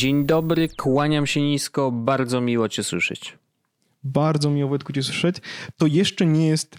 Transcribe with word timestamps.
Dzień 0.00 0.26
dobry, 0.26 0.68
kłaniam 0.68 1.26
się 1.26 1.40
nisko, 1.40 1.90
bardzo 1.90 2.40
miło 2.40 2.68
Cię 2.68 2.84
słyszeć. 2.84 3.38
Bardzo 4.02 4.50
miło 4.50 4.68
Wojtku 4.68 4.92
Cię 4.92 5.02
słyszeć. 5.02 5.36
To 5.76 5.86
jeszcze 5.86 6.26
nie 6.26 6.48
jest, 6.48 6.76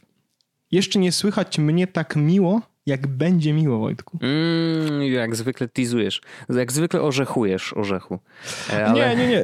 jeszcze 0.71 0.99
nie 0.99 1.11
słychać 1.11 1.59
mnie 1.59 1.87
tak 1.87 2.15
miło, 2.15 2.61
jak 2.85 3.07
będzie 3.07 3.53
miło 3.53 3.79
Wojtku. 3.79 4.19
Mm, 4.21 5.03
jak 5.03 5.35
zwykle 5.35 5.67
teasujesz, 5.67 6.21
jak 6.49 6.71
zwykle 6.71 7.01
orzechujesz 7.01 7.73
orzechu. 7.73 8.19
E, 8.69 8.85
ale... 8.85 9.15
Nie, 9.15 9.15
nie, 9.15 9.27
nie, 9.27 9.43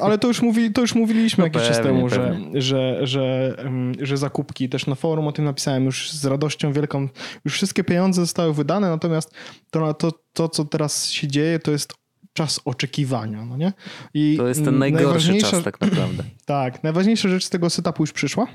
ale 0.00 0.18
to 0.18 0.28
już, 0.28 0.42
mówi, 0.42 0.72
to 0.72 0.80
już 0.80 0.94
mówiliśmy 0.94 1.42
no 1.42 1.46
jakiś 1.46 1.62
czas 1.62 1.82
temu, 1.82 2.08
że, 2.08 2.40
że, 2.54 3.06
że, 3.06 3.56
że 4.00 4.16
zakupki, 4.16 4.68
też 4.68 4.86
na 4.86 4.94
forum 4.94 5.28
o 5.28 5.32
tym 5.32 5.44
napisałem 5.44 5.84
już 5.84 6.12
z 6.12 6.24
radością 6.24 6.72
wielką, 6.72 7.08
już 7.44 7.54
wszystkie 7.54 7.84
pieniądze 7.84 8.20
zostały 8.20 8.54
wydane, 8.54 8.90
natomiast 8.90 9.34
to, 9.70 9.94
to, 9.94 10.12
to 10.32 10.48
co 10.48 10.64
teraz 10.64 11.10
się 11.10 11.28
dzieje, 11.28 11.58
to 11.58 11.70
jest 11.70 12.01
czas 12.32 12.60
oczekiwania, 12.64 13.44
no 13.44 13.56
nie? 13.56 13.72
I 14.14 14.36
to 14.36 14.48
jest 14.48 14.64
ten 14.64 14.78
najgorszy 14.78 15.38
czas 15.38 15.62
tak 15.64 15.80
naprawdę. 15.80 16.24
Tak, 16.44 16.82
najważniejsza 16.82 17.28
rzecz 17.28 17.44
z 17.44 17.50
tego 17.50 17.70
setupu 17.70 18.02
już 18.02 18.12
przyszła. 18.12 18.46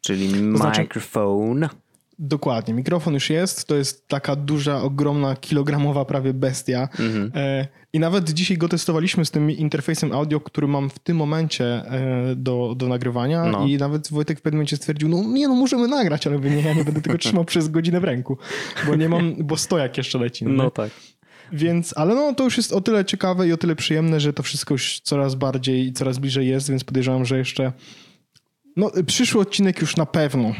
Czyli 0.00 0.56
znaczy- 0.56 0.80
mikrofon. 0.80 1.68
Dokładnie, 2.22 2.74
mikrofon 2.74 3.14
już 3.14 3.30
jest, 3.30 3.64
to 3.68 3.74
jest 3.74 4.08
taka 4.08 4.36
duża, 4.36 4.82
ogromna, 4.82 5.36
kilogramowa 5.36 6.04
prawie 6.04 6.34
bestia. 6.34 6.88
Mhm. 6.98 7.32
E, 7.34 7.68
I 7.92 7.98
nawet 7.98 8.30
dzisiaj 8.30 8.56
go 8.56 8.68
testowaliśmy 8.68 9.24
z 9.24 9.30
tym 9.30 9.50
interfejsem 9.50 10.12
audio, 10.12 10.40
który 10.40 10.68
mam 10.68 10.90
w 10.90 10.98
tym 10.98 11.16
momencie 11.16 11.64
e, 11.64 12.34
do, 12.36 12.74
do 12.76 12.88
nagrywania 12.88 13.44
no. 13.44 13.66
i 13.66 13.76
nawet 13.76 14.10
Wojtek 14.10 14.38
w 14.38 14.42
pewnym 14.42 14.58
momencie 14.58 14.76
stwierdził, 14.76 15.08
no 15.08 15.22
nie, 15.22 15.48
no 15.48 15.54
możemy 15.54 15.88
nagrać, 15.88 16.26
ale 16.26 16.38
nie, 16.38 16.60
ja 16.60 16.74
nie 16.74 16.84
będę 16.84 17.00
tego 17.02 17.18
trzymał 17.18 17.44
przez 17.44 17.68
godzinę 17.68 18.00
w 18.00 18.04
ręku, 18.04 18.38
bo 18.86 18.96
nie 18.96 19.08
mam, 19.08 19.34
bo 19.38 19.56
stojak 19.56 19.96
jeszcze 19.96 20.18
leci. 20.18 20.44
No, 20.44 20.50
no 20.50 20.70
tak. 20.70 20.90
Więc, 21.52 21.96
ale 21.96 22.14
no 22.14 22.34
to 22.34 22.44
już 22.44 22.56
jest 22.56 22.72
o 22.72 22.80
tyle 22.80 23.04
ciekawe 23.04 23.48
i 23.48 23.52
o 23.52 23.56
tyle 23.56 23.76
przyjemne, 23.76 24.20
że 24.20 24.32
to 24.32 24.42
wszystko 24.42 24.74
już 24.74 25.00
coraz 25.00 25.34
bardziej 25.34 25.86
i 25.86 25.92
coraz 25.92 26.18
bliżej 26.18 26.48
jest, 26.48 26.70
więc 26.70 26.84
podejrzewam, 26.84 27.24
że 27.24 27.38
jeszcze 27.38 27.72
no 28.76 28.90
przyszły 29.06 29.40
odcinek 29.40 29.80
już 29.80 29.96
na 29.96 30.06
pewno 30.06 30.52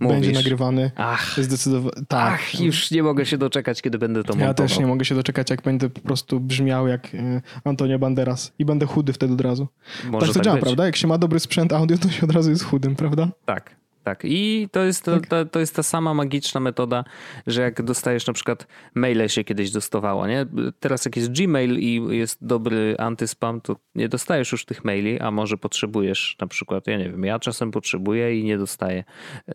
Mówisz. 0.00 0.16
będzie 0.16 0.32
nagrywany. 0.32 0.90
Ach, 0.96 1.36
zdecydowanie. 1.40 2.06
Tak. 2.08 2.32
Ach, 2.34 2.60
już 2.60 2.90
nie 2.90 3.02
mogę 3.02 3.26
się 3.26 3.38
doczekać, 3.38 3.82
kiedy 3.82 3.98
będę 3.98 4.24
to 4.24 4.28
montował. 4.28 4.48
Ja 4.48 4.54
też 4.54 4.78
nie 4.78 4.86
mogę 4.86 5.04
się 5.04 5.14
doczekać, 5.14 5.50
jak 5.50 5.62
będę 5.62 5.90
po 5.90 6.00
prostu 6.00 6.40
brzmiał 6.40 6.88
jak 6.88 7.14
e, 7.14 7.42
Antonio 7.64 7.98
Banderas 7.98 8.52
i 8.58 8.64
będę 8.64 8.86
chudy 8.86 9.12
wtedy 9.12 9.32
od 9.32 9.40
razu. 9.40 9.68
Może 10.04 10.26
tak 10.26 10.28
to 10.28 10.34
tak 10.34 10.44
działa, 10.44 10.56
być. 10.56 10.64
prawda? 10.64 10.86
Jak 10.86 10.96
się 10.96 11.06
ma 11.06 11.18
dobry 11.18 11.40
sprzęt 11.40 11.72
audio, 11.72 11.98
to 11.98 12.10
się 12.10 12.26
od 12.26 12.32
razu 12.32 12.50
jest 12.50 12.64
chudym, 12.64 12.96
prawda? 12.96 13.28
Tak 13.44 13.76
tak. 14.08 14.20
I 14.24 14.68
to 14.72 14.84
jest, 14.84 15.04
tak. 15.04 15.26
to, 15.26 15.44
to 15.44 15.60
jest 15.60 15.76
ta 15.76 15.82
sama 15.82 16.14
magiczna 16.14 16.60
metoda, 16.60 17.04
że 17.46 17.62
jak 17.62 17.82
dostajesz 17.82 18.26
na 18.26 18.32
przykład 18.32 18.66
maile 18.94 19.28
się 19.28 19.44
kiedyś 19.44 19.70
dostawało, 19.70 20.26
nie? 20.26 20.46
Teraz 20.80 21.04
jak 21.04 21.16
jest 21.16 21.32
Gmail 21.32 21.78
i 21.78 22.02
jest 22.16 22.38
dobry 22.46 22.94
antyspam, 22.98 23.60
to 23.60 23.76
nie 23.94 24.08
dostajesz 24.08 24.52
już 24.52 24.64
tych 24.64 24.84
maili, 24.84 25.20
a 25.20 25.30
może 25.30 25.56
potrzebujesz 25.56 26.36
na 26.40 26.46
przykład, 26.46 26.86
ja 26.86 26.98
nie 26.98 27.10
wiem, 27.10 27.24
ja 27.24 27.38
czasem 27.38 27.70
potrzebuję 27.70 28.40
i 28.40 28.44
nie 28.44 28.58
dostaję. 28.58 29.04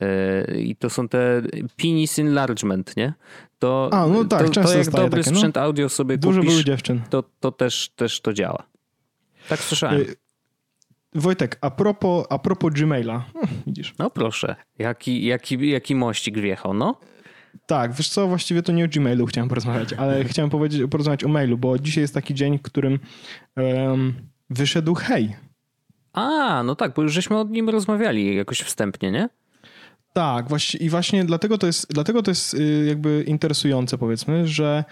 E, 0.02 0.62
I 0.62 0.76
to 0.76 0.90
są 0.90 1.08
te 1.08 1.42
penis 1.82 2.20
enlargement, 2.20 2.98
nie? 2.98 3.14
To, 3.60 3.90
a, 3.92 4.08
no 4.08 4.26
tak, 4.26 4.50
to, 4.50 4.64
to 4.64 4.78
jak 4.78 4.90
dobry 4.90 5.24
takie, 5.24 5.32
no. 5.32 5.38
sprzęt 5.38 5.58
audio 5.58 5.90
sobie 5.90 6.18
Dużo 6.18 6.42
kupisz. 6.42 6.66
To, 7.10 7.24
to 7.40 7.52
też, 7.52 7.90
też 7.96 8.22
to 8.22 8.34
działa. 8.34 8.64
Tak 9.50 9.60
słyszałem. 9.60 10.02
Y, 10.02 10.16
Wojtek, 11.16 11.58
a 11.62 11.72
propos, 11.72 12.26
a 12.30 12.40
propos 12.40 12.74
Gmaila. 12.74 13.26
Hm, 13.34 13.48
widzisz. 13.68 13.94
No 14.00 14.10
proszę, 14.10 14.56
jaki, 14.80 15.26
jaki, 15.26 15.70
jaki 15.70 15.96
mościk 15.96 16.40
wjechał, 16.40 16.74
no? 16.74 17.00
Tak, 17.66 17.94
wiesz 17.94 18.10
co, 18.10 18.28
właściwie 18.28 18.62
to 18.62 18.72
nie 18.72 18.86
o 18.86 18.88
Gmailu 18.88 19.26
chciałem 19.26 19.50
porozmawiać, 19.50 19.94
ale 19.94 20.24
chciałem 20.30 20.50
powiedzieć, 20.50 20.82
porozmawiać 20.92 21.24
o 21.24 21.28
mailu, 21.28 21.58
bo 21.58 21.80
dzisiaj 21.80 22.02
jest 22.02 22.14
taki 22.14 22.34
dzień, 22.34 22.58
w 22.58 22.62
którym 22.62 23.00
um, 23.56 24.14
wyszedł 24.50 24.96
hej. 24.96 25.36
A, 26.14 26.64
no 26.64 26.76
tak, 26.76 26.94
bo 26.94 27.02
już 27.02 27.14
żeśmy 27.14 27.38
o 27.38 27.44
nim 27.44 27.70
rozmawiali 27.70 28.36
jakoś 28.36 28.60
wstępnie, 28.62 29.12
nie? 29.12 29.30
Tak, 30.14 30.50
właśnie, 30.50 30.80
i 30.80 30.90
właśnie 30.90 31.26
dlatego 31.26 31.58
to 31.58 31.68
jest, 31.68 31.94
dlatego 31.94 32.24
to 32.24 32.32
jest 32.32 32.54
y, 32.54 32.86
jakby 32.88 33.24
interesujące, 33.28 33.98
powiedzmy, 33.98 34.48
że 34.48 34.84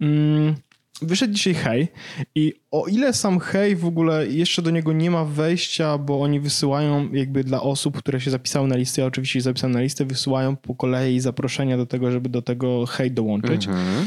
mm, 0.00 0.54
Wyszedł 1.02 1.34
dzisiaj 1.34 1.54
Hej 1.54 1.88
i 2.34 2.52
o 2.70 2.86
ile 2.86 3.12
sam 3.12 3.40
Hej 3.40 3.76
w 3.76 3.86
ogóle 3.86 4.26
jeszcze 4.26 4.62
do 4.62 4.70
niego 4.70 4.92
nie 4.92 5.10
ma 5.10 5.24
wejścia, 5.24 5.98
bo 5.98 6.20
oni 6.20 6.40
wysyłają 6.40 7.12
jakby 7.12 7.44
dla 7.44 7.62
osób, 7.62 7.98
które 7.98 8.20
się 8.20 8.30
zapisały 8.30 8.68
na 8.68 8.76
listę, 8.76 9.00
ja 9.00 9.06
oczywiście 9.06 9.32
się 9.32 9.42
zapisałem 9.42 9.72
na 9.72 9.80
listę, 9.80 10.04
wysyłają 10.04 10.56
po 10.56 10.74
kolei 10.74 11.20
zaproszenia 11.20 11.76
do 11.76 11.86
tego, 11.86 12.10
żeby 12.10 12.28
do 12.28 12.42
tego 12.42 12.86
Hej 12.86 13.10
dołączyć. 13.10 13.66
Mhm. 13.66 14.06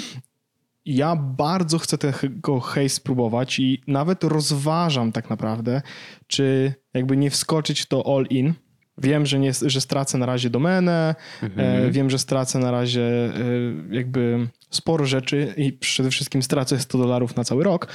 Ja 0.85 1.15
bardzo 1.15 1.79
chcę 1.79 1.97
tego 1.97 2.59
Hej 2.59 2.89
spróbować 2.89 3.59
i 3.59 3.81
nawet 3.87 4.23
rozważam 4.23 5.11
tak 5.11 5.29
naprawdę, 5.29 5.81
czy 6.27 6.73
jakby 6.93 7.17
nie 7.17 7.29
wskoczyć 7.29 7.85
to 7.85 8.17
all 8.17 8.25
in, 8.29 8.53
Wiem, 8.97 9.25
że, 9.25 9.39
nie, 9.39 9.51
że 9.61 9.81
stracę 9.81 10.17
na 10.17 10.25
razie 10.25 10.49
domenę, 10.49 11.15
mhm. 11.43 11.87
E, 11.87 11.91
wiem, 11.91 12.09
że 12.09 12.19
stracę 12.19 12.59
na 12.59 12.71
razie 12.71 13.01
e, 13.01 13.31
jakby 13.91 14.47
sporo 14.75 15.05
rzeczy 15.05 15.53
i 15.57 15.73
przede 15.73 16.09
wszystkim 16.09 16.43
stracę 16.43 16.79
100 16.79 16.97
dolarów 16.97 17.35
na 17.35 17.43
cały 17.43 17.63
rok. 17.63 17.93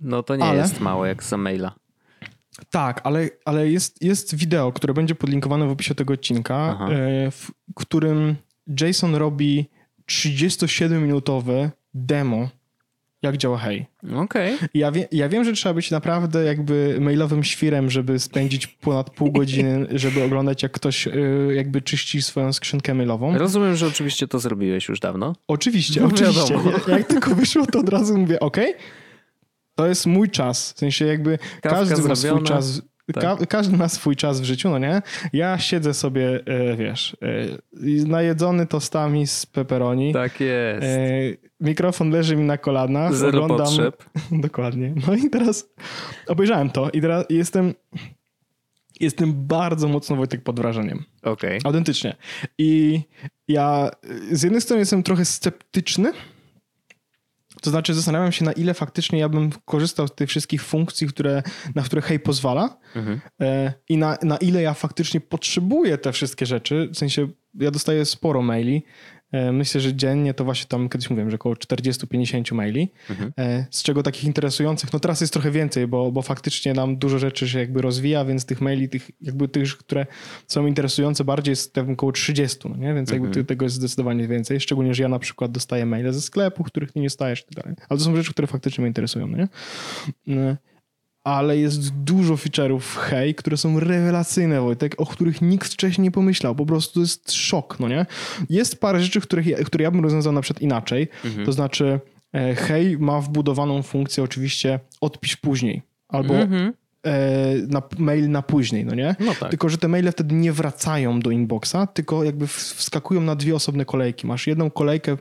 No 0.00 0.22
to 0.22 0.36
nie 0.36 0.44
ale, 0.44 0.58
jest 0.58 0.80
mało 0.80 1.06
jak 1.06 1.22
za 1.22 1.36
maila. 1.36 1.74
Tak, 2.70 3.00
ale, 3.04 3.28
ale 3.44 3.70
jest, 3.70 4.02
jest 4.02 4.34
wideo, 4.34 4.72
które 4.72 4.94
będzie 4.94 5.14
podlinkowane 5.14 5.66
w 5.66 5.70
opisie 5.70 5.94
tego 5.94 6.14
odcinka, 6.14 6.78
e, 6.90 7.30
w 7.30 7.50
którym 7.74 8.36
Jason 8.80 9.14
robi 9.14 9.70
37-minutowe 10.10 11.70
demo 11.94 12.48
jak 13.22 13.36
działa 13.36 13.58
Hej. 13.58 13.86
Okej. 14.16 14.54
Okay. 14.54 14.68
Ja, 14.74 14.92
wie, 14.92 15.08
ja 15.12 15.28
wiem, 15.28 15.44
że 15.44 15.52
trzeba 15.52 15.74
być 15.74 15.90
naprawdę 15.90 16.44
jakby 16.44 16.96
mailowym 17.00 17.44
świrem, 17.44 17.90
żeby 17.90 18.18
spędzić 18.18 18.66
ponad 18.66 19.10
pół 19.10 19.32
godziny, 19.32 19.86
żeby 20.02 20.24
oglądać 20.24 20.62
jak 20.62 20.72
ktoś 20.72 21.06
y, 21.06 21.52
jakby 21.54 21.82
czyści 21.82 22.22
swoją 22.22 22.52
skrzynkę 22.52 22.94
mailową. 22.94 23.38
Rozumiem, 23.38 23.76
że 23.76 23.86
oczywiście 23.86 24.28
to 24.28 24.38
zrobiłeś 24.38 24.88
już 24.88 25.00
dawno. 25.00 25.36
Oczywiście, 25.48 26.00
no, 26.00 26.06
oczywiście. 26.06 26.54
Jak, 26.54 26.88
jak 26.88 27.06
tylko 27.06 27.34
wyszło, 27.34 27.66
to 27.66 27.78
od 27.78 27.88
razu 27.88 28.18
mówię, 28.18 28.40
ok, 28.40 28.56
to 29.74 29.86
jest 29.86 30.06
mój 30.06 30.30
czas. 30.30 30.72
W 30.72 30.78
sensie 30.78 31.06
jakby 31.06 31.38
Kawka 31.38 31.70
każdy 31.70 32.08
ma 32.08 32.16
swój 32.16 32.42
czas. 32.42 32.82
Ka 33.20 33.36
każdy 33.48 33.76
ma 33.76 33.88
swój 33.88 34.16
czas 34.16 34.40
w 34.40 34.44
życiu, 34.44 34.70
no 34.70 34.78
nie? 34.78 35.02
Ja 35.32 35.58
siedzę 35.58 35.94
sobie, 35.94 36.40
e, 36.46 36.76
wiesz, 36.76 37.16
e, 37.22 38.06
najedzony 38.06 38.66
tostami 38.66 39.26
z 39.26 39.46
pepperoni. 39.46 40.12
Tak 40.12 40.40
jest. 40.40 40.86
E, 40.86 40.98
mikrofon 41.60 42.10
leży 42.10 42.36
mi 42.36 42.44
na 42.44 42.58
kolanach. 42.58 43.14
Zero 43.14 43.44
oglądam... 43.44 43.66
potrzeb. 43.66 44.04
Dokładnie. 44.30 44.94
No 45.06 45.14
i 45.14 45.30
teraz 45.30 45.68
obejrzałem 46.28 46.70
to 46.70 46.90
i 46.90 47.00
teraz 47.00 47.26
jestem 47.30 47.74
jestem 49.00 49.46
bardzo 49.46 49.88
mocno 49.88 50.16
Wojtek 50.16 50.42
pod 50.42 50.60
wrażeniem. 50.60 51.04
Okej. 51.22 51.32
Okay. 51.32 51.60
Autentycznie. 51.64 52.16
I 52.58 53.00
ja 53.48 53.90
z 54.32 54.42
jednej 54.42 54.60
strony 54.60 54.80
jestem 54.80 55.02
trochę 55.02 55.24
sceptyczny, 55.24 56.12
to 57.62 57.70
znaczy 57.70 57.94
zastanawiam 57.94 58.32
się, 58.32 58.44
na 58.44 58.52
ile 58.52 58.74
faktycznie 58.74 59.18
ja 59.18 59.28
bym 59.28 59.50
korzystał 59.64 60.08
z 60.08 60.14
tych 60.14 60.28
wszystkich 60.28 60.64
funkcji, 60.64 61.06
które, 61.06 61.42
na 61.74 61.82
które 61.82 62.02
Hej 62.02 62.20
pozwala 62.20 62.78
mhm. 62.96 63.20
e, 63.40 63.72
i 63.88 63.96
na, 63.96 64.18
na 64.22 64.36
ile 64.36 64.62
ja 64.62 64.74
faktycznie 64.74 65.20
potrzebuję 65.20 65.98
te 65.98 66.12
wszystkie 66.12 66.46
rzeczy. 66.46 66.88
W 66.92 66.98
sensie 66.98 67.28
ja 67.54 67.70
dostaję 67.70 68.04
sporo 68.04 68.42
maili 68.42 68.84
myślę, 69.52 69.80
że 69.80 69.94
dziennie 69.94 70.34
to 70.34 70.44
właśnie 70.44 70.66
tam 70.66 70.88
kiedyś 70.88 71.10
mówiłem, 71.10 71.30
że 71.30 71.34
około 71.34 71.54
40-50 71.54 72.54
maili, 72.54 72.92
mhm. 73.10 73.32
E, 73.38 73.66
z 73.70 73.82
czego 73.82 74.02
takich 74.02 74.24
interesujących, 74.24 74.92
no 74.92 75.00
teraz 75.00 75.20
jest 75.20 75.32
trochę 75.32 75.50
więcej, 75.50 75.86
bo, 75.86 76.12
bo 76.12 76.22
faktycznie 76.22 76.74
nam 76.74 76.96
dużo 76.96 77.18
rzeczy 77.18 77.48
się 77.48 77.58
jakby 77.58 77.82
rozwija, 77.82 78.24
więc 78.24 78.44
tych 78.44 78.60
maili, 78.60 78.88
tych 78.88 79.10
jakby 79.20 79.48
tych, 79.48 79.76
które 79.76 80.06
są 80.46 80.66
interesujące 80.66 81.24
bardziej 81.24 81.52
jest 81.52 81.74
tam 81.74 81.90
około 81.90 82.12
30, 82.12 82.58
no 82.68 82.76
nie? 82.76 82.94
więc 82.94 83.10
jakby 83.10 83.28
mhm. 83.28 83.46
tego 83.46 83.64
jest 83.64 83.74
zdecydowanie 83.74 84.28
więcej, 84.28 84.60
szczególnie, 84.60 84.94
że 84.94 85.02
ja 85.02 85.08
na 85.08 85.18
przykład 85.18 85.52
dostaję 85.52 85.86
maile 85.86 86.12
ze 86.12 86.20
sklepu, 86.20 86.64
których 86.64 86.96
nie 86.96 87.02
dostajesz 87.02 87.40
i 87.40 87.54
tak 87.54 87.64
dalej. 87.64 87.76
Ale 87.88 87.98
to 87.98 88.04
są 88.04 88.16
rzeczy, 88.16 88.30
które 88.30 88.46
faktycznie 88.46 88.82
mnie 88.82 88.88
interesują, 88.88 89.26
no 89.26 89.36
nie? 89.36 89.48
Ale 91.24 91.58
jest 91.58 91.94
dużo 91.94 92.34
feature'ów 92.34 92.98
hej, 92.98 93.34
które 93.34 93.56
są 93.56 93.80
rewelacyjne, 93.80 94.60
Wojtek, 94.60 94.94
o 94.98 95.06
których 95.06 95.42
nikt 95.42 95.72
wcześniej 95.72 96.02
nie 96.02 96.10
pomyślał. 96.10 96.54
Po 96.54 96.66
prostu 96.66 96.94
to 96.94 97.00
jest 97.00 97.32
szok, 97.32 97.80
no 97.80 97.88
nie? 97.88 98.06
Jest 98.50 98.80
parę 98.80 99.00
rzeczy, 99.00 99.20
których, 99.20 99.46
które 99.64 99.84
ja 99.84 99.90
bym 99.90 100.02
rozwiązał 100.02 100.32
na 100.32 100.40
przykład 100.40 100.62
inaczej. 100.62 101.08
Mhm. 101.24 101.46
To 101.46 101.52
znaczy, 101.52 102.00
e, 102.34 102.54
hej 102.54 102.98
ma 102.98 103.20
wbudowaną 103.20 103.82
funkcję 103.82 104.24
oczywiście 104.24 104.80
odpisz 105.00 105.36
później. 105.36 105.82
Albo 106.08 106.34
mhm. 106.34 106.72
e, 107.06 107.12
na 107.68 107.82
mail 107.98 108.30
na 108.30 108.42
później, 108.42 108.84
no 108.84 108.94
nie? 108.94 109.16
No 109.20 109.34
tak. 109.40 109.50
Tylko, 109.50 109.68
że 109.68 109.78
te 109.78 109.88
maile 109.88 110.12
wtedy 110.12 110.34
nie 110.34 110.52
wracają 110.52 111.20
do 111.20 111.30
inboxa, 111.30 111.86
tylko 111.94 112.24
jakby 112.24 112.46
wskakują 112.46 113.20
na 113.20 113.36
dwie 113.36 113.54
osobne 113.54 113.84
kolejki. 113.84 114.26
Masz 114.26 114.46
jedną 114.46 114.70
kolejkę 114.70 115.16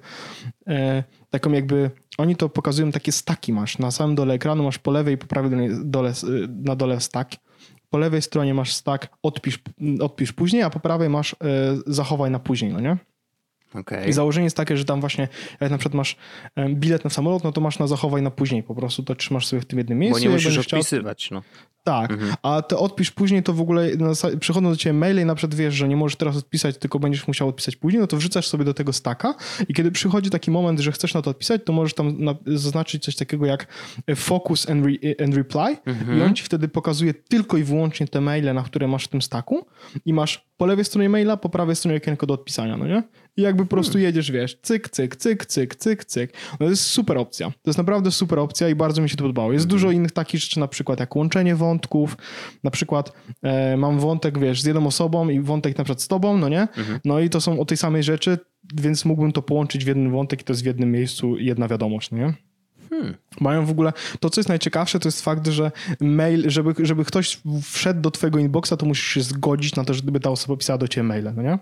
e, 0.68 1.04
taką 1.32 1.52
jakby, 1.52 1.92
oni 2.18 2.36
to 2.36 2.50
pokazują 2.50 2.92
takie 2.92 3.12
staki 3.12 3.54
masz. 3.54 3.78
Na 3.78 3.92
samym 3.92 4.16
dole 4.16 4.34
ekranu 4.34 4.64
masz 4.64 4.80
po 4.80 4.92
lewej 4.92 5.16
i 5.16 5.18
po 5.18 5.28
prawej 5.28 5.70
dole, 5.84 6.14
na 6.50 6.76
dole 6.76 7.02
stack. 7.02 7.36
Po 7.90 7.98
lewej 7.98 8.22
stronie 8.22 8.54
masz 8.54 8.74
stack 8.74 9.08
odpisz, 9.24 9.60
odpisz 10.02 10.34
później, 10.34 10.64
a 10.64 10.70
po 10.70 10.80
prawej 10.80 11.10
masz 11.10 11.34
e, 11.34 11.36
zachowaj 11.88 12.32
na 12.32 12.40
później, 12.40 12.74
no 12.74 12.80
nie? 12.80 12.98
Okay. 13.74 14.08
I 14.08 14.14
założenie 14.14 14.44
jest 14.44 14.58
takie, 14.58 14.78
że 14.78 14.86
tam 14.86 15.00
właśnie, 15.00 15.28
jak 15.62 15.72
na 15.72 15.78
przykład 15.78 15.94
masz 15.94 16.16
bilet 16.70 17.04
na 17.04 17.10
samolot, 17.10 17.44
no 17.44 17.52
to 17.52 17.62
masz 17.62 17.80
na 17.80 17.88
zachowaj 17.88 18.22
na 18.22 18.32
później 18.32 18.64
po 18.64 18.76
prostu, 18.76 19.04
to 19.04 19.16
trzymasz 19.16 19.48
sobie 19.48 19.62
w 19.62 19.66
tym 19.66 19.80
jednym 19.80 20.00
miejscu. 20.00 20.20
Bo 20.20 20.24
nie 20.24 20.34
musisz 20.34 20.58
odpisywać, 20.58 21.32
no. 21.32 21.42
Tak, 21.84 22.12
mhm. 22.12 22.34
a 22.44 22.62
te 22.62 22.78
odpisz 22.78 23.12
później 23.12 23.44
to 23.44 23.54
w 23.54 23.62
ogóle 23.62 23.90
przychodzą 24.40 24.70
do 24.70 24.76
ciebie 24.76 24.94
maile 24.94 25.22
i 25.22 25.26
na 25.26 25.36
przykład 25.36 25.56
wiesz, 25.56 25.74
że 25.74 25.88
nie 25.88 25.96
możesz 25.96 26.16
teraz 26.16 26.38
odpisać, 26.38 26.78
tylko 26.78 27.00
będziesz 27.00 27.28
musiał 27.28 27.48
odpisać 27.48 27.76
później, 27.76 28.02
no 28.02 28.08
to 28.08 28.18
wrzucasz 28.18 28.48
sobie 28.48 28.66
do 28.66 28.74
tego 28.74 28.94
staka 28.94 29.36
i 29.68 29.74
kiedy 29.74 29.92
przychodzi 29.92 30.30
taki 30.30 30.52
moment, 30.52 30.80
że 30.80 30.92
chcesz 30.92 31.14
na 31.14 31.22
to 31.22 31.30
odpisać, 31.30 31.62
to 31.66 31.74
możesz 31.74 31.94
tam 31.94 32.18
zaznaczyć 32.46 33.04
coś 33.04 33.16
takiego 33.16 33.46
jak 33.46 33.68
focus 34.16 34.70
and, 34.70 34.86
re 34.86 35.26
and 35.26 35.36
reply 35.36 35.78
mhm. 35.86 36.20
i 36.20 36.22
on 36.22 36.36
ci 36.36 36.44
wtedy 36.44 36.68
pokazuje 36.68 37.14
tylko 37.14 37.58
i 37.58 37.64
wyłącznie 37.64 38.08
te 38.08 38.22
maile, 38.22 38.54
na 38.54 38.64
które 38.64 38.88
masz 38.88 39.06
w 39.06 39.08
tym 39.08 39.22
staku 39.22 39.66
i 40.06 40.14
masz 40.14 40.52
po 40.58 40.66
lewej 40.66 40.86
stronie 40.86 41.10
maila, 41.10 41.38
po 41.38 41.50
prawej 41.50 41.76
stronie 41.76 41.98
okienko 41.98 42.26
do 42.26 42.34
odpisania, 42.34 42.78
no 42.78 42.88
nie? 42.88 43.04
I 43.38 43.42
jakby 43.42 43.64
po 43.64 43.70
prostu 43.70 43.94
hmm. 43.94 44.06
jedziesz, 44.06 44.32
wiesz, 44.32 44.60
cyk, 44.62 44.90
cyk, 44.90 45.16
cyk, 45.16 45.46
cyk, 45.46 45.76
cyk, 45.76 46.06
cyk. 46.06 46.34
No 46.52 46.58
to 46.58 46.70
jest 46.70 46.84
super 46.84 47.18
opcja. 47.18 47.50
To 47.50 47.70
jest 47.70 47.78
naprawdę 47.78 48.12
super 48.12 48.40
opcja 48.40 48.70
i 48.70 48.76
bardzo 48.76 49.02
mi 49.02 49.10
się 49.10 49.16
to 49.16 49.24
podobało. 49.24 49.54
Jest 49.54 49.68
dużo 49.68 49.92
innych 49.92 50.12
takich 50.12 50.42
rzeczy, 50.42 50.60
na 50.60 50.68
przykład 50.68 51.00
jak 51.00 51.16
łączenie 51.16 51.56
wątków, 51.56 51.71
na 52.64 52.72
przykład 52.72 53.12
e, 53.44 53.78
mam 53.78 54.00
wątek, 54.00 54.40
wiesz, 54.40 54.62
z 54.62 54.66
jedną 54.66 54.88
osobą 54.88 55.30
i 55.30 55.40
wątek 55.40 55.78
na 55.78 55.84
przykład 55.84 56.02
z 56.02 56.08
tobą, 56.08 56.38
no 56.38 56.50
nie? 56.50 56.62
Mhm. 56.62 57.00
No 57.06 57.20
i 57.20 57.30
to 57.30 57.42
są 57.42 57.60
o 57.60 57.66
tej 57.66 57.78
samej 57.78 58.04
rzeczy, 58.04 58.38
więc 58.76 59.06
mógłbym 59.06 59.32
to 59.32 59.42
połączyć 59.42 59.86
w 59.86 59.88
jeden 59.88 60.12
wątek 60.12 60.42
i 60.42 60.44
to 60.44 60.54
jest 60.54 60.64
w 60.64 60.66
jednym 60.66 60.92
miejscu 60.92 61.38
jedna 61.38 61.68
wiadomość, 61.68 62.12
no 62.12 62.18
nie? 62.18 62.34
Hmm. 62.90 63.16
Mają 63.40 63.66
w 63.66 63.72
ogóle, 63.72 63.94
to 64.20 64.30
co 64.30 64.42
jest 64.42 64.50
najciekawsze, 64.50 65.00
to 65.00 65.08
jest 65.08 65.22
fakt, 65.22 65.48
że 65.48 65.72
mail, 66.00 66.50
żeby, 66.50 66.74
żeby 66.80 67.06
ktoś 67.06 67.42
wszedł 67.64 68.02
do 68.02 68.12
twojego 68.12 68.40
inboxa, 68.40 68.74
to 68.78 68.86
musisz 68.86 69.08
się 69.08 69.22
zgodzić 69.22 69.76
na 69.76 69.84
to, 69.84 69.94
żeby 69.94 70.20
ta 70.20 70.30
osoba 70.30 70.58
pisała 70.58 70.78
do 70.78 70.88
ciebie 70.88 71.04
maile, 71.04 71.34
no 71.36 71.42
nie? 71.42 71.60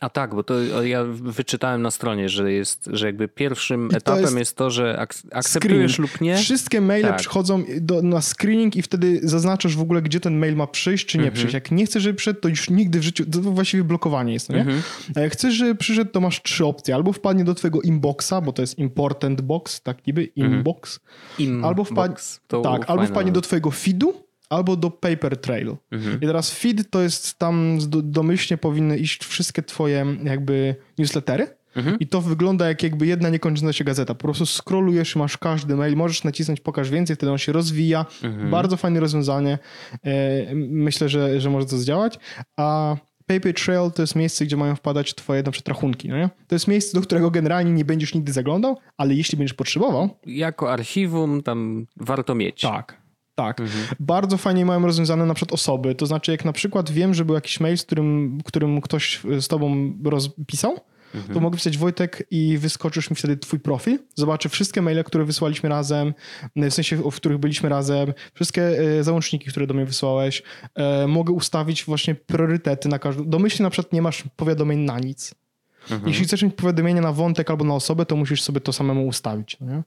A 0.00 0.08
tak, 0.08 0.34
bo 0.34 0.42
to 0.42 0.82
ja 0.82 1.04
wyczytałem 1.04 1.82
na 1.82 1.90
stronie, 1.90 2.28
że 2.28 2.52
jest, 2.52 2.88
że 2.92 3.06
jakby 3.06 3.28
pierwszym 3.28 3.88
etapem 3.94 4.22
jest, 4.22 4.36
jest, 4.36 4.56
to, 4.56 4.70
że 4.70 4.98
ak 4.98 5.14
akceptujesz 5.32 5.92
screen. 5.92 6.02
lub 6.02 6.20
nie. 6.20 6.36
Wszystkie 6.36 6.80
maile 6.80 7.02
tak. 7.02 7.16
przychodzą 7.16 7.64
do, 7.80 8.02
na 8.02 8.20
screening 8.20 8.76
i 8.76 8.82
wtedy 8.82 9.20
zaznaczasz 9.22 9.76
w 9.76 9.80
ogóle, 9.80 10.02
gdzie 10.02 10.20
ten 10.20 10.38
mail 10.38 10.56
ma 10.56 10.66
przyjść, 10.66 11.06
czy 11.06 11.18
nie 11.18 11.24
mhm. 11.24 11.34
przyjść. 11.34 11.54
Jak 11.54 11.70
nie 11.70 11.86
chcesz, 11.86 12.02
żeby 12.02 12.14
przyszedł, 12.14 12.40
to 12.40 12.48
już 12.48 12.70
nigdy 12.70 13.00
w 13.00 13.02
życiu, 13.02 13.24
to 13.30 13.40
właściwie 13.40 13.84
blokowanie 13.84 14.32
jest, 14.32 14.48
no 14.48 14.54
nie? 14.54 14.60
Mhm. 14.60 14.82
A 15.16 15.20
jak 15.20 15.32
chcesz, 15.32 15.54
żeby 15.54 15.74
przyszedł, 15.74 16.10
to 16.10 16.20
masz 16.20 16.42
trzy 16.42 16.66
opcje. 16.66 16.94
Albo 16.94 17.12
wpadnie 17.12 17.44
do 17.44 17.54
twojego 17.54 17.80
inboxa, 17.80 18.34
bo 18.44 18.52
to 18.52 18.62
jest 18.62 18.78
important 18.78 19.40
box, 19.40 19.80
tak 19.80 20.06
niby, 20.06 20.28
mhm. 20.36 20.56
inbox. 20.56 21.00
Mhm. 21.40 21.64
Albo 21.64 21.84
wpadnie, 21.84 22.16
tak, 22.62 22.90
albo 22.90 23.06
wpadnie 23.06 23.32
do 23.32 23.40
twojego 23.40 23.70
feedu, 23.70 24.29
albo 24.50 24.76
do 24.76 24.90
Paper 24.90 25.36
Trail. 25.36 25.76
Mhm. 25.90 26.16
I 26.16 26.26
teraz 26.26 26.50
feed 26.50 26.90
to 26.90 27.02
jest 27.02 27.38
tam 27.38 27.78
domyślnie 28.02 28.58
powinny 28.58 28.98
iść 28.98 29.24
wszystkie 29.24 29.62
twoje 29.62 30.06
jakby 30.24 30.74
newslettery. 30.98 31.60
Mhm. 31.76 31.98
I 31.98 32.06
to 32.06 32.20
wygląda 32.20 32.68
jak 32.68 32.82
jakby 32.82 33.06
jedna 33.06 33.28
niekończąca 33.28 33.72
się 33.72 33.84
gazeta. 33.84 34.14
Po 34.14 34.20
prostu 34.20 34.46
scrollujesz, 34.46 35.16
masz 35.16 35.38
każdy 35.38 35.76
mail, 35.76 35.96
możesz 35.96 36.24
nacisnąć 36.24 36.60
pokaż 36.60 36.90
więcej, 36.90 37.16
wtedy 37.16 37.32
on 37.32 37.38
się 37.38 37.52
rozwija. 37.52 38.06
Mhm. 38.22 38.50
Bardzo 38.50 38.76
fajne 38.76 39.00
rozwiązanie. 39.00 39.58
E, 40.04 40.54
myślę, 40.54 41.08
że, 41.08 41.40
że 41.40 41.50
może 41.50 41.66
to 41.66 41.78
zdziałać. 41.78 42.18
A 42.56 42.96
Paper 43.26 43.54
Trail 43.54 43.90
to 43.90 44.02
jest 44.02 44.16
miejsce, 44.16 44.44
gdzie 44.44 44.56
mają 44.56 44.76
wpadać 44.76 45.14
twoje 45.14 45.42
na 45.42 45.50
przykład 45.50 45.76
rachunki. 45.76 46.08
No 46.08 46.16
nie? 46.16 46.30
To 46.48 46.54
jest 46.54 46.68
miejsce, 46.68 46.98
do 46.98 47.06
którego 47.06 47.30
generalnie 47.30 47.72
nie 47.72 47.84
będziesz 47.84 48.14
nigdy 48.14 48.32
zaglądał, 48.32 48.78
ale 48.96 49.14
jeśli 49.14 49.38
będziesz 49.38 49.54
potrzebował... 49.54 50.10
Jako 50.26 50.72
archiwum 50.72 51.42
tam 51.42 51.86
warto 51.96 52.34
mieć. 52.34 52.60
Tak. 52.60 52.99
Tak. 53.34 53.60
Mhm. 53.60 53.86
Bardzo 54.00 54.36
fajnie 54.36 54.66
mają 54.66 54.86
rozwiązane 54.86 55.26
na 55.26 55.34
przykład 55.34 55.54
osoby. 55.54 55.94
To 55.94 56.06
znaczy, 56.06 56.32
jak 56.32 56.44
na 56.44 56.52
przykład 56.52 56.90
wiem, 56.90 57.14
że 57.14 57.24
był 57.24 57.34
jakiś 57.34 57.60
mail, 57.60 57.78
z 57.78 57.82
którym, 57.82 58.38
którym 58.44 58.80
ktoś 58.80 59.20
z 59.40 59.48
tobą 59.48 59.92
rozpisał, 60.04 60.76
mhm. 61.14 61.34
to 61.34 61.40
mogę 61.40 61.56
pisać 61.56 61.78
Wojtek 61.78 62.26
i 62.30 62.58
wyskoczysz 62.58 63.10
mi 63.10 63.16
wtedy 63.16 63.36
twój 63.36 63.60
profil. 63.60 63.98
Zobaczę 64.14 64.48
wszystkie 64.48 64.82
maile, 64.82 65.04
które 65.04 65.24
wysłaliśmy 65.24 65.68
razem, 65.68 66.14
w 66.56 66.70
sensie, 66.70 66.96
w 66.96 67.16
których 67.16 67.38
byliśmy 67.38 67.68
razem, 67.68 68.14
wszystkie 68.34 68.62
e, 68.62 69.04
załączniki, 69.04 69.50
które 69.50 69.66
do 69.66 69.74
mnie 69.74 69.86
wysłałeś. 69.86 70.42
E, 70.74 71.06
mogę 71.06 71.32
ustawić 71.32 71.84
właśnie 71.84 72.14
priorytety 72.14 72.88
na 72.88 72.98
każdą. 72.98 73.24
Domyślnie 73.24 73.64
na 73.64 73.70
przykład 73.70 73.92
nie 73.92 74.02
masz 74.02 74.24
powiadomień 74.36 74.78
na 74.78 74.98
nic. 74.98 75.34
Mhm. 75.82 76.08
Jeśli 76.08 76.24
chcesz 76.24 76.42
mieć 76.42 76.54
powiadomienie 76.54 77.00
na 77.00 77.12
wątek 77.12 77.50
albo 77.50 77.64
na 77.64 77.74
osobę, 77.74 78.06
to 78.06 78.16
musisz 78.16 78.42
sobie 78.42 78.60
to 78.60 78.72
samemu 78.72 79.06
ustawić. 79.06 79.56
No 79.60 79.82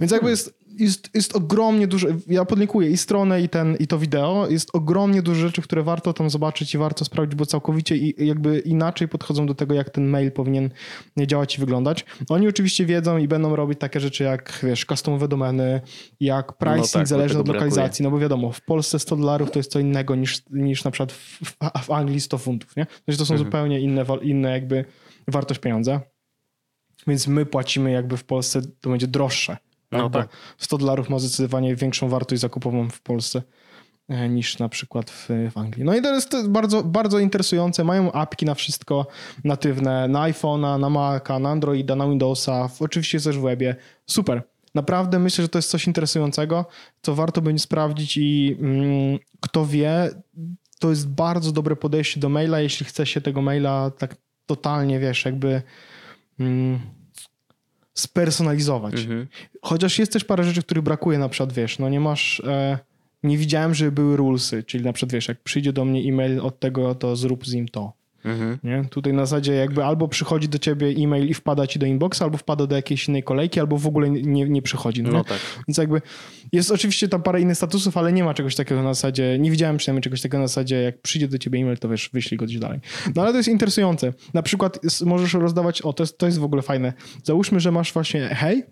Więc 0.00 0.12
jakby 0.12 0.30
jest, 0.30 0.54
jest, 0.78 1.10
jest 1.14 1.36
ogromnie 1.36 1.86
dużo, 1.86 2.08
ja 2.26 2.44
podlinkuję 2.44 2.90
i 2.90 2.96
stronę 2.96 3.42
i, 3.42 3.48
ten, 3.48 3.76
i 3.76 3.86
to 3.86 3.98
wideo, 3.98 4.46
jest 4.50 4.70
ogromnie 4.72 5.22
dużo 5.22 5.40
rzeczy, 5.40 5.62
które 5.62 5.82
warto 5.82 6.12
tam 6.12 6.30
zobaczyć 6.30 6.74
i 6.74 6.78
warto 6.78 7.04
sprawdzić, 7.04 7.34
bo 7.34 7.46
całkowicie 7.46 7.96
i, 7.96 8.26
jakby 8.26 8.58
inaczej 8.58 9.08
podchodzą 9.08 9.46
do 9.46 9.54
tego, 9.54 9.74
jak 9.74 9.90
ten 9.90 10.08
mail 10.08 10.32
powinien 10.32 10.70
działać 11.26 11.56
i 11.56 11.60
wyglądać. 11.60 12.04
Oni 12.28 12.48
oczywiście 12.48 12.86
wiedzą 12.86 13.18
i 13.18 13.28
będą 13.28 13.56
robić 13.56 13.78
takie 13.78 14.00
rzeczy 14.00 14.24
jak, 14.24 14.60
wiesz, 14.62 14.84
customowe 14.84 15.28
domeny, 15.28 15.80
jak 16.20 16.52
pricing 16.52 16.94
no 16.94 17.00
tak, 17.00 17.06
zależny 17.06 17.40
od 17.40 17.48
lokalizacji, 17.48 18.02
brakuje. 18.02 18.04
no 18.04 18.10
bo 18.10 18.18
wiadomo, 18.18 18.52
w 18.52 18.60
Polsce 18.60 18.98
100 18.98 19.16
dolarów 19.16 19.50
to 19.50 19.58
jest 19.58 19.72
co 19.72 19.78
innego 19.78 20.14
niż, 20.14 20.42
niż 20.50 20.84
na 20.84 20.90
przykład 20.90 21.12
w, 21.12 21.54
w 21.82 21.90
Anglii 21.90 22.20
100 22.20 22.38
funtów, 22.38 22.76
nie? 22.76 22.86
Znaczy 23.04 23.18
to 23.18 23.26
są 23.26 23.34
mhm. 23.34 23.46
zupełnie 23.46 23.80
inne, 23.80 24.04
inne 24.22 24.50
jakby 24.50 24.84
wartość 25.28 25.60
pieniądza. 25.60 26.00
Więc 27.06 27.26
my 27.26 27.46
płacimy 27.46 27.90
jakby 27.90 28.16
w 28.16 28.24
Polsce, 28.24 28.62
to 28.80 28.90
będzie 28.90 29.06
droższe. 29.06 29.56
No 29.92 30.10
tak. 30.10 30.28
100 30.58 30.78
dolarów 30.78 31.10
ma 31.10 31.18
zdecydowanie 31.18 31.76
większą 31.76 32.08
wartość 32.08 32.40
zakupową 32.40 32.90
w 32.90 33.00
Polsce 33.00 33.42
e, 34.08 34.28
niż 34.28 34.58
na 34.58 34.68
przykład 34.68 35.10
w, 35.10 35.28
w, 35.50 35.58
Anglii. 35.58 35.84
No 35.84 35.96
i 35.96 36.02
to 36.02 36.14
jest 36.14 36.48
bardzo, 36.48 36.82
bardzo 36.82 37.18
interesujące. 37.18 37.84
Mają 37.84 38.12
apki 38.12 38.46
na 38.46 38.54
wszystko 38.54 39.06
natywne, 39.44 40.08
na 40.08 40.20
iPhone'a, 40.20 40.80
na 40.80 40.90
Maca, 40.90 41.38
na 41.38 41.50
Androida, 41.50 41.96
na 41.96 42.08
Windowsa, 42.08 42.68
oczywiście 42.80 43.20
też 43.20 43.38
w 43.38 43.42
webie. 43.42 43.76
Super. 44.06 44.42
Naprawdę 44.74 45.18
myślę, 45.18 45.42
że 45.42 45.48
to 45.48 45.58
jest 45.58 45.70
coś 45.70 45.86
interesującego, 45.86 46.66
co 47.02 47.14
warto 47.14 47.42
będzie 47.42 47.62
sprawdzić 47.62 48.16
i 48.16 48.56
mm, 48.60 49.18
kto 49.40 49.66
wie, 49.66 50.10
to 50.78 50.90
jest 50.90 51.08
bardzo 51.08 51.52
dobre 51.52 51.76
podejście 51.76 52.20
do 52.20 52.28
maila, 52.28 52.60
jeśli 52.60 52.86
chce 52.86 53.06
się 53.06 53.20
tego 53.20 53.42
maila 53.42 53.90
tak 53.90 54.16
totalnie, 54.46 55.00
wiesz, 55.00 55.24
jakby 55.24 55.62
mm, 56.40 56.80
spersonalizować. 57.94 59.00
Mhm. 59.00 59.26
Chociaż 59.62 59.98
jest 59.98 60.12
też 60.12 60.24
parę 60.24 60.44
rzeczy, 60.44 60.62
których 60.62 60.84
brakuje, 60.84 61.18
na 61.18 61.28
przykład, 61.28 61.52
wiesz, 61.52 61.78
no 61.78 61.88
nie 61.88 62.00
masz... 62.00 62.40
E, 62.40 62.78
nie 63.22 63.38
widziałem, 63.38 63.74
żeby 63.74 63.92
były 63.92 64.16
rulesy, 64.16 64.62
czyli 64.62 64.84
na 64.84 64.92
przykład, 64.92 65.12
wiesz, 65.12 65.28
jak 65.28 65.42
przyjdzie 65.42 65.72
do 65.72 65.84
mnie 65.84 66.00
e-mail 66.00 66.40
od 66.40 66.60
tego, 66.60 66.94
to 66.94 67.16
zrób 67.16 67.46
z 67.46 67.54
nim 67.54 67.68
to. 67.68 67.92
Mhm. 68.26 68.58
Nie? 68.64 68.84
Tutaj 68.90 69.12
na 69.12 69.26
zasadzie 69.26 69.54
jakby 69.54 69.84
albo 69.84 70.08
przychodzi 70.08 70.48
do 70.48 70.58
ciebie 70.58 70.86
e-mail 70.86 71.28
i 71.28 71.34
wpada 71.34 71.66
ci 71.66 71.78
do 71.78 71.86
inboxa, 71.86 72.22
albo 72.24 72.38
wpada 72.38 72.66
do 72.66 72.76
jakiejś 72.76 73.08
innej 73.08 73.22
kolejki, 73.22 73.60
albo 73.60 73.78
w 73.78 73.86
ogóle 73.86 74.10
nie, 74.10 74.48
nie 74.48 74.62
przychodzi. 74.62 75.02
No, 75.02 75.10
no 75.10 75.24
tak. 75.24 75.38
Więc 75.68 75.78
jakby 75.78 76.02
jest 76.52 76.70
oczywiście 76.70 77.08
tam 77.08 77.22
parę 77.22 77.40
innych 77.40 77.56
statusów, 77.56 77.96
ale 77.96 78.12
nie 78.12 78.24
ma 78.24 78.34
czegoś 78.34 78.54
takiego 78.54 78.82
na 78.82 78.94
zasadzie, 78.94 79.38
nie 79.38 79.50
widziałem 79.50 79.76
przynajmniej 79.76 80.02
czegoś 80.02 80.22
takiego 80.22 80.38
na 80.38 80.46
zasadzie, 80.46 80.82
jak 80.82 81.00
przyjdzie 81.00 81.28
do 81.28 81.38
ciebie 81.38 81.58
e-mail, 81.58 81.78
to 81.78 81.88
wiesz, 81.88 82.10
wyślij 82.12 82.38
go 82.38 82.44
gdzieś 82.44 82.58
dalej. 82.58 82.80
No 83.14 83.22
ale 83.22 83.30
to 83.30 83.36
jest 83.36 83.48
interesujące. 83.48 84.12
Na 84.34 84.42
przykład 84.42 84.78
możesz 85.04 85.34
rozdawać, 85.34 85.82
o 85.82 85.92
to 85.92 86.02
jest, 86.02 86.18
to 86.18 86.26
jest 86.26 86.38
w 86.38 86.44
ogóle 86.44 86.62
fajne. 86.62 86.92
Załóżmy, 87.24 87.60
że 87.60 87.72
masz 87.72 87.92
właśnie 87.92 88.20
hej 88.20 88.62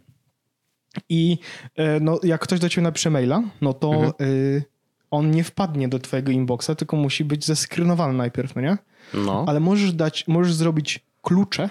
i 1.08 1.38
e, 1.76 2.00
no, 2.00 2.20
jak 2.23 2.40
ktoś 2.40 2.61
do 2.61 2.68
ciebie 2.68 2.82
napisze 2.82 3.11
maila, 3.11 3.42
no 3.61 3.73
to 3.73 3.92
mhm. 3.92 4.12
y, 4.20 4.64
on 5.11 5.30
nie 5.30 5.44
wpadnie 5.44 5.88
do 5.88 5.99
twojego 5.99 6.32
inboxa, 6.32 6.70
tylko 6.76 6.96
musi 6.96 7.25
być 7.25 7.44
zeskrynowany 7.44 8.14
najpierw, 8.14 8.54
no 8.54 8.62
nie? 8.62 8.78
No. 9.14 9.44
Ale 9.49 9.61
możesz 9.61 9.92
dać, 9.92 10.25
możesz 10.28 10.54
zrobić 10.54 11.00
klucze, 11.23 11.71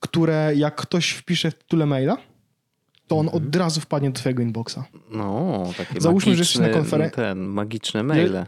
które 0.00 0.52
jak 0.56 0.76
ktoś 0.76 1.10
wpisze 1.10 1.50
w 1.50 1.54
tytule 1.54 1.86
maila, 1.86 2.16
to 3.06 3.18
on 3.18 3.28
od 3.28 3.34
mhm. 3.34 3.54
razu 3.54 3.80
wpadnie 3.80 4.10
do 4.10 4.18
twojego 4.20 4.42
inboxa. 4.42 4.78
No, 5.10 5.64
takie 5.76 6.00
Załóżmy, 6.00 6.34
że 6.34 6.38
jesteś 6.38 6.58
na 6.58 6.68
konferencji. 6.68 7.16
Ten, 7.16 7.38
magiczne 7.38 8.02
maile. 8.02 8.32
Że, 8.32 8.46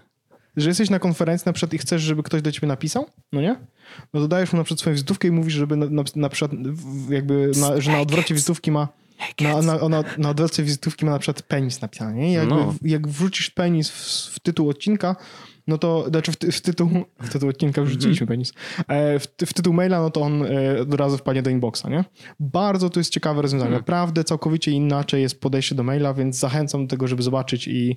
że, 0.57 0.69
jesteś 0.69 0.91
na 0.91 0.99
konferencji 0.99 1.47
na 1.47 1.53
przykład 1.53 1.75
i 1.75 1.79
chcesz, 1.79 2.03
żeby 2.03 2.23
ktoś 2.23 2.43
do 2.43 2.53
ciebie 2.53 2.69
napisał, 2.69 3.07
no 3.33 3.41
nie? 3.41 3.57
No 4.15 4.21
to 4.21 4.29
dajesz 4.29 4.53
mu 4.53 4.59
na 4.59 4.65
przykład 4.65 4.81
swoją 4.81 4.95
wizytówkę 4.95 5.29
i 5.29 5.31
mówisz, 5.31 5.55
żeby 5.55 5.77
na, 5.77 5.87
na, 5.91 6.03
na 6.17 6.29
przykład 6.29 6.61
jakby, 7.11 7.51
na, 7.57 7.81
że 7.81 7.93
na 7.93 8.01
odwrocie 8.01 8.35
wizytówki 8.35 8.71
ma 8.71 8.89
na, 9.41 9.63
na, 9.63 9.89
na, 9.89 10.05
na 10.19 10.31
odwrocie 10.31 10.63
wizytówki 10.63 11.05
ma 11.05 11.11
na 11.11 11.19
przykład 11.19 11.43
penis 11.43 11.81
napisany, 11.81 12.15
nie? 12.15 12.33
Jak, 12.33 12.49
no. 12.49 12.75
jak 12.83 13.09
wrzucisz 13.09 13.51
penis 13.51 13.91
w, 13.91 14.35
w 14.35 14.41
tytuł 14.41 14.69
odcinka, 14.69 15.17
no 15.67 15.79
to, 15.79 16.05
znaczy 16.09 16.33
w, 16.33 16.37
ty, 16.37 16.53
w 16.53 16.61
tytuł, 16.61 16.89
w 17.21 17.29
tytuł 17.33 17.49
odcinka 17.49 17.83
wrzuciliśmy 17.83 18.27
penis, 18.27 18.53
e, 18.89 19.19
w, 19.19 19.27
w 19.47 19.55
tytuł 19.55 19.73
maila, 19.73 20.01
no 20.01 20.11
to 20.11 20.21
on 20.21 20.43
e, 20.43 20.81
od 20.81 20.95
razu 20.95 21.19
wpadnie 21.19 21.43
do 21.43 21.51
inboxa, 21.51 21.83
nie? 21.91 22.05
Bardzo 22.41 22.91
to 22.91 23.01
jest 23.01 23.13
ciekawe 23.13 23.43
rozwiązanie. 23.43 23.69
Mhm. 23.69 23.81
Naprawdę 23.81 24.25
całkowicie 24.25 24.71
inaczej 24.71 25.23
jest 25.23 25.41
podejście 25.41 25.75
do 25.75 25.83
maila, 25.83 26.15
więc 26.15 26.39
zachęcam 26.39 26.87
do 26.87 26.91
tego, 26.91 27.07
żeby 27.09 27.23
zobaczyć 27.23 27.69
i 27.69 27.97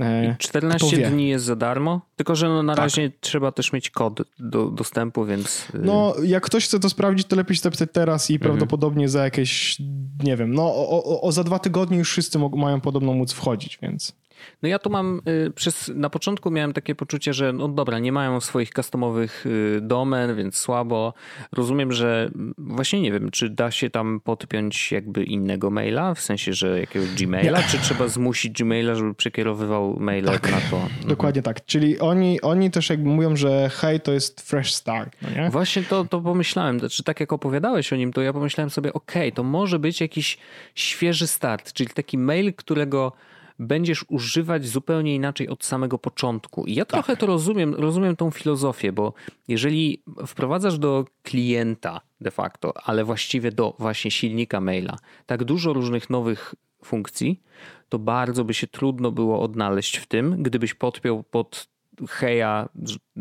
e, 0.00 0.36
14 0.38 0.88
kto 0.88 0.96
wie. 0.96 1.10
dni 1.10 1.28
jest 1.28 1.44
za 1.44 1.56
darmo, 1.56 2.00
tylko 2.16 2.34
że 2.34 2.48
no 2.48 2.62
na 2.62 2.74
razie 2.74 3.12
trzeba 3.20 3.52
też 3.52 3.72
mieć 3.72 3.90
kod 3.90 4.22
do 4.38 4.70
dostępu, 4.70 5.24
więc... 5.24 5.68
y, 5.74 5.78
No, 5.78 6.14
jak 6.24 6.42
ktoś 6.42 6.64
chce 6.64 6.80
to 6.80 6.88
sprawdzić, 6.90 7.26
to 7.26 7.36
lepiej 7.36 7.56
się 7.56 7.62
zapisać 7.62 7.88
teraz 7.92 8.30
i 8.30 8.34
Mhm. 8.34 8.50
prawdopodobnie 8.50 9.08
za 9.08 9.24
jakieś, 9.24 9.76
nie 10.24 10.36
wiem, 10.36 10.54
no 10.54 10.62
o, 10.62 11.04
o, 11.04 11.20
o 11.20 11.32
za 11.32 11.44
dwa 11.44 11.58
tygodnie 11.58 11.98
już 11.98 12.10
wszyscy 12.10 12.38
mają 12.38 12.80
podobno 12.80 13.12
móc 13.12 13.32
wchodzić, 13.32 13.78
więc... 13.82 14.16
No 14.62 14.68
ja 14.68 14.78
tu 14.78 14.90
mam, 14.90 15.20
y, 15.28 15.50
przez, 15.50 15.92
na 15.94 16.10
początku 16.10 16.50
miałem 16.50 16.72
takie 16.72 16.94
poczucie, 16.94 17.32
że 17.32 17.52
no 17.52 17.68
dobra, 17.68 17.98
nie 17.98 18.12
mają 18.12 18.40
swoich 18.40 18.70
customowych 18.70 19.46
y, 19.46 19.78
domen, 19.82 20.36
więc 20.36 20.56
słabo. 20.56 21.14
Rozumiem, 21.52 21.92
że 21.92 22.30
mm, 22.34 22.54
właśnie 22.58 23.00
nie 23.00 23.12
wiem, 23.12 23.30
czy 23.30 23.50
da 23.50 23.70
się 23.70 23.90
tam 23.90 24.20
podpiąć 24.20 24.92
jakby 24.92 25.24
innego 25.24 25.70
maila, 25.70 26.14
w 26.14 26.20
sensie, 26.20 26.52
że 26.52 26.80
jakiegoś 26.80 27.08
Gmaila, 27.14 27.62
czy 27.62 27.78
trzeba 27.78 28.08
zmusić 28.08 28.62
Gmaila, 28.62 28.94
żeby 28.94 29.14
przekierowywał 29.14 29.96
maile 30.00 30.24
na 30.24 30.60
to. 30.70 30.76
Mhm. 30.86 31.08
Dokładnie 31.08 31.42
tak. 31.42 31.66
Czyli 31.66 32.00
oni, 32.00 32.40
oni 32.40 32.70
też 32.70 32.90
jakby 32.90 33.08
mówią, 33.08 33.36
że 33.36 33.70
hej, 33.74 34.00
to 34.00 34.12
jest 34.12 34.40
fresh 34.40 34.74
start, 34.74 35.16
no 35.22 35.30
nie? 35.30 35.50
Właśnie 35.50 35.82
to, 35.82 36.04
to 36.04 36.20
pomyślałem, 36.20 36.78
znaczy 36.78 37.04
tak 37.04 37.20
jak 37.20 37.32
opowiadałeś 37.32 37.92
o 37.92 37.96
nim, 37.96 38.12
to 38.12 38.22
ja 38.22 38.32
pomyślałem 38.32 38.70
sobie, 38.70 38.92
okej, 38.92 39.32
to 39.32 39.42
może 39.42 39.78
być 39.78 40.00
jakiś 40.00 40.38
świeży 40.74 41.26
start, 41.26 41.72
czyli 41.72 41.90
taki 41.90 42.18
mail, 42.18 42.54
którego 42.54 43.12
będziesz 43.58 44.04
używać 44.08 44.66
zupełnie 44.66 45.14
inaczej 45.14 45.48
od 45.48 45.64
samego 45.64 45.98
początku. 45.98 46.64
I 46.64 46.74
ja 46.74 46.84
trochę 46.84 47.16
to 47.16 47.26
rozumiem, 47.26 47.74
rozumiem 47.74 48.16
tą 48.16 48.30
filozofię, 48.30 48.92
bo 48.92 49.12
jeżeli 49.48 50.02
wprowadzasz 50.26 50.78
do 50.78 51.04
klienta 51.22 52.00
de 52.20 52.30
facto, 52.30 52.72
ale 52.84 53.04
właściwie 53.04 53.52
do 53.52 53.74
właśnie 53.78 54.10
silnika 54.10 54.60
maila, 54.60 54.96
tak 55.26 55.44
dużo 55.44 55.72
różnych 55.72 56.10
nowych 56.10 56.54
funkcji, 56.84 57.42
to 57.88 57.98
bardzo 57.98 58.44
by 58.44 58.54
się 58.54 58.66
trudno 58.66 59.12
było 59.12 59.40
odnaleźć 59.40 59.96
w 59.96 60.06
tym, 60.06 60.42
gdybyś 60.42 60.74
podpiął 60.74 61.22
pod 61.22 61.68
Heja 62.08 62.68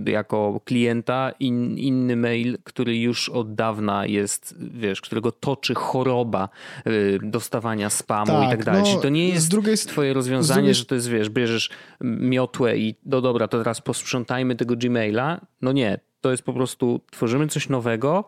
jako 0.05 0.61
klienta 0.65 1.31
in, 1.39 1.77
inny 1.77 2.15
mail, 2.15 2.57
który 2.63 2.97
już 2.97 3.29
od 3.29 3.55
dawna 3.55 4.05
jest, 4.05 4.55
wiesz, 4.59 5.01
którego 5.01 5.31
toczy 5.31 5.73
choroba 5.75 6.49
y, 6.87 7.19
dostawania 7.23 7.89
spamu 7.89 8.25
Tak, 8.25 8.47
i 8.47 8.49
tak 8.49 8.63
dalej. 8.63 8.81
no, 8.81 8.87
Czyli 8.89 9.01
to 9.01 9.09
nie 9.09 9.29
jest 9.29 9.49
drugiej 9.49 9.77
twoje 9.77 10.13
rozwiązanie, 10.13 10.57
drugiej- 10.61 10.73
że 10.75 10.85
to 10.85 10.95
jest, 10.95 11.09
wiesz, 11.09 11.29
bierzesz 11.29 11.69
miotłę 12.01 12.77
i 12.77 12.95
no 13.05 13.21
dobra, 13.21 13.47
to 13.47 13.57
teraz 13.57 13.81
posprzątajmy 13.81 14.55
tego 14.55 14.75
Gmaila. 14.75 15.41
No 15.61 15.71
nie, 15.71 15.99
to 16.21 16.31
jest 16.31 16.43
po 16.43 16.53
prostu 16.53 17.01
tworzymy 17.11 17.47
coś 17.47 17.69
nowego 17.69 18.27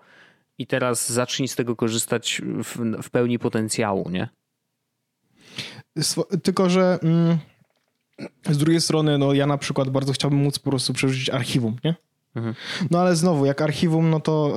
i 0.58 0.68
teraz 0.68 1.12
zacznij 1.12 1.48
z 1.48 1.56
tego 1.56 1.76
korzystać 1.76 2.42
w, 2.64 3.02
w 3.04 3.10
pełni 3.10 3.40
potencjału, 3.40 4.10
nie? 4.10 4.30
Swo- 6.00 6.38
Tylko, 6.44 6.70
że 6.70 7.00
mm, 7.04 7.38
z 8.50 8.58
drugiej 8.58 8.82
strony, 8.82 9.18
no 9.18 9.34
ja 9.34 9.48
na 9.48 9.58
przykład 9.58 9.90
bardzo 9.90 10.14
chciałbym 10.14 10.40
móc 10.40 10.60
po 10.60 10.70
prostu 10.70 10.94
przerzucić 10.94 11.30
archiwum, 11.30 11.76
nie? 11.84 11.96
Mhm. 12.36 12.56
No 12.92 13.00
ale 13.00 13.16
znowu, 13.16 13.46
jak 13.46 13.62
archiwum, 13.62 14.10
no 14.10 14.20
to 14.20 14.56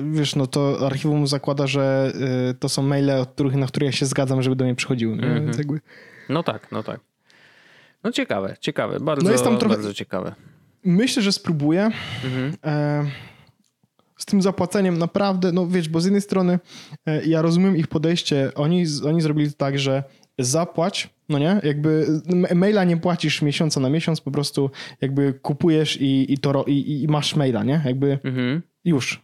y, 0.00 0.12
wiesz, 0.12 0.36
no 0.36 0.46
to 0.46 0.86
archiwum 0.86 1.26
zakłada, 1.26 1.66
że 1.66 2.12
y, 2.50 2.54
to 2.54 2.68
są 2.68 2.82
maile, 2.82 3.10
od 3.10 3.28
których, 3.32 3.54
na 3.54 3.66
które 3.66 3.86
ja 3.86 3.92
się 3.92 4.06
zgadzam, 4.06 4.42
żeby 4.42 4.56
do 4.56 4.64
mnie 4.64 4.74
przychodziły. 4.74 5.16
Nie? 5.16 5.22
Mhm. 5.22 5.44
Więc 5.44 5.58
jakby, 5.58 5.80
No 6.28 6.42
tak, 6.42 6.72
no 6.72 6.82
tak. 6.82 7.00
No 8.04 8.12
ciekawe, 8.12 8.56
ciekawe, 8.60 9.00
bardzo, 9.00 9.24
No 9.24 9.30
jest 9.32 9.44
tam 9.44 9.58
trochę- 9.58 9.74
bardzo 9.74 9.94
ciekawe. 9.94 10.34
myślę, 10.84 11.22
że 11.22 11.32
spróbuję. 11.32 11.90
Mhm. 12.24 12.52
E, 12.64 13.04
z 14.18 14.24
tym 14.24 14.42
zapłaceniem 14.42 14.98
naprawdę, 14.98 15.52
no 15.52 15.66
wiesz, 15.66 15.88
bo 15.88 16.00
z 16.00 16.04
jednej 16.04 16.20
strony 16.22 16.58
e, 17.06 17.24
ja 17.24 17.42
rozumiem 17.42 17.76
ich 17.76 17.86
podejście. 17.86 18.52
Oni, 18.54 18.84
oni 19.06 19.20
zrobili 19.20 19.50
to 19.50 19.56
tak, 19.56 19.78
że 19.78 20.04
zapłać, 20.38 21.10
no 21.28 21.38
nie? 21.38 21.60
Jakby 21.62 22.06
maila 22.54 22.84
nie 22.84 22.96
płacisz 22.96 23.42
miesiąca 23.42 23.80
na 23.80 23.90
miesiąc, 23.90 24.20
po 24.20 24.30
prostu 24.30 24.70
jakby 25.00 25.32
kupujesz 25.42 26.00
i, 26.00 26.32
i, 26.32 26.38
to, 26.38 26.64
i, 26.64 27.02
i 27.02 27.08
masz 27.08 27.36
maila, 27.36 27.64
nie? 27.64 27.82
Jakby 27.84 28.18
Mhm. 28.24 28.62
już. 28.84 29.22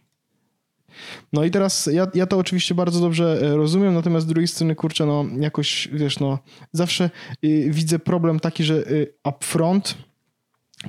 No 1.33 1.43
i 1.43 1.51
teraz 1.51 1.89
ja, 1.93 2.07
ja 2.13 2.25
to 2.27 2.37
oczywiście 2.37 2.75
bardzo 2.75 2.99
dobrze 2.99 3.39
e, 3.41 3.55
rozumiem, 3.55 3.93
natomiast 3.93 4.25
z 4.25 4.29
drugiej 4.29 4.47
strony, 4.47 4.75
kurczę, 4.75 5.05
no 5.05 5.25
jakoś, 5.39 5.89
wiesz, 5.93 6.19
no 6.19 6.39
zawsze 6.71 7.09
y, 7.45 7.67
widzę 7.71 7.99
problem 7.99 8.39
taki, 8.39 8.63
że 8.63 8.75
y, 8.91 9.13
upfront 9.23 9.97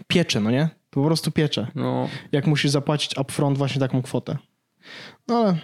piecze, 0.06 0.40
no 0.40 0.50
nie? 0.50 0.68
Po 0.90 1.04
prostu 1.04 1.30
piecze 1.30 1.66
No, 1.74 2.08
jak 2.32 2.46
musisz 2.46 2.70
zapłacić 2.70 3.18
upfront 3.18 3.58
właśnie 3.58 3.80
taką 3.80 4.02
kwotę. 4.02 4.36
No 5.28 5.36
ale 5.38 5.58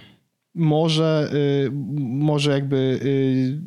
może, 0.54 1.30
y, 1.66 1.70
może 1.98 2.50
jakby 2.52 2.76
y, 3.02 3.60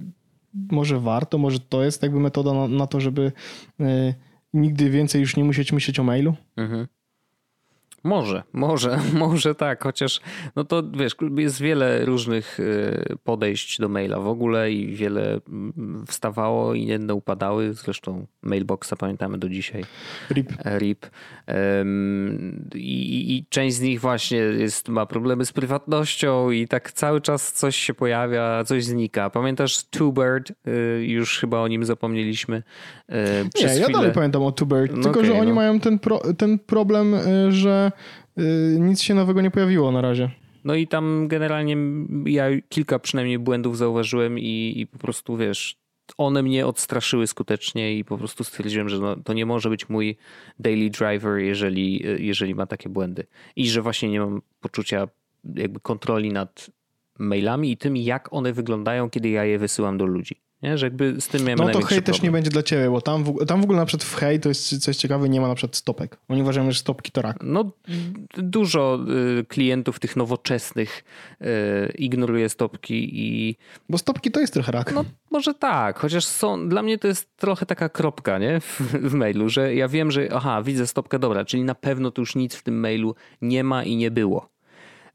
może 0.54 1.00
warto, 1.00 1.38
może 1.38 1.60
to 1.60 1.84
jest 1.84 2.04
jakby 2.04 2.20
metoda 2.20 2.54
na, 2.54 2.68
na 2.68 2.88
to, 2.88 3.00
żeby 3.00 3.32
y, 3.80 4.14
nigdy 4.54 4.90
więcej 4.90 5.22
już 5.22 5.38
nie 5.38 5.44
musieć 5.44 5.72
myśleć 5.72 6.00
o 6.00 6.04
mailu. 6.04 6.36
mhm. 6.58 6.88
Może, 8.04 8.44
może, 8.54 9.00
może 9.14 9.56
tak, 9.56 9.84
chociaż 9.84 10.22
no 10.56 10.64
to 10.64 10.84
wiesz, 10.94 11.16
jest 11.38 11.62
wiele 11.62 12.06
różnych 12.06 12.60
y, 12.60 13.16
podejść 13.24 13.80
do 13.80 13.90
maila 13.90 14.20
w 14.20 14.28
ogóle 14.28 14.72
i 14.72 14.96
wiele 14.96 15.40
mm, 15.50 16.04
wstawało 16.08 16.74
i 16.74 16.86
jedne 16.86 17.14
upadały, 17.14 17.74
zresztą 17.74 18.26
mailboxa 18.42 18.94
pamiętamy 19.00 19.38
do 19.38 19.50
dzisiaj. 19.50 19.84
RIP. 20.32 20.54
RIP. 20.78 21.06
Ym, 21.82 22.70
I, 22.76 23.38
I 23.38 23.46
część 23.50 23.76
z 23.76 23.82
nich 23.82 24.02
właśnie 24.02 24.38
jest, 24.38 24.90
ma 24.90 25.06
problemy 25.06 25.46
z 25.46 25.52
prywatnością 25.52 26.52
i 26.52 26.68
tak 26.68 26.92
cały 26.92 27.22
czas 27.22 27.54
coś 27.54 27.76
się 27.76 27.94
pojawia, 27.94 28.64
coś 28.64 28.84
znika. 28.86 29.30
Pamiętasz 29.30 29.78
Two-Bird? 29.78 30.52
Y, 30.68 31.06
Już 31.06 31.40
chyba 31.40 31.60
o 31.60 31.68
nim 31.68 31.86
zapomnieliśmy. 31.86 32.58
Y, 32.58 33.14
Nie, 33.44 33.50
Przez 33.54 33.78
ja 33.78 33.84
chwilę. 33.84 34.00
dalej 34.00 34.12
pamiętam 34.14 34.44
o 34.44 34.52
Tubert, 34.52 34.92
No 34.96 35.04
tylko 35.04 35.20
okej, 35.20 35.32
że 35.32 35.40
oni 35.40 35.50
no. 35.50 35.56
mają 35.56 35.80
ten, 35.80 36.00
pro, 36.00 36.22
ten 36.38 36.60
problem, 36.60 37.14
y, 37.14 37.52
y, 38.40 38.78
nic 38.80 39.02
się 39.02 39.14
nowego 39.14 39.42
nie 39.42 39.52
pojawiło 39.52 39.92
na 39.92 40.02
razie. 40.02 40.30
No 40.64 40.76
i 40.76 40.88
tam 40.88 41.28
generalnie 41.28 41.78
ja 42.26 42.46
kilka 42.70 43.00
przynajmniej 43.00 43.40
błędów 43.40 43.78
zauważyłem 43.78 44.40
i, 44.40 44.74
i 44.76 44.88
po 44.88 44.98
prostu 44.98 45.38
wiesz, 45.38 45.80
one 46.18 46.44
mnie 46.44 46.68
odstraszyły 46.68 47.28
skutecznie 47.28 47.98
i 47.98 48.06
po 48.06 48.18
prostu 48.18 48.44
stwierdziłem, 48.44 48.90
że 48.90 49.00
no, 49.00 49.16
to 49.16 49.34
nie 49.34 49.46
może 49.46 49.70
być 49.70 49.90
mój 49.90 50.18
daily 50.60 50.90
driver, 50.90 51.38
jeżeli, 51.38 52.04
jeżeli 52.26 52.56
ma 52.56 52.66
takie 52.66 52.90
błędy. 52.90 53.28
I 53.56 53.70
że 53.70 53.82
właśnie 53.82 54.10
nie 54.10 54.20
mam 54.20 54.42
poczucia 54.60 55.08
jakby 55.56 55.80
kontroli 55.80 56.32
nad 56.32 56.70
mailami 57.20 57.72
i 57.72 57.78
tym, 57.78 57.98
jak 57.98 58.34
one 58.34 58.54
wyglądają, 58.54 59.10
kiedy 59.10 59.30
ja 59.30 59.46
je 59.46 59.60
wysyłam 59.60 59.98
do 59.98 60.06
ludzi. 60.06 60.36
Nie? 60.64 60.78
Że 60.78 60.86
jakby 60.86 61.22
z 61.22 61.28
tym 61.28 61.44
miałem 61.44 61.60
No 61.60 61.70
to 61.70 61.82
hej 61.82 62.04
też 62.04 62.22
nie 62.22 62.32
będzie 62.32 62.50
dla 62.50 62.64
ciebie, 62.64 62.90
bo 62.90 63.02
tam 63.02 63.24
w, 63.24 63.46
tam 63.46 63.62
w 63.62 63.64
ogóle 63.64 63.80
na 63.80 63.86
przykład 63.86 64.04
w 64.04 64.16
hej 64.16 64.40
to 64.40 64.50
jest 64.50 64.80
coś 64.80 64.98
ciekawe, 64.98 65.30
nie 65.30 65.42
ma 65.42 65.48
na 65.48 65.56
przykład 65.56 65.76
stopek. 65.76 66.18
Oni 66.30 66.42
uważają, 66.42 66.72
że 66.72 66.80
stopki 66.80 67.12
to 67.12 67.22
rak. 67.22 67.38
No, 67.44 67.72
dużo 68.38 69.00
y, 69.40 69.46
klientów 69.46 70.00
tych 70.00 70.16
nowoczesnych 70.16 71.04
y, 71.42 71.46
ignoruje 71.98 72.50
stopki 72.50 73.10
i 73.14 73.56
Bo 73.90 73.98
stopki 73.98 74.32
to 74.32 74.40
jest 74.40 74.54
trochę 74.54 74.72
rak. 74.72 74.92
No 74.92 75.06
może 75.32 75.54
tak, 75.54 76.00
chociaż 76.00 76.26
są, 76.26 76.70
dla 76.70 76.82
mnie 76.82 76.98
to 76.98 77.08
jest 77.08 77.38
trochę 77.38 77.66
taka 77.66 77.90
kropka 77.90 78.38
nie? 78.38 78.60
W, 78.60 78.82
w 79.12 79.14
mailu, 79.14 79.50
że 79.50 79.76
ja 79.76 79.88
wiem, 79.88 80.12
że 80.12 80.28
aha, 80.34 80.62
widzę 80.64 80.88
stopkę, 80.88 81.20
dobra, 81.20 81.46
czyli 81.46 81.64
na 81.64 81.76
pewno 81.76 82.12
tu 82.12 82.22
już 82.22 82.36
nic 82.36 82.56
w 82.56 82.64
tym 82.64 82.80
mailu 82.80 83.16
nie 83.42 83.64
ma 83.64 83.84
i 83.84 83.96
nie 83.96 84.12
było. 84.12 84.50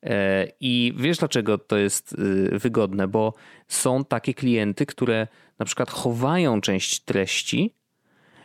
E, 0.04 0.48
I 0.60 0.94
wiesz 0.96 1.18
dlaczego 1.18 1.58
to 1.58 1.76
jest 1.76 2.12
y, 2.12 2.58
wygodne, 2.58 3.08
bo 3.08 3.34
są 3.68 4.04
takie 4.04 4.34
klienty, 4.34 4.86
które 4.86 5.26
na 5.58 5.64
przykład 5.64 5.90
chowają 5.90 6.60
część 6.60 7.00
treści 7.00 7.74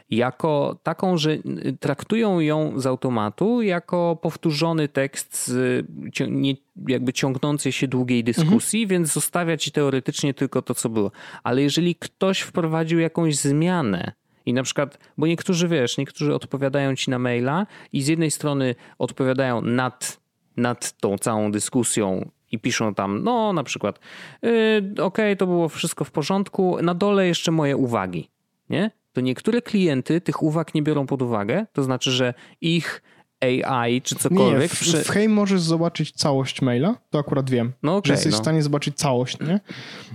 jako 0.09 0.79
taką, 0.83 1.17
że 1.17 1.31
y, 1.31 1.77
traktują 1.79 2.39
ją 2.39 2.79
z 2.79 2.85
automatu 2.85 3.61
jako 3.61 4.19
powtórzony 4.21 4.87
tekst 4.87 5.47
z 5.47 5.87
nie, 6.29 6.53
jakby 6.87 7.13
ciągnącej 7.13 7.71
się 7.71 7.87
długiej 7.87 8.23
dyskusji, 8.23 8.87
więc 8.87 9.13
zostawia 9.13 9.57
ci 9.57 9.71
teoretycznie 9.71 10.33
tylko 10.33 10.61
to, 10.61 10.75
co 10.75 10.89
było. 10.89 11.11
Ale 11.43 11.61
jeżeli 11.61 11.95
ktoś 11.95 12.39
wprowadził 12.39 12.99
jakąś 12.99 13.35
zmianę 13.35 14.11
i 14.45 14.53
na 14.53 14.63
przykład, 14.63 14.99
bo 15.17 15.27
niektórzy 15.27 15.67
wiesz, 15.67 15.97
niektórzy 15.97 16.35
odpowiadają 16.35 16.95
ci 16.95 17.11
na 17.11 17.19
maila 17.19 17.67
i 17.93 18.01
z 18.01 18.07
jednej 18.07 18.31
strony 18.31 18.75
odpowiadają 18.99 19.61
nad, 19.61 20.19
nad 20.57 20.99
tą 20.99 21.17
całą 21.17 21.51
dyskusją 21.51 22.31
i 22.51 22.59
piszą 22.59 22.93
tam, 22.93 23.23
no 23.23 23.53
na 23.53 23.63
przykład, 23.63 23.99
yy, 24.41 25.03
okej, 25.03 25.37
to 25.37 25.47
było 25.47 25.69
wszystko 25.69 26.05
w 26.05 26.11
porządku, 26.11 26.77
na 26.81 26.93
dole 26.93 27.27
jeszcze 27.27 27.51
moje 27.51 27.77
uwagi, 27.77 28.29
nie? 28.69 28.91
To 29.13 29.21
niektóre 29.21 29.61
klienty 29.61 30.21
tych 30.21 30.43
uwag 30.43 30.75
nie 30.75 30.83
biorą 30.83 31.07
pod 31.07 31.21
uwagę, 31.21 31.65
to 31.73 31.83
znaczy, 31.83 32.11
że 32.11 32.33
ich 32.61 33.01
AI 33.41 34.01
czy 34.01 34.15
cokolwiek. 34.15 34.61
Nie, 34.61 34.67
w, 34.67 35.05
w 35.05 35.09
Hej 35.09 35.29
możesz 35.29 35.61
zobaczyć 35.61 36.11
całość 36.11 36.61
maila, 36.61 36.95
to 37.09 37.19
akurat 37.19 37.49
wiem, 37.49 37.73
no 37.83 37.95
okay, 37.95 38.07
że 38.07 38.13
jesteś 38.13 38.31
no. 38.31 38.37
w 38.39 38.41
stanie 38.41 38.63
zobaczyć 38.63 38.97
całość, 38.97 39.39
nie? 39.39 39.59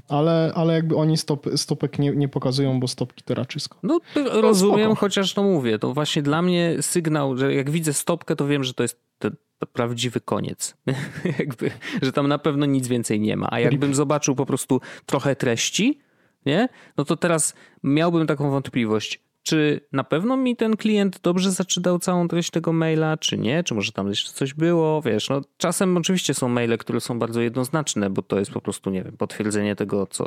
Ale, 0.09 0.53
ale 0.55 0.75
jakby 0.75 0.97
oni 0.97 1.17
stop, 1.17 1.47
stopek 1.57 1.99
nie, 1.99 2.11
nie 2.11 2.29
pokazują, 2.29 2.81
bo 2.81 2.89
stopki 2.89 3.23
to 3.25 3.35
raczysko. 3.35 3.79
No 3.83 4.01
rozumiem, 4.33 4.89
no, 4.89 4.95
chociaż 4.95 5.37
no 5.37 5.43
mówię, 5.43 5.79
to 5.79 5.95
właśnie 5.95 6.23
dla 6.23 6.43
mnie 6.43 6.77
sygnał, 6.81 7.37
że 7.37 7.55
jak 7.55 7.71
widzę 7.71 7.93
stopkę, 7.93 8.37
to 8.37 8.47
wiem, 8.47 8.65
że 8.65 8.75
to 8.75 8.83
jest 8.83 9.01
to, 9.19 9.31
to 9.59 9.67
prawdziwy 9.67 10.21
koniec. 10.21 10.77
jakby, 11.39 11.71
że 12.03 12.13
tam 12.13 12.29
na 12.29 12.39
pewno 12.39 12.67
nic 12.67 12.89
więcej 12.89 13.21
nie 13.21 13.37
ma. 13.37 13.49
A 13.51 13.61
jakbym 13.61 13.95
zobaczył 13.95 14.35
po 14.35 14.47
prostu 14.47 14.81
trochę 15.07 15.37
treści, 15.37 16.01
nie? 16.47 16.69
No 16.97 17.05
to 17.05 17.17
teraz 17.17 17.55
miałbym 17.83 18.27
taką 18.27 18.51
wątpliwość 18.51 19.25
czy 19.45 19.81
na 19.93 20.05
pewno 20.05 20.37
mi 20.37 20.57
ten 20.57 20.77
klient 20.77 21.21
dobrze 21.23 21.51
zaczytał 21.51 21.99
całą 21.99 22.29
treść 22.29 22.51
tego 22.51 22.73
maila, 22.73 23.17
czy 23.17 23.39
nie, 23.39 23.65
czy 23.65 23.75
może 23.75 23.93
tam 23.93 24.09
jeszcze 24.09 24.33
coś 24.33 24.55
było, 24.55 25.03
wiesz, 25.03 25.29
no 25.29 25.41
czasem 25.57 25.97
oczywiście 25.97 26.35
są 26.35 26.49
maile, 26.49 26.79
które 26.79 27.01
są 27.01 27.19
bardzo 27.19 27.41
jednoznaczne, 27.41 28.11
bo 28.11 28.23
to 28.23 28.39
jest 28.39 28.51
po 28.51 28.61
prostu, 28.61 28.91
nie 28.91 29.03
wiem, 29.03 29.17
potwierdzenie 29.17 29.77
tego, 29.77 30.07
co, 30.07 30.27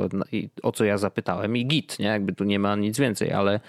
o 0.64 0.72
co 0.72 0.86
ja 0.86 0.98
zapytałem 0.98 1.58
i 1.58 1.66
git, 1.66 2.00
nie, 2.00 2.06
jakby 2.06 2.34
tu 2.34 2.44
nie 2.44 2.60
ma 2.60 2.76
nic 2.76 3.00
więcej, 3.00 3.32
ale, 3.32 3.60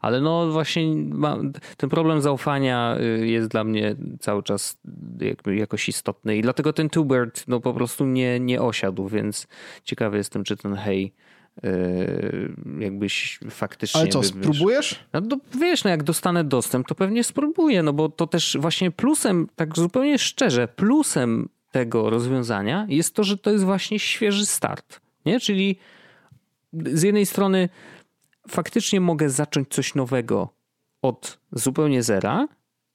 ale 0.00 0.20
no 0.20 0.52
właśnie 0.52 0.94
ma, 0.96 1.38
ten 1.76 1.90
problem 1.90 2.22
zaufania 2.22 2.96
y, 3.00 3.26
jest 3.26 3.48
dla 3.48 3.64
mnie 3.64 3.96
cały 4.20 4.42
czas 4.42 4.78
jakby 5.20 5.56
jakoś 5.56 5.88
istotny 5.88 6.36
i 6.36 6.42
dlatego 6.42 6.72
ten 6.72 6.90
Tubert 6.90 7.44
no 7.48 7.60
po 7.60 7.74
prostu 7.74 8.06
nie, 8.06 8.40
nie 8.40 8.62
osiadł, 8.62 9.08
więc 9.08 9.46
ciekawy 9.84 10.16
jestem, 10.16 10.44
czy 10.44 10.56
ten 10.56 10.74
hej 10.74 11.12
jakbyś 12.78 13.40
faktycznie... 13.50 14.00
Ale 14.00 14.10
co, 14.10 14.22
spróbujesz? 14.22 15.04
No, 15.12 15.20
no, 15.20 15.36
wiesz, 15.60 15.84
no 15.84 15.90
jak 15.90 16.02
dostanę 16.02 16.44
dostęp, 16.44 16.86
to 16.88 16.94
pewnie 16.94 17.24
spróbuję, 17.24 17.82
no 17.82 17.92
bo 17.92 18.08
to 18.08 18.26
też 18.26 18.56
właśnie 18.60 18.90
plusem, 18.90 19.48
tak 19.56 19.76
zupełnie 19.76 20.18
szczerze, 20.18 20.68
plusem 20.68 21.48
tego 21.70 22.10
rozwiązania 22.10 22.86
jest 22.88 23.14
to, 23.14 23.24
że 23.24 23.36
to 23.36 23.50
jest 23.50 23.64
właśnie 23.64 23.98
świeży 23.98 24.46
start, 24.46 25.00
nie? 25.26 25.40
Czyli 25.40 25.76
z 26.72 27.02
jednej 27.02 27.26
strony 27.26 27.68
faktycznie 28.48 29.00
mogę 29.00 29.30
zacząć 29.30 29.68
coś 29.68 29.94
nowego 29.94 30.48
od 31.02 31.38
zupełnie 31.52 32.02
zera, 32.02 32.48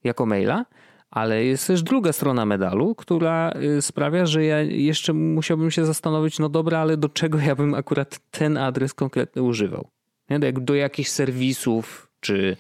jako 0.03 0.25
maila, 0.25 0.65
ale 1.13 1.45
jest 1.45 1.67
też 1.67 1.83
druga 1.83 2.13
strona 2.13 2.45
medalu, 2.45 2.95
która 2.95 3.51
y, 3.77 3.81
sprawia, 3.81 4.25
że 4.25 4.45
ja 4.45 4.61
jeszcze 4.61 5.13
musiałbym 5.13 5.71
się 5.71 5.85
zastanowić, 5.85 6.39
no 6.39 6.49
dobra, 6.49 6.79
ale 6.79 6.97
do 6.97 7.09
czego 7.09 7.39
ja 7.39 7.55
bym 7.55 7.73
akurat 7.73 8.19
ten 8.31 8.57
adres 8.57 8.93
konkretny 8.93 9.41
używał? 9.41 9.87
Nie? 10.29 10.39
Do, 10.39 10.51
do 10.51 10.75
jakich 10.75 11.09
serwisów, 11.09 12.09
czy 12.19 12.57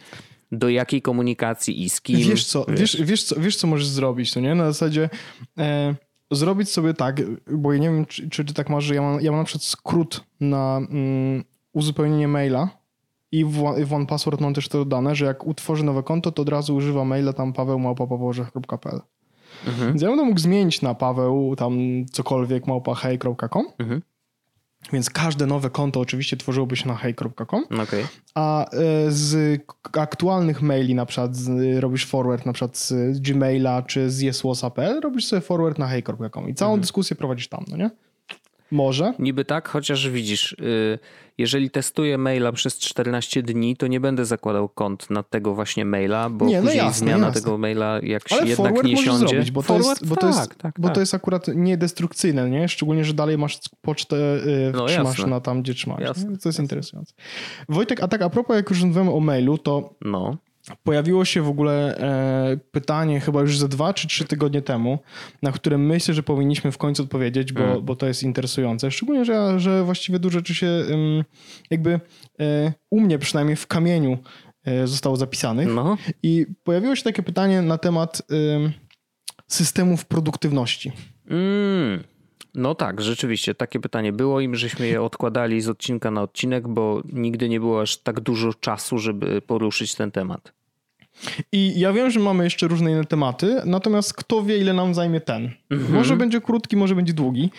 do 0.51 0.69
jakiej 0.69 1.01
komunikacji 1.01 1.83
i 1.83 1.89
z 1.89 2.01
kim? 2.01 2.19
Wiesz 2.19 2.45
co, 2.45 2.65
wiesz, 2.67 2.77
wiesz, 2.97 3.07
wiesz 3.07 3.23
co, 3.23 3.39
wiesz 3.39 3.55
co 3.55 3.67
możesz 3.67 3.87
zrobić, 3.87 4.33
to 4.33 4.39
nie? 4.39 4.55
Na 4.55 4.65
zasadzie 4.65 5.09
e, 5.57 5.95
zrobić 6.31 6.69
sobie 6.69 6.93
tak, 6.93 7.21
bo 7.51 7.73
ja 7.73 7.79
nie 7.79 7.89
wiem, 7.89 8.05
czy, 8.05 8.29
czy 8.29 8.45
ty 8.45 8.53
tak 8.53 8.69
masz, 8.69 8.83
że 8.83 8.95
ja 8.95 9.01
mam, 9.01 9.21
ja 9.21 9.31
mam 9.31 9.39
na 9.39 9.45
przykład 9.45 9.63
skrót 9.63 10.23
na 10.39 10.77
mm, 10.77 11.43
uzupełnienie 11.73 12.27
maila, 12.27 12.69
i 13.33 13.45
w, 13.45 13.93
OnePassword 13.93 14.41
mam 14.41 14.53
też 14.53 14.67
to 14.67 14.77
dodane, 14.77 15.15
że 15.15 15.25
jak 15.25 15.47
utworzy 15.47 15.83
nowe 15.83 16.03
konto, 16.03 16.31
to 16.31 16.41
od 16.41 16.49
razu 16.49 16.75
używa 16.75 17.05
maila 17.05 17.33
tam 17.33 17.53
paweł.małpa.pawełrzech.pl 17.53 19.01
mhm. 19.67 19.89
Więc 19.89 20.01
ja 20.01 20.09
będę 20.09 20.23
mógł 20.23 20.39
zmienić 20.39 20.81
na 20.81 20.95
paweł 20.95 21.55
tam 21.55 21.73
cokolwiek 22.11 22.67
małpa.hej.com 22.67 23.65
mhm. 23.79 24.01
Więc 24.93 25.09
każde 25.09 25.45
nowe 25.45 25.69
konto 25.69 25.99
oczywiście 25.99 26.37
tworzyłoby 26.37 26.75
się 26.75 26.87
na 26.87 26.95
hej.com. 26.95 27.63
Okay. 27.83 28.07
A 28.35 28.65
e, 28.65 28.71
z 29.11 29.61
aktualnych 29.93 30.61
maili 30.61 30.95
na 30.95 31.05
przykład 31.05 31.31
robisz 31.79 32.05
forward 32.05 32.45
na 32.45 32.53
przykład 32.53 32.77
z 32.77 33.19
Gmaila 33.19 33.81
czy 33.81 34.09
z 34.09 34.21
jesłosa.pl, 34.21 35.01
robisz 35.01 35.25
sobie 35.25 35.41
forward 35.41 35.79
na 35.79 35.87
hej.com 35.87 36.49
i 36.49 36.53
całą 36.55 36.71
mhm. 36.71 36.81
dyskusję 36.81 37.15
prowadzisz 37.15 37.47
tam, 37.47 37.65
no 37.67 37.77
nie? 37.77 37.89
Może. 38.73 39.13
Niby 39.19 39.45
tak, 39.45 39.69
chociaż 39.69 40.09
widzisz, 40.09 40.51
y, 40.51 40.99
jeżeli 41.37 41.69
testuję 41.69 42.17
maila 42.17 42.51
przez 42.51 42.79
14 42.79 43.43
dni, 43.43 43.77
to 43.77 43.87
nie 43.87 43.99
będę 43.99 44.25
zakładał 44.25 44.69
kont 44.69 45.09
na 45.09 45.23
tego 45.23 45.55
właśnie 45.55 45.85
maila, 45.85 46.29
bo 46.29 46.45
nie, 46.45 46.57
no 46.57 46.61
później 46.61 46.77
jasne, 46.77 47.07
zmiana 47.07 47.27
jasne. 47.27 47.41
tego 47.41 47.57
maila, 47.57 47.99
jak 48.03 48.29
się 48.29 48.45
jednak 48.45 48.83
nie 48.83 48.97
siądzie. 48.97 49.27
Zrobić, 49.27 49.51
bo, 49.51 49.61
forward, 49.61 49.99
to 49.99 50.05
jest, 50.05 50.07
bo, 50.07 50.15
to 50.15 50.27
jest, 50.27 50.39
tak, 50.39 50.55
tak, 50.55 50.75
bo 50.79 50.87
tak. 50.87 50.95
to 50.95 50.99
jest 50.99 51.13
akurat 51.13 51.47
niedestrukcyjne, 51.55 52.49
nie? 52.49 52.67
Szczególnie, 52.67 53.05
że 53.05 53.13
dalej 53.13 53.37
masz 53.37 53.59
pocztę, 53.81 54.15
yy, 54.45 54.71
no, 54.73 54.85
trzymasz 54.85 55.17
jasne. 55.17 55.31
na 55.31 55.39
tam, 55.39 55.61
gdzie 55.61 55.73
trzymasz. 55.73 55.99
To 55.99 56.03
jest 56.03 56.45
jasne. 56.45 56.63
interesujące. 56.63 57.13
Wojtek, 57.69 58.03
a 58.03 58.07
tak 58.07 58.21
a 58.21 58.29
propos, 58.29 58.55
jak 58.55 58.69
już 58.69 58.83
mówimy 58.83 59.11
o 59.11 59.19
mailu, 59.19 59.57
to 59.57 59.93
no. 60.01 60.37
Pojawiło 60.83 61.25
się 61.25 61.41
w 61.41 61.47
ogóle 61.47 61.97
e, 61.97 62.57
pytanie 62.71 63.19
chyba 63.19 63.41
już 63.41 63.59
ze 63.59 63.67
dwa 63.67 63.93
czy 63.93 64.07
trzy 64.07 64.25
tygodnie 64.25 64.61
temu, 64.61 64.99
na 65.41 65.51
które 65.51 65.77
myślę, 65.77 66.13
że 66.13 66.23
powinniśmy 66.23 66.71
w 66.71 66.77
końcu 66.77 67.03
odpowiedzieć, 67.03 67.53
bo, 67.53 67.63
mm. 67.63 67.85
bo 67.85 67.95
to 67.95 68.07
jest 68.07 68.23
interesujące. 68.23 68.91
Szczególnie, 68.91 69.25
że, 69.25 69.59
że 69.59 69.83
właściwie 69.83 70.19
dużo 70.19 70.39
rzeczy 70.39 70.55
się 70.55 70.67
jakby 71.71 71.99
e, 72.39 72.73
u 72.91 73.01
mnie 73.01 73.19
przynajmniej 73.19 73.55
w 73.55 73.67
kamieniu 73.67 74.17
e, 74.65 74.87
zostało 74.87 75.15
zapisanych. 75.15 75.67
No. 75.67 75.97
I 76.23 76.45
pojawiło 76.63 76.95
się 76.95 77.03
takie 77.03 77.23
pytanie 77.23 77.61
na 77.61 77.77
temat 77.77 78.21
systemów 79.47 80.05
produktywności. 80.05 80.91
Mm. 81.29 82.03
No 82.55 82.75
tak, 82.75 83.01
rzeczywiście, 83.01 83.55
takie 83.55 83.79
pytanie 83.79 84.13
było 84.13 84.41
i 84.41 84.55
żeśmy 84.55 84.87
je 84.87 85.01
odkładali 85.01 85.61
z 85.61 85.69
odcinka 85.69 86.11
na 86.11 86.21
odcinek, 86.21 86.67
bo 86.67 87.01
nigdy 87.13 87.49
nie 87.49 87.59
było 87.59 87.81
aż 87.81 87.97
tak 87.97 88.19
dużo 88.19 88.53
czasu, 88.53 88.97
żeby 88.97 89.41
poruszyć 89.41 89.95
ten 89.95 90.11
temat. 90.11 90.53
I 91.51 91.79
ja 91.79 91.93
wiem, 91.93 92.11
że 92.11 92.19
mamy 92.19 92.43
jeszcze 92.43 92.67
różne 92.67 92.91
inne 92.91 93.05
tematy, 93.05 93.61
natomiast 93.65 94.13
kto 94.13 94.43
wie, 94.43 94.57
ile 94.57 94.73
nam 94.73 94.93
zajmie 94.93 95.21
ten. 95.21 95.51
Mhm. 95.69 95.93
Może 95.93 96.15
będzie 96.15 96.41
krótki, 96.41 96.77
może 96.77 96.95
będzie 96.95 97.13
długi. 97.13 97.51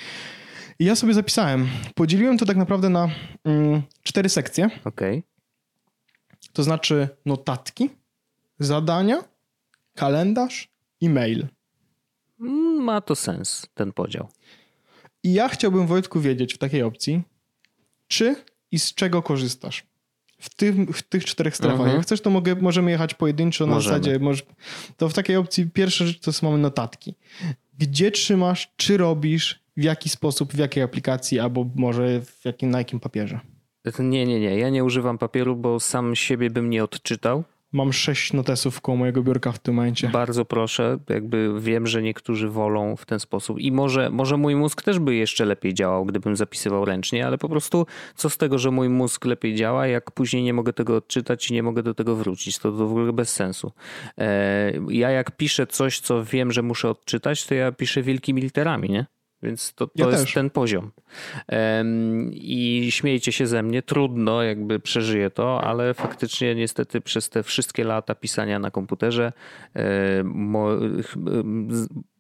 I 0.79 0.85
ja 0.85 0.97
sobie 0.97 1.15
zapisałem. 1.15 1.69
Podzieliłem 1.95 2.39
to 2.39 2.47
tak 2.47 2.57
naprawdę 2.57 2.89
na 2.89 3.09
mm, 3.45 3.83
cztery 4.03 4.29
sekcje. 4.29 4.71
Okej. 4.85 5.19
Okay. 5.19 5.23
To 6.53 6.63
znaczy 6.63 7.09
notatki, 7.27 7.91
zadania, 8.59 9.25
kalendarz 9.95 10.69
i 11.01 11.09
mail. 11.09 11.47
Mm, 12.41 12.83
ma 12.83 13.01
to 13.01 13.15
sens, 13.15 13.67
ten 13.75 13.93
podział. 13.93 14.29
I 15.25 15.33
ja 15.33 15.49
chciałbym, 15.49 15.87
Wojtku, 15.87 16.21
wiedzieć 16.21 16.55
w 16.55 16.59
takiej 16.59 16.83
opcji, 16.83 17.23
czy 18.09 18.37
i 18.71 18.79
z 18.79 18.95
czego 18.95 19.23
korzystasz 19.23 19.85
w, 20.39 20.55
tym, 20.55 20.93
w 20.93 21.03
tych 21.03 21.25
czterech 21.25 21.57
strefach. 21.57 21.81
Mhm. 21.81 21.97
Jak 21.97 22.07
chcesz, 22.07 22.21
to 22.21 22.31
mogę, 22.31 22.55
możemy 22.55 22.91
jechać 22.91 23.15
pojedynczo 23.15 23.67
na 23.67 23.75
możemy. 23.75 23.99
zasadzie. 23.99 24.19
Może, 24.19 24.43
to 24.97 25.09
w 25.09 25.15
takiej 25.15 25.37
opcji 25.37 25.71
pierwsza 25.71 26.07
rzecz 26.07 26.21
to 26.21 26.33
są 26.33 26.51
mamy 26.51 26.63
notatki. 26.63 27.15
Gdzie 27.79 28.11
trzymasz, 28.11 28.73
czy 28.77 28.97
robisz, 28.97 29.65
w 29.77 29.83
jaki 29.83 30.09
sposób, 30.09 30.53
w 30.53 30.59
jakiej 30.59 30.83
aplikacji, 30.83 31.41
albo 31.41 31.67
może 31.75 32.21
w 32.21 32.45
jakim, 32.45 32.71
na 32.71 32.79
jakim 32.79 33.01
papierze? 33.01 33.41
Nie, 33.99 34.27
nie, 34.27 34.41
nie. 34.41 34.59
Ja 34.59 34.71
nie 34.71 34.85
używam 34.85 35.19
papieru, 35.19 35.57
bo 35.57 35.81
sam 35.81 36.17
siebie 36.17 36.51
bym 36.51 36.71
nie 36.71 36.85
odczytał. 36.85 37.45
Mam 37.75 37.93
sześć 37.93 38.33
notesów 38.33 38.81
koło 38.81 38.97
mojego 38.97 39.23
biurka 39.23 39.53
w 39.53 39.59
tym 39.59 39.75
momencie. 39.75 40.09
Bardzo 40.09 40.45
proszę, 40.45 40.99
jakby 41.09 41.61
wiem, 41.61 41.87
że 41.87 42.03
niektórzy 42.03 42.49
wolą 42.49 42.97
w 42.97 43.07
ten 43.07 43.21
sposób 43.21 43.59
i 43.59 43.73
może, 43.73 44.11
może 44.11 44.37
mój 44.37 44.57
mózg 44.57 44.83
też 44.83 44.99
by 44.99 45.15
jeszcze 45.15 45.45
lepiej 45.45 45.75
działał, 45.75 46.05
gdybym 46.05 46.37
zapisywał 46.37 46.85
ręcznie, 46.85 47.27
ale 47.27 47.39
po 47.39 47.49
prostu 47.49 47.87
co 48.15 48.31
z 48.31 48.39
tego, 48.39 48.59
że 48.59 48.71
mój 48.71 48.89
mózg 48.89 49.25
lepiej 49.25 49.55
działa, 49.55 49.87
jak 49.87 50.11
później 50.11 50.43
nie 50.43 50.53
mogę 50.53 50.73
tego 50.73 50.97
odczytać 50.97 51.51
i 51.51 51.55
nie 51.55 51.63
mogę 51.63 51.83
do 51.83 51.95
tego 51.95 52.17
wrócić, 52.17 52.59
to, 52.59 52.73
to 52.73 52.77
w 52.77 52.91
ogóle 52.91 53.13
bez 53.13 53.33
sensu. 53.33 53.73
E, 54.19 54.73
ja 54.89 55.11
jak 55.11 55.37
piszę 55.37 55.67
coś, 55.67 56.01
co 56.01 56.25
wiem, 56.25 56.53
że 56.53 56.63
muszę 56.63 56.91
odczytać, 56.91 57.47
to 57.47 57.55
ja 57.55 57.73
piszę 57.73 58.03
wielkimi 58.03 58.43
literami, 58.43 58.91
nie? 58.91 59.07
Więc 59.45 59.75
to, 59.75 59.87
to 59.87 59.93
ja 59.95 60.07
jest 60.07 60.25
też. 60.25 60.35
ten 60.35 60.51
poziom. 60.51 60.91
I 62.33 62.89
śmiejcie 62.91 63.33
się 63.33 63.47
ze 63.47 63.63
mnie, 63.63 63.83
trudno, 63.83 64.43
jakby 64.43 64.81
przeżyję 64.81 65.31
to, 65.31 65.61
ale 65.65 65.95
faktycznie 65.95 66.55
niestety 66.55 67.01
przez 67.01 67.29
te 67.29 67.43
wszystkie 67.43 67.85
lata 67.85 68.15
pisania 68.15 68.59
na 68.59 68.71
komputerze 68.71 69.33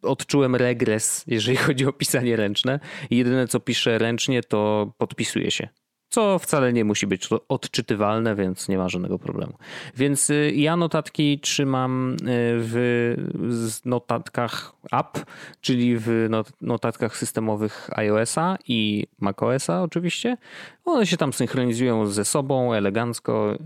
odczułem 0.03 0.57
regres, 0.57 1.25
jeżeli 1.27 1.57
chodzi 1.67 1.87
o 1.87 1.93
pisanie 1.93 2.37
ręczne. 2.37 2.81
I 3.11 3.17
jedyne 3.17 3.49
co 3.49 3.61
piszę 3.61 3.99
ręcznie, 3.99 4.43
to 4.43 4.93
podpisuję 4.99 5.51
się 5.51 5.69
co 6.15 6.39
wcale 6.39 6.73
nie 6.73 6.85
musi 6.85 7.07
być 7.07 7.29
odczytywalne, 7.49 8.35
więc 8.35 8.69
nie 8.69 8.79
ma 8.79 8.89
żadnego 8.89 9.19
problemu. 9.19 9.53
Więc 9.97 10.31
y, 10.31 10.53
ja 10.57 10.77
notatki 10.77 11.39
trzymam 11.41 12.13
y, 12.13 12.17
w 12.59 13.81
notatkach 13.85 14.73
app, 14.91 15.19
czyli 15.61 15.97
w 15.99 16.29
notatkach 16.61 17.17
systemowych 17.17 17.91
iOS-a 17.99 18.59
i 18.69 19.07
macOS-a 19.21 19.83
oczywiście 19.83 20.37
One 20.85 21.07
się 21.07 21.17
tam 21.17 21.33
synchronizują 21.33 22.07
ze 22.07 22.25
sobą 22.25 22.73
elegancko. 22.73 23.59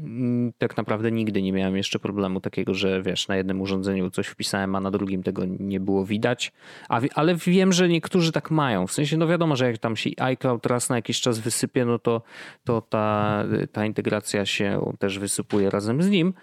Tak 0.58 0.76
naprawdę 0.76 1.12
nigdy 1.12 1.42
nie 1.42 1.52
miałem 1.52 1.76
jeszcze 1.76 1.98
problemu 1.98 2.40
takiego, 2.40 2.74
że 2.74 3.02
wiesz, 3.02 3.28
na 3.28 3.36
jednym 3.36 3.60
urządzeniu 3.60 4.10
coś 4.10 4.26
wpisałem, 4.26 4.74
a 4.74 4.80
na 4.80 4.90
drugim 4.90 5.22
tego 5.22 5.42
nie 5.44 5.80
było 5.80 6.04
widać. 6.04 6.52
A, 6.88 7.00
ale 7.14 7.34
wiem, 7.34 7.72
że 7.72 7.88
niektórzy 7.88 8.32
tak 8.32 8.50
mają. 8.50 8.86
W 8.86 8.92
sensie, 8.92 9.16
no 9.16 9.26
wiadomo, 9.26 9.56
że 9.56 9.66
jak 9.66 9.78
tam 9.78 9.96
się 9.96 10.10
iCloud 10.16 10.66
raz 10.66 10.88
na 10.88 10.96
jakiś 10.96 11.20
czas 11.20 11.38
wysypie, 11.38 11.84
no 11.84 11.98
to, 11.98 12.22
to 12.64 12.80
ta, 12.80 13.44
ta 13.72 13.86
integracja 13.86 14.46
się 14.46 14.92
też 14.98 15.18
wysypuje 15.18 15.70
razem 15.70 16.02
z 16.02 16.08
nim, 16.10 16.34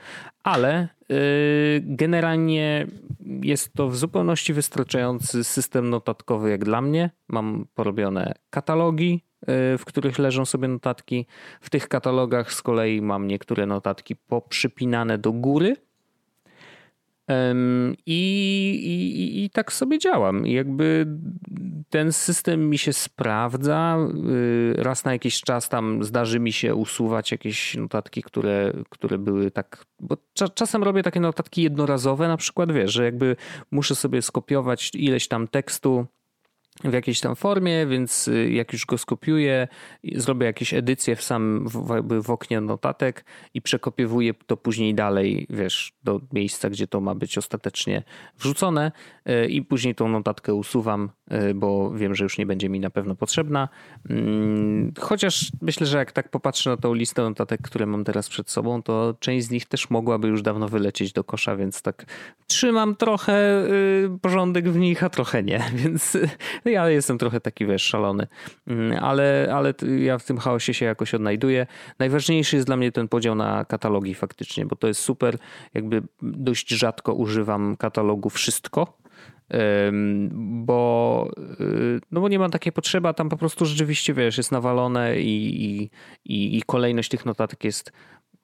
ale 0.44 0.88
yy, 1.10 1.18
generalnie 1.84 2.88
jest 3.42 3.74
to 3.74 3.90
w 3.90 3.98
zupełności 3.98 4.54
wystarczający 4.54 5.44
system 5.44 5.90
notatkowy 5.90 6.50
jak 6.50 6.66
dla 6.66 6.82
mnie. 6.82 7.10
Mam 7.28 7.66
porobione 7.76 8.34
katalogi, 8.50 9.24
w 9.48 9.82
których 9.86 10.20
leżą 10.20 10.46
sobie 10.46 10.68
notatki. 10.68 11.26
W 11.62 11.70
tych 11.70 11.88
katalogach 11.88 12.54
z 12.54 12.62
kolei 12.62 13.02
mam 13.02 13.28
niektóre 13.28 13.66
notatki 13.66 14.16
poprzypinane 14.16 15.18
do 15.18 15.32
góry. 15.32 15.76
I, 18.06 18.22
i, 18.86 19.44
I 19.44 19.50
tak 19.50 19.74
sobie 19.74 20.00
działam. 20.00 20.48
Jakby 20.48 21.08
ten 21.90 22.14
system 22.14 22.70
mi 22.70 22.78
się 22.78 22.94
sprawdza. 22.94 23.98
Y, 24.32 24.74
raz 24.78 25.06
na 25.06 25.14
jakiś 25.14 25.42
czas 25.42 25.70
tam 25.70 26.04
zdarzy 26.04 26.40
mi 26.40 26.52
się 26.52 26.76
usuwać 26.76 27.32
jakieś 27.32 27.76
notatki, 27.76 28.24
które, 28.24 28.74
które 28.90 29.18
były 29.18 29.52
tak. 29.52 29.86
Bo 30.00 30.18
czasem 30.56 30.84
robię 30.84 31.04
takie 31.04 31.20
notatki 31.20 31.62
jednorazowe, 31.64 32.28
na 32.28 32.38
przykład 32.38 32.72
wiesz, 32.72 32.94
że 32.94 33.06
jakby 33.06 33.36
muszę 33.72 33.96
sobie 33.96 34.22
skopiować 34.22 34.92
ileś 34.94 35.28
tam 35.28 35.48
tekstu 35.48 36.06
w 36.84 36.94
jakiejś 36.94 37.20
tam 37.20 37.36
formie, 37.36 37.86
więc 37.88 38.28
y, 38.28 38.52
jak 38.52 38.74
już 38.74 38.86
go 38.86 38.98
skopiuję, 38.98 39.68
zrobię 40.16 40.46
jakieś 40.46 40.74
edycje 40.74 41.16
w 41.16 41.24
samym 41.24 41.68
w, 41.68 42.04
w 42.22 42.30
oknie 42.30 42.62
notatek 42.62 43.26
i 43.54 43.62
przekopiowuję 43.62 44.34
to 44.34 44.58
później 44.58 44.96
dalej, 44.96 45.48
wiesz, 45.50 45.94
do 46.04 46.22
miejsca, 46.34 46.70
gdzie 46.70 46.88
to 46.88 47.02
ma 47.02 47.16
być 47.16 47.38
ostatecznie 47.38 48.04
wrzucone 48.40 48.92
y, 49.30 49.48
i 49.48 49.62
później 49.62 49.96
tą 49.96 50.08
notatkę 50.08 50.54
usuwam, 50.54 51.10
y, 51.50 51.54
bo 51.54 51.92
wiem, 51.92 52.16
że 52.16 52.24
już 52.24 52.38
nie 52.38 52.46
będzie 52.46 52.70
mi 52.70 52.80
na 52.80 52.90
pewno 52.90 53.16
potrzebna. 53.16 53.70
Mm, 54.10 54.94
chociaż 55.00 55.52
myślę, 55.62 55.88
że 55.88 55.98
jak 55.98 56.12
tak 56.12 56.30
popatrzę 56.30 56.70
na 56.70 56.78
tą 56.78 56.94
listę 56.94 57.22
notatek, 57.22 57.62
które 57.62 57.86
mam 57.86 58.04
teraz 58.04 58.30
przed 58.30 58.50
sobą, 58.50 58.84
to 58.84 59.16
część 59.20 59.48
z 59.48 59.52
nich 59.52 59.66
też 59.66 59.90
mogłaby 59.90 60.28
już 60.28 60.42
dawno 60.42 60.68
wylecieć 60.68 61.14
do 61.14 61.24
kosza, 61.24 61.56
więc 61.56 61.82
tak 61.82 62.06
trzymam 62.48 62.96
trochę 62.96 63.66
porządek 64.22 64.70
w 64.70 64.78
nich, 64.78 65.04
a 65.04 65.10
trochę 65.10 65.44
nie, 65.44 65.64
więc 65.84 66.18
ja 66.72 66.90
jestem 66.90 67.18
trochę 67.18 67.40
taki, 67.40 67.66
wiesz, 67.66 67.84
szalony, 67.84 68.28
mm, 68.68 69.04
ale, 69.04 69.50
ale 69.54 69.74
ja 69.98 70.18
w 70.18 70.26
tym 70.26 70.38
chaosie 70.38 70.74
się 70.74 70.86
jakoś 70.86 71.14
odnajduję. 71.14 71.68
Najważniejszy 72.00 72.56
jest 72.56 72.68
dla 72.68 72.78
mnie 72.78 72.92
ten 72.92 73.08
podział 73.08 73.36
na 73.36 73.66
katalogi 73.66 74.16
faktycznie, 74.16 74.66
bo 74.66 74.76
to 74.76 74.88
jest 74.88 75.02
super. 75.02 75.38
Jakby 75.74 76.02
dość 76.22 76.70
rzadko 76.70 77.14
używam 77.14 77.78
katalogu 77.78 78.30
wszystko, 78.30 78.98
bo, 80.32 81.30
y, 81.60 82.00
no 82.12 82.22
bo 82.22 82.30
nie 82.30 82.40
mam 82.40 82.52
takiej 82.52 82.72
potrzeby, 82.74 83.08
a 83.08 83.14
tam 83.14 83.30
po 83.30 83.38
prostu 83.38 83.66
rzeczywiście, 83.66 84.14
wiesz, 84.14 84.38
jest 84.38 84.52
nawalone 84.52 85.20
i, 85.20 85.90
i, 86.26 86.58
i 86.58 86.64
kolejność 86.66 87.10
tych 87.10 87.26
notatek 87.26 87.64
jest 87.64 87.92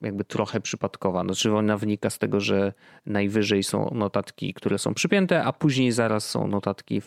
jakby 0.02 0.24
trochę 0.24 0.60
przypadkowa. 0.60 1.24
Znaczy 1.24 1.54
ona 1.54 1.76
wynika 1.76 2.10
z 2.10 2.18
tego, 2.18 2.40
że 2.40 2.72
najwyżej 3.06 3.62
są 3.62 3.90
notatki, 3.94 4.54
które 4.54 4.78
są 4.78 4.94
przypięte, 4.94 5.44
a 5.44 5.52
później 5.52 5.92
zaraz 5.92 6.30
są 6.30 6.46
notatki, 6.46 7.02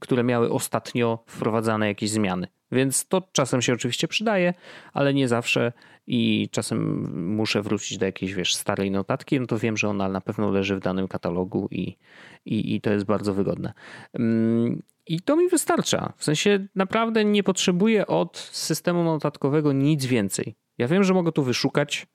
które 0.00 0.24
miały 0.24 0.52
ostatnio 0.52 1.24
wprowadzane 1.26 1.88
jakieś 1.88 2.10
zmiany. 2.10 2.46
Więc 2.72 3.06
to 3.06 3.28
czasem 3.32 3.62
się 3.62 3.72
oczywiście 3.72 4.08
przydaje, 4.08 4.54
ale 4.92 5.14
nie 5.14 5.28
zawsze 5.28 5.72
i 6.06 6.48
czasem 6.52 7.08
muszę 7.36 7.62
wrócić 7.62 7.98
do 7.98 8.06
jakiejś, 8.06 8.34
wiesz, 8.34 8.54
starej 8.54 8.90
notatki, 8.90 9.40
no 9.40 9.46
to 9.46 9.58
wiem, 9.58 9.76
że 9.76 9.88
ona 9.88 10.08
na 10.08 10.20
pewno 10.20 10.50
leży 10.50 10.76
w 10.76 10.80
danym 10.80 11.08
katalogu 11.08 11.68
i, 11.70 11.96
i, 12.44 12.74
i 12.74 12.80
to 12.80 12.92
jest 12.92 13.04
bardzo 13.04 13.34
wygodne. 13.34 13.72
Mm, 14.12 14.82
I 15.06 15.20
to 15.20 15.36
mi 15.36 15.48
wystarcza. 15.48 16.12
W 16.16 16.24
sensie 16.24 16.66
naprawdę 16.74 17.24
nie 17.24 17.42
potrzebuję 17.42 18.06
od 18.06 18.38
systemu 18.38 19.04
notatkowego 19.04 19.72
nic 19.72 20.06
więcej. 20.06 20.54
Ja 20.78 20.88
wiem, 20.88 21.04
że 21.04 21.14
mogę 21.14 21.32
tu 21.32 21.42
wyszukać, 21.42 22.06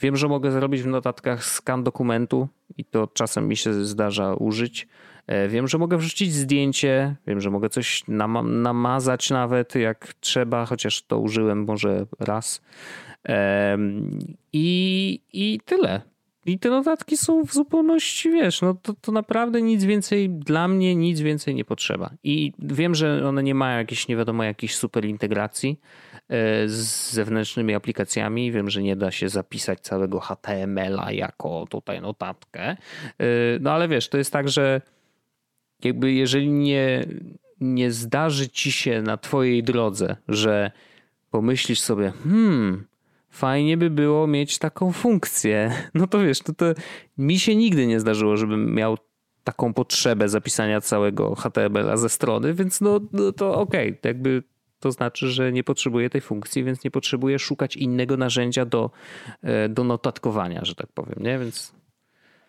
Wiem, 0.00 0.16
że 0.16 0.28
mogę 0.28 0.50
zrobić 0.52 0.82
w 0.82 0.86
notatkach 0.86 1.44
skan 1.44 1.84
dokumentu 1.84 2.48
i 2.78 2.84
to 2.84 3.06
czasem 3.06 3.48
mi 3.48 3.56
się 3.56 3.84
zdarza 3.84 4.34
użyć. 4.34 4.88
E, 5.26 5.48
wiem, 5.48 5.68
że 5.68 5.78
mogę 5.78 5.98
wrzucić 5.98 6.32
zdjęcie, 6.32 7.16
wiem, 7.26 7.40
że 7.40 7.50
mogę 7.50 7.68
coś 7.68 8.04
nam 8.08 8.62
namazać 8.62 9.30
nawet 9.30 9.74
jak 9.74 10.14
trzeba, 10.20 10.66
chociaż 10.66 11.02
to 11.02 11.18
użyłem 11.18 11.64
może 11.64 12.06
raz. 12.20 12.62
I, 14.52 15.20
i 15.32 15.60
tyle. 15.64 16.00
I 16.46 16.58
te 16.58 16.70
notatki 16.70 17.16
są 17.16 17.44
w 17.44 17.52
zupełności, 17.52 18.30
wiesz, 18.30 18.62
no 18.62 18.74
to, 18.74 18.94
to 19.00 19.12
naprawdę 19.12 19.62
nic 19.62 19.84
więcej, 19.84 20.30
dla 20.30 20.68
mnie 20.68 20.96
nic 20.96 21.20
więcej 21.20 21.54
nie 21.54 21.64
potrzeba. 21.64 22.10
I 22.24 22.52
wiem, 22.58 22.94
że 22.94 23.28
one 23.28 23.42
nie 23.42 23.54
mają 23.54 23.78
jakiejś, 23.78 24.08
nie 24.08 24.16
wiadomo, 24.16 24.44
jakiejś 24.44 24.76
super 24.76 25.04
integracji 25.04 25.80
z 26.66 27.12
zewnętrznymi 27.12 27.74
aplikacjami. 27.74 28.52
Wiem, 28.52 28.70
że 28.70 28.82
nie 28.82 28.96
da 28.96 29.10
się 29.10 29.28
zapisać 29.28 29.80
całego 29.80 30.20
HTML-a 30.20 31.12
jako 31.12 31.66
tutaj 31.70 32.00
notatkę. 32.00 32.62
E, 32.62 32.76
no 33.60 33.72
ale 33.72 33.88
wiesz, 33.88 34.08
to 34.08 34.18
jest 34.18 34.32
tak, 34.32 34.48
że 34.48 34.80
jakby 35.84 36.12
jeżeli 36.12 36.50
nie, 36.50 37.06
nie 37.60 37.92
zdarzy 37.92 38.48
ci 38.48 38.72
się 38.72 39.02
na 39.02 39.16
twojej 39.16 39.62
drodze, 39.62 40.16
że 40.28 40.70
pomyślisz 41.30 41.80
sobie, 41.80 42.12
hmm, 42.24 42.86
fajnie 43.30 43.76
by 43.76 43.90
było 43.90 44.26
mieć 44.26 44.58
taką 44.58 44.92
funkcję. 44.92 45.72
No 45.94 46.06
to 46.06 46.20
wiesz, 46.20 46.38
to, 46.38 46.54
to 46.54 46.64
mi 47.18 47.38
się 47.38 47.56
nigdy 47.56 47.86
nie 47.86 48.00
zdarzyło, 48.00 48.36
żebym 48.36 48.74
miał 48.74 48.98
taką 49.44 49.74
potrzebę 49.74 50.28
zapisania 50.28 50.80
całego 50.80 51.34
HTML-a 51.34 51.96
ze 51.96 52.08
strony, 52.08 52.54
więc 52.54 52.80
no, 52.80 53.00
no 53.12 53.32
to 53.32 53.54
okej, 53.54 53.88
okay. 53.88 53.98
jakby 54.04 54.42
to 54.80 54.92
znaczy, 54.92 55.30
że 55.30 55.52
nie 55.52 55.64
potrzebuję 55.64 56.10
tej 56.10 56.20
funkcji, 56.20 56.64
więc 56.64 56.84
nie 56.84 56.90
potrzebuję 56.90 57.38
szukać 57.38 57.76
innego 57.76 58.16
narzędzia 58.16 58.64
do, 58.64 58.90
e, 59.42 59.68
do 59.68 59.84
notatkowania, 59.84 60.64
że 60.64 60.74
tak 60.74 60.92
powiem, 60.92 61.16
nie? 61.20 61.38
Więc... 61.38 61.72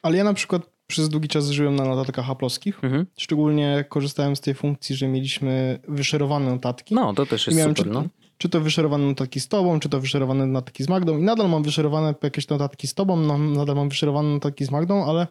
Ale 0.02 0.18
ja 0.18 0.24
na 0.24 0.34
przykład 0.34 0.70
przez 0.88 1.10
długi 1.10 1.28
czas 1.28 1.50
żyłem 1.50 1.76
na 1.76 1.86
notatkach 1.86 2.30
aploskich. 2.30 2.84
Mhm. 2.84 3.06
Szczególnie 3.18 3.86
korzystałem 3.90 4.36
z 4.36 4.42
tej 4.42 4.54
funkcji, 4.54 4.96
że 4.96 5.08
mieliśmy 5.08 5.80
wyszerowane 5.88 6.50
notatki. 6.50 6.96
No, 6.96 7.14
to 7.14 7.26
też 7.26 7.48
jest 7.48 7.60
super, 7.60 7.76
czy, 7.76 7.86
no 7.86 8.04
czy 8.38 8.50
to 8.50 8.62
wyszerowane 8.62 9.06
notatki 9.06 9.40
z 9.40 9.48
tobą, 9.48 9.80
czy 9.80 9.90
to 9.90 10.00
wyszerowane 10.00 10.46
notatki 10.46 10.84
z 10.84 10.90
Magdą 10.90 11.18
i 11.18 11.22
nadal 11.22 11.50
mam 11.50 11.64
wyszerowane 11.64 12.16
jakieś 12.24 12.48
notatki 12.48 12.88
z 12.88 12.94
tobą, 12.94 13.18
no, 13.18 13.38
nadal 13.38 13.76
mam 13.76 13.90
wyszerowane 13.90 14.30
notatki 14.30 14.66
z 14.66 14.72
Magdą, 14.72 15.06
ale 15.06 15.28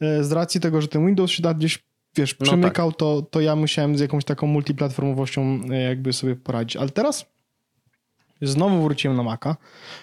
e, 0.00 0.24
z 0.24 0.32
racji 0.32 0.60
tego, 0.60 0.80
że 0.80 0.88
ten 0.88 1.06
Windows 1.06 1.30
się 1.30 1.42
da 1.42 1.54
gdzieś 1.54 1.84
wiesz, 2.16 2.34
przemykał, 2.34 2.86
no 2.86 2.92
tak. 2.92 2.98
to, 2.98 3.22
to 3.30 3.40
ja 3.40 3.56
musiałem 3.56 3.98
z 3.98 4.00
jakąś 4.00 4.24
taką 4.24 4.46
multiplatformowością 4.46 5.60
e, 5.70 5.82
jakby 5.82 6.12
sobie 6.12 6.36
poradzić. 6.36 6.76
Ale 6.76 6.90
teraz 6.90 7.26
znowu 8.42 8.82
wróciłem 8.82 9.16
na 9.16 9.22
Maca, 9.22 9.56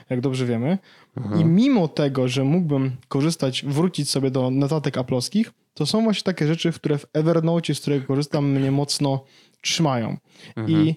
jak 0.09 0.21
dobrze 0.21 0.45
wiemy. 0.45 0.77
Mhm. 1.17 1.41
I 1.41 1.45
mimo 1.45 1.87
tego, 1.87 2.27
że 2.27 2.43
mógłbym 2.43 2.95
korzystać, 3.07 3.65
wrócić 3.65 4.09
sobie 4.09 4.31
do 4.31 4.49
notatek 4.51 4.97
aploskich, 4.97 5.51
to 5.73 5.85
są 5.85 6.03
właśnie 6.03 6.23
takie 6.23 6.47
rzeczy, 6.47 6.71
które 6.71 6.97
w 6.97 7.05
Evernote, 7.13 7.75
z 7.75 7.81
którego 7.81 8.07
korzystam, 8.07 8.51
mnie 8.51 8.71
mocno 8.71 9.23
trzymają. 9.61 10.17
Mhm. 10.55 10.69
I 10.69 10.95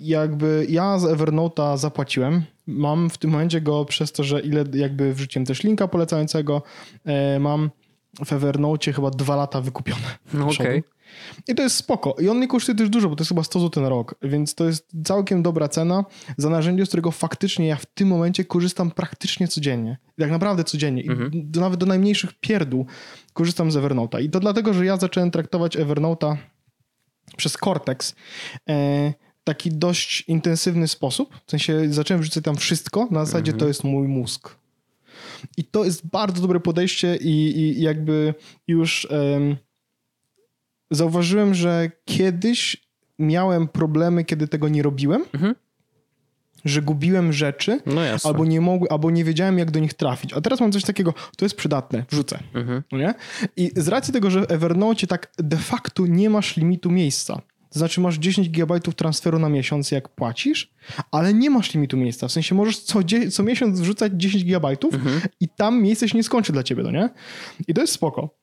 jakby 0.00 0.66
ja 0.68 0.98
z 0.98 1.04
Evernote'a 1.04 1.78
zapłaciłem. 1.78 2.42
Mam 2.66 3.10
w 3.10 3.18
tym 3.18 3.30
momencie 3.30 3.60
go 3.60 3.84
przez 3.84 4.12
to, 4.12 4.24
że 4.24 4.40
ile 4.40 4.64
jakby 4.74 5.14
wrzuciłem 5.14 5.46
też 5.46 5.62
linka 5.62 5.88
polecającego, 5.88 6.62
e, 7.04 7.38
mam 7.38 7.70
w 8.24 8.32
Evernote 8.32 8.92
chyba 8.92 9.10
dwa 9.10 9.36
lata 9.36 9.60
wykupione. 9.60 10.18
No 10.34 10.48
okay. 10.48 10.82
I 11.48 11.54
to 11.54 11.62
jest 11.62 11.76
spoko. 11.76 12.16
I 12.20 12.28
on 12.28 12.40
nie 12.40 12.48
kosztuje 12.48 12.78
też 12.78 12.88
dużo, 12.88 13.08
bo 13.08 13.16
to 13.16 13.22
jest 13.22 13.28
chyba 13.28 13.42
100 13.42 13.60
zł 13.60 13.82
na 13.82 13.88
rok, 13.88 14.14
więc 14.22 14.54
to 14.54 14.64
jest 14.64 14.88
całkiem 15.04 15.42
dobra 15.42 15.68
cena 15.68 16.04
za 16.36 16.50
narzędzie, 16.50 16.86
z 16.86 16.88
którego 16.88 17.10
faktycznie 17.10 17.66
ja 17.66 17.76
w 17.76 17.86
tym 17.86 18.08
momencie 18.08 18.44
korzystam 18.44 18.90
praktycznie 18.90 19.48
codziennie. 19.48 19.98
Tak 20.18 20.30
naprawdę 20.30 20.64
codziennie. 20.64 21.02
Mhm. 21.02 21.32
I 21.32 21.44
do, 21.44 21.60
nawet 21.60 21.80
do 21.80 21.86
najmniejszych 21.86 22.32
pierdół 22.40 22.86
korzystam 23.32 23.70
z 23.70 23.76
Evernote'a. 23.76 24.22
I 24.22 24.30
to 24.30 24.40
dlatego, 24.40 24.74
że 24.74 24.86
ja 24.86 24.96
zacząłem 24.96 25.30
traktować 25.30 25.76
Evernote'a 25.76 26.36
przez 27.36 27.56
Cortex. 27.56 28.14
E, 28.68 29.12
taki 29.44 29.70
dość 29.70 30.24
intensywny 30.28 30.88
sposób. 30.88 31.40
W 31.46 31.50
sensie 31.50 31.92
zacząłem 31.92 32.20
wrzucać 32.20 32.44
tam 32.44 32.56
wszystko, 32.56 33.08
na 33.10 33.24
zasadzie 33.24 33.52
mhm. 33.52 33.60
to 33.60 33.68
jest 33.68 33.84
mój 33.84 34.08
mózg. 34.08 34.61
I 35.56 35.64
to 35.64 35.84
jest 35.84 36.06
bardzo 36.06 36.42
dobre 36.42 36.60
podejście 36.60 37.16
i, 37.16 37.58
i 37.58 37.82
jakby 37.82 38.34
już 38.66 39.08
um, 39.10 39.56
zauważyłem, 40.90 41.54
że 41.54 41.90
kiedyś 42.04 42.86
miałem 43.18 43.68
problemy, 43.68 44.24
kiedy 44.24 44.48
tego 44.48 44.68
nie 44.68 44.82
robiłem. 44.82 45.24
Mhm. 45.34 45.54
Że 46.64 46.82
gubiłem 46.82 47.32
rzeczy, 47.32 47.80
no 47.86 48.00
albo 48.24 48.44
nie 48.44 48.60
mogłem, 48.60 48.92
albo 48.92 49.10
nie 49.10 49.24
wiedziałem, 49.24 49.58
jak 49.58 49.70
do 49.70 49.80
nich 49.80 49.94
trafić. 49.94 50.32
A 50.32 50.40
teraz 50.40 50.60
mam 50.60 50.72
coś 50.72 50.84
takiego, 50.84 51.14
to 51.36 51.44
jest 51.44 51.56
przydatne, 51.56 52.04
wrzucę. 52.10 52.38
Mhm. 52.54 52.82
Nie? 52.92 53.14
I 53.56 53.70
z 53.76 53.88
racji 53.88 54.12
tego, 54.12 54.30
że 54.30 54.40
w 54.40 54.50
Evernote 54.50 55.06
tak 55.06 55.32
de 55.38 55.56
facto 55.56 56.06
nie 56.06 56.30
masz 56.30 56.56
limitu 56.56 56.90
miejsca, 56.90 57.40
To 57.72 57.78
znaczy 57.78 58.00
masz 58.00 58.18
10 58.18 58.48
GB 58.48 58.80
transferu 58.80 59.38
na 59.38 59.48
miesiąc, 59.48 59.90
jak 59.90 60.08
płacisz, 60.08 60.72
ale 61.10 61.34
nie 61.34 61.50
masz 61.50 61.74
limitu 61.74 61.96
miejsca. 61.96 62.28
W 62.28 62.32
sensie 62.32 62.54
możesz 62.54 62.78
co, 62.78 62.98
co 63.32 63.42
miesiąc 63.42 63.80
wrzucać 63.80 64.12
10 64.16 64.44
GB 64.44 64.68
mhm. 64.68 65.20
i 65.40 65.48
tam 65.48 65.82
miejsce 65.82 66.08
się 66.08 66.18
nie 66.18 66.24
skończy 66.24 66.52
dla 66.52 66.62
ciebie, 66.62 66.82
no 66.82 66.90
nie? 66.90 67.10
I 67.68 67.74
to 67.74 67.80
jest 67.80 67.92
spoko. 67.92 68.34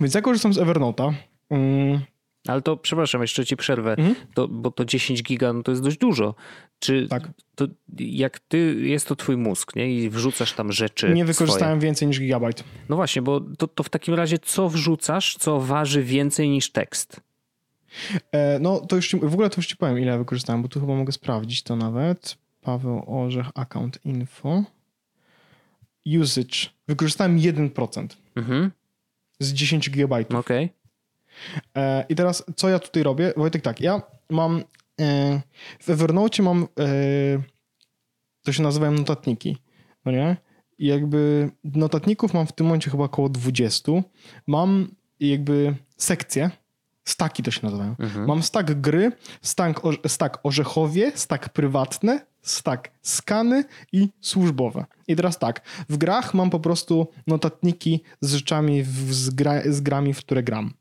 Więc 0.00 0.14
ja 0.14 0.22
korzystam 0.22 0.52
z 0.52 0.58
Evernote'a. 0.58 1.12
Mm. 1.50 2.00
Ale 2.48 2.62
to, 2.62 2.76
przepraszam, 2.76 3.20
jeszcze 3.20 3.46
ci 3.46 3.56
przerwę, 3.56 3.90
mhm. 3.90 4.14
to, 4.34 4.48
bo 4.48 4.70
to 4.70 4.84
10 4.84 5.22
giga 5.22 5.52
no 5.52 5.62
to 5.62 5.72
jest 5.72 5.82
dość 5.82 5.98
dużo. 5.98 6.34
Czy 6.78 7.08
tak. 7.08 7.30
to 7.54 7.66
jak 7.98 8.38
ty, 8.38 8.76
jest 8.80 9.08
to 9.08 9.16
twój 9.16 9.36
mózg, 9.36 9.76
nie? 9.76 9.94
I 9.94 10.10
wrzucasz 10.10 10.52
tam 10.52 10.72
rzeczy 10.72 11.14
Nie 11.14 11.24
wykorzystałem 11.24 11.78
swoje. 11.78 11.88
więcej 11.88 12.08
niż 12.08 12.20
gigabajt. 12.20 12.64
No 12.88 12.96
właśnie, 12.96 13.22
bo 13.22 13.40
to, 13.40 13.68
to 13.68 13.82
w 13.82 13.88
takim 13.88 14.14
razie 14.14 14.38
co 14.38 14.68
wrzucasz, 14.68 15.36
co 15.38 15.60
waży 15.60 16.02
więcej 16.02 16.48
niż 16.48 16.72
tekst? 16.72 17.20
E, 18.32 18.58
no 18.58 18.80
to 18.80 18.96
już 18.96 19.08
ci, 19.08 19.16
w 19.16 19.34
ogóle 19.34 19.50
to 19.50 19.56
już 19.56 19.66
ci 19.66 19.76
powiem, 19.76 19.98
ile 19.98 20.18
wykorzystałem, 20.18 20.62
bo 20.62 20.68
tu 20.68 20.80
chyba 20.80 20.94
mogę 20.94 21.12
sprawdzić 21.12 21.62
to 21.62 21.76
nawet. 21.76 22.38
Paweł 22.60 23.04
Orzech, 23.06 23.46
account 23.54 23.98
info. 24.04 24.64
Usage. 26.20 26.70
Wykorzystałem 26.88 27.38
1%. 27.38 28.06
Mhm. 28.36 28.70
Z 29.40 29.52
10 29.52 29.90
gigabajtów. 29.90 30.40
Okej. 30.40 30.64
Okay. 30.64 31.82
E, 31.82 32.04
I 32.08 32.14
teraz, 32.14 32.44
co 32.56 32.68
ja 32.68 32.78
tutaj 32.78 33.02
robię? 33.02 33.32
Wojtek, 33.36 33.62
tak, 33.62 33.80
ja 33.80 34.02
mam 34.30 34.64
e, 35.00 35.40
w 35.80 35.90
Evernote 35.90 36.42
mam 36.42 36.66
to 38.42 38.52
się 38.52 38.62
nazywają 38.62 38.92
notatniki, 38.92 39.56
no 40.04 40.12
nie? 40.12 40.36
I 40.78 40.86
jakby 40.86 41.50
notatników 41.64 42.34
mam 42.34 42.46
w 42.46 42.52
tym 42.52 42.66
momencie 42.66 42.90
chyba 42.90 43.04
około 43.04 43.28
20. 43.28 43.92
Mam 44.46 44.88
jakby 45.20 45.74
sekcje, 45.96 46.50
staki 47.10 47.42
to 47.42 47.50
się 47.50 47.60
nazywają. 47.62 47.94
Mhm. 47.98 48.26
Mam 48.26 48.42
stak 48.42 48.80
gry, 48.80 49.12
stak, 49.42 49.80
stak 50.06 50.38
orzechowie, 50.42 51.12
stak 51.14 51.48
prywatne, 51.48 52.20
stak 52.42 52.90
skany 53.02 53.64
i 53.92 54.08
służbowe. 54.20 54.84
I 55.08 55.16
teraz 55.16 55.38
tak, 55.38 55.60
w 55.88 55.96
grach 55.96 56.34
mam 56.34 56.50
po 56.50 56.60
prostu 56.60 57.08
notatniki 57.26 58.02
z 58.20 58.34
rzeczami, 58.34 58.82
w, 58.82 59.14
z, 59.14 59.30
gra, 59.30 59.62
z 59.66 59.80
grami, 59.80 60.14
w 60.14 60.18
które 60.18 60.42
gram. 60.42 60.72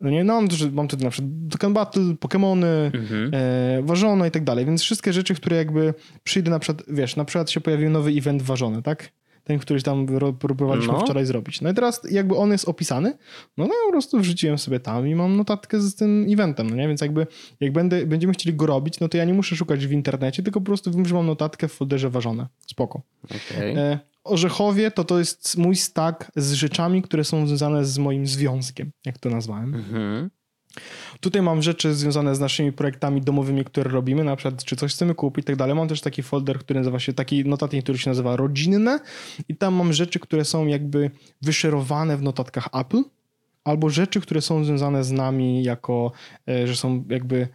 No 0.00 0.10
nie, 0.10 0.24
no 0.24 0.34
mam, 0.34 0.48
mam 0.72 0.88
tutaj 0.88 1.04
na 1.04 1.10
przykład 1.10 1.30
Dokkan 1.32 1.72
Battle, 1.72 2.02
Pokémony, 2.02 2.66
mhm. 2.94 3.30
e, 3.34 3.82
ważone 3.82 4.28
i 4.28 4.30
tak 4.30 4.44
dalej, 4.44 4.66
więc 4.66 4.82
wszystkie 4.82 5.12
rzeczy, 5.12 5.34
które 5.34 5.56
jakby 5.56 5.94
przyjdę 6.24 6.50
na 6.50 6.58
przykład, 6.58 6.86
wiesz, 6.88 7.16
na 7.16 7.24
przykład 7.24 7.50
się 7.50 7.60
pojawił 7.60 7.90
nowy 7.90 8.10
event 8.10 8.42
ważony, 8.42 8.82
tak? 8.82 9.12
Ten, 9.48 9.58
który 9.58 9.82
tam 9.82 10.06
próbowaliśmy 10.38 10.92
no. 10.92 11.00
wczoraj 11.00 11.26
zrobić. 11.26 11.60
No 11.60 11.70
i 11.70 11.74
teraz 11.74 12.00
jakby 12.10 12.36
on 12.36 12.52
jest 12.52 12.68
opisany, 12.68 13.18
no, 13.56 13.66
no 13.66 13.74
po 13.86 13.92
prostu 13.92 14.20
wrzuciłem 14.20 14.58
sobie 14.58 14.80
tam 14.80 15.08
i 15.08 15.14
mam 15.14 15.36
notatkę 15.36 15.80
z 15.80 15.94
tym 15.94 16.26
eventem, 16.30 16.70
no 16.70 16.76
nie? 16.76 16.88
Więc 16.88 17.00
jakby 17.00 17.26
jak 17.60 17.72
będę, 17.72 18.06
będziemy 18.06 18.32
chcieli 18.32 18.56
go 18.56 18.66
robić, 18.66 19.00
no 19.00 19.08
to 19.08 19.16
ja 19.16 19.24
nie 19.24 19.34
muszę 19.34 19.56
szukać 19.56 19.86
w 19.86 19.92
internecie, 19.92 20.42
tylko 20.42 20.60
po 20.60 20.66
prostu 20.66 20.90
wiem, 20.90 21.06
że 21.06 21.14
mam 21.14 21.26
notatkę 21.26 21.68
w 21.68 21.72
folderze 21.72 22.10
ważone. 22.10 22.46
Spoko. 22.66 23.02
Okay. 23.24 23.78
E, 23.78 23.98
Orzechowie 24.24 24.90
to 24.90 25.04
to 25.04 25.18
jest 25.18 25.56
mój 25.56 25.76
stack 25.76 26.32
z 26.36 26.52
rzeczami, 26.52 27.02
które 27.02 27.24
są 27.24 27.46
związane 27.46 27.84
z 27.84 27.98
moim 27.98 28.26
związkiem, 28.26 28.90
jak 29.04 29.18
to 29.18 29.30
nazwałem. 29.30 29.74
Mhm. 29.74 30.30
Tutaj 31.20 31.42
mam 31.42 31.62
rzeczy 31.62 31.94
związane 31.94 32.34
z 32.34 32.40
naszymi 32.40 32.72
projektami 32.72 33.20
domowymi, 33.20 33.64
które 33.64 33.90
robimy, 33.90 34.24
na 34.24 34.36
przykład 34.36 34.64
czy 34.64 34.76
coś 34.76 34.92
chcemy 34.94 35.14
kupić 35.14 35.42
i 35.42 35.46
tak 35.46 35.56
dalej. 35.56 35.74
Mam 35.74 35.88
też 35.88 36.00
taki 36.00 36.22
folder, 36.22 36.58
który 36.58 36.80
nazywa 36.80 36.98
się, 36.98 37.12
taki 37.12 37.44
notatnik, 37.44 37.82
który 37.82 37.98
się 37.98 38.10
nazywa 38.10 38.36
rodzinne 38.36 39.00
i 39.48 39.56
tam 39.56 39.74
mam 39.74 39.92
rzeczy, 39.92 40.18
które 40.20 40.44
są 40.44 40.66
jakby 40.66 41.10
wyszerowane 41.42 42.16
w 42.16 42.22
notatkach 42.22 42.68
Apple 42.72 43.02
albo 43.64 43.90
rzeczy, 43.90 44.20
które 44.20 44.40
są 44.42 44.64
związane 44.64 45.04
z 45.04 45.12
nami 45.12 45.62
jako, 45.62 46.12
e, 46.48 46.66
że 46.66 46.76
są 46.76 47.04
jakby 47.08 47.48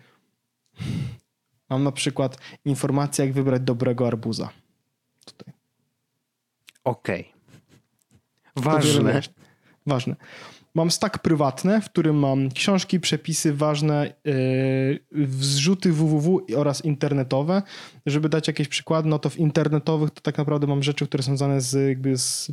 mam 1.69 1.83
na 1.83 1.91
przykład 1.91 2.37
informację, 2.65 3.25
jak 3.25 3.33
wybrać 3.33 3.61
dobrego 3.61 4.07
arbuza. 4.07 4.49
Tutaj. 5.25 5.53
Okej. 6.83 7.21
Okay. 7.21 7.33
Ważne. 8.55 9.21
Ważne. 9.85 10.15
Mam 10.75 10.91
stack 10.91 11.19
prywatny, 11.19 11.81
w 11.81 11.85
którym 11.85 12.15
mam 12.15 12.51
książki, 12.51 12.99
przepisy 12.99 13.53
ważne, 13.53 14.13
yy, 14.25 15.25
wzrzuty 15.25 15.93
www 15.93 16.45
oraz 16.55 16.85
internetowe. 16.85 17.61
Żeby 18.05 18.29
dać 18.29 18.47
jakieś 18.47 18.67
przykłady, 18.67 19.09
no 19.09 19.19
to 19.19 19.29
w 19.29 19.37
internetowych 19.37 20.11
to 20.11 20.21
tak 20.21 20.37
naprawdę 20.37 20.67
mam 20.67 20.83
rzeczy, 20.83 21.07
które 21.07 21.23
są 21.23 21.25
związane 21.25 21.61
z 21.61 21.89
jakby 21.89 22.17
z, 22.17 22.51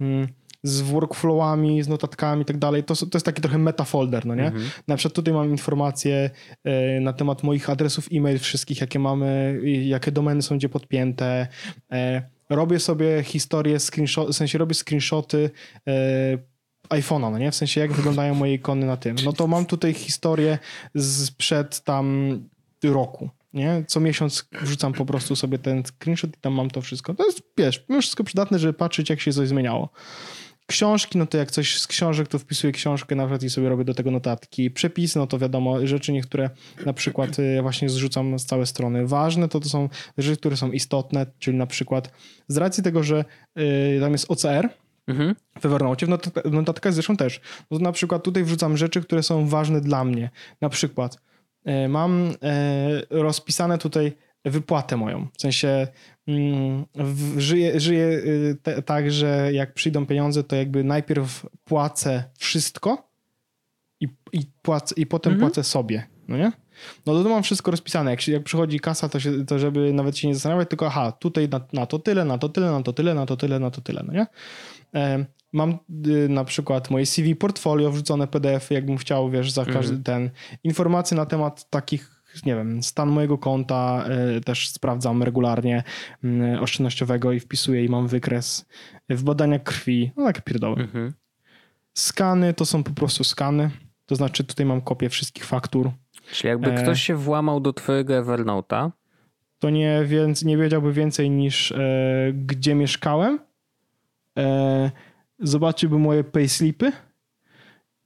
mm, 0.00 0.28
z 0.62 0.80
workflowami, 0.80 1.82
z 1.82 1.88
notatkami 1.88 2.42
i 2.42 2.44
tak 2.44 2.58
dalej. 2.58 2.84
To, 2.84 2.96
to 2.96 3.08
jest 3.14 3.26
taki 3.26 3.42
trochę 3.42 3.58
metafolder, 3.58 4.26
no 4.26 4.34
nie? 4.34 4.46
Mhm. 4.46 4.64
Na 4.88 4.96
przykład 4.96 5.14
tutaj 5.14 5.34
mam 5.34 5.50
informacje 5.50 6.30
yy, 6.64 7.00
na 7.00 7.12
temat 7.12 7.42
moich 7.42 7.70
adresów 7.70 8.08
e-mail 8.12 8.38
wszystkich, 8.38 8.80
jakie 8.80 8.98
mamy, 8.98 9.60
jakie 9.64 10.12
domeny 10.12 10.42
są 10.42 10.56
gdzie 10.56 10.68
podpięte, 10.68 11.46
yy, 11.90 11.98
robię 12.50 12.78
sobie 12.80 13.22
historię, 13.22 13.78
screenshot, 13.78 14.28
w 14.28 14.36
sensie 14.36 14.58
robię 14.58 14.74
screenshoty 14.74 15.50
e, 15.88 16.38
iPhone'a, 16.88 17.32
no 17.32 17.38
nie? 17.38 17.50
W 17.50 17.54
sensie 17.54 17.80
jak 17.80 17.92
wyglądają 17.92 18.34
moje 18.34 18.54
ikony 18.54 18.86
na 18.86 18.96
tym. 18.96 19.16
No 19.24 19.32
to 19.32 19.46
mam 19.46 19.66
tutaj 19.66 19.94
historię 19.94 20.58
sprzed 20.96 21.80
tam 21.80 22.38
roku. 22.84 23.30
Nie? 23.52 23.84
Co 23.86 24.00
miesiąc 24.00 24.48
wrzucam 24.62 24.92
po 24.92 25.06
prostu 25.06 25.36
sobie 25.36 25.58
ten 25.58 25.82
screenshot 25.84 26.30
i 26.36 26.40
tam 26.40 26.52
mam 26.52 26.70
to 26.70 26.80
wszystko. 26.80 27.14
To 27.14 27.26
jest, 27.26 27.42
wiesz, 27.58 27.84
wszystko 28.00 28.24
przydatne, 28.24 28.58
żeby 28.58 28.72
patrzeć, 28.72 29.10
jak 29.10 29.20
się 29.20 29.32
coś 29.32 29.48
zmieniało. 29.48 29.90
Książki, 30.66 31.18
no 31.18 31.26
to 31.26 31.38
jak 31.38 31.50
coś 31.50 31.80
z 31.80 31.86
książek, 31.86 32.28
to 32.28 32.38
wpisuję 32.38 32.72
książkę 32.72 33.14
nawet 33.14 33.42
i 33.42 33.50
sobie 33.50 33.68
robię 33.68 33.84
do 33.84 33.94
tego 33.94 34.10
notatki. 34.10 34.70
Przepisy, 34.70 35.18
no 35.18 35.26
to 35.26 35.38
wiadomo, 35.38 35.86
rzeczy 35.86 36.12
niektóre 36.12 36.50
na 36.86 36.92
przykład 36.92 37.38
y, 37.38 37.62
właśnie 37.62 37.88
zrzucam 37.88 38.38
z 38.38 38.46
całej 38.46 38.66
strony. 38.66 39.06
Ważne 39.06 39.48
to 39.48 39.60
to 39.60 39.68
są 39.68 39.88
rzeczy, 40.18 40.36
które 40.36 40.56
są 40.56 40.72
istotne, 40.72 41.26
czyli 41.38 41.56
na 41.56 41.66
przykład 41.66 42.10
z 42.48 42.56
racji 42.56 42.82
tego, 42.82 43.02
że 43.02 43.24
y, 43.58 44.00
tam 44.00 44.12
jest 44.12 44.30
OCR, 44.30 44.68
Mhm. 45.06 45.34
w 45.60 45.66
Evernote, 45.66 46.06
w 46.44 46.52
notatkach 46.52 46.92
zresztą 46.92 47.16
też. 47.16 47.40
No 47.70 47.78
na 47.78 47.92
przykład 47.92 48.22
tutaj 48.22 48.44
wrzucam 48.44 48.76
rzeczy, 48.76 49.02
które 49.02 49.22
są 49.22 49.48
ważne 49.48 49.80
dla 49.80 50.04
mnie. 50.04 50.30
Na 50.60 50.68
przykład 50.68 51.18
y, 51.68 51.88
mam 51.88 52.32
rozpisane 53.10 53.78
tutaj 53.78 54.12
wypłatę 54.44 54.96
moją. 54.96 55.26
W 55.38 55.40
sensie 55.40 55.88
mm, 56.28 56.84
żyję, 57.36 57.80
żyję 57.80 58.06
y, 58.06 58.56
te, 58.62 58.82
tak, 58.82 59.12
że 59.12 59.50
jak 59.52 59.74
przyjdą 59.74 60.06
pieniądze, 60.06 60.44
to 60.44 60.56
jakby 60.56 60.84
najpierw 60.84 61.46
płacę 61.64 62.24
wszystko 62.38 63.10
i, 64.00 64.08
i, 64.32 64.40
płacę, 64.62 64.94
i 64.98 65.06
potem 65.06 65.32
mhm. 65.32 65.50
płacę 65.50 65.64
sobie, 65.64 66.06
no 66.28 66.36
nie? 66.36 66.52
No 67.06 67.22
to 67.22 67.28
mam 67.28 67.42
wszystko 67.42 67.70
rozpisane. 67.70 68.10
Jak, 68.10 68.20
się, 68.20 68.32
jak 68.32 68.42
przychodzi 68.44 68.80
kasa, 68.80 69.08
to, 69.08 69.20
się, 69.20 69.46
to 69.46 69.58
żeby 69.58 69.92
nawet 69.92 70.18
się 70.18 70.28
nie 70.28 70.34
zastanawiać, 70.34 70.68
tylko 70.68 70.86
aha, 70.86 71.12
tutaj 71.12 71.48
na, 71.48 71.60
na 71.72 71.86
to 71.86 71.98
tyle, 71.98 72.24
na 72.24 72.38
to 72.38 72.48
tyle, 72.48 72.70
na 72.70 72.82
to 72.82 72.92
tyle, 72.92 73.14
na 73.14 73.26
to 73.26 73.36
tyle, 73.36 73.58
na 73.58 73.70
to 73.70 73.80
tyle, 73.80 74.02
no 74.06 74.12
nie? 74.12 74.26
E, 74.96 75.26
mam 75.52 75.78
y, 76.06 76.28
na 76.28 76.44
przykład 76.44 76.90
moje 76.90 77.06
CV 77.06 77.36
portfolio 77.36 77.90
wrzucone 77.90 78.26
PDF, 78.26 78.70
jakbym 78.70 78.96
chciał, 78.96 79.30
wiesz, 79.30 79.50
za 79.50 79.64
każdy 79.64 79.96
mhm. 79.96 80.02
ten 80.02 80.30
informacje 80.64 81.16
na 81.16 81.26
temat 81.26 81.70
takich 81.70 82.16
nie 82.46 82.54
wiem, 82.54 82.82
stan 82.82 83.08
mojego 83.08 83.38
konta 83.38 84.04
y, 84.36 84.40
też 84.40 84.68
sprawdzam 84.68 85.22
regularnie 85.22 85.82
y, 86.24 86.60
oszczędnościowego 86.60 87.32
i 87.32 87.40
wpisuję 87.40 87.84
i 87.84 87.88
mam 87.88 88.08
wykres 88.08 88.66
w 89.08 89.22
badania 89.22 89.58
krwi, 89.58 90.10
no 90.16 90.24
takie 90.24 90.40
pierdoły. 90.42 90.76
Mhm. 90.82 91.12
Skany 91.94 92.54
to 92.54 92.66
są 92.66 92.82
po 92.82 92.90
prostu 92.90 93.24
skany, 93.24 93.70
to 94.06 94.16
znaczy 94.16 94.44
tutaj 94.44 94.66
mam 94.66 94.80
kopię 94.80 95.08
wszystkich 95.08 95.44
faktur. 95.44 95.90
Czyli 96.32 96.48
jakby 96.48 96.72
e... 96.72 96.82
ktoś 96.82 97.02
się 97.02 97.14
włamał 97.14 97.60
do 97.60 97.72
twojego 97.72 98.14
Evernote'a, 98.14 98.90
to 99.58 99.70
nie, 99.70 100.04
więc, 100.04 100.44
nie 100.44 100.56
wiedziałby 100.56 100.92
więcej 100.92 101.30
niż 101.30 101.72
e, 101.72 101.78
gdzie 102.32 102.74
mieszkałem, 102.74 103.38
e, 104.36 104.90
zobaczyłby 105.38 105.98
moje 105.98 106.24
payslipy, 106.24 106.92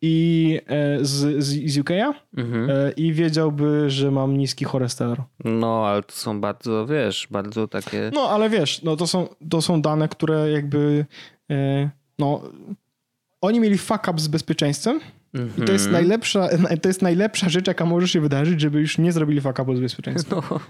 i 0.03 0.59
e, 0.67 1.05
z, 1.05 1.45
z, 1.45 1.73
z 1.73 1.79
UK'a 1.79 2.15
mhm. 2.37 2.71
E, 2.71 2.91
i 2.91 3.13
wiedziałby, 3.13 3.91
że 3.91 4.11
mam 4.11 4.39
niski 4.39 4.65
cholesterol. 4.65 5.17
No, 5.45 5.87
ale 5.87 6.03
to 6.03 6.13
są 6.13 6.41
bardzo, 6.41 6.87
wiesz, 6.87 7.29
bardzo 7.31 7.69
takie... 7.69 8.11
No, 8.15 8.31
ale 8.31 8.51
wiesz, 8.51 8.83
no 8.83 8.97
to 8.97 9.07
są, 9.07 9.29
to 9.51 9.63
są 9.63 9.83
dane, 9.83 10.09
które 10.09 10.51
jakby 10.51 11.07
e, 11.51 11.91
no 12.19 12.43
oni 13.41 13.61
mieli 13.61 13.79
fuck 13.79 14.09
up 14.09 14.21
z 14.21 14.29
bezpieczeństwem 14.29 15.01
i 15.59 15.63
to 15.63 15.73
jest 15.73 15.87
mhm. 15.87 15.93
najlepsza, 15.93 16.49
to 16.83 16.89
jest 16.89 17.03
najlepsza 17.03 17.49
rzecz, 17.49 17.67
jaka 17.67 17.85
może 17.85 18.09
się 18.09 18.21
wydarzyć, 18.21 18.61
żeby 18.61 18.81
już 18.81 18.99
nie 18.99 19.13
zrobili 19.13 19.41
fuck 19.41 19.59
upu 19.59 19.77
z 19.77 19.81
bezpieczeństwem. 19.81 20.41
No. 20.51 20.61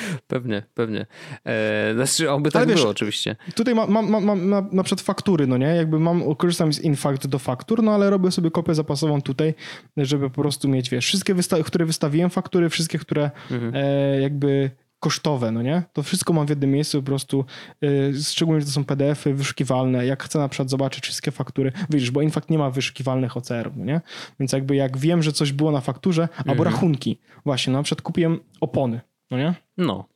Pewnie, 0.28 0.62
pewnie. 0.74 1.06
E, 1.44 1.94
znaczy, 1.94 2.30
oby 2.30 2.50
tak 2.50 2.68
wiesz, 2.68 2.76
było 2.80 2.90
oczywiście. 2.90 3.36
Tutaj 3.54 3.74
mam, 3.74 3.90
mam, 3.90 4.10
mam, 4.10 4.24
mam 4.24 4.50
na, 4.50 4.68
na 4.72 4.82
przykład 4.82 5.00
faktury, 5.00 5.46
no 5.46 5.56
nie? 5.56 5.66
Jakby 5.66 5.98
mam, 5.98 6.34
korzystam 6.34 6.72
z 6.72 6.80
infact 6.80 7.26
do 7.26 7.38
faktur, 7.38 7.82
no 7.82 7.94
ale 7.94 8.10
robię 8.10 8.30
sobie 8.30 8.50
kopię 8.50 8.74
zapasową 8.74 9.22
tutaj, 9.22 9.54
żeby 9.96 10.30
po 10.30 10.42
prostu 10.42 10.68
mieć, 10.68 10.90
wiesz, 10.90 11.06
wszystkie, 11.06 11.34
wysta 11.34 11.62
które 11.62 11.84
wystawiłem 11.84 12.30
faktury, 12.30 12.68
wszystkie, 12.68 12.98
które 12.98 13.30
mhm. 13.50 13.72
e, 13.74 14.20
jakby 14.20 14.70
kosztowe, 15.02 15.52
no 15.52 15.62
nie? 15.62 15.82
To 15.92 16.02
wszystko 16.02 16.32
mam 16.32 16.46
w 16.46 16.50
jednym 16.50 16.70
miejscu 16.70 17.02
po 17.02 17.06
prostu, 17.06 17.44
yy, 17.80 18.12
szczególnie, 18.22 18.60
że 18.60 18.66
to 18.66 18.72
są 18.72 18.84
PDF-y 18.84 19.34
wyszukiwalne. 19.34 20.06
Jak 20.06 20.22
chcę 20.22 20.38
na 20.38 20.48
przykład 20.48 20.70
zobaczyć 20.70 21.04
wszystkie 21.04 21.30
faktury, 21.30 21.72
widzisz, 21.90 22.10
bo 22.10 22.22
Infakt 22.22 22.50
nie 22.50 22.58
ma 22.58 22.70
wyszukiwalnych 22.70 23.36
OCR-ów, 23.36 23.76
no 23.76 23.84
nie? 23.84 24.00
Więc 24.40 24.52
jakby 24.52 24.76
jak 24.76 24.98
wiem, 24.98 25.22
że 25.22 25.32
coś 25.32 25.52
było 25.52 25.70
na 25.70 25.80
fakturze, 25.80 26.28
albo 26.36 26.52
Mhm. 26.52 26.74
rachunki, 26.74 27.18
właśnie, 27.44 27.72
no 27.72 27.78
na 27.78 27.82
przykład 27.82 28.02
kupiłem 28.02 28.40
opony, 28.60 29.00
no 29.32 29.38
nie? 29.38 29.54
No. 29.76 30.08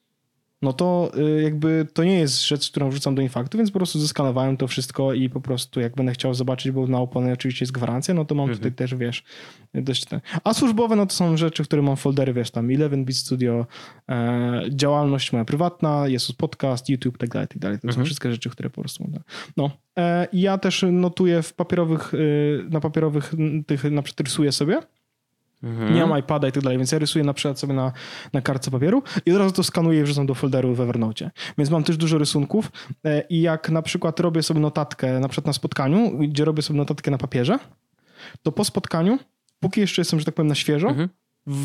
no 0.63 0.73
to 0.73 1.11
y, 1.39 1.43
jakby 1.43 1.87
to 1.93 2.05
nie 2.05 2.19
jest 2.19 2.47
rzecz, 2.47 2.71
którą 2.71 2.91
wrzucam 2.91 3.15
do 3.15 3.23
infaktu, 3.23 3.59
więc 3.59 3.71
po 3.71 3.79
prostu 3.79 3.99
zeskanowałem 3.99 4.57
to 4.57 4.67
wszystko 4.67 5.15
i 5.15 5.31
po 5.31 5.41
prostu 5.41 5.81
jak 5.81 5.95
będę 5.95 6.13
chciał 6.13 6.35
zobaczyć, 6.35 6.73
bo 6.73 6.87
na 6.87 6.99
opony 6.99 7.33
oczywiście 7.33 7.63
jest 7.63 7.73
gwarancja, 7.73 8.15
no 8.15 8.25
to 8.25 8.35
mam 8.35 8.51
tutaj 8.51 8.73
też, 8.73 8.95
wiesz, 8.95 9.25
dość 9.75 10.05
ten. 10.05 10.21
A 10.45 10.55
służbowe, 10.55 10.97
no 10.97 11.07
to 11.07 11.15
są 11.15 11.37
rzeczy, 11.37 11.65
które 11.65 11.83
mam 11.83 11.97
foldery, 11.97 12.33
wiesz, 12.33 12.51
tam 12.51 12.69
11-bit 12.69 13.17
studio, 13.17 13.67
e, 14.09 14.63
działalność 14.71 15.33
moja 15.33 15.45
prywatna, 15.45 16.09
Jesus 16.09 16.37
podcast, 16.37 16.89
YouTube, 16.89 17.19
tak 17.19 17.31
dalej, 17.31 17.49
tak 17.49 17.59
dalej. 17.59 17.79
To 17.79 17.93
są 17.93 18.05
wszystkie 18.05 18.33
rzeczy, 18.33 18.51
które 18.51 18.71
po 18.71 18.81
prostu 18.81 19.05
mam. 19.05 19.23
No. 19.57 19.71
E, 19.99 20.29
i 20.33 20.41
ja 20.41 20.59
też 20.59 20.85
notuję 20.93 21.43
w 21.43 21.55
papierowych, 21.55 22.15
y, 22.15 22.67
na 22.71 22.81
papierowych 22.81 23.33
tych, 23.67 23.85
na 23.85 24.03
przykład 24.03 24.29
rysuję 24.29 24.53
sobie, 24.53 24.79
Mhm. 25.63 25.95
nie 25.95 26.07
mam 26.07 26.19
iPada 26.19 26.49
i 26.49 26.53
tak 26.53 26.63
dalej, 26.63 26.79
więc 26.79 26.93
ja 26.93 26.99
rysuję 26.99 27.25
na 27.25 27.35
przykład 27.35 27.59
sobie 27.59 27.75
na, 27.75 27.93
na 28.33 28.41
kartce 28.41 28.71
papieru 28.71 29.03
i 29.27 29.33
od 29.33 29.39
razu 29.39 29.53
to 29.53 29.63
skanuję 29.63 30.01
i 30.01 30.03
wrzucam 30.03 30.27
do 30.27 30.35
folderu 30.35 30.75
w 30.75 30.81
Evernote. 30.81 31.31
Więc 31.59 31.71
mam 31.71 31.85
też 31.85 31.97
dużo 31.97 32.19
rysunków 32.19 32.71
e, 33.05 33.21
i 33.31 33.41
jak 33.41 33.71
na 33.71 33.83
przykład 33.83 34.21
robię 34.21 34.43
sobie 34.43 34.61
notatkę, 34.61 35.21
na 35.21 35.29
przykład 35.29 35.47
na 35.47 35.53
spotkaniu, 35.53 36.19
gdzie 36.19 36.45
robię 36.45 36.63
sobie 36.63 36.77
notatkę 36.79 37.11
na 37.11 37.19
papierze, 37.19 37.59
to 38.43 38.53
po 38.53 38.65
spotkaniu, 38.65 39.19
póki 39.61 39.81
jeszcze 39.81 40.01
jestem, 40.01 40.19
że 40.19 40.25
tak 40.25 40.35
powiem, 40.35 40.49
na 40.49 40.55
świeżo, 40.55 40.89
Mhm. 40.89 41.09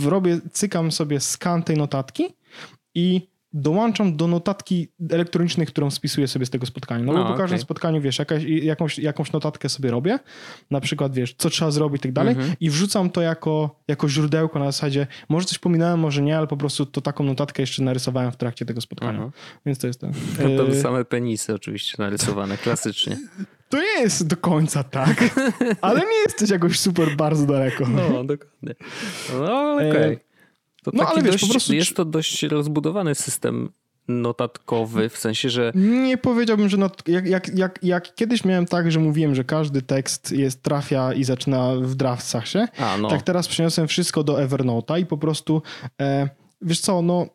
robię, 0.05 0.39
cykam 0.51 0.91
sobie 0.91 1.19
skan 1.19 1.63
tej 1.63 1.77
notatki 1.77 2.23
i 2.95 3.27
dołączam 3.53 4.17
do 4.17 4.27
notatki 4.27 4.87
elektronicznej, 5.09 5.67
którą 5.67 5.91
spisuję 5.91 6.27
sobie 6.27 6.45
z 6.45 6.49
tego 6.49 6.65
spotkania. 6.65 7.05
No, 7.05 7.13
No, 7.13 7.23
bo 7.23 7.29
po 7.31 7.37
każdym 7.37 7.55
okej. 7.55 7.59
spotkaniu, 7.63 8.01
wiesz, 8.01 8.19
jakaś, 8.19 8.43
jakąś, 8.43 8.99
jakąś 8.99 9.31
notatkę 9.31 9.69
sobie 9.69 9.91
robię, 9.91 10.19
na 10.71 10.81
przykład, 10.81 11.13
wiesz, 11.15 11.33
co 11.37 11.49
trzeba 11.49 11.71
zrobić 11.71 11.99
i 11.99 12.03
tak 12.03 12.11
dalej 12.11 12.33
Mhm. 12.35 12.53
i 12.59 12.69
wrzucam 12.69 13.09
to 13.09 13.21
jako, 13.21 13.79
jako 13.87 14.09
źródełko 14.09 14.59
na 14.59 14.65
zasadzie, 14.65 15.07
może 15.29 15.45
coś 15.45 15.59
pominąłem, 15.59 15.99
może 15.99 16.21
nie, 16.21 16.37
ale 16.37 16.47
po 16.47 16.57
prostu 16.57 16.85
to 16.85 17.01
taką 17.01 17.23
notatkę 17.23 17.63
jeszcze 17.63 17.83
narysowałem 17.83 18.31
w 18.31 18.37
trakcie 18.37 18.65
tego 18.65 18.81
spotkania. 18.81 19.19
Aha. 19.21 19.31
Więc 19.65 19.79
to 19.79 19.87
jest 19.87 20.01
to. 20.01 20.07
To 20.57 20.67
E, 20.67 20.75
same 20.81 21.05
penisy 21.05 21.53
oczywiście 21.53 21.95
narysowane, 21.99 22.57
klasycznie. 22.57 23.17
to 23.69 23.77
nie 23.77 24.01
jest 24.01 24.27
do 24.27 24.37
końca 24.37 24.83
tak, 24.83 25.23
ale 25.81 25.99
nie 25.99 26.17
jesteś 26.25 26.49
jakoś 26.49 26.79
super 26.79 27.15
bardzo 27.15 27.45
daleko. 27.45 27.85
No, 27.87 28.23
dokładnie. 28.23 28.75
No, 29.39 29.73
okej. 29.73 30.19
To 30.83 30.91
no, 30.93 31.07
ale 31.07 31.21
wiesz, 31.21 31.31
dość, 31.31 31.45
po 31.45 31.51
prostu- 31.51 31.73
jest 31.73 31.95
to 31.95 32.05
dość 32.05 32.43
rozbudowany 32.43 33.15
system 33.15 33.69
notatkowy, 34.07 35.09
w 35.09 35.17
sensie, 35.17 35.49
że 35.49 35.71
Nie 35.75 36.17
powiedziałbym, 36.17 36.69
że 36.69 36.77
not, 36.77 37.07
jak, 37.07 37.27
jak, 37.27 37.57
jak, 37.57 37.79
jak 37.83 38.15
kiedyś 38.15 38.45
miałem 38.45 38.65
tak, 38.65 38.91
że 38.91 38.99
mówiłem, 38.99 39.35
że 39.35 39.43
każdy 39.43 39.81
tekst 39.81 40.31
jest 40.31 40.63
trafia 40.63 41.13
i 41.13 41.23
zaczyna 41.23 41.75
w 41.75 41.95
draftsach 41.95 42.47
się, 42.47 42.67
A, 42.77 42.97
no. 42.97 43.09
tak 43.09 43.21
teraz 43.21 43.47
przeniosłem 43.47 43.87
wszystko 43.87 44.23
do 44.23 44.33
Evernote'a 44.33 44.99
i 44.99 45.05
po 45.05 45.17
prostu 45.17 45.61
e, 46.01 46.29
wiesz 46.61 46.79
co, 46.79 47.01
no 47.01 47.25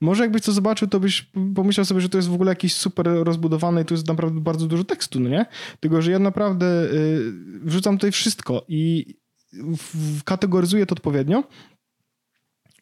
może 0.00 0.22
jakbyś 0.22 0.42
to 0.42 0.52
zobaczył, 0.52 0.88
to 0.88 1.00
byś 1.00 1.30
pomyślał 1.54 1.84
sobie, 1.84 2.00
że 2.00 2.08
to 2.08 2.18
jest 2.18 2.28
w 2.28 2.34
ogóle 2.34 2.52
jakiś 2.52 2.74
super 2.74 3.06
rozbudowane 3.06 3.82
i 3.82 3.84
tu 3.84 3.94
jest 3.94 4.08
naprawdę 4.08 4.40
bardzo 4.40 4.66
dużo 4.66 4.84
tekstu, 4.84 5.20
no 5.20 5.28
nie? 5.28 5.46
Tylko, 5.80 6.02
że 6.02 6.12
ja 6.12 6.18
naprawdę 6.18 6.66
y, 6.66 7.32
wrzucam 7.62 7.96
tutaj 7.96 8.12
wszystko 8.12 8.64
i 8.68 9.14
w, 9.52 10.24
kategoryzuję 10.24 10.86
to 10.86 10.92
odpowiednio 10.92 11.44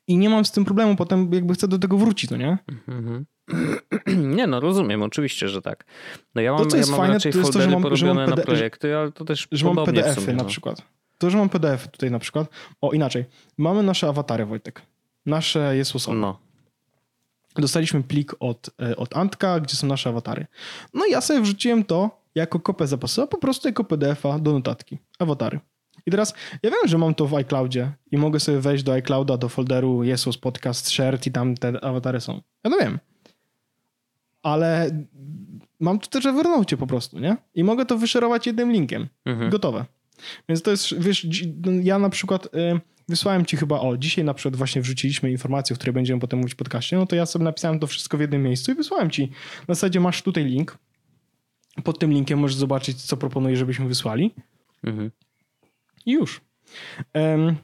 i 0.06 0.16
nie 0.16 0.30
mam 0.30 0.44
z 0.44 0.50
tym 0.52 0.64
problemu, 0.64 0.96
potem 0.96 1.32
jakby 1.32 1.54
chcę 1.54 1.68
do 1.68 1.78
tego 1.78 1.98
wrócić, 1.98 2.30
no 2.30 2.36
nie? 2.36 2.58
Mhm. 2.88 3.26
Nie 4.36 4.46
no, 4.46 4.60
rozumiem, 4.60 5.02
oczywiście, 5.02 5.48
że 5.48 5.62
tak. 5.62 5.84
No 6.34 6.42
ja 6.42 6.50
To, 6.52 6.58
mam, 6.58 6.70
co 6.70 6.76
jest 6.76 6.88
ja 6.88 6.92
mam 6.92 7.00
fajne, 7.00 7.14
raczej 7.14 7.32
to 7.32 7.38
jest 7.38 7.52
to, 7.52 7.60
że 7.60 7.70
mam- 7.70 7.96
że 7.96 8.14
mam 8.14 8.30
na 8.30 8.36
projekty, 8.36 8.96
ale 8.96 9.12
to 9.12 9.24
też 9.24 9.48
że 9.52 9.66
mam 9.66 9.84
PDF-y 9.84 10.20
sumie, 10.20 10.36
na 10.36 10.42
no. 10.42 10.48
przykład. 10.48 10.82
To, 11.18 11.30
że 11.30 11.38
mam 11.38 11.48
PDF 11.48 11.88
tutaj 11.88 12.10
na 12.10 12.18
przykład. 12.18 12.48
O, 12.80 12.92
inaczej. 12.92 13.24
Mamy 13.58 13.82
nasze 13.82 14.08
awatary, 14.08 14.46
Wojtek. 14.46 14.82
Nasze 15.26 15.76
jest 15.76 15.96
osobne. 15.96 16.20
No. 16.20 16.38
Dostaliśmy 17.56 18.02
plik 18.02 18.34
od, 18.40 18.70
e, 18.82 18.96
od 18.96 19.16
Antka, 19.16 19.60
gdzie 19.60 19.76
są 19.76 19.86
nasze 19.86 20.08
awatary. 20.08 20.46
No 20.94 21.06
i 21.06 21.10
ja 21.10 21.20
sobie 21.20 21.40
wrzuciłem 21.40 21.84
to 21.84 22.20
jako 22.34 22.60
kopę 22.60 22.86
zapasową, 22.86 23.28
po 23.28 23.38
prostu 23.38 23.68
jako 23.68 23.84
PDF-a 23.84 24.38
do 24.38 24.52
notatki. 24.52 24.98
Awatary. 25.18 25.60
I 26.06 26.10
teraz 26.10 26.34
ja 26.62 26.70
wiem, 26.70 26.80
że 26.88 26.98
mam 26.98 27.14
to 27.14 27.26
w 27.26 27.34
iCloudzie 27.34 27.92
i 28.10 28.16
mogę 28.16 28.40
sobie 28.40 28.60
wejść 28.60 28.84
do 28.84 28.92
iClouda, 28.92 29.36
do 29.36 29.48
folderu 29.48 30.04
Jesus 30.04 30.38
Podcast 30.38 30.88
Shared 30.88 31.26
i 31.26 31.32
tam 31.32 31.54
te 31.54 31.84
awatary 31.84 32.20
są. 32.20 32.40
Ja 32.64 32.70
to 32.70 32.78
wiem. 32.78 32.98
Ale 34.42 34.90
mam 35.80 35.98
to 35.98 36.06
też 36.06 36.24
w 36.24 36.26
Evernote 36.26 36.76
po 36.76 36.86
prostu, 36.86 37.18
nie? 37.18 37.36
I 37.54 37.64
mogę 37.64 37.86
to 37.86 37.98
wyszerować 37.98 38.46
jednym 38.46 38.72
linkiem. 38.72 39.08
Mhm. 39.24 39.50
Gotowe. 39.50 39.84
Więc 40.48 40.62
to 40.62 40.70
jest, 40.70 40.98
wiesz, 41.00 41.26
dzi- 41.26 41.54
ja 41.82 41.98
na 41.98 42.08
przykład 42.10 42.46
y, 42.46 42.48
wysłałem 43.08 43.46
ci 43.46 43.56
chyba, 43.56 43.80
o, 43.80 43.96
dzisiaj 43.96 44.24
na 44.24 44.34
przykład 44.34 44.56
właśnie 44.56 44.82
wrzuciliśmy 44.82 45.30
informację, 45.30 45.74
o 45.74 45.76
której 45.76 45.92
będziemy 45.94 46.20
potem 46.20 46.38
mówić 46.38 46.54
w 46.54 46.56
podcaście, 46.56 46.96
no 46.96 47.06
to 47.06 47.16
ja 47.16 47.26
sobie 47.26 47.44
napisałem 47.44 47.78
to 47.78 47.86
wszystko 47.86 48.16
w 48.16 48.20
jednym 48.20 48.42
miejscu 48.42 48.72
i 48.72 48.74
wysłałem 48.74 49.10
ci. 49.10 49.30
Na 49.68 49.74
zasadzie 49.74 50.00
masz 50.00 50.22
tutaj 50.22 50.44
link. 50.44 50.78
Pod 51.84 51.98
tym 51.98 52.12
linkiem 52.12 52.38
możesz 52.38 52.56
zobaczyć, 52.56 53.02
co 53.02 53.16
proponuję, 53.16 53.56
żebyśmy 53.56 53.88
wysłali. 53.88 54.34
Mhm. 54.84 55.10
I 56.06 56.12
już. 56.12 56.40
Em, 57.12 57.56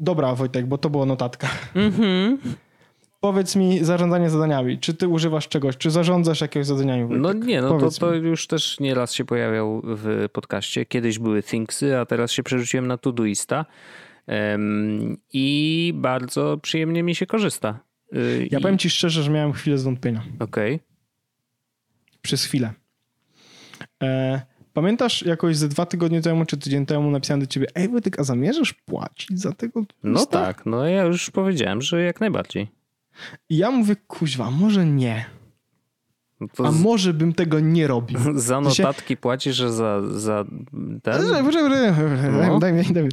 dobra, 0.00 0.34
Wojtek, 0.34 0.66
bo 0.66 0.78
to 0.78 0.90
była 0.90 1.06
notatka. 1.06 1.48
Mhm. 1.74 2.38
Powiedz 3.20 3.56
mi 3.56 3.84
zarządzanie 3.84 4.30
zadaniami. 4.30 4.78
Czy 4.78 4.94
ty 4.94 5.08
używasz 5.08 5.48
czegoś? 5.48 5.76
Czy 5.76 5.90
zarządzasz 5.90 6.40
jakiegoś 6.40 6.66
zadaniami? 6.66 7.02
Wojtek? 7.04 7.22
No 7.22 7.32
nie, 7.32 7.60
no 7.62 7.68
to, 7.68 7.78
Powiedz 7.78 7.98
to 7.98 8.10
mi. 8.10 8.16
już 8.28 8.46
też 8.46 8.80
nieraz 8.80 9.12
się 9.14 9.24
pojawiał 9.24 9.82
w 9.84 10.28
podcaście. 10.32 10.86
Kiedyś 10.86 11.18
były 11.18 11.42
Thingsy, 11.42 11.98
a 11.98 12.06
teraz 12.06 12.30
się 12.32 12.42
przerzuciłem 12.42 12.86
na 12.86 12.98
Todoista 12.98 13.66
Em, 14.26 15.16
i 15.32 15.92
bardzo 15.96 16.58
przyjemnie 16.62 17.02
mi 17.02 17.14
się 17.14 17.26
korzysta. 17.26 17.78
Y, 18.16 18.48
Ja 18.50 18.58
i- 18.58 18.62
powiem 18.62 18.78
ci 18.78 18.90
szczerze, 18.90 19.22
że 19.22 19.30
miałem 19.30 19.52
chwilę 19.52 19.78
zwątpienia. 19.78 20.22
Okej. 20.40 20.80
przez 22.22 22.44
chwilę. 22.44 22.72
E, 24.02 24.40
pamiętasz 24.72 25.22
jakoś 25.22 25.56
ze 25.56 25.68
dwa 25.68 25.86
tygodnie 25.86 26.22
temu 26.22 26.44
czy 26.44 26.56
tydzień 26.56 26.86
temu 26.86 27.10
napisałem 27.10 27.40
do 27.40 27.46
ciebie, 27.46 27.66
ej 27.74 27.88
Wojtek, 27.88 28.20
a 28.20 28.24
zamierzasz 28.24 28.72
płacić 28.72 29.40
za 29.40 29.52
tego 29.52 29.82
No 30.02 30.18
lista?" 30.20 30.44
tak, 30.44 30.66
no 30.66 30.86
ja 30.88 31.02
już 31.02 31.30
powiedziałem, 31.30 31.82
że 31.82 32.02
jak 32.02 32.20
najbardziej. 32.20 32.68
I 33.48 33.56
ja 33.56 33.70
mówię, 33.70 33.96
kuźwa, 33.96 34.50
może 34.50 34.86
nie. 34.86 35.24
No 36.40 36.46
A 36.68 36.72
z- 36.72 36.80
może 36.82 37.14
bym 37.14 37.32
tego 37.32 37.60
nie 37.60 37.86
robił. 37.86 38.18
za 38.34 38.60
notatki 38.60 39.16
płacisz, 39.16 39.56
że 39.56 39.72
za, 39.72 40.02
za 40.18 40.44
ten? 41.02 41.14
No. 42.48 42.58
Daj 42.58 42.72
mi, 42.72 42.84
daj 42.84 43.04
mi. 43.04 43.10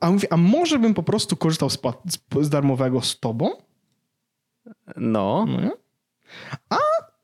A, 0.00 0.10
mówię, 0.10 0.32
a 0.32 0.36
może 0.36 0.78
bym 0.78 0.94
po 0.94 1.02
prostu 1.02 1.36
korzystał 1.36 1.70
z, 1.70 1.78
z, 2.40 2.48
darmowego 2.48 3.00
z 3.00 3.20
tobą? 3.20 3.50
No, 4.96 5.46
No? 5.48 5.76
A 6.70 6.76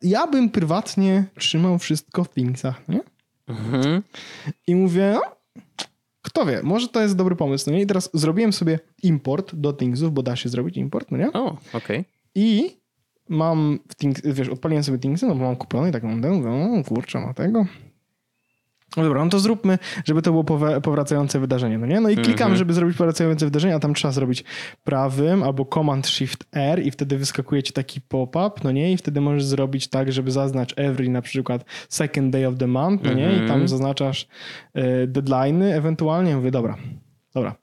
ja 0.02 0.26
bym 0.26 0.50
prywatnie 0.50 1.24
trzymał 1.38 1.78
wszystko 1.78 2.24
w 2.24 2.28
Thingsach, 2.30 2.88
nie? 2.88 3.00
Mhm. 3.48 4.02
I 4.66 4.74
mówię, 4.74 5.12
no, 5.14 5.22
kto 6.22 6.46
wie, 6.46 6.60
może 6.62 6.88
to 6.88 7.00
jest 7.00 7.16
dobry 7.16 7.36
pomysł, 7.36 7.70
no 7.70 7.76
nie? 7.76 7.82
I 7.82 7.86
teraz 7.86 8.10
zrobiłem 8.14 8.52
sobie 8.52 8.78
import 9.02 9.54
do 9.54 9.72
Thingsów, 9.72 10.12
bo 10.12 10.22
da 10.22 10.36
się 10.36 10.48
zrobić 10.48 10.76
import, 10.76 11.10
no 11.10 11.18
nie? 11.18 11.32
o, 11.32 11.56
okej. 11.72 12.04
I 12.34 12.76
mam, 13.28 13.78
w 13.88 13.94
Things, 13.94 14.22
wiesz, 14.24 14.48
odpaliłem 14.48 14.84
sobie 14.84 14.98
Thingsy, 14.98 15.26
no 15.26 15.34
bo 15.34 15.44
mam 15.44 15.56
kupione 15.56 15.88
i 15.88 15.92
tak 15.92 16.02
mam 16.02 16.22
ten, 16.22 16.32
mówię, 16.32 16.50
o 16.50 16.84
kurczę, 16.84 17.20
ma 17.20 17.34
tego. 17.34 17.66
No 18.96 19.02
dobra, 19.02 19.24
no 19.24 19.30
to 19.30 19.38
zróbmy, 19.40 19.78
żeby 20.04 20.22
to 20.22 20.30
było 20.30 20.44
powracające 20.82 21.40
wydarzenie, 21.40 21.78
no 21.78 21.86
nie? 21.86 22.00
No 22.00 22.08
i 22.10 22.14
klikam, 22.16 22.32
Mhm. 22.32 22.56
żeby 22.56 22.72
zrobić 22.74 22.96
powracające 22.96 23.44
wydarzenie, 23.46 23.74
a 23.74 23.78
tam 23.78 23.94
trzeba 23.94 24.12
zrobić 24.12 24.44
prawym 24.84 25.42
albo 25.42 25.64
Command 25.64 26.06
Shift 26.08 26.44
R 26.52 26.82
i 26.86 26.90
wtedy 26.90 27.18
wyskakuje 27.18 27.62
ci 27.62 27.72
taki 27.72 28.00
pop-up, 28.00 28.50
no 28.64 28.72
nie? 28.72 28.92
I 28.92 28.96
wtedy 28.96 29.20
możesz 29.20 29.44
zrobić 29.44 29.88
tak, 29.88 30.12
żeby 30.12 30.30
zaznacz 30.30 30.74
every 30.76 31.08
na 31.08 31.22
przykład 31.22 31.64
second 31.88 32.32
day 32.32 32.48
of 32.48 32.54
the 32.58 32.66
month, 32.66 33.04
no 33.04 33.12
nie? 33.12 33.32
I 33.32 33.36
tam 33.36 33.42
Mhm. 33.42 33.68
zaznaczasz 33.68 34.26
e, 34.74 35.06
deadline'y 35.06 35.72
ewentualnie. 35.72 36.36
Mówię, 36.36 36.50
dobra, 36.50 36.76
dobra. 37.34 37.54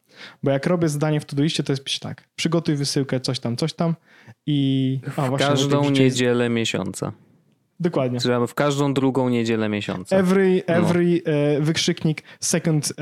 Bo 0.43 0.51
jak 0.51 0.65
robię 0.65 0.89
zadanie 0.89 1.19
w 1.19 1.25
Todoiście, 1.25 1.63
to 1.63 1.73
jest 1.73 1.99
tak, 1.99 2.29
przygotuj 2.35 2.75
wysyłkę, 2.75 3.19
coś 3.19 3.39
tam, 3.39 3.57
coś 3.57 3.73
tam 3.73 3.95
i... 4.45 4.99
A, 5.17 5.21
W 5.21 5.29
właśnie, 5.29 5.47
każdą 5.47 5.89
niedzielę 5.89 6.49
miesiąca. 6.49 7.11
Dokładnie. 7.79 8.19
Czy 8.19 8.29
w 8.47 8.53
każdą 8.53 8.93
drugą 8.93 9.29
niedzielę 9.29 9.69
miesiąca. 9.69 10.15
Every, 10.17 10.63
No. 10.67 10.73
every 10.73 11.21
e, 11.25 11.61
wykrzyknik 11.61 12.23
second 12.39 12.93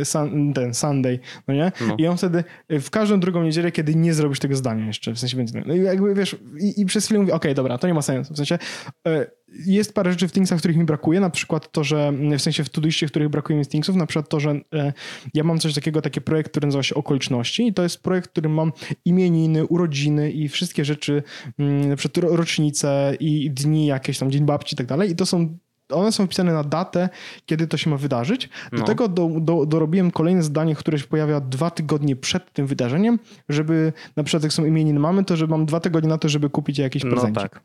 e, 0.00 0.04
sun, 0.04 0.52
ten 0.52 0.74
Sunday, 0.74 1.18
no 1.48 1.54
nie? 1.54 1.72
No. 1.88 1.94
I 1.98 2.06
on 2.06 2.16
wtedy 2.16 2.44
e, 2.68 2.80
w 2.80 2.90
każdą 2.90 3.20
drugą 3.20 3.42
niedzielę, 3.42 3.72
kiedy 3.72 3.94
nie 3.94 4.14
zrobisz 4.14 4.38
tego 4.38 4.56
zdania 4.56 4.86
jeszcze, 4.86 5.12
w 5.12 5.18
sensie 5.18 5.36
będzie, 5.36 5.62
no 5.66 5.74
i 5.74 5.82
jakby 5.82 6.14
wiesz, 6.14 6.36
i, 6.60 6.80
i 6.80 6.86
przez 6.86 7.04
chwilę 7.04 7.20
mówię, 7.20 7.34
okej, 7.34 7.54
dobra, 7.54 7.78
to 7.78 7.86
nie 7.86 7.94
ma 7.94 8.02
sensu, 8.02 8.34
w 8.34 8.36
sensie 8.36 8.58
e, 9.06 9.26
jest 9.66 9.94
parę 9.94 10.10
rzeczy 10.10 10.28
w 10.28 10.32
Thingsach, 10.32 10.58
których 10.58 10.76
mi 10.76 10.84
brakuje, 10.84 11.20
na 11.20 11.30
przykład 11.30 11.72
to, 11.72 11.84
że 11.84 12.12
w 12.38 12.42
sensie 12.42 12.64
w 12.64 12.68
Todoiście, 12.68 13.06
których 13.06 13.28
brakuje 13.28 13.58
mi 13.58 13.64
z 13.64 13.68
Thingsów, 13.68 13.96
na 13.96 14.06
przykład 14.06 14.28
to, 14.28 14.40
że 14.40 14.50
e, 14.74 14.92
ja 15.34 15.44
mam 15.44 15.58
coś 15.58 15.74
takiego, 15.74 16.02
taki 16.02 16.20
projekt, 16.20 16.50
który 16.50 16.66
nazywa 16.66 16.82
się 16.82 16.94
Okoliczności 16.94 17.66
i 17.66 17.74
to 17.74 17.82
jest 17.82 18.02
projekt, 18.02 18.28
w 18.28 18.32
którym 18.32 18.52
mam 18.52 18.72
imieniny, 19.04 19.66
urodziny 19.66 20.30
i 20.30 20.48
wszystkie 20.48 20.84
rzeczy, 20.84 21.22
mm, 21.58 21.88
na 21.88 21.96
przykład 21.96 22.24
rocznice 22.30 23.16
i 23.20 23.50
dni 23.50 23.86
jakieś 23.86 24.18
tam, 24.18 24.30
dzień 24.30 24.44
babci 24.44 24.74
i 24.74 24.76
tak 24.76 24.86
dalej 24.86 25.10
i 25.10 25.16
to 25.16 25.26
są 25.26 25.58
one 25.92 26.12
są 26.12 26.26
wpisane 26.26 26.52
na 26.52 26.64
datę, 26.64 27.08
kiedy 27.46 27.66
to 27.66 27.76
się 27.76 27.90
ma 27.90 27.96
wydarzyć. 27.96 28.48
Do 28.72 28.78
no. 28.78 28.84
tego 28.84 29.08
do, 29.08 29.30
do, 29.40 29.66
dorobiłem 29.66 30.10
kolejne 30.10 30.42
zdanie, 30.42 30.74
które 30.74 30.98
się 30.98 31.06
pojawia 31.06 31.40
dwa 31.40 31.70
tygodnie 31.70 32.16
przed 32.16 32.52
tym 32.52 32.66
wydarzeniem, 32.66 33.18
żeby 33.48 33.92
na 34.16 34.22
przykład 34.22 34.42
jak 34.42 34.52
są 34.52 34.64
imieniny 34.64 35.00
mamy, 35.00 35.24
to 35.24 35.36
że 35.36 35.46
mam 35.46 35.66
dwa 35.66 35.80
tygodnie 35.80 36.08
na 36.08 36.18
to, 36.18 36.28
żeby 36.28 36.50
kupić 36.50 36.78
jakiś 36.78 37.02
prezencik. 37.02 37.34
No 37.34 37.42
tak. 37.42 37.62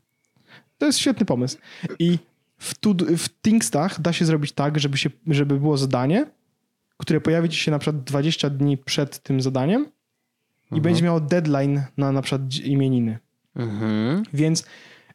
To 0.77 0.85
jest 0.85 0.99
świetny 0.99 1.25
pomysł. 1.25 1.57
I 1.99 2.17
w, 2.57 2.75
tu, 2.75 2.95
w 3.17 3.29
Thingstach 3.41 4.01
da 4.01 4.13
się 4.13 4.25
zrobić 4.25 4.51
tak, 4.51 4.79
żeby, 4.79 4.97
się, 4.97 5.09
żeby 5.27 5.59
było 5.59 5.77
zadanie, 5.77 6.25
które 6.97 7.21
pojawi 7.21 7.49
ci 7.49 7.59
się 7.59 7.71
na 7.71 7.79
przykład 7.79 8.03
20 8.03 8.49
dni 8.49 8.77
przed 8.77 9.19
tym 9.19 9.41
zadaniem 9.41 9.81
i 9.81 10.65
mhm. 10.65 10.81
będzie 10.81 11.03
miało 11.03 11.19
deadline 11.19 11.81
na 11.97 12.11
na 12.11 12.21
przykład 12.21 12.55
imieniny. 12.63 13.19
Mhm. 13.55 14.23
Więc 14.33 14.65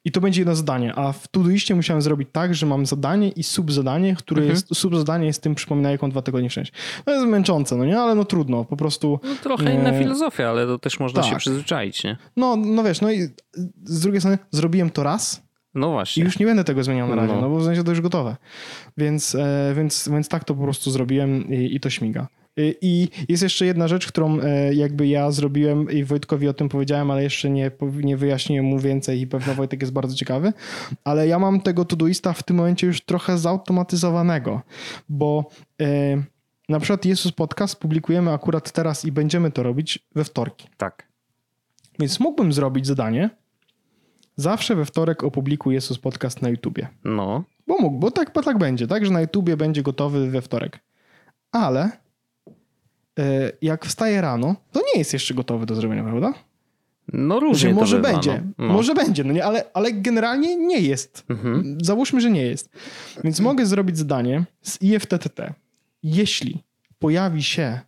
i 0.05 0.13
to 0.13 0.21
będzie 0.21 0.41
jedno 0.41 0.55
zadanie, 0.55 0.95
a 0.95 1.13
w 1.13 1.29
Todoiście 1.29 1.75
musiałem 1.75 2.03
zrobić 2.03 2.29
tak, 2.33 2.55
że 2.55 2.67
mam 2.67 2.87
zadanie 2.87 3.29
i 3.29 3.43
subzadanie, 3.43 4.17
które 4.17 4.43
mhm. 4.43 4.57
jest, 4.57 4.77
subzadanie 4.77 5.27
jest 5.27 5.43
tym 5.43 5.55
przypominajką 5.55 6.11
dwa 6.11 6.23
tygodnie 6.23 6.51
wcześniej. 6.51 6.81
No 7.07 7.13
jest 7.13 7.27
męczące, 7.27 7.77
no 7.77 7.85
nie? 7.85 8.01
Ale 8.01 8.15
no 8.15 8.25
trudno, 8.25 8.65
po 8.65 8.77
prostu... 8.77 9.21
No 9.25 9.35
trochę 9.43 9.75
inna 9.75 9.91
e... 9.91 9.99
filozofia, 9.99 10.51
ale 10.51 10.67
to 10.67 10.79
też 10.79 11.01
można 11.01 11.23
tak. 11.23 11.31
się 11.31 11.37
przyzwyczaić, 11.37 12.05
nie? 12.05 12.17
No, 12.37 12.57
no 12.57 12.85
wiesz, 12.85 13.01
no 13.01 13.11
i 13.13 13.29
z 13.85 14.01
drugiej 14.01 14.21
strony 14.21 14.39
zrobiłem 14.51 14.91
to 14.91 15.03
raz, 15.03 15.43
no 15.75 15.91
właśnie. 15.91 16.23
I 16.23 16.25
już 16.25 16.39
nie 16.39 16.47
będę 16.47 16.65
tego 16.65 16.85
zmieniał 16.85 17.09
na 17.09 17.15
razie, 17.15 17.35
no, 17.35 17.41
no 17.41 17.51
bo 17.51 17.59
w 17.59 17.65
sensie 17.65 17.85
to 17.85 17.91
już 17.91 18.01
gotowe. 18.01 18.37
Więc, 18.97 19.35
e, 19.35 19.73
więc, 19.77 20.09
więc 20.13 20.29
tak 20.29 20.45
to 20.45 20.55
po 20.55 20.63
prostu 20.63 20.91
zrobiłem 20.91 21.49
i, 21.49 21.75
i 21.75 21.81
to 21.81 21.91
śmiga. 21.91 22.29
I, 22.57 23.09
jest 23.29 23.43
jeszcze 23.43 23.67
jedna 23.67 23.89
rzecz, 23.89 24.07
którą 24.07 24.41
e, 24.41 24.75
jakby 24.75 25.07
ja 25.07 25.31
zrobiłem 25.31 25.91
i 25.91 26.05
Wojtkowi 26.05 26.49
o 26.49 26.55
tym 26.55 26.69
powiedziałem, 26.69 27.11
ale 27.11 27.23
jeszcze 27.23 27.51
nie, 27.51 27.71
nie 28.03 28.17
wyjaśniłem 28.17 28.65
mu 28.65 28.79
więcej 28.79 29.21
i 29.21 29.27
pewno 29.27 29.55
Wojtek 29.55 29.81
jest 29.81 29.93
bardzo 29.93 30.17
ciekawy, 30.17 30.53
ale 31.05 31.29
ja 31.29 31.39
mam 31.39 31.61
tego 31.61 31.85
Todoista 31.85 32.33
w 32.33 32.43
tym 32.43 32.57
momencie 32.57 32.87
już 32.87 33.01
trochę 33.01 33.39
zautomatyzowanego, 33.39 34.63
bo 35.09 35.51
e, 35.81 36.23
na 36.69 36.81
przykład 36.81 37.05
Jesus 37.05 37.33
Podcast 37.33 37.77
publikujemy 37.77 38.33
akurat 38.33 38.73
teraz 38.73 39.05
i 39.05 39.13
będziemy 39.13 39.51
to 39.51 39.63
robić 39.63 39.99
we 40.15 40.25
wtorki. 40.25 40.69
Tak. 40.77 41.09
Więc 41.99 42.21
mógłbym 42.21 42.53
zrobić 42.53 42.87
zadanie, 42.87 43.31
Zawsze 44.37 44.75
we 44.75 44.85
wtorek 44.85 45.25
opublikuję 45.25 45.75
Jesus 45.75 45.99
Podcast 45.99 46.43
na 46.43 46.49
YouTubie. 46.49 46.89
No. 47.05 47.45
Bo 47.67 47.79
mógł, 47.79 47.99
bo 47.99 48.11
tak, 48.11 48.33
bo 48.35 48.43
tak 48.43 48.59
będzie, 48.59 48.87
tak, 48.87 49.07
że 49.07 49.13
na 49.13 49.21
YouTubie 49.21 49.57
będzie 49.57 49.83
gotowy 49.83 50.31
we 50.31 50.43
wtorek. 50.43 50.81
Ale 51.53 51.91
e, 53.19 53.53
jak 53.63 53.87
wstaję 53.87 54.21
rano, 54.21 54.57
to 54.73 54.81
nie 54.81 54.99
jest 54.99 55.13
jeszcze 55.13 55.35
gotowy 55.35 55.67
do 55.67 55.75
zrobienia, 55.75 56.03
prawda? 56.05 56.35
No 57.13 57.41
różnie 57.41 57.69
że 57.69 57.75
może 57.75 57.97
bywa, 57.97 58.13
będzie, 58.13 58.43
no. 58.59 58.67
No. 58.67 58.73
może 58.73 58.95
będzie, 58.95 59.25
no 59.25 59.33
nie, 59.33 59.45
ale, 59.45 59.65
ale 59.75 59.93
generalnie 59.93 60.57
nie 60.57 60.81
jest. 60.81 61.25
Mhm. 61.29 61.79
Załóżmy, 61.83 62.21
że 62.21 62.31
nie 62.31 62.43
jest. 62.43 62.69
Więc 63.25 63.41
mogę 63.41 63.67
zrobić 63.67 63.99
zadanie 63.99 64.45
z 64.63 64.83
IFTTT. 64.83 65.55
Jeśli 66.03 66.63
pojawi 66.99 67.43
się 67.43 67.81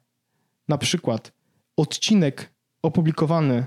na 0.69 0.79
przykład 0.79 1.33
odcinek 1.77 2.51
opublikowany 2.83 3.67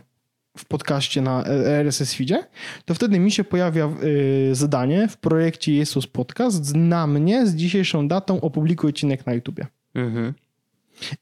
w 0.57 0.65
podcaście 0.65 1.21
na 1.21 1.45
RSS 1.45 2.13
Feedzie, 2.13 2.43
to 2.85 2.93
wtedy 2.93 3.19
mi 3.19 3.31
się 3.31 3.43
pojawia 3.43 3.89
y, 4.03 4.55
zadanie 4.55 5.07
w 5.07 5.17
projekcie 5.17 5.73
Jesus 5.73 6.07
Podcast 6.07 6.75
na 6.75 7.07
mnie 7.07 7.47
z 7.47 7.55
dzisiejszą 7.55 8.07
datą 8.07 8.41
opublikuj 8.41 8.89
odcinek 8.89 9.25
na 9.25 9.33
YouTubie. 9.33 9.67
Mhm. 9.95 10.33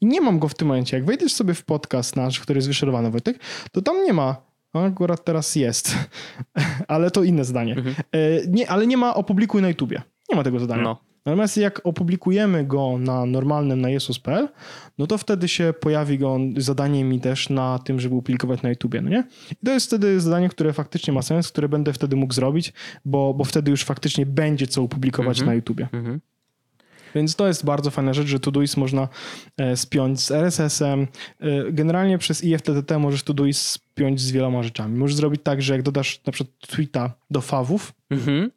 I 0.01 0.05
nie 0.05 0.21
mam 0.21 0.39
go 0.39 0.47
w 0.47 0.55
tym 0.55 0.67
momencie. 0.67 0.97
Jak 0.97 1.05
wejdziesz 1.05 1.33
sobie 1.33 1.53
w 1.53 1.65
podcast 1.65 2.15
nasz, 2.15 2.39
który 2.39 2.57
jest 2.57 2.67
wyszerowany, 2.67 3.11
Wojtek, 3.11 3.39
to 3.71 3.81
tam 3.81 4.03
nie 4.03 4.13
ma. 4.13 4.35
No, 4.73 4.83
akurat 4.83 5.25
teraz 5.25 5.55
jest, 5.55 5.95
ale 6.87 7.11
to 7.11 7.23
inne 7.23 7.45
zdanie. 7.45 7.75
Mhm. 7.75 7.95
E, 8.11 8.47
nie, 8.47 8.69
ale 8.69 8.87
nie 8.87 8.97
ma 8.97 9.15
opublikuj 9.15 9.61
na 9.61 9.67
YouTubie. 9.67 10.01
Nie 10.29 10.35
ma 10.35 10.43
tego 10.43 10.59
zadania. 10.59 10.83
No. 10.83 11.14
Natomiast 11.25 11.57
jak 11.57 11.81
opublikujemy 11.83 12.65
go 12.65 12.97
na 12.97 13.25
normalnym 13.25 13.81
na 13.81 13.89
jesus.pl, 13.89 14.49
no 14.97 15.07
to 15.07 15.17
wtedy 15.17 15.47
się 15.47 15.73
pojawi 15.79 16.17
go 16.17 16.37
zadanie 16.57 17.03
mi 17.03 17.19
też 17.19 17.49
na 17.49 17.79
tym, 17.79 17.99
żeby 17.99 18.15
opublikować 18.15 18.61
na 18.61 18.69
YouTubie, 18.69 19.01
no 19.01 19.09
nie? 19.09 19.23
I 19.51 19.65
to 19.65 19.71
jest 19.71 19.87
wtedy 19.87 20.19
zadanie, 20.19 20.49
które 20.49 20.73
faktycznie 20.73 21.13
ma 21.13 21.21
sens, 21.21 21.51
które 21.51 21.69
będę 21.69 21.93
wtedy 21.93 22.15
mógł 22.15 22.33
zrobić, 22.33 22.73
bo, 23.05 23.33
bo 23.33 23.43
wtedy 23.43 23.71
już 23.71 23.83
faktycznie 23.83 24.25
będzie 24.25 24.67
co 24.67 24.81
opublikować 24.81 25.37
mhm. 25.37 25.47
na 25.47 25.55
YouTubie. 25.55 25.87
Mhm. 25.93 26.21
Więc 27.15 27.35
to 27.35 27.47
jest 27.47 27.65
bardzo 27.65 27.91
fajna 27.91 28.13
rzecz, 28.13 28.27
że 28.27 28.39
Todoist 28.39 28.77
można 28.77 29.07
e, 29.57 29.77
spiąć 29.77 30.21
z 30.21 30.31
RSS-em. 30.31 31.07
E, 31.39 31.71
generalnie 31.71 32.17
przez 32.17 32.43
IFTTT 32.43 32.99
możesz 32.99 33.23
Todoist 33.23 33.61
spiąć 33.61 34.21
z 34.21 34.31
wieloma 34.31 34.63
rzeczami. 34.63 34.97
Możesz 34.97 35.15
zrobić 35.15 35.41
tak, 35.43 35.61
że 35.61 35.73
jak 35.73 35.83
dodasz 35.83 36.21
na 36.25 36.33
przykład 36.33 36.57
tweeta 36.67 37.13
do 37.31 37.41
fawów, 37.41 37.93
mhm 38.09 38.51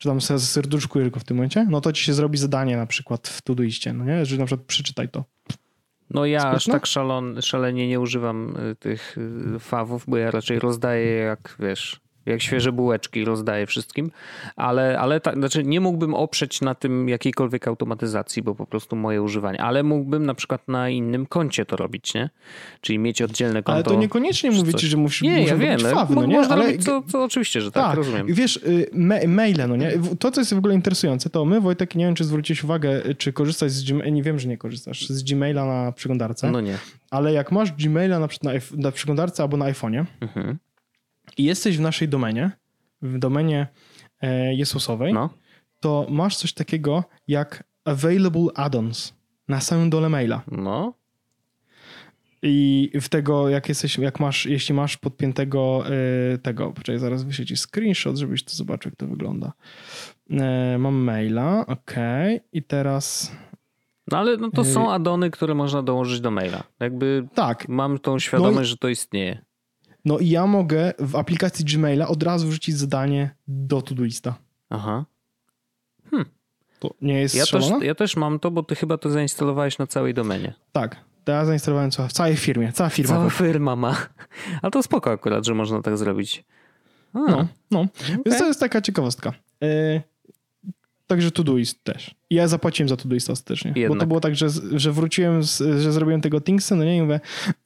czy 0.00 0.08
tam 0.08 0.20
serduszkujesz 0.20 1.10
go 1.10 1.20
w 1.20 1.24
tym 1.24 1.36
momencie, 1.36 1.66
no 1.70 1.80
to 1.80 1.92
ci 1.92 2.04
się 2.04 2.14
zrobi 2.14 2.38
zadanie 2.38 2.76
na 2.76 2.86
przykład 2.86 3.28
w 3.28 3.42
Todoiście, 3.42 3.92
no 3.92 4.04
nie? 4.04 4.26
Że 4.26 4.36
na 4.36 4.46
przykład 4.46 4.66
przeczytaj 4.66 5.08
to. 5.08 5.24
No 6.10 6.26
ja 6.26 6.40
Spyszne? 6.40 6.56
aż 6.56 6.64
tak 6.66 6.86
szalon, 6.86 7.42
szalenie 7.42 7.88
nie 7.88 8.00
używam 8.00 8.56
y, 8.56 8.76
tych 8.76 9.18
y, 9.56 9.58
fawów, 9.58 10.04
bo 10.08 10.16
ja 10.16 10.30
raczej 10.30 10.58
rozdaję 10.58 11.16
jak, 11.16 11.56
wiesz, 11.58 12.00
jak 12.30 12.42
świeże 12.42 12.72
bułeczki 12.72 13.24
rozdaję 13.24 13.66
wszystkim, 13.66 14.10
ale, 14.56 14.98
ale 14.98 15.20
tak, 15.20 15.34
znaczy 15.34 15.64
nie 15.64 15.80
mógłbym 15.80 16.14
oprzeć 16.14 16.60
na 16.60 16.74
tym 16.74 17.08
jakiejkolwiek 17.08 17.68
automatyzacji, 17.68 18.42
bo 18.42 18.54
po 18.54 18.66
prostu 18.66 18.96
moje 18.96 19.22
używanie, 19.22 19.62
ale 19.62 19.82
mógłbym 19.82 20.26
na 20.26 20.34
przykład 20.34 20.68
na 20.68 20.88
innym 20.88 21.26
koncie 21.26 21.66
to 21.66 21.76
robić, 21.76 22.14
nie? 22.14 22.30
Czyli 22.80 22.98
mieć 22.98 23.22
oddzielne 23.22 23.62
konto. 23.62 23.72
Ale 23.72 23.84
to 23.84 23.94
niekoniecznie 23.94 24.50
mówię 24.50 24.74
ci, 24.74 24.86
że 24.86 24.96
musisz 24.96 25.22
Nie, 25.22 25.42
ja 25.42 25.56
wiem, 25.56 25.80
fawy, 25.80 26.14
no 26.14 26.26
nie? 26.26 26.36
Można 26.36 26.54
ale... 26.54 26.66
robić 26.66 26.86
to, 26.86 27.02
to 27.12 27.24
oczywiście, 27.24 27.60
że 27.60 27.72
tak, 27.72 27.84
tak, 27.84 27.96
rozumiem. 27.96 28.26
Wiesz, 28.26 28.56
y, 28.56 28.90
me 28.92 29.26
maile, 29.26 29.68
no 29.68 29.76
nie? 29.76 29.92
To, 30.18 30.30
co 30.30 30.40
jest 30.40 30.54
w 30.54 30.58
ogóle 30.58 30.74
interesujące, 30.74 31.30
to 31.30 31.44
my, 31.44 31.60
Wojtek, 31.60 31.94
nie 31.94 32.04
wiem, 32.04 32.14
czy 32.14 32.24
zwróciłeś 32.24 32.64
uwagę, 32.64 33.14
czy 33.18 33.32
korzystasz 33.32 33.70
z 33.70 33.84
Gmaila, 33.84 34.10
nie 34.10 34.22
wiem, 34.22 34.38
że 34.38 34.48
nie 34.48 34.58
korzystasz, 34.58 35.08
z 35.08 35.22
Gmaila 35.22 35.64
na 35.64 35.92
przeglądarce. 35.92 36.50
No 36.50 36.60
nie. 36.60 36.78
Ale 37.10 37.32
jak 37.32 37.52
masz 37.52 37.72
Gmaila 37.72 38.18
na, 38.18 38.28
na, 38.42 38.50
na 38.76 38.92
przeglądarce 38.92 39.42
albo 39.42 39.56
na 39.56 39.72
iPhone'ie 39.72 40.04
mhm. 40.20 40.58
I 41.36 41.44
jesteś 41.44 41.78
w 41.78 41.80
naszej 41.80 42.08
domenie, 42.08 42.50
w 43.02 43.18
domenie 43.18 43.66
e, 44.20 44.54
Jezusowej, 44.54 45.12
no. 45.12 45.30
to 45.80 46.06
masz 46.10 46.36
coś 46.36 46.52
takiego 46.52 47.04
jak 47.28 47.64
available 47.84 48.46
add-ons 48.54 49.14
na 49.48 49.60
samym 49.60 49.90
dole 49.90 50.08
maila. 50.08 50.42
No. 50.50 51.00
I 52.42 52.90
w 53.00 53.08
tego, 53.08 53.48
jak 53.48 53.68
jesteś, 53.68 53.98
jak 53.98 54.20
masz, 54.20 54.46
jeśli 54.46 54.74
masz 54.74 54.96
podpiętego 54.96 55.84
y, 56.34 56.38
tego, 56.38 56.72
poczekaj, 56.72 56.98
zaraz 56.98 57.22
wyślę 57.22 57.46
ci 57.46 57.56
screenshot, 57.56 58.16
żebyś 58.16 58.44
to 58.44 58.54
zobaczył, 58.54 58.90
jak 58.90 58.96
to 58.96 59.06
wygląda. 59.06 59.52
Y, 60.30 60.78
mam 60.78 60.94
maila, 60.94 61.66
ok, 61.66 61.94
i 62.52 62.62
teraz... 62.62 63.32
No 64.10 64.18
ale 64.18 64.36
no 64.36 64.50
to 64.50 64.64
są 64.64 64.92
addony, 64.92 65.30
które 65.30 65.54
można 65.54 65.82
dołożyć 65.82 66.20
do 66.20 66.30
maila. 66.30 66.62
Jakby 66.80 67.28
tak. 67.34 67.68
mam 67.68 67.98
tą 67.98 68.18
świadomość, 68.18 68.56
no 68.56 68.62
i... 68.62 68.64
że 68.64 68.76
to 68.76 68.88
istnieje. 68.88 69.44
No 70.04 70.18
i 70.18 70.28
ja 70.28 70.46
mogę 70.46 70.92
w 70.98 71.16
aplikacji 71.16 71.64
Gmaila 71.64 72.08
od 72.08 72.22
razu 72.22 72.48
wrzucić 72.48 72.76
zadanie 72.76 73.30
do 73.48 73.82
Todoista. 73.82 74.34
Aha. 74.70 75.04
Hmm. 76.10 76.28
To 76.78 76.94
nie 77.02 77.20
jest 77.20 77.34
ja 77.34 77.46
też, 77.46 77.64
ja 77.82 77.94
też 77.94 78.16
mam 78.16 78.38
to, 78.38 78.50
bo 78.50 78.62
ty 78.62 78.74
chyba 78.74 78.98
to 78.98 79.10
zainstalowałeś 79.10 79.78
na 79.78 79.86
całej 79.86 80.14
domenie. 80.14 80.54
Tak. 80.72 80.96
To 81.24 81.32
ja 81.32 81.44
zainstalowałem 81.44 81.90
w 81.90 82.12
całej 82.12 82.36
firmie. 82.36 82.72
Cała 82.72 82.90
firma. 82.90 83.14
Cała 83.14 83.30
firma 83.30 83.76
ma. 83.76 83.96
Ale 84.62 84.70
to 84.70 84.82
spoko 84.82 85.10
akurat, 85.10 85.46
że 85.46 85.54
można 85.54 85.82
tak 85.82 85.98
zrobić. 85.98 86.44
A. 87.14 87.18
No, 87.18 87.46
no. 87.70 87.80
Okay. 87.80 88.18
Więc 88.26 88.38
to 88.38 88.46
jest 88.46 88.60
taka 88.60 88.80
ciekawostka. 88.80 89.32
Yy, 89.60 90.02
Także 91.10 91.30
Todoist 91.30 91.84
też. 91.84 92.14
I 92.30 92.34
ja 92.34 92.48
zapłaciłem 92.48 92.88
za 92.88 92.96
Todoist 92.96 93.30
ostatecznie. 93.30 93.72
Jednak. 93.76 93.98
Bo 93.98 94.00
to 94.00 94.06
było 94.06 94.20
tak, 94.20 94.36
że, 94.36 94.48
że 94.72 94.92
wróciłem, 94.92 95.42
z, 95.44 95.58
że 95.58 95.92
zrobiłem 95.92 96.20
tego 96.20 96.40
Thingsa, 96.40 96.76
no 96.76 96.84
nie, 96.84 96.96
i 96.96 97.02
mówię, 97.02 97.20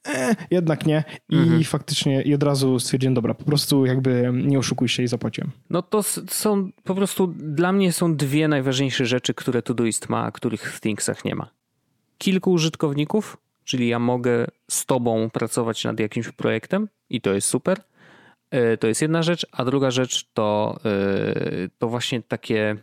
e, 0.07 0.35
jednak 0.51 0.85
nie. 0.85 1.03
I 1.29 1.37
mhm. 1.37 1.63
faktycznie 1.63 2.21
i 2.21 2.33
od 2.33 2.43
razu 2.43 2.79
stwierdziłem, 2.79 3.13
dobra, 3.13 3.33
po 3.33 3.43
prostu 3.43 3.85
jakby 3.85 4.31
nie 4.33 4.59
oszukuj 4.59 4.87
się 4.87 5.03
i 5.03 5.07
zapłaciłem. 5.07 5.51
No 5.69 5.81
to 5.81 6.03
są 6.29 6.71
po 6.83 6.95
prostu, 6.95 7.27
dla 7.27 7.71
mnie 7.71 7.93
są 7.93 8.15
dwie 8.15 8.47
najważniejsze 8.47 9.05
rzeczy, 9.05 9.33
które 9.33 9.61
Todoist 9.61 10.09
ma, 10.09 10.23
a 10.23 10.31
których 10.31 10.73
w 10.73 10.81
Thingsach 10.81 11.25
nie 11.25 11.35
ma. 11.35 11.49
Kilku 12.17 12.51
użytkowników, 12.51 13.37
czyli 13.63 13.87
ja 13.87 13.99
mogę 13.99 14.47
z 14.71 14.85
tobą 14.85 15.29
pracować 15.29 15.83
nad 15.83 15.99
jakimś 15.99 16.29
projektem 16.31 16.87
i 17.09 17.21
to 17.21 17.33
jest 17.33 17.47
super. 17.47 17.81
E, 18.51 18.77
to 18.77 18.87
jest 18.87 19.01
jedna 19.01 19.23
rzecz, 19.23 19.47
a 19.51 19.65
druga 19.65 19.91
rzecz 19.91 20.25
to, 20.33 20.77
e, 20.85 21.69
to 21.79 21.89
właśnie 21.89 22.21
takie 22.21 22.77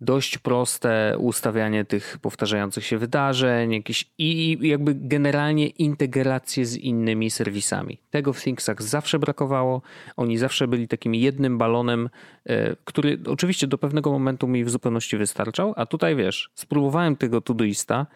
dość 0.00 0.38
proste 0.38 1.14
ustawianie 1.18 1.84
tych 1.84 2.18
powtarzających 2.22 2.86
się 2.86 2.98
wydarzeń, 2.98 3.72
jakieś 3.72 4.10
i 4.18 4.58
jakby 4.60 4.94
generalnie 4.94 5.66
integrację 5.66 6.66
z 6.66 6.76
innymi 6.76 7.30
serwisami. 7.30 7.98
Tego 8.10 8.32
w 8.32 8.40
ThinkSack 8.40 8.82
zawsze 8.82 9.18
brakowało. 9.18 9.82
Oni 10.16 10.38
zawsze 10.38 10.68
byli 10.68 10.88
takim 10.88 11.14
jednym 11.14 11.58
balonem, 11.58 12.08
e, 12.46 12.76
który 12.84 13.18
oczywiście 13.26 13.66
do 13.66 13.78
pewnego 13.78 14.10
momentu 14.12 14.48
mi 14.48 14.64
w 14.64 14.70
zupełności 14.70 15.16
wystarczał, 15.16 15.74
a 15.76 15.86
tutaj 15.86 16.16
wiesz, 16.16 16.50
spróbowałem 16.54 17.16
tego 17.16 17.40
Todoista, 17.40 18.06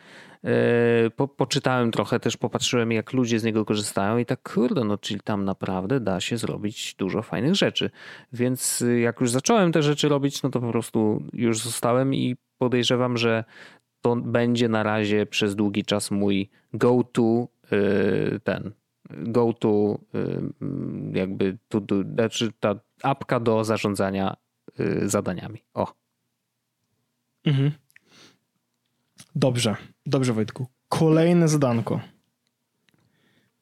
po, 1.16 1.28
poczytałem 1.28 1.90
trochę, 1.90 2.20
też 2.20 2.36
popatrzyłem 2.36 2.92
jak 2.92 3.12
ludzie 3.12 3.38
z 3.38 3.44
niego 3.44 3.64
korzystają 3.64 4.18
i 4.18 4.26
tak 4.26 4.52
kurde, 4.52 4.84
no 4.84 4.98
czyli 4.98 5.20
tam 5.20 5.44
naprawdę 5.44 6.00
da 6.00 6.20
się 6.20 6.36
zrobić 6.36 6.94
dużo 6.94 7.22
fajnych 7.22 7.54
rzeczy. 7.54 7.90
Więc 8.32 8.84
jak 9.00 9.20
już 9.20 9.30
zacząłem 9.30 9.72
te 9.72 9.82
rzeczy 9.82 10.08
robić, 10.08 10.42
no 10.42 10.50
to 10.50 10.60
po 10.60 10.70
prostu 10.70 11.22
już 11.32 11.58
zostałem 11.58 12.14
i 12.14 12.36
podejrzewam, 12.58 13.16
że 13.16 13.44
to 14.00 14.16
będzie 14.16 14.68
na 14.68 14.82
razie 14.82 15.26
przez 15.26 15.56
długi 15.56 15.84
czas 15.84 16.10
mój 16.10 16.50
go-to 16.72 17.48
y, 17.72 18.40
ten 18.44 18.72
go-to 19.10 19.98
y, 20.14 21.18
jakby 21.18 21.58
to, 21.68 21.80
to, 21.80 22.02
znaczy 22.14 22.52
ta 22.60 22.74
apka 23.02 23.40
do 23.40 23.64
zarządzania 23.64 24.36
y, 24.80 25.08
zadaniami. 25.08 25.62
O. 25.74 25.92
Mhm. 27.44 27.70
Dobrze, 29.34 29.76
dobrze 30.06 30.32
Wojtku. 30.32 30.66
Kolejne 30.88 31.48
zadanko. 31.48 32.00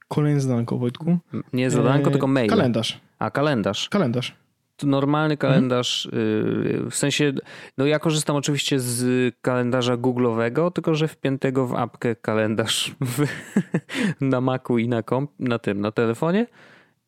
Kolejne 0.08 0.40
zadanko, 0.40 0.78
Wojtku. 0.78 1.18
Nie 1.52 1.70
zadanko, 1.70 2.08
e, 2.08 2.12
tylko 2.12 2.26
mail. 2.26 2.50
Kalendarz. 2.50 3.00
A, 3.18 3.30
kalendarz. 3.30 3.88
Kalendarz 3.88 4.42
normalny 4.84 5.36
kalendarz, 5.36 6.08
mhm. 6.12 6.90
w 6.90 6.96
sensie, 6.96 7.32
no 7.78 7.86
ja 7.86 7.98
korzystam 7.98 8.36
oczywiście 8.36 8.80
z 8.80 9.34
kalendarza 9.42 9.96
Google'owego, 9.96 10.72
tylko 10.72 10.94
że 10.94 11.08
wpiętego 11.08 11.66
w 11.66 11.74
apkę 11.74 12.16
kalendarz 12.16 12.94
w, 13.00 13.26
na 14.20 14.40
Macu 14.40 14.78
i 14.78 14.88
na, 14.88 15.02
komp, 15.02 15.30
na 15.38 15.58
tym, 15.58 15.80
na 15.80 15.92
telefonie 15.92 16.46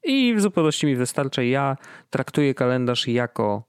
i 0.05 0.35
w 0.35 0.41
zupełności 0.41 0.87
mi 0.87 0.97
wystarcza. 0.97 1.43
Ja 1.43 1.76
traktuję 2.11 2.55
kalendarz 2.55 3.09
jako 3.09 3.64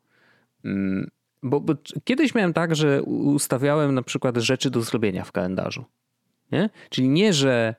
mm, 0.65 1.09
bo, 1.45 1.61
bo, 1.61 1.73
kiedyś 2.03 2.35
miałem 2.35 2.53
tak, 2.53 2.75
że 2.75 3.03
ustawiałem 3.03 3.95
na 3.95 4.01
przykład 4.01 4.37
rzeczy 4.37 4.69
do 4.69 4.81
zrobienia 4.81 5.23
w 5.23 5.31
kalendarzu. 5.31 5.85
Nie? 6.51 6.69
Czyli 6.89 7.09
nie, 7.09 7.33
że 7.33 7.75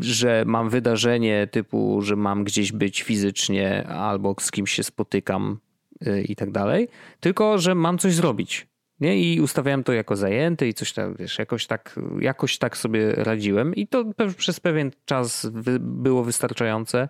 że 0.00 0.44
mam 0.46 0.70
wydarzenie 0.70 1.46
typu, 1.46 2.02
że 2.02 2.16
mam 2.16 2.44
gdzieś 2.44 2.72
być 2.72 3.02
fizycznie 3.02 3.86
albo 3.86 4.34
z 4.40 4.50
kimś 4.50 4.72
się 4.72 4.82
spotykam 4.82 5.58
y, 6.06 6.22
i 6.22 6.36
tak 6.36 6.50
dalej, 6.50 6.88
tylko 7.20 7.58
że 7.58 7.74
mam 7.74 7.98
coś 7.98 8.14
zrobić. 8.14 8.66
Nie? 9.00 9.20
I 9.20 9.40
ustawiałem 9.40 9.84
to 9.84 9.92
jako 9.92 10.16
zajęte 10.16 10.68
i 10.68 10.74
coś 10.74 10.92
tam, 10.92 11.14
wiesz, 11.18 11.38
jakoś 11.38 11.66
tak, 11.66 12.00
jakoś 12.20 12.58
tak 12.58 12.76
sobie 12.76 13.12
radziłem 13.12 13.74
i 13.74 13.86
to 13.86 14.04
przez 14.36 14.60
pewien 14.60 14.90
czas 15.04 15.50
było 15.80 16.24
wystarczające, 16.24 17.08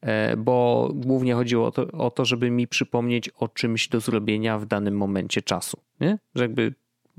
e, 0.00 0.36
bo 0.36 0.88
głównie 0.94 1.34
chodziło 1.34 1.66
o 1.66 1.70
to, 1.70 1.86
o 1.92 2.10
to, 2.10 2.24
żeby 2.24 2.50
mi 2.50 2.68
przypomnieć 2.68 3.28
o 3.28 3.48
czymś 3.48 3.88
do 3.88 4.00
zrobienia 4.00 4.58
w 4.58 4.66
danym 4.66 4.96
momencie 4.96 5.42
czasu. 5.42 5.80
Nie? 6.00 6.18
Że 6.34 6.44
jakby 6.44 6.74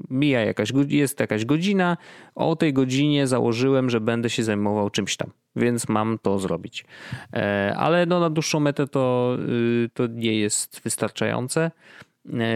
mija 0.09 0.41
jakaś, 0.41 0.73
jest 0.87 1.19
jakaś 1.19 1.45
godzina, 1.45 1.97
o 2.35 2.55
tej 2.55 2.73
godzinie 2.73 3.27
założyłem, 3.27 3.89
że 3.89 4.01
będę 4.01 4.29
się 4.29 4.43
zajmował 4.43 4.89
czymś 4.89 5.17
tam, 5.17 5.31
więc 5.55 5.89
mam 5.89 6.19
to 6.21 6.39
zrobić. 6.39 6.85
E, 7.33 7.73
ale 7.77 8.05
no 8.05 8.19
na 8.19 8.29
dłuższą 8.29 8.59
metę 8.59 8.87
to, 8.87 9.37
y, 9.85 9.89
to 9.93 10.07
nie 10.07 10.39
jest 10.39 10.81
wystarczające, 10.83 11.71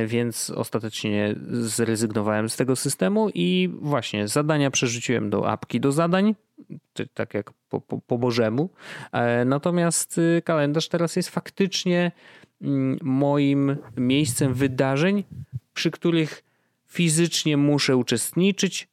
więc 0.08 0.50
ostatecznie 0.50 1.36
zrezygnowałem 1.52 2.50
z 2.50 2.56
tego 2.56 2.76
systemu 2.76 3.30
i 3.34 3.70
właśnie 3.82 4.28
zadania 4.28 4.72
przerzuciłem 4.72 5.30
do 5.30 5.50
apki 5.50 5.80
do 5.80 5.92
zadań, 5.92 6.36
tak 7.14 7.34
jak 7.34 7.52
po, 7.70 7.82
po, 7.82 8.02
po 8.02 8.18
Bożemu. 8.18 8.70
E, 9.12 9.46
natomiast 9.46 10.18
y, 10.18 10.42
kalendarz 10.46 10.88
teraz 10.88 11.16
jest 11.16 11.30
faktycznie 11.30 12.12
mm, 12.62 12.98
moim 13.02 13.78
miejscem 13.98 14.54
wydarzeń, 14.54 15.24
przy 15.74 15.92
których 15.92 16.44
fizycznie 16.88 17.58
muszę 17.58 17.98
uczestniczyć, 17.98 18.88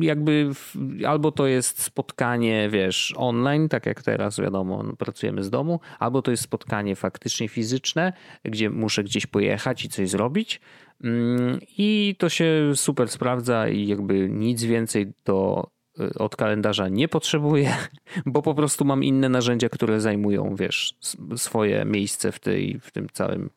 jakby 0.00 0.54
w, 0.54 0.76
albo 1.06 1.32
to 1.32 1.46
jest 1.46 1.82
spotkanie, 1.82 2.68
wiesz, 2.70 3.14
online, 3.16 3.68
tak 3.68 3.86
jak 3.86 4.02
teraz 4.02 4.40
wiadomo, 4.40 4.82
no, 4.82 4.96
pracujemy 4.96 5.42
z 5.44 5.50
domu, 5.50 5.80
albo 5.98 6.22
to 6.22 6.30
jest 6.30 6.42
spotkanie 6.42 6.96
faktycznie 6.96 7.48
fizyczne, 7.48 8.12
gdzie 8.44 8.70
muszę 8.70 9.04
gdzieś 9.04 9.26
pojechać 9.26 9.84
i 9.84 9.88
coś 9.88 10.10
zrobić. 10.10 10.60
Mm, 11.04 11.58
I 11.78 12.16
to 12.18 12.28
się 12.28 12.72
super 12.74 13.08
sprawdza 13.08 13.68
i 13.68 13.86
jakby 13.86 14.28
nic 14.28 14.64
więcej 14.64 15.12
do, 15.24 15.70
y, 16.00 16.14
od 16.18 16.36
kalendarza 16.36 16.88
nie 16.88 17.08
potrzebuję, 17.08 17.76
bo 18.26 18.42
po 18.42 18.54
prostu 18.54 18.84
mam 18.84 19.04
inne 19.04 19.28
narzędzia, 19.28 19.68
które 19.68 20.00
zajmują, 20.00 20.56
wiesz, 20.56 20.94
swoje 21.36 21.84
miejsce 21.84 22.32
w, 22.32 22.40
tej, 22.40 22.80
w 22.80 22.90
tym 22.90 23.08
całym 23.12 23.50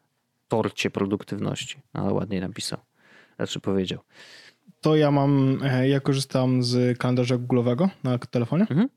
torcie 0.47 0.89
produktywności. 0.89 1.77
Ale 1.93 2.13
ładnie 2.13 2.41
napisał. 2.41 2.79
Znaczy 3.36 3.59
powiedział. 3.59 3.99
To 4.86 4.95
ja 4.95 5.11
mam, 5.11 5.59
e, 5.63 5.89
ja 5.89 5.99
korzystam 5.99 6.63
z 6.63 6.97
kalendarza 6.97 7.36
Google'owego 7.36 7.89
na 8.03 8.17
telefonie. 8.17 8.67
Mhm. 8.69 8.89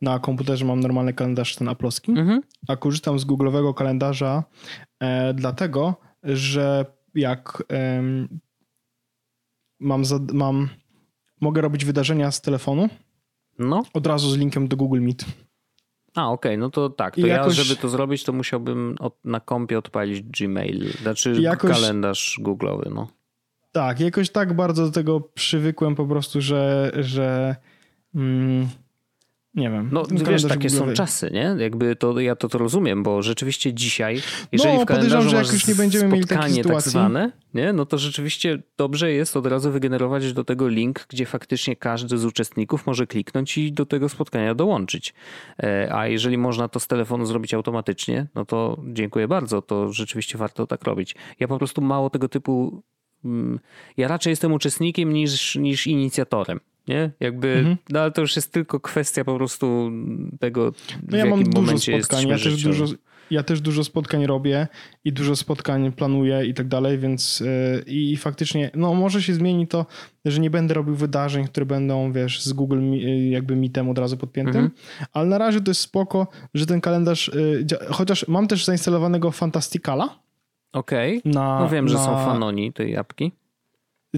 Na 0.00 0.18
komputerze 0.18 0.64
mam 0.64 0.80
normalny 0.80 1.12
kalendarz 1.12 1.56
ten 1.56 1.68
aplowski, 1.68 2.12
mhm. 2.12 2.42
a 2.68 2.76
korzystam 2.76 3.18
z 3.18 3.24
Google'owego 3.24 3.74
kalendarza 3.74 4.44
e, 5.00 5.34
dlatego, 5.34 5.94
że 6.22 6.84
jak 7.14 7.62
e, 7.72 8.02
mam, 9.80 10.04
za, 10.04 10.18
mam, 10.32 10.68
mogę 11.40 11.60
robić 11.60 11.84
wydarzenia 11.84 12.30
z 12.30 12.40
telefonu, 12.40 12.88
no. 13.58 13.82
od 13.94 14.06
razu 14.06 14.30
z 14.30 14.36
linkiem 14.36 14.68
do 14.68 14.76
Google 14.76 15.00
Meet. 15.00 15.24
A, 16.14 16.30
okej, 16.30 16.52
okay, 16.52 16.58
no 16.58 16.70
to 16.70 16.90
tak. 16.90 17.14
To 17.14 17.20
I 17.20 17.24
ja, 17.24 17.36
jakoś... 17.36 17.54
żeby 17.54 17.80
to 17.80 17.88
zrobić, 17.88 18.24
to 18.24 18.32
musiałbym 18.32 18.96
od, 19.00 19.24
na 19.24 19.40
kompie 19.40 19.78
odpalić 19.78 20.22
Gmail, 20.22 20.92
znaczy 21.02 21.36
jakoś... 21.40 21.70
kalendarz 21.70 22.40
Google'owy, 22.42 22.94
no. 22.94 23.21
Tak, 23.72 24.00
jakoś 24.00 24.30
tak 24.30 24.52
bardzo 24.52 24.86
do 24.86 24.92
tego 24.92 25.20
przywykłem 25.20 25.94
po 25.94 26.06
prostu, 26.06 26.40
że, 26.40 26.92
że 26.94 27.56
mm, 28.14 28.68
nie 29.54 29.70
wiem. 29.70 29.88
No 29.92 30.02
wiesz, 30.10 30.44
takie 30.44 30.70
są 30.70 30.92
czasy, 30.92 31.30
nie? 31.32 31.56
Jakby 31.58 31.96
to, 31.96 32.20
ja 32.20 32.36
to, 32.36 32.48
to 32.48 32.58
rozumiem, 32.58 33.02
bo 33.02 33.22
rzeczywiście 33.22 33.74
dzisiaj, 33.74 34.20
jeżeli 34.52 34.74
no, 34.74 34.82
w 34.82 34.86
kalendarzu 34.86 35.30
że 35.30 35.36
jak 35.36 35.52
już 35.52 35.66
nie 35.66 35.74
będziemy 35.74 36.08
mieli 36.08 36.26
takiej 36.26 36.64
tak 36.64 36.82
zwane, 36.82 37.32
nie? 37.54 37.72
no 37.72 37.86
to 37.86 37.98
rzeczywiście 37.98 38.62
dobrze 38.76 39.12
jest 39.12 39.36
od 39.36 39.46
razu 39.46 39.70
wygenerować 39.70 40.32
do 40.32 40.44
tego 40.44 40.68
link, 40.68 41.06
gdzie 41.08 41.26
faktycznie 41.26 41.76
każdy 41.76 42.18
z 42.18 42.24
uczestników 42.24 42.86
może 42.86 43.06
kliknąć 43.06 43.58
i 43.58 43.72
do 43.72 43.86
tego 43.86 44.08
spotkania 44.08 44.54
dołączyć. 44.54 45.14
E, 45.62 45.94
a 45.94 46.06
jeżeli 46.06 46.38
można 46.38 46.68
to 46.68 46.80
z 46.80 46.86
telefonu 46.86 47.26
zrobić 47.26 47.54
automatycznie, 47.54 48.26
no 48.34 48.44
to 48.44 48.80
dziękuję 48.92 49.28
bardzo, 49.28 49.62
to 49.62 49.92
rzeczywiście 49.92 50.38
warto 50.38 50.66
tak 50.66 50.84
robić. 50.84 51.14
Ja 51.40 51.48
po 51.48 51.58
prostu 51.58 51.82
mało 51.82 52.10
tego 52.10 52.28
typu 52.28 52.82
ja 53.96 54.08
raczej 54.08 54.30
jestem 54.30 54.52
uczestnikiem 54.52 55.12
niż, 55.12 55.56
niż 55.56 55.86
inicjatorem. 55.86 56.60
Nie? 56.88 57.10
Jakby, 57.20 57.48
mhm. 57.48 57.76
no 57.90 58.00
ale 58.00 58.10
to 58.10 58.20
już 58.20 58.36
jest 58.36 58.52
tylko 58.52 58.80
kwestia 58.80 59.24
po 59.24 59.36
prostu 59.36 59.90
tego, 60.40 60.72
no 61.08 61.16
ja 61.16 61.26
mam 61.26 61.44
dużo 61.44 61.78
spotkań, 61.78 62.28
ja 62.28 62.38
też 62.38 62.62
dużo, 62.62 62.84
ja 63.30 63.42
też 63.42 63.60
dużo 63.60 63.84
spotkań 63.84 64.26
robię 64.26 64.68
i 65.04 65.12
dużo 65.12 65.36
spotkań 65.36 65.92
planuję 65.92 66.46
i 66.46 66.54
tak 66.54 66.68
dalej, 66.68 66.98
więc 66.98 67.40
yy, 67.40 67.84
i 67.86 68.16
faktycznie, 68.16 68.70
no 68.74 68.94
może 68.94 69.22
się 69.22 69.34
zmieni 69.34 69.68
to, 69.68 69.86
że 70.24 70.40
nie 70.40 70.50
będę 70.50 70.74
robił 70.74 70.94
wydarzeń, 70.94 71.44
które 71.44 71.66
będą, 71.66 72.12
wiesz, 72.12 72.42
z 72.42 72.52
Google 72.52 72.80
yy, 72.80 73.28
jakby 73.28 73.56
Meetem 73.56 73.88
od 73.90 73.98
razu 73.98 74.16
podpiętym, 74.16 74.56
mhm. 74.56 74.70
ale 75.12 75.26
na 75.26 75.38
razie 75.38 75.60
to 75.60 75.70
jest 75.70 75.80
spoko, 75.80 76.26
że 76.54 76.66
ten 76.66 76.80
kalendarz, 76.80 77.30
yy, 77.34 77.66
chociaż 77.90 78.28
mam 78.28 78.48
też 78.48 78.64
zainstalowanego 78.64 79.30
Fantasticala, 79.30 80.22
Okej. 80.72 81.18
Okay. 81.18 81.32
No 81.34 81.68
wiem, 81.68 81.88
że 81.88 81.94
na... 81.94 82.04
są 82.04 82.24
fanoni 82.24 82.72
tej 82.72 82.96
apki. 82.96 83.32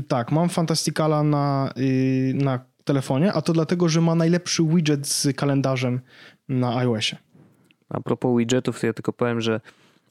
Tak, 0.09 0.33
mam 0.33 0.49
Fantasticala 0.49 1.23
na, 1.23 1.73
yy, 1.77 2.35
na 2.35 2.59
telefonie, 2.85 3.33
a 3.33 3.43
to 3.43 3.53
dlatego, 3.53 3.89
że 3.89 4.01
ma 4.01 4.15
najlepszy 4.15 4.65
widget 4.65 5.09
z 5.09 5.37
kalendarzem 5.37 6.01
na 6.49 6.77
iOSie. 6.77 7.17
A 7.89 8.01
propos 8.01 8.39
widgetów, 8.39 8.81
to 8.81 8.87
ja 8.87 8.93
tylko 8.93 9.13
powiem, 9.13 9.41
że 9.41 9.61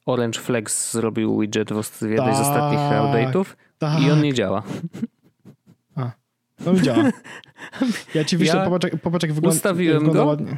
Orange 0.06 0.40
Flex 0.40 0.94
zrobił 0.94 1.40
widget 1.40 1.70
w 1.74 2.02
jednej 2.02 2.18
tak, 2.18 2.36
z 2.36 2.40
ostatnich 2.40 2.80
update'ów 2.80 3.46
tak. 3.78 4.02
i 4.02 4.12
on 4.12 4.22
nie 4.22 4.34
działa. 4.34 4.64
A, 5.96 6.12
no 6.66 6.74
działa. 6.74 7.04
Ja 8.16 8.24
ci 8.26 8.38
wyślę, 8.38 8.60
ja 8.60 8.66
popatrz, 8.66 8.88
popatrz 9.04 9.24
jak 9.24 9.34
wygląda, 9.34 9.56
ustawiłem 9.56 10.00
wygląda 10.00 10.20
go, 10.20 10.26
ładnie. 10.26 10.58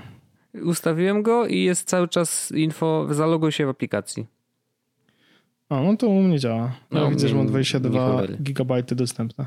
Ustawiłem 0.63 1.23
go 1.23 1.47
i 1.47 1.63
jest 1.63 1.87
cały 1.87 2.07
czas 2.07 2.51
info, 2.51 3.07
zaloguj 3.09 3.51
się 3.51 3.65
w 3.65 3.69
aplikacji. 3.69 4.25
A, 5.69 5.81
no 5.81 5.97
to 5.97 6.07
u 6.07 6.21
mnie 6.21 6.39
działa. 6.39 6.75
No, 6.91 7.03
ja 7.03 7.09
widzę, 7.09 7.27
że 7.27 7.35
mam 7.35 7.47
22 7.47 8.21
GB 8.39 8.83
dostępne. 8.83 9.45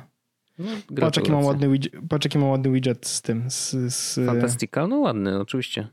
No, 0.59 0.67
patrz, 1.01 1.17
jaki 1.17 1.33
mam 1.33 1.45
ładny 1.45 1.69
widget, 1.69 1.93
patrz, 2.09 2.25
jaki 2.25 2.39
mam 2.39 2.49
ładny 2.49 2.71
widget 2.71 3.07
z 3.07 3.23
tym. 3.23 3.51
Z, 3.51 3.71
z... 3.95 4.27
Fantastical? 4.27 4.89
No 4.89 4.99
ładny, 4.99 5.41
oczywiście. 5.41 5.89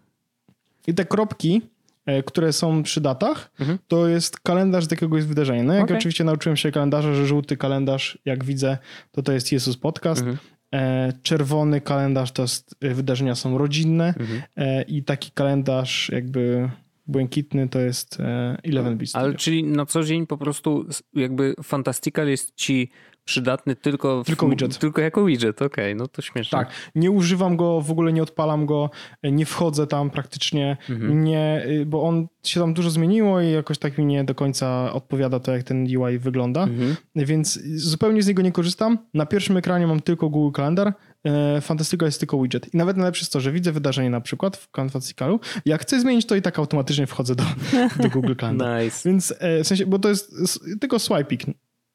I 0.87 0.93
te 0.93 1.05
kropki 1.05 1.61
e, 2.05 2.23
które 2.23 2.53
są 2.53 2.83
przy 2.83 3.01
datach, 3.01 3.51
mhm. 3.59 3.79
to 3.87 4.07
jest 4.07 4.39
kalendarz 4.39 4.85
z 4.85 4.91
jakiegoś 4.91 5.23
wydarzenia. 5.23 5.63
No 5.63 5.73
jak 5.73 5.83
okay. 5.83 5.97
oczywiście 5.97 6.23
nauczyłem 6.23 6.57
się 6.57 6.71
kalendarza, 6.71 7.13
że 7.13 7.27
żółty 7.27 7.57
kalendarz, 7.57 8.17
jak 8.25 8.43
widzę, 8.43 8.77
to 9.11 9.23
to 9.23 9.31
jest 9.31 9.51
Jezus 9.51 9.77
Podcast. 9.77 10.21
Mhm. 10.21 10.37
E, 10.73 11.13
czerwony 11.23 11.81
kalendarz 11.81 12.31
to 12.31 12.41
jest, 12.41 12.75
e, 12.81 12.93
wydarzenia 12.93 13.35
są 13.35 13.57
rodzinne 13.57 14.13
mhm. 14.19 14.41
i 14.87 15.03
taki 15.03 15.31
kalendarz 15.31 16.09
jakby 16.09 16.69
błękitny 17.07 17.69
to 17.69 17.79
jest 17.79 18.17
Eleven 18.63 18.97
Beast. 18.97 19.15
Ale 19.15 19.33
czyli 19.33 19.63
na 19.63 19.85
co 19.85 20.03
dzień 20.03 20.27
po 20.27 20.37
prostu 20.37 20.85
jakby 21.13 21.55
Fantastical 21.63 22.27
jest 22.27 22.55
ci 22.55 22.91
przydatny 23.25 23.75
tylko, 23.75 24.23
w, 24.23 24.27
tylko 24.27 24.49
widget. 24.49 24.77
Tylko 24.77 25.01
jako 25.01 25.25
widget, 25.25 25.61
okej, 25.61 25.85
okay, 25.85 25.95
no 25.95 26.07
to 26.07 26.21
śmieszne. 26.21 26.59
Tak, 26.59 26.71
nie 26.95 27.11
używam 27.11 27.57
go, 27.57 27.81
w 27.81 27.91
ogóle 27.91 28.13
nie 28.13 28.23
odpalam 28.23 28.65
go, 28.65 28.89
nie 29.23 29.45
wchodzę 29.45 29.87
tam 29.87 30.09
praktycznie, 30.09 30.77
mhm. 30.89 31.23
nie, 31.23 31.65
y, 31.67 31.85
bo 31.85 32.03
on 32.03 32.27
się 32.43 32.59
tam 32.59 32.73
dużo 32.73 32.89
zmieniło 32.89 33.41
i 33.41 33.51
jakoś 33.51 33.77
tak 33.77 33.97
mi 33.97 34.05
nie 34.05 34.23
do 34.23 34.35
końca 34.35 34.93
odpowiada 34.93 35.39
to, 35.39 35.51
jak 35.51 35.63
ten 35.63 35.97
UI 35.97 36.17
wygląda, 36.19 36.63
mhm. 36.63 36.95
więc 37.15 37.59
zupełnie 37.75 38.23
z 38.23 38.27
niego 38.27 38.41
nie 38.41 38.51
korzystam. 38.51 38.97
Na 39.13 39.25
pierwszym 39.25 39.57
ekranie 39.57 39.87
mam 39.87 40.01
tylko 40.01 40.29
Google 40.29 40.55
Calendar, 40.55 40.93
e, 41.25 41.61
Fantastical 41.61 42.07
jest 42.07 42.19
tylko 42.19 42.41
widget. 42.41 42.73
I 42.73 42.77
nawet 42.77 42.97
najlepsze 42.97 43.21
jest 43.21 43.33
to, 43.33 43.39
że 43.39 43.51
widzę 43.51 43.71
wydarzenie 43.71 44.09
na 44.09 44.21
przykład 44.21 44.57
w 44.57 44.69
Fantasticalu. 44.75 45.39
Jak 45.65 45.81
chcę 45.81 45.99
zmienić, 45.99 46.25
to 46.25 46.35
i 46.35 46.41
tak 46.41 46.59
automatycznie 46.59 47.07
wchodzę 47.07 47.35
do, 47.35 47.43
do 48.03 48.09
Google 48.09 48.35
Calendar. 48.39 48.83
nice. 48.83 49.09
Więc 49.09 49.33
e, 49.39 49.63
w 49.63 49.67
sensie, 49.67 49.85
bo 49.85 49.99
to 49.99 50.09
jest 50.09 50.35
tylko 50.79 50.99
swiping. 50.99 51.41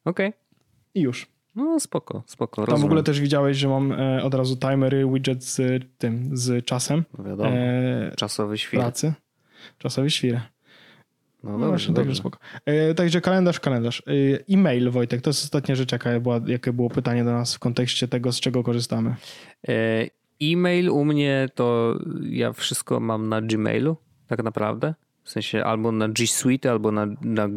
Okej. 0.05 0.29
Okay 0.29 0.51
i 0.95 1.01
już. 1.01 1.27
No 1.55 1.81
spoko, 1.81 2.23
spoko. 2.27 2.57
Tam 2.57 2.65
rozumiem. 2.65 2.83
w 2.83 2.85
ogóle 2.85 3.03
też 3.03 3.21
widziałeś, 3.21 3.57
że 3.57 3.69
mam 3.69 3.93
e, 3.93 4.23
od 4.23 4.35
razu 4.35 4.57
timery, 4.57 5.07
widget 5.13 5.45
z 5.45 5.85
tym, 5.99 6.31
z 6.33 6.65
czasem. 6.65 7.05
No 7.19 7.25
wiadomo, 7.25 7.51
e, 7.51 8.13
czasowy 8.17 8.59
świr. 8.59 8.81
Pracy. 8.81 9.13
Czasowy 9.79 10.11
świr. 10.11 10.41
No, 11.45 11.59
no 11.59 11.67
dobrze, 11.67 11.93
także 11.93 12.15
spoko. 12.15 12.39
E, 12.65 12.95
także 12.95 13.21
kalendarz, 13.21 13.61
kalendarz. 13.61 14.03
E, 14.07 14.13
e-mail, 14.55 14.91
Wojtek, 14.91 15.21
to 15.21 15.31
jest 15.31 15.45
ostatnia 15.45 15.75
rzecz, 15.75 15.93
jaka 15.93 16.21
była, 16.21 16.41
jakie 16.47 16.73
było 16.73 16.91
pytanie 16.91 17.25
do 17.25 17.33
nas 17.33 17.55
w 17.55 17.59
kontekście 17.59 18.09
tego, 18.09 18.33
z 18.33 18.41
czego 18.41 18.63
korzystamy. 18.63 19.15
E, 19.69 20.07
e-mail 20.43 20.91
u 20.91 21.05
mnie 21.05 21.49
to 21.55 21.99
ja 22.23 22.53
wszystko 22.53 23.01
mam 23.01 23.29
na 23.29 23.43
Gmailu, 23.43 23.97
tak 24.27 24.45
naprawdę. 24.45 24.95
W 25.25 25.31
sensie 25.31 25.65
albo 25.65 25.93
na 25.93 26.09
G 26.09 26.27
Suite, 26.27 26.71
albo 26.71 26.93
na, 26.93 27.07
na 27.23 27.49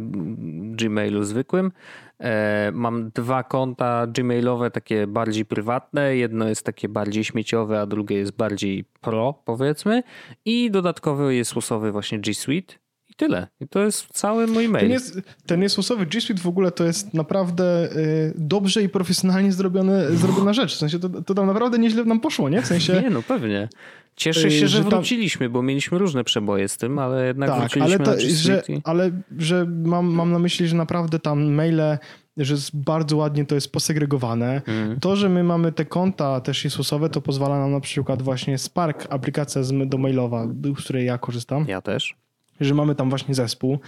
Gmailu 0.75 1.23
zwykłym. 1.23 1.71
E, 2.19 2.71
mam 2.71 3.09
dwa 3.09 3.43
konta 3.43 4.07
Gmailowe, 4.07 4.71
takie 4.71 5.07
bardziej 5.07 5.45
prywatne. 5.45 6.15
Jedno 6.15 6.49
jest 6.49 6.65
takie 6.65 6.89
bardziej 6.89 7.23
śmieciowe, 7.23 7.81
a 7.81 7.85
drugie 7.85 8.17
jest 8.17 8.35
bardziej 8.35 8.85
pro, 9.01 9.41
powiedzmy. 9.45 10.03
I 10.45 10.71
dodatkowy 10.71 11.35
jest 11.35 11.55
losowy 11.55 11.91
właśnie 11.91 12.19
G 12.19 12.33
Suite. 12.33 12.82
I 13.13 13.15
tyle. 13.15 13.47
I 13.59 13.67
to 13.67 13.79
jest 13.83 14.07
cały 14.13 14.47
mój 14.47 14.69
mail. 14.69 14.83
Ten, 14.83 14.91
jest, 14.91 15.21
ten 15.45 15.59
niesłosowy 15.59 16.05
G 16.05 16.21
Suite 16.21 16.41
w 16.41 16.47
ogóle 16.47 16.71
to 16.71 16.83
jest 16.83 17.13
naprawdę 17.13 17.91
y, 17.97 18.33
dobrze 18.35 18.83
i 18.83 18.89
profesjonalnie 18.89 19.51
zrobione, 19.51 20.11
zrobiona 20.11 20.53
rzecz. 20.53 20.75
W 20.75 20.77
sensie 20.77 20.99
to, 20.99 21.09
to 21.09 21.33
tam 21.33 21.47
naprawdę 21.47 21.79
nieźle 21.79 22.05
nam 22.05 22.19
poszło, 22.19 22.49
nie? 22.49 22.61
W 22.61 22.65
sensie... 22.65 23.01
Nie, 23.01 23.09
no 23.09 23.21
pewnie. 23.21 23.69
Cieszę 24.15 24.51
się, 24.51 24.65
y, 24.65 24.67
że, 24.67 24.83
że 24.83 24.83
wróciliśmy, 24.83 25.49
bo 25.49 25.61
mieliśmy 25.61 25.97
różne 25.97 26.23
przeboje 26.23 26.67
z 26.69 26.77
tym, 26.77 26.99
ale 26.99 27.27
jednak 27.27 27.49
tak, 27.49 27.59
wróciliśmy 27.59 27.95
ale, 27.95 28.05
to, 28.05 28.21
że, 28.29 28.63
ale 28.83 29.11
że 29.37 29.65
mam, 29.65 30.05
mam 30.05 30.31
na 30.31 30.39
myśli, 30.39 30.67
że 30.67 30.75
naprawdę 30.75 31.19
tam 31.19 31.53
maile 31.53 31.97
że 32.37 32.53
jest 32.53 32.77
bardzo 32.77 33.17
ładnie 33.17 33.45
to 33.45 33.55
jest 33.55 33.71
posegregowane. 33.71 34.61
Mm. 34.67 34.99
To, 34.99 35.15
że 35.15 35.29
my 35.29 35.43
mamy 35.43 35.71
te 35.71 35.85
konta 35.85 36.41
też 36.41 36.63
Jezusowe, 36.63 37.09
to 37.09 37.21
pozwala 37.21 37.59
nam 37.59 37.71
na 37.71 37.79
przykład 37.79 38.21
właśnie 38.21 38.57
Spark, 38.57 39.07
aplikacja 39.09 39.61
do 39.85 39.97
mailowa, 39.97 40.47
z 40.79 40.83
której 40.83 41.05
ja 41.05 41.17
korzystam. 41.17 41.65
Ja 41.67 41.81
też 41.81 42.22
że 42.65 42.73
mamy 42.73 42.95
tam 42.95 43.09
właśnie 43.09 43.35
zespół, 43.35 43.79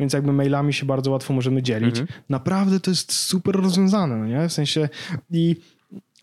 więc 0.00 0.12
jakby 0.12 0.32
mailami 0.32 0.72
się 0.72 0.86
bardzo 0.86 1.10
łatwo 1.10 1.34
możemy 1.34 1.62
dzielić. 1.62 1.96
-hmm. 1.96 2.06
Naprawdę 2.28 2.80
to 2.80 2.90
jest 2.90 3.12
super 3.12 3.56
rozwiązane, 3.56 4.16
no 4.16 4.26
nie? 4.26 4.48
W 4.48 4.52
sensie 4.52 4.88
i 5.30 5.56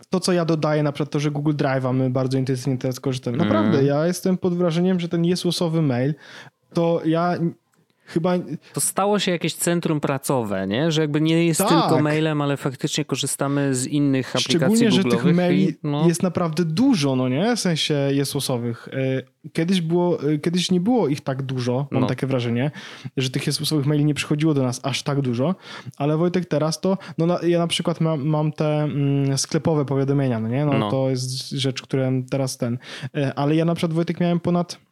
to, 0.09 0.19
co 0.19 0.33
ja 0.33 0.45
dodaję, 0.45 0.83
na 0.83 0.91
przykład 0.91 1.11
to, 1.11 1.19
że 1.19 1.31
Google 1.31 1.53
Drive'a 1.53 1.93
my 1.93 2.09
bardzo 2.09 2.37
intensywnie 2.37 2.77
teraz 2.77 2.99
korzystamy. 2.99 3.37
Naprawdę, 3.37 3.73
mm. 3.73 3.85
ja 3.85 4.07
jestem 4.07 4.37
pod 4.37 4.57
wrażeniem, 4.57 4.99
że 4.99 5.09
ten 5.09 5.25
jest 5.25 5.45
losowy 5.45 5.81
mail, 5.81 6.13
to 6.73 7.01
ja 7.05 7.37
chyba... 8.09 8.33
To 8.73 8.81
stało 8.81 9.19
się 9.19 9.31
jakieś 9.31 9.53
centrum 9.53 9.99
pracowe, 9.99 10.67
nie? 10.67 10.91
Że 10.91 11.01
jakby 11.01 11.21
nie 11.21 11.45
jest 11.45 11.59
tak. 11.59 11.69
tylko 11.69 12.01
mailem, 12.01 12.41
ale 12.41 12.57
faktycznie 12.57 13.05
korzystamy 13.05 13.75
z 13.75 13.87
innych 13.87 14.35
aplikacji 14.35 14.77
Szczególnie, 14.77 14.91
że 14.91 15.03
tych 15.03 15.35
maili 15.35 15.69
i, 15.69 15.75
no... 15.83 16.07
jest 16.07 16.23
naprawdę 16.23 16.65
dużo, 16.65 17.15
no 17.15 17.29
nie? 17.29 17.55
W 17.55 17.59
sensie 17.59 17.93
jest 17.93 18.35
losowych. 18.35 18.89
E, 18.93 19.49
kiedyś, 19.53 19.81
było, 19.81 20.23
e, 20.23 20.37
kiedyś 20.37 20.71
nie 20.71 20.79
było 20.79 21.07
ich 21.07 21.21
tak 21.21 21.41
dużo, 21.41 21.87
mam 21.91 22.01
no. 22.01 22.07
takie 22.07 22.27
wrażenie, 22.27 22.71
że 23.17 23.29
tych 23.29 23.47
losowych 23.47 23.85
maili 23.85 24.05
nie 24.05 24.13
przychodziło 24.13 24.53
do 24.53 24.63
nas 24.63 24.79
aż 24.83 25.03
tak 25.03 25.21
dużo, 25.21 25.55
ale 25.97 26.17
Wojtek 26.17 26.45
teraz 26.45 26.81
to, 26.81 26.97
no 27.17 27.25
na, 27.25 27.39
ja 27.43 27.59
na 27.59 27.67
przykład 27.67 28.01
mam, 28.01 28.25
mam 28.25 28.51
te 28.51 28.83
mm, 28.83 29.37
sklepowe 29.37 29.85
powiadomienia, 29.85 30.39
no 30.39 30.47
nie? 30.47 30.65
No, 30.65 30.73
no, 30.73 30.91
to 30.91 31.09
jest 31.09 31.49
rzecz, 31.49 31.81
która 31.81 32.09
teraz 32.29 32.57
ten, 32.57 32.77
e, 33.15 33.33
ale 33.33 33.55
ja 33.55 33.65
na 33.65 33.75
przykład 33.75 33.93
Wojtek 33.93 34.19
miałem 34.19 34.39
ponad 34.39 34.88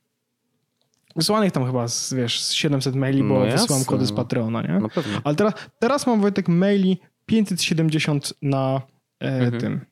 Wysłanych 1.18 1.52
tam 1.52 1.66
chyba, 1.66 1.88
z, 1.88 2.14
wiesz, 2.14 2.42
z 2.42 2.52
700 2.52 2.96
maili, 2.96 3.24
bo 3.24 3.46
no 3.46 3.52
wysyłam 3.52 3.86
kody 3.86 4.06
z 4.06 4.12
no. 4.12 4.18
Patreona, 4.18 4.62
nie? 4.62 4.80
No 4.82 4.90
Ale 5.24 5.36
teraz, 5.36 5.54
teraz 5.80 6.08
mam, 6.08 6.22
Wojtek, 6.22 6.48
maili 6.48 6.98
570 7.26 8.34
na 8.42 8.82
e, 9.20 9.26
mhm. 9.26 9.62
tym, 9.62 9.86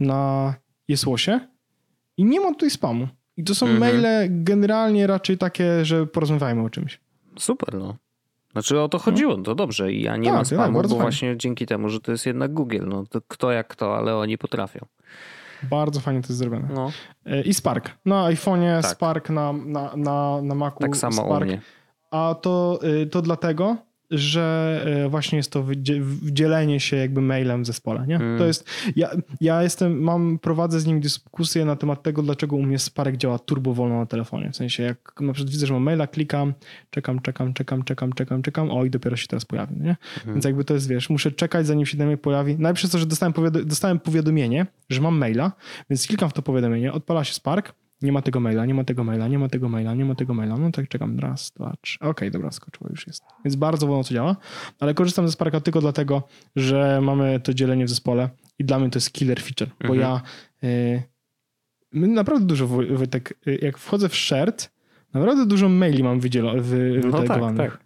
na 0.00 0.54
Jesłosie 0.88 1.40
i 2.16 2.24
nie 2.24 2.40
ma 2.40 2.48
tutaj 2.48 2.70
spamu. 2.70 3.08
I 3.36 3.44
to 3.44 3.54
są 3.54 3.66
mhm. 3.66 3.80
maile 3.80 4.28
generalnie 4.44 5.06
raczej 5.06 5.38
takie, 5.38 5.84
że 5.84 6.06
porozmawiajmy 6.06 6.62
o 6.62 6.70
czymś. 6.70 7.00
Super, 7.38 7.74
no. 7.74 7.96
Znaczy 8.52 8.80
o 8.80 8.88
to 8.88 8.98
chodziło, 8.98 9.36
no. 9.36 9.42
to 9.42 9.54
dobrze. 9.54 9.92
I 9.92 10.02
ja 10.02 10.16
nie 10.16 10.24
tak, 10.28 10.34
mam 10.34 10.44
spamu, 10.44 10.62
tak, 10.62 10.72
bo 10.72 10.88
fajnie. 10.88 11.02
właśnie 11.02 11.36
dzięki 11.36 11.66
temu, 11.66 11.88
że 11.88 12.00
to 12.00 12.12
jest 12.12 12.26
jednak 12.26 12.52
Google. 12.52 12.86
No 12.86 13.04
to 13.10 13.20
kto 13.28 13.52
jak 13.52 13.68
kto, 13.68 13.96
ale 13.96 14.16
oni 14.16 14.38
potrafią. 14.38 14.86
Bardzo 15.70 16.00
fajnie 16.00 16.22
to 16.22 16.28
jest 16.28 16.38
zrobione. 16.38 16.68
No. 16.74 16.90
E, 17.26 17.40
I 17.42 17.54
Spark. 17.54 17.90
Na 18.04 18.24
iPhone'ie 18.30 18.82
tak. 18.82 18.90
Spark, 18.90 19.30
na, 19.30 19.52
na, 19.52 19.90
na, 19.96 20.40
na 20.42 20.54
Macu 20.54 20.78
Tak 20.78 20.96
samo 20.96 21.12
Spark. 21.24 21.42
u 21.42 21.44
mnie. 21.44 21.60
A 22.10 22.34
to, 22.42 22.78
y, 23.02 23.06
to 23.06 23.22
dlatego, 23.22 23.76
że 24.12 24.84
e, 25.04 25.08
właśnie 25.08 25.36
jest 25.36 25.50
to 25.50 25.64
wdzielenie 26.22 26.80
się 26.80 26.96
jakby 26.96 27.20
mailem 27.20 27.62
w 27.62 27.66
zespole, 27.66 28.06
nie? 28.06 28.16
Mm. 28.16 28.38
To 28.38 28.46
jest, 28.46 28.70
ja, 28.96 29.10
ja 29.40 29.62
jestem, 29.62 30.02
mam, 30.02 30.38
prowadzę 30.38 30.80
z 30.80 30.86
nim 30.86 31.00
dyskusję 31.00 31.64
na 31.64 31.76
temat 31.76 32.02
tego, 32.02 32.22
dlaczego 32.22 32.56
u 32.56 32.62
mnie 32.62 32.78
Sparek 32.78 33.16
działa 33.16 33.38
turbo 33.38 33.74
wolno 33.74 33.98
na 33.98 34.06
telefonie, 34.06 34.50
w 34.50 34.56
sensie 34.56 34.82
jak 34.82 35.20
na 35.20 35.32
przykład 35.32 35.52
widzę, 35.52 35.66
że 35.66 35.74
mam 35.74 35.82
maila, 35.82 36.06
klikam, 36.06 36.54
czekam, 36.90 37.20
czekam, 37.20 37.54
czekam, 37.54 37.84
czekam, 37.84 38.12
czekam, 38.12 38.42
czekam, 38.42 38.70
o 38.70 38.84
i 38.84 38.90
dopiero 38.90 39.16
się 39.16 39.26
teraz 39.26 39.44
pojawi, 39.44 39.76
nie? 39.76 39.96
Mm. 40.22 40.34
Więc 40.34 40.44
jakby 40.44 40.64
to 40.64 40.74
jest, 40.74 40.88
wiesz, 40.88 41.10
muszę 41.10 41.32
czekać 41.32 41.66
zanim 41.66 41.86
się 41.86 41.98
do 41.98 42.06
mnie 42.06 42.16
pojawi, 42.16 42.56
najpierw 42.58 42.90
to, 42.90 42.98
że 42.98 43.06
dostałem, 43.06 43.32
powiado 43.32 43.64
dostałem 43.64 44.00
powiadomienie, 44.00 44.66
że 44.90 45.00
mam 45.00 45.18
maila, 45.18 45.52
więc 45.90 46.06
klikam 46.06 46.30
w 46.30 46.32
to 46.32 46.42
powiadomienie, 46.42 46.92
odpala 46.92 47.24
się 47.24 47.34
Spark, 47.34 47.74
nie 48.02 48.12
ma 48.12 48.22
tego 48.22 48.40
maila, 48.40 48.66
nie 48.66 48.74
ma 48.74 48.84
tego 48.84 49.04
maila, 49.04 49.28
nie 49.28 49.38
ma 49.38 49.48
tego 49.48 49.68
maila, 49.68 49.94
nie 49.94 50.04
ma 50.04 50.14
tego 50.14 50.34
maila. 50.34 50.56
No 50.56 50.70
tak 50.70 50.88
czekam. 50.88 51.18
Raz, 51.18 51.50
dwa, 51.50 51.74
trzy. 51.80 51.98
Okej, 51.98 52.10
okay, 52.10 52.30
dobra, 52.30 52.50
skoczyło, 52.50 52.90
już 52.90 53.06
jest. 53.06 53.24
Więc 53.44 53.56
bardzo 53.56 53.86
wolno 53.86 54.04
to 54.04 54.14
działa. 54.14 54.36
Ale 54.80 54.94
korzystam 54.94 55.26
ze 55.26 55.32
Sparka 55.32 55.60
tylko 55.60 55.80
dlatego, 55.80 56.22
że 56.56 57.00
mamy 57.02 57.40
to 57.40 57.54
dzielenie 57.54 57.84
w 57.84 57.88
zespole 57.88 58.30
i 58.58 58.64
dla 58.64 58.78
mnie 58.78 58.90
to 58.90 58.96
jest 58.96 59.12
killer 59.12 59.42
feature, 59.42 59.70
mhm. 59.72 59.88
bo 59.88 59.94
ja 59.94 60.22
y, 60.64 61.02
my 61.92 62.08
naprawdę 62.08 62.46
dużo, 62.46 62.66
Wojtek, 62.66 63.38
y, 63.46 63.58
jak 63.62 63.78
wchodzę 63.78 64.08
w 64.08 64.16
shared, 64.16 64.72
naprawdę 65.14 65.46
dużo 65.46 65.68
maili 65.68 66.02
mam 66.02 66.20
wydzielo, 66.20 66.54
wy, 66.56 67.00
no 67.10 67.22
tak, 67.22 67.56
tak. 67.56 67.78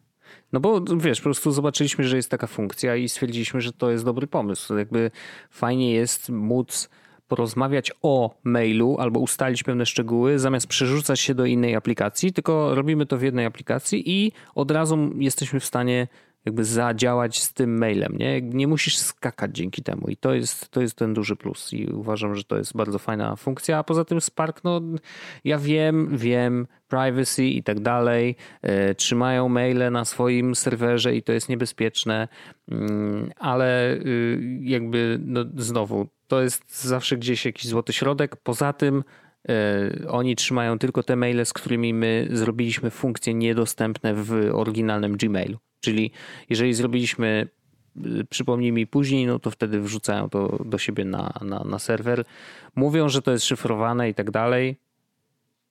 No 0.52 0.60
bo 0.60 0.80
wiesz, 0.96 1.18
po 1.18 1.24
prostu 1.24 1.50
zobaczyliśmy, 1.50 2.04
że 2.04 2.16
jest 2.16 2.30
taka 2.30 2.46
funkcja 2.46 2.96
i 2.96 3.08
stwierdziliśmy, 3.08 3.60
że 3.60 3.72
to 3.72 3.90
jest 3.90 4.04
dobry 4.04 4.26
pomysł. 4.26 4.76
Jakby 4.76 5.10
fajnie 5.50 5.92
jest 5.92 6.30
móc 6.30 6.90
porozmawiać 7.28 7.92
o 8.02 8.34
mailu 8.44 8.96
albo 8.98 9.20
ustalić 9.20 9.62
pewne 9.62 9.86
szczegóły, 9.86 10.38
zamiast 10.38 10.66
przerzucać 10.66 11.20
się 11.20 11.34
do 11.34 11.46
innej 11.46 11.76
aplikacji, 11.76 12.32
tylko 12.32 12.74
robimy 12.74 13.06
to 13.06 13.18
w 13.18 13.22
jednej 13.22 13.46
aplikacji 13.46 14.10
i 14.10 14.32
od 14.54 14.70
razu 14.70 15.10
jesteśmy 15.18 15.60
w 15.60 15.64
stanie 15.64 16.06
jakby 16.46 16.64
zadziałać 16.64 17.42
z 17.42 17.52
tym 17.52 17.78
mailem, 17.78 18.16
nie? 18.18 18.42
Nie 18.42 18.68
musisz 18.68 18.98
skakać 18.98 19.56
dzięki 19.56 19.82
temu 19.82 20.08
i 20.08 20.16
to 20.16 20.34
jest, 20.34 20.68
to 20.68 20.80
jest 20.80 20.96
ten 20.96 21.14
duży 21.14 21.36
plus 21.36 21.72
i 21.72 21.86
uważam, 21.86 22.34
że 22.34 22.44
to 22.44 22.56
jest 22.56 22.76
bardzo 22.76 22.98
fajna 22.98 23.36
funkcja, 23.36 23.78
a 23.78 23.84
poza 23.84 24.04
tym 24.04 24.20
Spark, 24.20 24.64
no 24.64 24.80
ja 25.44 25.58
wiem, 25.58 26.16
wiem, 26.16 26.66
privacy 26.88 27.44
i 27.44 27.62
tak 27.62 27.80
dalej, 27.80 28.36
e, 28.62 28.94
trzymają 28.94 29.48
maile 29.48 29.90
na 29.90 30.04
swoim 30.04 30.54
serwerze 30.54 31.16
i 31.16 31.22
to 31.22 31.32
jest 31.32 31.48
niebezpieczne, 31.48 32.28
mm, 32.68 33.30
ale 33.36 33.94
y, 33.94 34.60
jakby 34.60 35.18
no 35.24 35.44
znowu 35.56 36.06
to 36.28 36.42
jest 36.42 36.84
zawsze 36.84 37.16
gdzieś 37.16 37.44
jakiś 37.44 37.66
złoty 37.66 37.92
środek. 37.92 38.36
Poza 38.36 38.72
tym 38.72 39.04
e, 39.48 40.08
oni 40.08 40.36
trzymają 40.36 40.78
tylko 40.78 41.02
te 41.02 41.16
maile, 41.16 41.46
z 41.46 41.52
którymi 41.52 41.94
my 41.94 42.28
zrobiliśmy 42.30 42.90
funkcje 42.90 43.34
niedostępne 43.34 44.14
w 44.14 44.50
oryginalnym 44.52 45.16
Gmailu. 45.16 45.58
Czyli 45.80 46.10
jeżeli 46.50 46.74
zrobiliśmy, 46.74 47.48
y, 48.06 48.24
przypomnij 48.24 48.72
mi 48.72 48.86
później, 48.86 49.26
no 49.26 49.38
to 49.38 49.50
wtedy 49.50 49.80
wrzucają 49.80 50.30
to 50.30 50.64
do 50.64 50.78
siebie 50.78 51.04
na, 51.04 51.32
na, 51.40 51.64
na 51.64 51.78
serwer. 51.78 52.24
Mówią, 52.74 53.08
że 53.08 53.22
to 53.22 53.32
jest 53.32 53.44
szyfrowane 53.44 54.08
i 54.08 54.14
tak 54.14 54.30
dalej. 54.30 54.76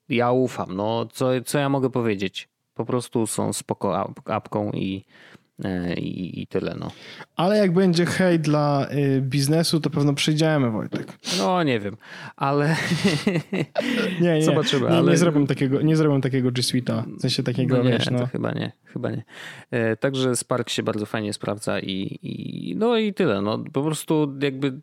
Ja 0.09 0.31
ufam. 0.31 0.75
No, 0.75 1.05
co, 1.05 1.29
co 1.45 1.59
ja 1.59 1.69
mogę 1.69 1.89
powiedzieć? 1.89 2.49
Po 2.73 2.85
prostu 2.85 3.27
są 3.27 3.53
spoko 3.53 4.13
apką 4.25 4.71
i, 4.71 5.05
e, 5.05 5.44
i, 5.97 6.41
i 6.41 6.47
tyle. 6.47 6.75
No. 6.79 6.91
Ale 7.35 7.57
jak 7.57 7.73
będzie 7.73 8.05
hej 8.05 8.39
dla 8.39 8.87
y, 8.91 9.21
biznesu, 9.21 9.79
to 9.79 9.89
pewno 9.89 10.13
przyjdziemy, 10.13 10.71
Wojtek. 10.71 11.17
No 11.37 11.63
nie 11.63 11.79
wiem, 11.79 11.97
ale 12.35 12.75
nie, 14.21 14.33
nie, 14.33 14.43
zobaczymy. 14.43 14.89
Nie, 14.89 14.95
ale... 14.95 15.11
nie, 15.11 15.17
zrobią 15.17 15.47
takiego, 15.47 15.81
nie 15.81 15.95
zrobią 15.95 16.21
takiego 16.21 16.51
G 16.51 16.63
Suite'a, 16.63 17.17
w 17.17 17.21
sensie 17.21 17.43
takiego, 17.43 17.77
no 17.77 17.83
nie, 17.83 17.91
wiesz, 17.91 18.09
no. 18.11 18.27
chyba 18.27 18.51
nie, 18.51 18.71
chyba 18.85 19.11
nie. 19.11 19.23
E, 19.71 19.95
także 19.95 20.35
Spark 20.35 20.69
się 20.69 20.83
bardzo 20.83 21.05
fajnie 21.05 21.33
sprawdza 21.33 21.79
i, 21.79 22.19
i 22.21 22.75
no 22.77 22.97
i 22.97 23.13
tyle. 23.13 23.41
No, 23.41 23.63
po 23.73 23.83
prostu 23.83 24.37
jakby 24.41 24.81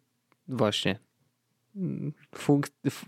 właśnie 0.48 0.98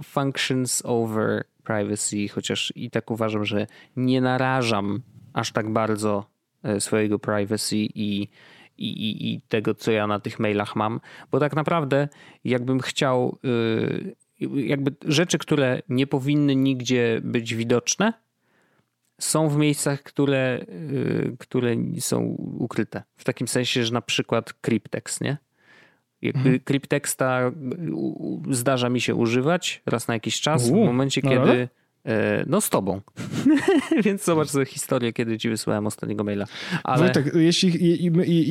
functions 0.02 0.82
over 0.84 1.44
privacy, 1.64 2.28
chociaż 2.28 2.72
i 2.76 2.90
tak 2.90 3.10
uważam, 3.10 3.44
że 3.44 3.66
nie 3.96 4.20
narażam 4.20 5.02
aż 5.32 5.52
tak 5.52 5.72
bardzo 5.72 6.18
e, 6.18 6.33
swojego 6.78 7.18
privacy 7.18 7.76
i, 7.76 8.28
i, 8.78 8.88
i, 8.88 9.32
i 9.32 9.40
tego, 9.40 9.74
co 9.74 9.92
ja 9.92 10.06
na 10.06 10.20
tych 10.20 10.38
mailach 10.38 10.76
mam, 10.76 11.00
bo 11.30 11.40
tak 11.40 11.56
naprawdę 11.56 12.08
jakbym 12.44 12.80
chciał, 12.80 13.38
e, 14.40 14.46
jakby 14.56 14.94
rzeczy, 15.04 15.38
które 15.38 15.82
nie 15.88 16.06
powinny 16.06 16.56
nigdzie 16.56 17.20
być 17.24 17.54
widoczne, 17.54 18.12
są 19.20 19.48
w 19.48 19.56
miejscach, 19.56 20.02
które, 20.02 20.38
e, 20.38 21.36
które 21.38 21.76
są 21.98 22.20
ukryte. 22.58 23.02
W 23.16 23.24
takim 23.24 23.48
sensie, 23.48 23.84
że 23.84 23.92
na 23.92 24.02
przykład 24.02 24.52
cryptex, 24.52 25.20
nie? 25.20 25.36
Jakby 26.22 26.40
mhm. 26.40 26.60
crypteksta 26.60 27.52
zdarza 28.50 28.88
mi 28.88 29.00
się 29.00 29.14
używać 29.14 29.82
raz 29.86 30.08
na 30.08 30.14
jakiś 30.14 30.40
czas, 30.40 30.68
w 30.68 30.72
momencie, 30.72 31.20
no 31.24 31.30
kiedy. 31.30 31.52
E, 31.52 31.68
no 32.46 32.60
z 32.60 32.70
tobą. 32.70 33.00
Więc 34.04 34.24
zobacz 34.24 34.48
sobie 34.48 34.66
historię, 34.66 35.12
kiedy 35.12 35.38
ci 35.38 35.48
wysłałem 35.48 35.86
ostatniego 35.86 36.24
maila. 36.24 36.44
Ale... 36.84 37.02
Wojtek, 37.02 37.34
jeśli, 37.34 37.98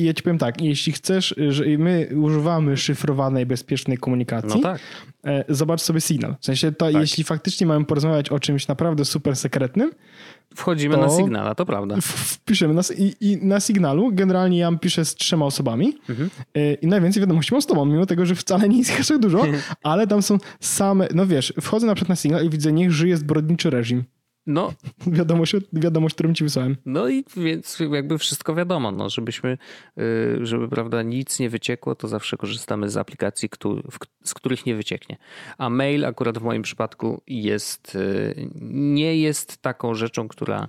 ja 0.04 0.14
ci 0.14 0.22
powiem 0.22 0.38
tak, 0.38 0.60
jeśli 0.60 0.92
chcesz, 0.92 1.34
że 1.48 1.64
my 1.78 2.08
używamy 2.16 2.76
szyfrowanej, 2.76 3.46
bezpiecznej 3.46 3.98
komunikacji, 3.98 4.60
no 4.60 4.62
tak. 4.62 4.80
E, 5.24 5.44
zobacz 5.48 5.80
sobie 5.80 6.00
Signal. 6.00 6.36
W 6.40 6.44
sensie, 6.44 6.72
to 6.72 6.92
tak. 6.92 6.94
jeśli 6.94 7.24
faktycznie 7.24 7.66
mamy 7.66 7.84
porozmawiać 7.84 8.28
o 8.28 8.40
czymś 8.40 8.68
naprawdę 8.68 9.04
super 9.04 9.36
sekretnym, 9.36 9.90
Wchodzimy 10.54 10.96
na 10.96 11.10
Signala, 11.10 11.54
to 11.54 11.66
prawda. 11.66 11.96
Wpiszemy 12.02 12.74
na, 12.74 12.82
i, 12.98 13.14
i, 13.20 13.46
na 13.46 13.60
Signalu 13.60 14.10
generalnie 14.12 14.58
ja 14.58 14.72
piszę 14.72 15.04
z 15.04 15.14
trzema 15.14 15.46
osobami 15.46 15.98
mhm. 16.08 16.30
E, 16.54 16.74
i 16.74 16.86
najwięcej 16.86 17.20
wiadomości 17.20 17.54
mam 17.54 17.62
z 17.62 17.66
tobą, 17.66 17.84
mimo 17.84 18.06
tego, 18.06 18.26
że 18.26 18.34
wcale 18.34 18.68
nie 18.68 18.78
jest 18.78 19.00
aż 19.00 19.18
dużo, 19.18 19.42
ale 19.82 20.06
tam 20.06 20.22
są 20.22 20.38
same, 20.60 21.08
no 21.14 21.26
wiesz, 21.26 21.52
wchodzę 21.60 21.86
na 21.86 21.94
przykład 21.94 22.08
na 22.08 22.16
Signal 22.16 22.46
i 22.46 22.50
widzę, 22.50 22.72
niech 22.72 22.92
żyje 22.92 23.16
zbrodniczy 23.16 23.70
reżim. 23.70 24.04
No. 24.46 24.72
Wiadomość, 25.06 25.56
wiadomość, 25.72 26.14
którą 26.14 26.34
ci 26.34 26.44
wysłałem. 26.44 26.76
No 26.86 27.08
i 27.08 27.24
więc 27.36 27.78
jakby 27.92 28.18
wszystko 28.18 28.54
wiadomo, 28.54 28.92
no, 28.92 29.10
żebyśmy, 29.10 29.58
y, 29.98 30.46
żeby 30.46 30.68
prawda, 30.68 31.02
nic 31.02 31.38
nie 31.38 31.50
wyciekło, 31.50 31.94
to 31.94 32.08
zawsze 32.08 32.36
korzystamy 32.36 32.90
z 32.90 32.96
aplikacji, 32.96 33.48
z 34.24 34.34
których 34.34 34.66
nie 34.66 34.74
wycieknie. 34.74 35.16
A 35.58 35.70
mail 35.70 36.04
akurat 36.04 36.38
w 36.38 36.42
moim 36.42 36.62
przypadku 36.62 37.22
jest, 37.26 37.94
y, 37.94 38.50
nie 38.70 39.16
jest 39.16 39.62
taką 39.62 39.94
rzeczą, 39.94 40.28
która 40.28 40.68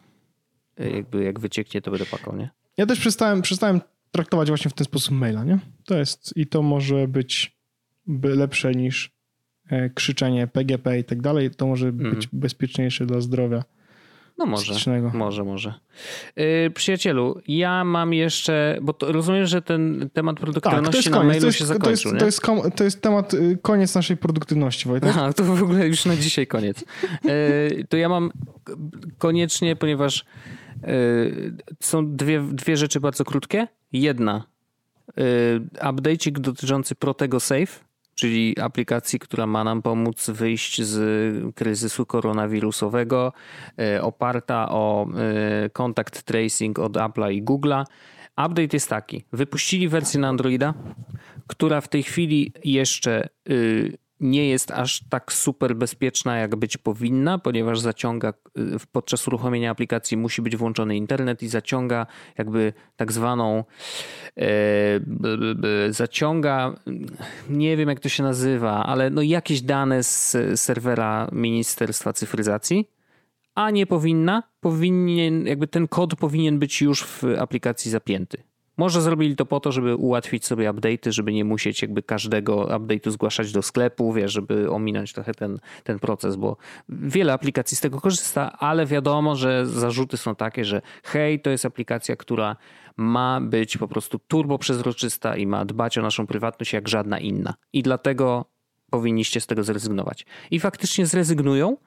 y, 0.80 0.90
jakby 0.90 1.24
jak 1.24 1.40
wycieknie, 1.40 1.82
to 1.82 1.92
będę 1.92 2.06
płakał, 2.06 2.36
nie? 2.36 2.50
Ja 2.78 2.86
też 2.86 3.00
przestałem, 3.00 3.42
przestałem 3.42 3.82
traktować 4.12 4.48
właśnie 4.48 4.72
w 4.72 4.74
ten 4.74 4.86
sposób 4.86 5.14
maila, 5.14 5.44
nie? 5.44 5.60
To 5.86 5.98
jest 5.98 6.38
i 6.38 6.48
to 6.48 6.62
może 6.62 7.08
być 7.08 7.58
lepsze 8.24 8.72
niż 8.72 9.15
krzyczenie 9.96 10.48
PGP 10.48 11.00
i 11.00 11.04
tak 11.04 11.22
dalej, 11.22 11.52
to 11.52 11.68
może 11.68 11.92
być 11.92 12.06
mhm. 12.06 12.26
bezpieczniejsze 12.34 13.06
dla 13.06 13.22
zdrowia. 13.22 13.64
No 14.38 14.46
może, 14.46 14.74
może, 15.14 15.44
może. 15.44 15.74
Yy, 16.36 16.72
przyjacielu, 16.76 17.42
ja 17.48 17.84
mam 17.84 18.14
jeszcze, 18.14 18.78
bo 18.82 18.94
to, 18.94 19.12
rozumiem, 19.12 19.46
że 19.46 19.62
ten 19.62 20.10
temat 20.14 20.40
produktywności 20.40 21.04
tak, 21.04 21.14
na 21.14 21.18
koniec. 21.18 21.34
mailu 21.34 21.46
jest, 21.46 21.58
się 21.58 21.66
zakończył, 21.66 22.12
to 22.12 22.26
jest, 22.26 22.42
to 22.42 22.56
jest, 22.56 22.76
to 22.76 22.84
jest, 22.84 23.02
temat, 23.02 23.34
y, 23.34 23.58
koniec 23.62 23.96
naszej 23.96 24.18
produktywności, 24.18 24.90
Wojtek. 24.90 25.10
Aha, 25.10 25.34
to 25.34 25.44
w 25.44 25.64
ogóle 25.64 25.88
już 25.88 26.06
na 26.06 26.16
dzisiaj 26.16 26.48
koniec. 26.48 26.84
Yy, 27.24 27.86
to 27.90 27.98
ja 27.98 28.10
mam 28.10 28.32
koniecznie, 29.18 29.76
ponieważ 29.76 30.26
yy, 30.84 31.54
są 31.80 32.16
dwie, 32.16 32.42
dwie 32.52 32.78
rzeczy 32.78 33.00
bardzo 33.00 33.26
krótkie. 33.26 33.68
Jedna, 33.94 34.44
yy, 35.18 35.24
update'ik 35.74 36.32
dotyczący 36.32 36.96
Protego 36.96 37.40
Safe, 37.40 37.86
czyli 38.16 38.60
aplikacji, 38.60 39.20
która 39.20 39.48
ma 39.48 39.64
nam 39.64 39.82
pomóc 39.82 40.30
wyjść 40.30 40.82
z 40.82 41.56
kryzysu 41.56 42.06
koronawirusowego, 42.06 43.34
e, 43.80 44.02
oparta 44.02 44.70
o 44.70 45.08
e, 45.08 45.70
contact 45.70 46.24
tracing 46.24 46.80
od 46.80 46.94
Apple'a 46.94 47.32
i 47.32 47.44
Google'a. 47.44 47.84
Update 48.38 48.70
jest 48.74 48.90
taki: 48.90 49.26
wypuścili 49.34 49.88
wersję 49.88 50.20
na 50.20 50.28
Androida, 50.28 50.74
która 51.48 51.82
w 51.82 51.88
tej 51.88 52.04
chwili 52.04 52.54
jeszcze 52.64 53.30
y, 53.50 53.98
nie 54.26 54.50
jest 54.50 54.72
aż 54.72 55.04
tak 55.10 55.34
super 55.34 55.76
bezpieczna, 55.76 56.38
jak 56.38 56.56
być 56.56 56.78
powinna, 56.78 57.38
ponieważ 57.38 57.80
zaciąga 57.80 58.34
y, 58.58 58.62
podczas 58.92 59.28
uruchomienia 59.28 59.72
aplikacji 59.72 60.18
musi 60.18 60.42
być 60.42 60.56
włączony 60.56 60.98
internet 60.98 61.44
i 61.44 61.48
zaciąga 61.48 62.08
jakby 62.38 62.74
tak 62.96 63.12
zwaną 63.12 63.64
e, 64.38 64.46
zaciąga, 65.90 66.76
nie 67.50 67.78
wiem 67.78 67.90
jak 67.90 68.00
to 68.00 68.10
się 68.10 68.24
nazywa, 68.24 68.86
ale 68.86 69.10
no 69.10 69.22
jakieś 69.22 69.62
dane 69.62 70.04
z 70.04 70.38
serwera 70.56 71.30
Ministerstwa 71.32 72.14
Cyfryzacji, 72.14 72.90
a 73.56 73.72
nie 73.72 73.86
powinna, 73.86 74.44
powinien, 74.60 75.48
jakby 75.48 75.68
ten 75.68 75.88
kod 75.88 76.16
powinien 76.16 76.60
być 76.60 76.82
już 76.82 77.04
w 77.04 77.24
aplikacji 77.40 77.92
zapięty. 77.92 78.44
Może 78.78 79.02
zrobili 79.02 79.36
to 79.36 79.46
po 79.46 79.60
to, 79.60 79.72
żeby 79.72 79.96
ułatwić 79.96 80.46
sobie 80.46 80.70
update'y, 80.70 81.12
żeby 81.12 81.34
nie 81.34 81.46
musieć 81.46 81.82
jakby 81.82 82.04
każdego 82.04 82.66
update'u 82.66 83.12
zgłaszać 83.12 83.52
do 83.52 83.62
sklepu, 83.62 84.14
wiesz, 84.14 84.32
żeby 84.32 84.72
ominąć 84.72 85.14
trochę 85.14 85.34
ten, 85.34 85.60
ten 85.84 86.00
proces, 86.00 86.36
bo 86.36 86.58
wiele 86.90 87.34
aplikacji 87.34 87.78
z 87.78 87.82
tego 87.82 88.02
korzysta, 88.02 88.52
ale 88.60 88.86
wiadomo, 88.86 89.36
że 89.36 89.66
zarzuty 89.66 90.18
są 90.18 90.36
takie, 90.36 90.66
że 90.66 90.82
hej, 91.04 91.40
to 91.40 91.50
jest 91.50 91.66
aplikacja, 91.66 92.16
która 92.16 92.56
ma 92.98 93.42
być 93.42 93.78
po 93.78 93.88
prostu 93.88 94.20
turbo 94.20 94.58
przezroczysta 94.58 95.38
i 95.38 95.48
ma 95.48 95.66
dbać 95.66 95.98
o 95.98 96.02
naszą 96.02 96.28
prywatność 96.28 96.74
jak 96.74 96.88
żadna 96.88 97.20
inna. 97.20 97.54
I 97.74 97.84
dlatego 97.84 98.55
powinniście 98.96 99.42
z 99.42 99.48
tego 99.48 99.64
zrezygnować. 99.64 100.26
I 100.52 100.60
faktycznie 100.60 101.06
zrezygnują. 101.06 101.78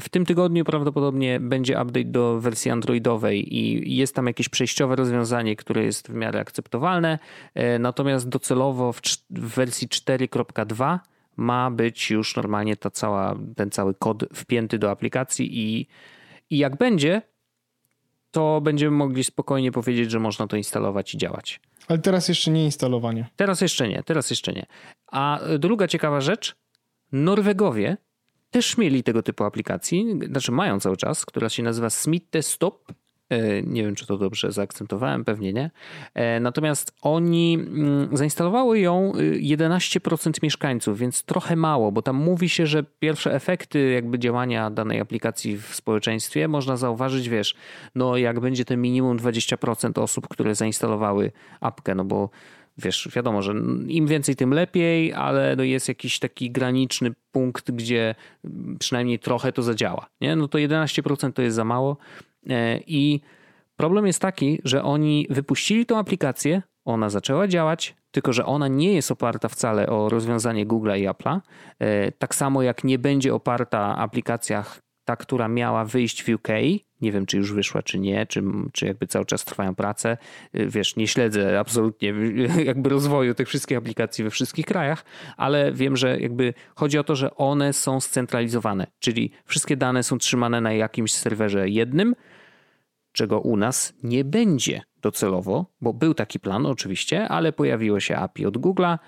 W 0.00 0.08
tym 0.10 0.26
tygodniu 0.26 0.64
prawdopodobnie 0.64 1.40
będzie 1.40 1.82
update 1.82 2.04
do 2.04 2.40
wersji 2.40 2.70
androidowej 2.70 3.56
i 3.56 3.96
jest 3.96 4.14
tam 4.14 4.26
jakieś 4.26 4.48
przejściowe 4.48 4.96
rozwiązanie, 4.96 5.56
które 5.56 5.84
jest 5.84 6.08
w 6.08 6.14
miarę 6.14 6.40
akceptowalne. 6.40 7.18
E, 7.54 7.78
natomiast 7.78 8.28
docelowo 8.28 8.92
w, 8.92 9.00
wersji 9.30 9.88
4.2 9.88 10.98
ma 11.36 11.70
być 11.70 12.10
już 12.10 12.36
normalnie 12.36 12.76
ta 12.76 12.90
cała, 12.90 13.36
ten 13.56 13.70
cały 13.70 13.94
kod 13.94 14.24
wpięty 14.34 14.78
do 14.78 14.90
aplikacji 14.90 15.58
i, 15.58 15.86
i 16.50 16.58
jak 16.58 16.76
będzie, 16.76 17.22
to 18.30 18.60
będziemy 18.60 18.96
mogli 18.96 19.24
spokojnie 19.24 19.72
powiedzieć, 19.72 20.10
że 20.10 20.20
można 20.20 20.46
to 20.46 20.56
instalować 20.56 21.14
i 21.14 21.18
działać. 21.18 21.60
Ale 21.88 21.98
teraz 21.98 22.28
jeszcze 22.28 22.50
nie 22.50 22.64
instalowanie. 22.64 23.28
Teraz 23.36 23.60
jeszcze 23.60 23.88
nie, 23.88 24.02
teraz 24.02 24.30
jeszcze 24.30 24.52
nie. 24.52 24.66
A 25.06 25.40
druga 25.58 25.88
ciekawa 25.88 26.20
rzecz, 26.20 26.56
Norwegowie 27.12 27.96
też 28.50 28.78
mieli 28.78 29.02
tego 29.02 29.22
typu 29.22 29.44
aplikacji, 29.44 30.18
znaczy 30.26 30.52
mają 30.52 30.80
cały 30.80 30.96
czas, 30.96 31.26
która 31.26 31.48
się 31.48 31.62
nazywa 31.62 31.90
Smitte 31.90 32.42
Stop 32.42 32.92
nie 33.66 33.84
wiem, 33.84 33.94
czy 33.94 34.06
to 34.06 34.18
dobrze 34.18 34.52
zaakcentowałem, 34.52 35.24
pewnie 35.24 35.52
nie. 35.52 35.70
E, 36.14 36.40
natomiast 36.40 36.92
oni 37.02 37.54
mm, 37.54 38.16
zainstalowały 38.16 38.80
ją 38.80 39.12
11% 39.40 40.28
y, 40.28 40.32
mieszkańców, 40.42 40.98
więc 40.98 41.22
trochę 41.22 41.56
mało, 41.56 41.92
bo 41.92 42.02
tam 42.02 42.16
mówi 42.16 42.48
się, 42.48 42.66
że 42.66 42.84
pierwsze 42.98 43.34
efekty 43.34 43.90
jakby 43.90 44.18
działania 44.18 44.70
danej 44.70 45.00
aplikacji 45.00 45.58
w 45.58 45.74
społeczeństwie 45.74 46.48
można 46.48 46.76
zauważyć, 46.76 47.28
wiesz, 47.28 47.54
no 47.94 48.16
jak 48.16 48.40
będzie 48.40 48.64
ten 48.64 48.80
minimum 48.80 49.18
20% 49.18 50.02
osób, 50.02 50.28
które 50.28 50.54
zainstalowały 50.54 51.32
apkę, 51.60 51.94
no 51.94 52.04
bo 52.04 52.30
wiesz, 52.78 53.08
wiadomo, 53.16 53.42
że 53.42 53.54
im 53.88 54.06
więcej, 54.06 54.36
tym 54.36 54.54
lepiej, 54.54 55.12
ale 55.12 55.56
no 55.56 55.62
jest 55.62 55.88
jakiś 55.88 56.18
taki 56.18 56.50
graniczny 56.50 57.12
punkt, 57.32 57.70
gdzie 57.70 58.14
przynajmniej 58.78 59.18
trochę 59.18 59.52
to 59.52 59.62
zadziała. 59.62 60.06
Nie? 60.20 60.36
No 60.36 60.48
to 60.48 60.58
11% 60.58 61.32
to 61.32 61.42
jest 61.42 61.56
za 61.56 61.64
mało. 61.64 61.96
E, 62.48 62.80
I 62.86 63.20
problem 63.76 64.06
jest 64.06 64.22
taki, 64.22 64.60
że 64.64 64.82
oni 64.82 65.26
wypuścili 65.30 65.86
tą 65.86 65.98
aplikację, 65.98 66.62
ona 66.84 67.10
zaczęła 67.10 67.48
działać, 67.48 67.96
tylko 68.10 68.32
że 68.32 68.46
ona 68.46 68.68
nie 68.68 68.94
jest 68.94 69.10
oparta 69.10 69.48
wcale 69.48 69.86
o 69.86 70.08
rozwiązanie 70.08 70.66
Google 70.66 70.90
i 70.90 71.08
Apple'a. 71.08 71.40
E, 71.78 72.12
tak 72.12 72.34
samo 72.34 72.62
jak 72.62 72.84
nie 72.84 72.98
będzie 72.98 73.34
oparta 73.34 73.96
aplikacja 73.96 74.64
ta, 75.10 75.16
która 75.16 75.48
miała 75.48 75.84
wyjść 75.84 76.24
w 76.24 76.28
UK. 76.28 76.48
Nie 77.00 77.12
wiem, 77.12 77.26
czy 77.26 77.36
już 77.36 77.52
wyszła, 77.52 77.82
czy 77.82 77.98
nie, 77.98 78.26
czy, 78.26 78.42
czy 78.72 78.86
jakby 78.86 79.06
cały 79.06 79.24
czas 79.24 79.44
trwają 79.44 79.74
prace. 79.74 80.16
E, 80.52 80.66
wiesz, 80.66 80.96
nie 80.96 81.06
śledzę 81.06 81.60
absolutnie 81.60 82.14
jakby 82.70 82.90
rozwoju 82.90 83.34
tych 83.34 83.48
wszystkich 83.48 83.78
aplikacji 83.78 84.24
we 84.24 84.30
wszystkich 84.30 84.66
krajach, 84.66 85.04
ale 85.36 85.72
wiem, 85.72 85.96
że 85.96 86.20
jakby 86.20 86.54
chodzi 86.74 86.98
o 86.98 87.04
to, 87.04 87.16
że 87.16 87.36
one 87.36 87.72
są 87.72 88.00
scentralizowane, 88.00 88.86
czyli 88.98 89.30
wszystkie 89.44 89.76
dane 89.76 90.02
są 90.02 90.18
trzymane 90.18 90.60
na 90.60 90.72
jakimś 90.72 91.12
serwerze 91.12 91.68
jednym, 91.68 92.14
czego 93.12 93.40
u 93.40 93.56
nas 93.56 93.92
nie 94.02 94.24
będzie 94.24 94.82
docelowo, 95.02 95.66
bo 95.80 95.92
był 95.92 96.14
taki 96.14 96.40
plan 96.40 96.66
oczywiście, 96.66 97.28
ale 97.28 97.52
pojawiło 97.52 98.00
się 98.00 98.16
API 98.16 98.46
od 98.46 98.58
Google'a 98.58 98.98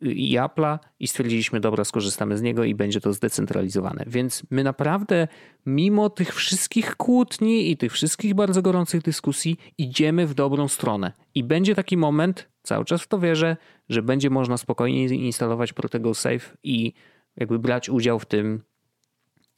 i 0.00 0.38
Apple'a 0.38 0.78
i 1.00 1.08
stwierdziliśmy, 1.08 1.60
dobra, 1.60 1.84
skorzystamy 1.84 2.38
z 2.38 2.42
niego 2.42 2.64
i 2.64 2.74
będzie 2.74 3.00
to 3.00 3.12
zdecentralizowane. 3.12 4.04
Więc 4.06 4.42
my 4.50 4.64
naprawdę, 4.64 5.28
mimo 5.66 6.10
tych 6.10 6.34
wszystkich 6.34 6.96
kłótni 6.96 7.70
i 7.70 7.76
tych 7.76 7.92
wszystkich 7.92 8.34
bardzo 8.34 8.62
gorących 8.62 9.02
dyskusji, 9.02 9.56
idziemy 9.78 10.26
w 10.26 10.34
dobrą 10.34 10.68
stronę. 10.68 11.12
I 11.34 11.44
będzie 11.44 11.74
taki 11.74 11.96
moment, 11.96 12.48
cały 12.62 12.84
czas 12.84 13.02
w 13.02 13.08
to 13.08 13.18
wierzę, 13.18 13.56
że 13.88 14.02
będzie 14.02 14.30
można 14.30 14.56
spokojnie 14.56 15.04
instalować 15.04 15.72
Protego 15.72 16.14
Safe 16.14 16.56
i 16.62 16.92
jakby 17.36 17.58
brać 17.58 17.88
udział 17.88 18.18
w 18.18 18.26
tym, 18.26 18.62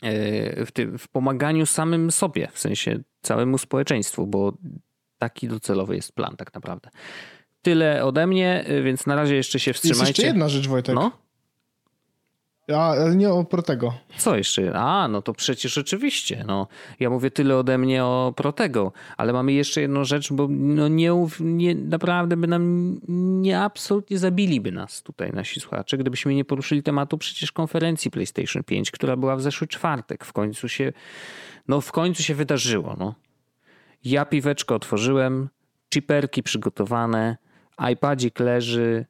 e, 0.03 0.67
w 0.67 0.73
tym, 0.73 0.99
w 0.99 1.09
pomaganiu 1.09 1.67
samym 1.67 2.11
sobie, 2.11 2.49
w 2.53 2.59
sensie 2.59 3.03
całemu 3.23 3.59
społeczeństwu, 3.59 4.27
bo 4.27 4.53
taki 5.19 5.49
docelowy 5.49 5.97
jest 5.97 6.13
plan 6.13 6.37
tak 6.37 6.55
naprawdę. 6.55 6.91
Tyle 7.63 8.05
ode 8.05 8.27
mnie, 8.27 8.65
więc 8.85 9.07
na 9.07 9.17
razie 9.17 9.35
jeszcze 9.35 9.61
się 9.61 9.73
wstrzymajcie. 9.73 10.01
Jest 10.01 10.19
jeszcze 10.19 10.27
jedna 10.27 10.49
rzecz, 10.49 10.69
Wojtek. 10.69 10.95
No? 10.95 11.13
A, 12.77 12.95
nie 13.15 13.31
o 13.31 13.45
Protego. 13.45 13.95
Co 14.17 14.37
jeszcze? 14.37 14.73
A, 14.75 15.09
no 15.09 15.23
to 15.23 15.35
przecież 15.35 15.79
oczywiście. 15.79 16.45
No, 16.47 16.67
ja 17.01 17.11
mówię 17.11 17.31
tyle 17.31 17.57
ode 17.57 17.79
mnie 17.79 18.05
o 18.05 18.33
Protego, 18.37 18.93
ale 19.17 19.33
mamy 19.33 19.53
jeszcze 19.53 19.81
jedną 19.81 20.05
rzecz, 20.05 20.33
bo 20.33 20.49
no 20.51 20.89
nie, 20.89 21.27
nie, 21.41 21.75
naprawdę 21.75 22.37
by 22.37 22.47
nam 22.47 22.95
nie 23.43 23.61
absolutnie 23.61 24.19
zabiliby 24.19 24.73
nas 24.73 25.03
tutaj 25.03 25.33
nasi 25.33 25.61
słuchacze, 25.61 25.99
gdybyśmy 25.99 26.35
nie 26.35 26.45
poruszyli 26.45 26.83
tematu 26.83 27.19
przecież 27.19 27.53
konferencji 27.53 28.11
PlayStation 28.11 28.65
5, 28.65 28.91
która 28.91 29.17
była 29.17 29.37
w 29.37 29.43
zeszły 29.43 29.67
czwartek. 29.67 30.25
W 30.25 30.33
końcu 30.33 30.69
się, 30.69 30.93
no 31.69 31.81
w 31.81 31.93
końcu 31.93 32.23
się 32.23 32.35
wydarzyło. 32.35 32.97
No. 32.99 33.15
Ja 34.05 34.25
piweczko 34.25 34.75
otworzyłem, 34.75 35.49
chiperki 35.95 36.43
przygotowane, 36.43 37.37
iPadzik 37.93 38.41
leży, 38.41 39.07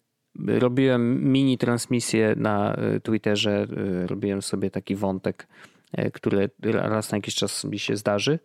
robiłem 0.46 1.32
mini 1.32 1.58
transmisję 1.58 2.34
na 2.36 2.74
e, 2.74 3.00
Twitterze, 3.00 3.66
e, 4.02 4.06
robiłem 4.06 4.42
sobie 4.42 4.70
taki 4.70 4.96
wątek, 4.96 5.48
e, 5.92 6.10
który 6.10 6.50
raz 6.62 7.12
na 7.12 7.18
jakiś 7.18 7.34
czas 7.34 7.64
mi 7.64 7.78
się 7.78 7.96
zdarzy. 7.96 8.38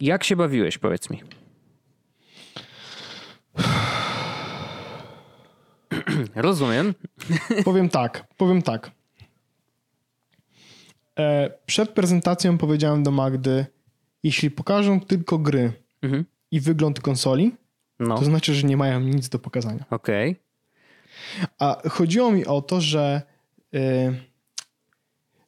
Jak 0.00 0.24
się 0.24 0.36
bawiłeś, 0.36 0.78
powiedz 0.78 1.10
mi? 1.10 1.22
Rozumiem. 6.34 6.94
Powiem 7.64 7.88
tak, 7.88 8.24
powiem 8.36 8.62
tak. 8.62 8.90
Przed 11.66 11.90
prezentacją 11.90 12.58
powiedziałem 12.58 13.02
do 13.02 13.10
Magdy, 13.10 13.66
jeśli 14.22 14.50
pokażą 14.50 15.00
tylko 15.00 15.38
gry 15.38 15.72
mhm. 16.02 16.24
i 16.50 16.60
wygląd 16.60 17.00
konsoli, 17.00 17.52
no. 18.08 18.18
to 18.18 18.24
znaczy, 18.24 18.54
że 18.54 18.66
nie 18.66 18.76
mają 18.76 19.00
nic 19.00 19.28
do 19.28 19.38
pokazania. 19.38 19.84
Okej. 19.90 20.30
Okay. 20.30 20.42
A 21.58 21.88
chodziło 21.88 22.30
mi 22.30 22.46
o 22.46 22.62
to, 22.62 22.80
że 22.80 23.22
yy, 23.72 23.80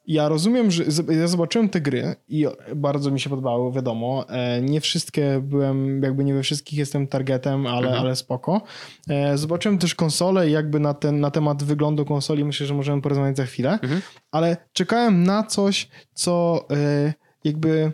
ja 0.07 0.29
rozumiem, 0.29 0.71
że 0.71 0.85
ja 1.09 1.29
zobaczyłem 1.29 1.69
te 1.69 1.81
gry 1.81 2.17
i 2.29 2.47
bardzo 2.77 3.11
mi 3.11 3.21
się 3.21 3.31
podobały, 3.31 3.73
wiadomo. 3.73 4.29
E, 4.29 4.63
nie 4.63 4.81
wszystkie 4.81 5.41
byłem, 5.43 6.03
jakby 6.03 6.25
nie 6.25 6.35
we 6.35 6.43
wszystkich 6.43 6.79
jestem 6.79 7.07
targetem, 7.07 7.67
ale, 7.67 7.87
mhm. 7.87 8.01
ale 8.01 8.17
spoko. 8.17 8.63
E, 9.09 9.39
zobaczyłem 9.39 9.79
też 9.79 9.95
konsolę 9.95 10.49
i 10.49 10.53
jakby 10.53 10.81
na, 10.81 10.95
ten, 10.95 11.21
na 11.21 11.31
temat 11.31 11.63
wyglądu 11.63 12.05
konsoli 12.05 12.45
myślę, 12.45 12.67
że 12.67 12.75
możemy 12.75 13.03
porozmawiać 13.03 13.37
za 13.37 13.45
chwilę, 13.45 13.73
mhm. 13.73 14.01
ale 14.31 14.57
czekałem 14.73 15.23
na 15.23 15.43
coś, 15.43 15.89
co 16.15 16.65
e, 16.71 17.13
jakby 17.45 17.93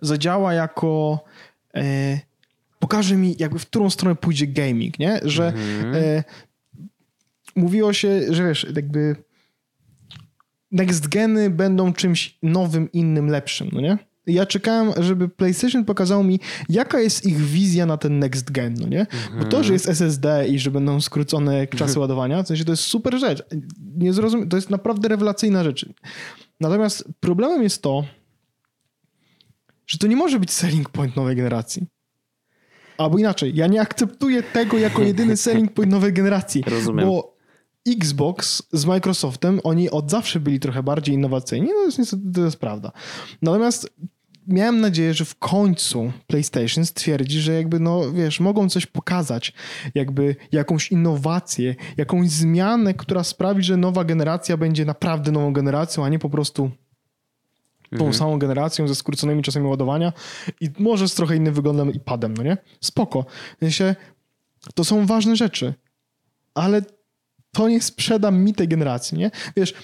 zadziała 0.00 0.54
jako 0.54 1.24
pokaże 2.84 3.16
mi 3.16 3.36
jakby 3.38 3.58
w 3.58 3.66
którą 3.66 3.90
stronę 3.90 4.16
pójdzie 4.16 4.46
gaming, 4.46 4.98
nie? 4.98 5.20
Że 5.22 5.46
mhm. 5.46 5.94
e, 5.94 6.24
mówiło 7.56 7.92
się, 7.92 8.20
że 8.30 8.48
wiesz, 8.48 8.66
jakby 8.76 9.16
next 10.72 11.08
geny 11.08 11.50
będą 11.50 11.92
czymś 11.92 12.38
nowym, 12.42 12.92
innym, 12.92 13.28
lepszym, 13.28 13.68
no 13.72 13.80
nie? 13.80 13.98
Ja 14.26 14.46
czekałem, 14.46 15.02
żeby 15.02 15.28
PlayStation 15.28 15.84
pokazał 15.84 16.24
mi, 16.24 16.40
jaka 16.68 17.00
jest 17.00 17.26
ich 17.26 17.36
wizja 17.36 17.86
na 17.86 17.96
ten 17.96 18.18
next 18.18 18.50
gen, 18.50 18.74
no 18.80 18.88
nie? 18.88 19.00
Mhm. 19.00 19.38
Bo 19.38 19.44
to, 19.44 19.64
że 19.64 19.72
jest 19.72 19.88
SSD 19.88 20.48
i 20.48 20.58
że 20.58 20.70
będą 20.70 21.00
skrócone 21.00 21.66
czasy 21.66 21.84
mhm. 21.84 22.00
ładowania, 22.00 22.42
w 22.42 22.48
sensie 22.48 22.64
to 22.64 22.72
jest 22.72 22.82
super 22.82 23.18
rzecz. 23.18 23.42
Nie 23.96 24.12
zrozum- 24.12 24.48
to 24.48 24.56
jest 24.56 24.70
naprawdę 24.70 25.08
rewelacyjna 25.08 25.64
rzecz. 25.64 25.86
Natomiast 26.60 27.04
problemem 27.20 27.62
jest 27.62 27.82
to, 27.82 28.04
że 29.86 29.98
to 29.98 30.06
nie 30.06 30.16
może 30.16 30.40
być 30.40 30.50
selling 30.50 30.90
point 30.90 31.16
nowej 31.16 31.36
generacji. 31.36 31.93
Albo 32.98 33.18
inaczej, 33.18 33.52
ja 33.54 33.66
nie 33.66 33.80
akceptuję 33.80 34.42
tego 34.42 34.78
jako 34.78 35.02
jedyny 35.02 35.36
selling 35.36 35.72
point 35.72 35.92
nowej 35.92 36.12
generacji. 36.12 36.64
Rozumiem. 36.66 37.06
Bo 37.08 37.34
Xbox 37.88 38.62
z 38.72 38.84
Microsoftem, 38.84 39.60
oni 39.64 39.90
od 39.90 40.10
zawsze 40.10 40.40
byli 40.40 40.60
trochę 40.60 40.82
bardziej 40.82 41.14
innowacyjni, 41.14 41.66
no 41.66 41.92
to 41.92 42.00
jest, 42.02 42.16
to 42.34 42.44
jest 42.44 42.56
prawda. 42.56 42.92
Natomiast 43.42 43.90
miałem 44.46 44.80
nadzieję, 44.80 45.14
że 45.14 45.24
w 45.24 45.38
końcu 45.38 46.12
PlayStation 46.26 46.86
stwierdzi, 46.86 47.40
że 47.40 47.52
jakby, 47.52 47.80
no 47.80 48.12
wiesz, 48.12 48.40
mogą 48.40 48.68
coś 48.68 48.86
pokazać, 48.86 49.52
jakby 49.94 50.36
jakąś 50.52 50.92
innowację, 50.92 51.74
jakąś 51.96 52.30
zmianę, 52.30 52.94
która 52.94 53.24
sprawi, 53.24 53.62
że 53.62 53.76
nowa 53.76 54.04
generacja 54.04 54.56
będzie 54.56 54.84
naprawdę 54.84 55.32
nową 55.32 55.52
generacją, 55.52 56.04
a 56.04 56.08
nie 56.08 56.18
po 56.18 56.30
prostu 56.30 56.70
tą 57.98 58.04
mhm. 58.04 58.14
samą 58.14 58.38
generacją 58.38 58.88
ze 58.88 58.94
skróconymi 58.94 59.42
czasami 59.42 59.66
ładowania 59.66 60.12
i 60.60 60.70
może 60.78 61.08
z 61.08 61.14
trochę 61.14 61.36
innym 61.36 61.54
wyglądem 61.54 61.92
i 61.92 62.00
padem, 62.00 62.34
no 62.34 62.42
nie? 62.42 62.56
Spoko. 62.80 63.24
W 63.56 63.60
sensie, 63.60 63.94
to 64.74 64.84
są 64.84 65.06
ważne 65.06 65.36
rzeczy, 65.36 65.74
ale 66.54 66.82
to 67.52 67.68
nie 67.68 67.82
sprzeda 67.82 68.30
mi 68.30 68.54
tej 68.54 68.68
generacji, 68.68 69.18
nie? 69.18 69.30
Wiesz, 69.56 69.74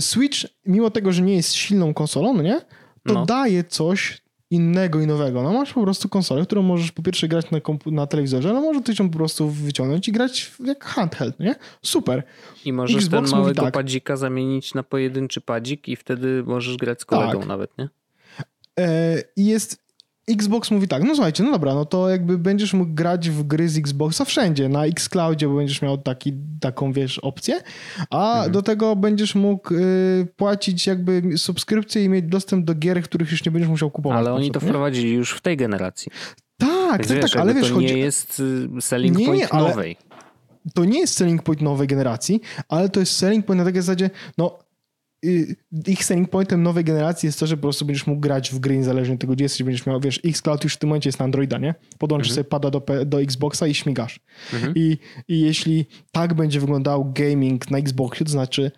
Switch, 0.00 0.38
mimo 0.66 0.90
tego, 0.90 1.12
że 1.12 1.22
nie 1.22 1.34
jest 1.34 1.54
silną 1.54 1.94
konsolą, 1.94 2.34
no 2.34 2.42
nie? 2.42 2.60
To 3.06 3.14
no. 3.14 3.26
daje 3.26 3.64
coś 3.64 4.22
innego 4.50 5.00
i 5.00 5.06
nowego. 5.06 5.42
No 5.42 5.52
masz 5.52 5.72
po 5.72 5.82
prostu 5.82 6.08
konsolę, 6.08 6.42
którą 6.42 6.62
możesz 6.62 6.92
po 6.92 7.02
pierwsze 7.02 7.28
grać 7.28 7.50
na, 7.50 7.60
na 7.86 8.06
telewizorze, 8.06 8.50
ale 8.50 8.60
może 8.60 8.80
tyś 8.80 8.98
ją 8.98 9.10
po 9.10 9.16
prostu 9.16 9.48
wyciągnąć 9.48 10.08
i 10.08 10.12
grać 10.12 10.52
jak 10.64 10.84
handheld, 10.84 11.40
nie? 11.40 11.54
Super. 11.82 12.22
I 12.64 12.72
możesz 12.72 12.96
Xbox 12.96 13.30
ten 13.30 13.40
małego 13.40 13.62
tak. 13.62 13.74
padzika 13.74 14.16
zamienić 14.16 14.74
na 14.74 14.82
pojedynczy 14.82 15.40
padzik 15.40 15.88
i 15.88 15.96
wtedy 15.96 16.42
możesz 16.46 16.76
grać 16.76 17.00
z 17.00 17.04
kolegą 17.04 17.38
tak. 17.38 17.48
nawet, 17.48 17.78
nie? 17.78 17.88
E, 18.78 19.22
I 19.36 19.46
jest 19.46 19.87
Xbox 20.30 20.70
mówi 20.70 20.88
tak, 20.88 21.02
no 21.02 21.14
słuchajcie, 21.14 21.42
no 21.42 21.52
dobra, 21.52 21.74
no 21.74 21.84
to 21.84 22.08
jakby 22.08 22.38
będziesz 22.38 22.74
mógł 22.74 22.94
grać 22.94 23.30
w 23.30 23.42
gry 23.42 23.68
z 23.68 23.78
Xboxa 23.78 24.24
wszędzie, 24.24 24.68
na 24.68 24.86
Xcloudzie, 24.86 25.48
bo 25.48 25.54
będziesz 25.54 25.82
miał 25.82 25.98
taki, 25.98 26.32
taką, 26.60 26.92
wiesz, 26.92 27.18
opcję, 27.18 27.60
a 28.10 28.34
mhm. 28.34 28.52
do 28.52 28.62
tego 28.62 28.96
będziesz 28.96 29.34
mógł 29.34 29.74
y, 29.74 30.26
płacić 30.36 30.86
jakby 30.86 31.22
subskrypcję 31.36 32.04
i 32.04 32.08
mieć 32.08 32.24
dostęp 32.24 32.64
do 32.64 32.74
gier, 32.74 33.02
których 33.02 33.30
już 33.30 33.44
nie 33.44 33.52
będziesz 33.52 33.70
musiał 33.70 33.90
kupować. 33.90 34.18
Ale 34.18 34.32
oni 34.32 34.50
to 34.50 34.60
nie? 34.60 34.66
wprowadzili 34.66 35.12
już 35.12 35.32
w 35.32 35.40
tej 35.40 35.56
generacji. 35.56 36.12
Tak, 36.56 37.06
tak, 37.06 37.16
wiesz, 37.16 37.32
tak, 37.32 37.40
ale 37.40 37.54
wiesz, 37.54 37.68
to 37.68 37.74
chodzi... 37.74 37.86
nie 37.86 37.98
jest 37.98 38.40
y, 38.40 38.80
selling 38.80 39.18
nie, 39.18 39.26
point 39.26 39.52
nie, 39.52 39.58
nowej. 39.58 39.96
To 40.74 40.84
nie 40.84 41.00
jest 41.00 41.14
selling 41.14 41.42
point 41.42 41.62
nowej 41.62 41.86
generacji, 41.86 42.40
ale 42.68 42.88
to 42.88 43.00
jest 43.00 43.16
selling 43.16 43.46
point 43.46 43.58
na 43.58 43.64
takiej 43.64 43.82
zasadzie, 43.82 44.10
no 44.38 44.58
ich 45.86 46.04
selling 46.04 46.30
pointem 46.30 46.62
nowej 46.62 46.84
generacji 46.84 47.26
jest 47.26 47.40
to, 47.40 47.46
że 47.46 47.56
po 47.56 47.62
prostu 47.62 47.84
będziesz 47.84 48.06
mógł 48.06 48.20
grać 48.20 48.50
w 48.50 48.58
gry 48.58 48.76
niezależnie 48.76 49.14
od 49.14 49.20
tego, 49.20 49.32
gdzie 49.32 49.44
jesteś. 49.44 49.62
Będziesz 49.62 49.86
miał, 49.86 50.00
wiesz, 50.00 50.20
Xcloud 50.24 50.64
już 50.64 50.74
w 50.74 50.76
tym 50.76 50.88
momencie 50.88 51.08
jest 51.08 51.18
na 51.18 51.24
Androida, 51.24 51.58
nie? 51.58 51.74
Podłączysz 51.98 52.30
mhm. 52.30 52.34
sobie 52.34 52.50
pada 52.50 52.70
do, 52.70 52.82
do 53.06 53.20
Xboxa 53.20 53.66
i 53.66 53.74
śmigasz. 53.74 54.20
Mhm. 54.52 54.72
I, 54.76 54.98
I 55.28 55.40
jeśli 55.40 55.86
tak 56.12 56.34
będzie 56.34 56.60
wyglądał 56.60 57.12
gaming 57.12 57.70
na 57.70 57.78
Xboxie, 57.78 58.26
to 58.26 58.32
znaczy 58.32 58.70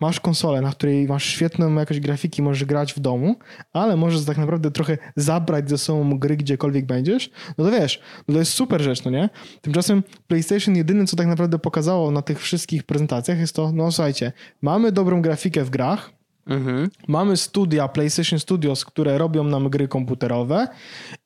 masz 0.00 0.20
konsolę, 0.20 0.60
na 0.60 0.70
której 0.70 1.06
masz 1.06 1.24
świetną 1.24 1.74
jakąś 1.74 2.00
grafiki, 2.00 2.42
możesz 2.42 2.64
grać 2.64 2.94
w 2.94 3.00
domu, 3.00 3.36
ale 3.72 3.96
możesz 3.96 4.24
tak 4.24 4.38
naprawdę 4.38 4.70
trochę 4.70 4.98
zabrać 5.16 5.70
ze 5.70 5.78
sobą 5.78 6.18
gry 6.18 6.36
gdziekolwiek 6.36 6.86
będziesz, 6.86 7.30
no 7.58 7.64
to 7.64 7.70
wiesz, 7.70 8.00
no 8.28 8.34
to 8.34 8.38
jest 8.38 8.52
super 8.52 8.82
rzecz, 8.82 9.04
no 9.04 9.10
nie? 9.10 9.28
Tymczasem 9.60 10.02
PlayStation 10.26 10.76
jedyne, 10.76 11.06
co 11.06 11.16
tak 11.16 11.26
naprawdę 11.26 11.58
pokazało 11.58 12.10
na 12.10 12.22
tych 12.22 12.40
wszystkich 12.40 12.82
prezentacjach 12.82 13.38
jest 13.38 13.54
to, 13.54 13.72
no 13.72 13.92
słuchajcie, 13.92 14.32
mamy 14.62 14.92
dobrą 14.92 15.22
grafikę 15.22 15.64
w 15.64 15.70
grach, 15.70 16.18
Mhm. 16.48 16.90
Mamy 17.08 17.36
studia, 17.36 17.88
PlayStation 17.88 18.38
Studios, 18.38 18.84
które 18.84 19.18
robią 19.18 19.44
nam 19.44 19.70
gry 19.70 19.88
komputerowe 19.88 20.68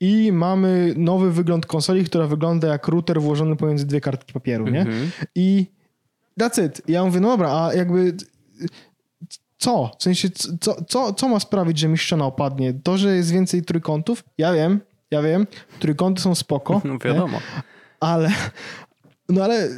i 0.01 0.33
mamy 0.33 0.95
nowy 0.97 1.33
wygląd 1.33 1.67
konsoli, 1.67 2.05
która 2.05 2.27
wygląda 2.27 2.69
jak 2.69 2.89
router 2.89 3.21
włożony 3.21 3.57
pomiędzy 3.57 3.87
dwie 3.87 4.01
kartki 4.01 4.33
papieru, 4.33 4.69
nie? 4.69 4.81
Mhm. 4.81 5.11
I 5.35 5.67
that's 6.41 6.67
it. 6.67 6.83
Ja 6.89 7.05
mówię, 7.05 7.21
no 7.21 7.29
dobra, 7.29 7.51
a 7.51 7.75
jakby 7.75 8.17
co? 9.59 9.91
W 9.99 10.03
sensie, 10.03 10.31
co, 10.61 10.85
co, 10.85 11.13
co 11.13 11.29
ma 11.29 11.41
sprawić, 11.41 11.79
że 11.79 11.89
mi 11.89 11.99
ściana 11.99 12.27
opadnie? 12.27 12.75
To, 12.75 12.99
że 12.99 13.17
jest 13.17 13.33
więcej 13.33 13.63
trójkątów? 13.63 14.25
Ja 14.39 14.53
wiem, 14.53 14.81
ja 15.11 15.23
wiem. 15.23 15.47
Trójkąty 15.79 16.23
są 16.23 16.35
spoko. 16.35 16.81
No 16.85 16.99
wiadomo. 17.05 17.39
Nie? 17.39 17.63
Ale, 18.01 18.31
no 19.29 19.45
ale 19.45 19.69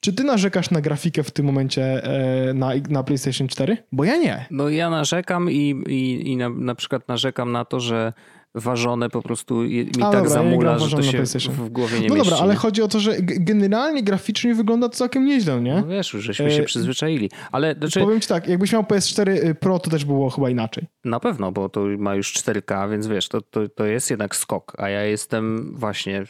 czy 0.00 0.12
ty 0.12 0.24
narzekasz 0.24 0.70
na 0.70 0.80
grafikę 0.80 1.22
w 1.22 1.30
tym 1.30 1.46
momencie 1.46 2.04
e, 2.04 2.54
na, 2.54 2.70
na 2.88 3.02
PlayStation 3.02 3.48
4? 3.48 3.76
Bo 3.92 4.04
ja 4.04 4.16
nie. 4.16 4.46
No 4.50 4.68
ja 4.68 4.90
narzekam 4.90 5.50
i, 5.50 5.84
i, 5.86 6.30
i 6.30 6.36
na, 6.36 6.48
na 6.48 6.74
przykład 6.74 7.08
narzekam 7.08 7.52
na 7.52 7.64
to, 7.64 7.80
że 7.80 8.12
ważone 8.54 9.10
po 9.10 9.22
prostu 9.22 9.62
mi 9.62 9.90
A, 10.00 10.10
tak 10.10 10.12
dobra, 10.12 10.28
zamula, 10.28 10.78
że 10.78 10.96
to 10.96 11.02
się 11.38 11.50
w 11.50 11.68
głowie 11.68 12.00
nie 12.00 12.08
No 12.08 12.14
mieści, 12.14 12.30
dobra, 12.30 12.44
ale 12.44 12.54
chodzi 12.54 12.82
o 12.82 12.88
to, 12.88 13.00
że 13.00 13.16
generalnie 13.22 14.02
graficznie 14.02 14.54
wygląda 14.54 14.88
to 14.88 14.94
całkiem 14.94 15.24
nieźle, 15.24 15.60
nie? 15.60 15.74
No 15.74 15.86
wiesz, 15.86 16.12
już 16.12 16.24
żeśmy 16.24 16.50
się 16.50 16.62
e... 16.62 16.64
przyzwyczaili. 16.64 17.30
Ale 17.52 17.74
znaczy... 17.78 18.00
Powiem 18.00 18.20
ci 18.20 18.28
tak, 18.28 18.48
jakbyś 18.48 18.72
miał 18.72 18.82
PS4 18.82 19.28
y, 19.28 19.54
Pro, 19.54 19.78
to 19.78 19.90
też 19.90 20.04
było 20.04 20.30
chyba 20.30 20.50
inaczej. 20.50 20.86
Na 21.04 21.20
pewno, 21.20 21.52
bo 21.52 21.68
to 21.68 21.80
ma 21.98 22.14
już 22.14 22.32
4K, 22.32 22.90
więc 22.90 23.06
wiesz, 23.06 23.28
to, 23.28 23.40
to, 23.40 23.68
to 23.68 23.86
jest 23.86 24.10
jednak 24.10 24.36
skok, 24.36 24.72
a 24.78 24.88
ja 24.88 25.02
jestem 25.02 25.74
właśnie, 25.76 26.24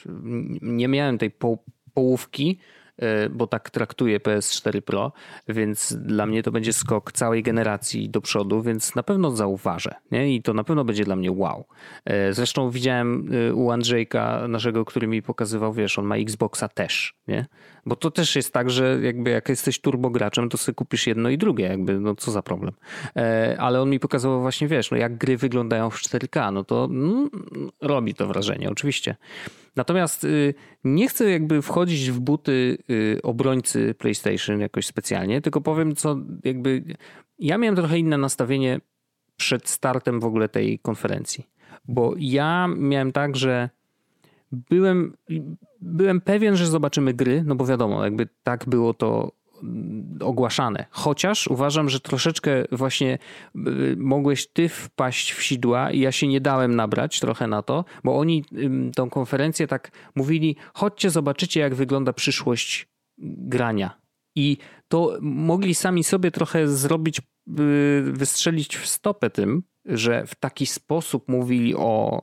nie 0.63 0.89
miałem 0.89 1.19
tej 1.19 1.31
po, 1.31 1.59
połówki, 1.95 2.59
bo 3.31 3.47
tak 3.47 3.71
traktuję 3.71 4.21
PS4 4.21 4.81
Pro, 4.81 5.13
więc 5.49 5.97
dla 5.97 6.27
mnie 6.27 6.43
to 6.43 6.53
będzie 6.53 6.73
skok 6.73 7.13
całej 7.13 7.43
generacji 7.43 8.11
do 8.11 8.21
przodu, 8.21 8.63
więc 8.63 8.95
na 8.95 9.03
pewno 9.03 9.31
zauważę 9.31 9.95
nie? 10.11 10.35
i 10.35 10.43
to 10.43 10.55
na 10.55 10.65
pewno 10.65 10.85
będzie 10.85 11.05
dla 11.05 11.17
mnie 11.17 11.33
wow. 11.33 11.65
E, 12.05 12.33
zresztą 12.33 12.71
widziałem 12.71 13.29
e, 13.51 13.55
u 13.55 13.71
Andrzejka 13.71 14.49
naszego, 14.49 14.85
który 14.85 15.07
mi 15.07 15.23
pokazywał, 15.23 15.73
wiesz, 15.73 15.99
on 15.99 16.05
ma 16.05 16.17
Xboxa 16.17 16.69
też, 16.69 17.15
nie? 17.29 17.47
Bo 17.87 17.97
to 17.97 18.11
też 18.11 18.37
jest 18.37 18.53
tak, 18.53 18.71
że 18.71 18.99
jakby 19.03 19.31
jak 19.31 19.49
jesteś 19.49 19.81
turbograczem, 19.81 20.49
to 20.49 20.59
sobie 20.59 20.75
kupisz 20.75 21.07
jedno 21.07 21.29
i 21.29 21.39
drugie, 21.39 21.65
jakby, 21.65 22.01
no 22.01 22.15
co 22.15 22.31
za 22.31 22.43
problem. 22.43 22.73
Ale 23.59 23.83
on 23.83 23.91
mi 23.91 24.01
pokazywał 24.01 24.41
właśnie, 24.41 24.69
wiesz, 24.69 24.91
no 24.91 24.97
jak 24.97 25.17
gry 25.17 25.37
wyglądają 25.37 25.91
w 25.91 25.97
4K, 25.97 26.53
no 26.53 26.65
to 26.65 26.85
mm, 26.85 27.29
robi 27.81 28.15
to 28.15 28.27
wrażenie, 28.27 28.71
oczywiście. 28.71 29.17
Natomiast 29.77 30.25
y, 30.25 30.55
nie 30.85 31.09
chcę 31.09 31.31
jakby 31.31 31.63
wchodzić 31.63 32.11
w 32.11 32.21
buty 32.21 32.79
y, 32.91 33.21
obrońcy 33.23 33.95
PlayStation 33.95 34.61
jakoś 34.61 34.87
specjalnie, 34.87 35.41
tylko 35.41 35.61
powiem, 35.61 35.97
co 35.97 36.17
jakby. 36.45 36.85
Ja 37.39 37.59
miałem 37.59 37.77
trochę 37.77 37.99
inne 37.99 38.19
nastawienie 38.19 38.81
przed 39.37 39.69
startem 39.69 40.21
w 40.21 40.25
ogóle 40.25 40.49
tej 40.49 40.79
konferencji, 40.79 41.47
bo 41.89 42.15
ja 42.19 42.69
miałem 42.77 43.13
tak, 43.13 43.37
że 43.37 43.71
byłem, 44.53 45.17
byłem 45.81 46.21
pewien, 46.21 46.57
że 46.57 46.67
zobaczymy 46.67 47.15
gry, 47.15 47.43
no 47.47 47.55
bo 47.55 47.67
wiadomo, 47.67 48.05
jakby 48.05 48.29
tak 48.43 48.65
było 48.69 48.95
to 48.95 49.33
ogłaszane. 50.21 50.87
Chociaż 50.91 51.49
uważam, 51.49 51.89
że 51.89 52.01
troszeczkę 52.01 52.65
właśnie 52.73 53.19
y, 53.57 53.97
mogłeś 53.99 54.47
ty 54.47 54.69
wpaść 54.69 55.33
w 55.33 55.43
sidła 55.43 55.91
i 55.91 56.01
ja 56.01 56.13
się 56.13 56.29
nie 56.29 56.41
dałem 56.41 56.75
nabrać 56.77 57.21
trochę 57.21 57.47
na 57.47 57.63
to, 57.63 57.85
bo 58.05 58.19
oni 58.19 58.45
tą 58.97 59.11
konferencję 59.11 59.67
tak 59.67 59.91
mówili, 60.15 60.57
chodźcie 60.75 61.11
zobaczycie 61.11 61.61
jak 61.61 61.75
wygląda 61.75 62.13
przyszłość 62.13 62.89
grania. 63.19 64.03
I 64.37 64.57
to 64.89 65.19
mogli 65.21 65.75
sami 65.75 66.05
sobie 66.05 66.31
trochę 66.31 66.69
zrobić, 66.69 67.19
y, 67.19 67.23
wystrzelić 68.03 68.77
w 68.77 68.87
stopę 68.87 69.31
tym, 69.31 69.63
że 69.87 70.27
w 70.27 70.35
taki 70.35 70.67
sposób 70.67 71.29
mówili 71.29 71.75
o, 71.77 72.23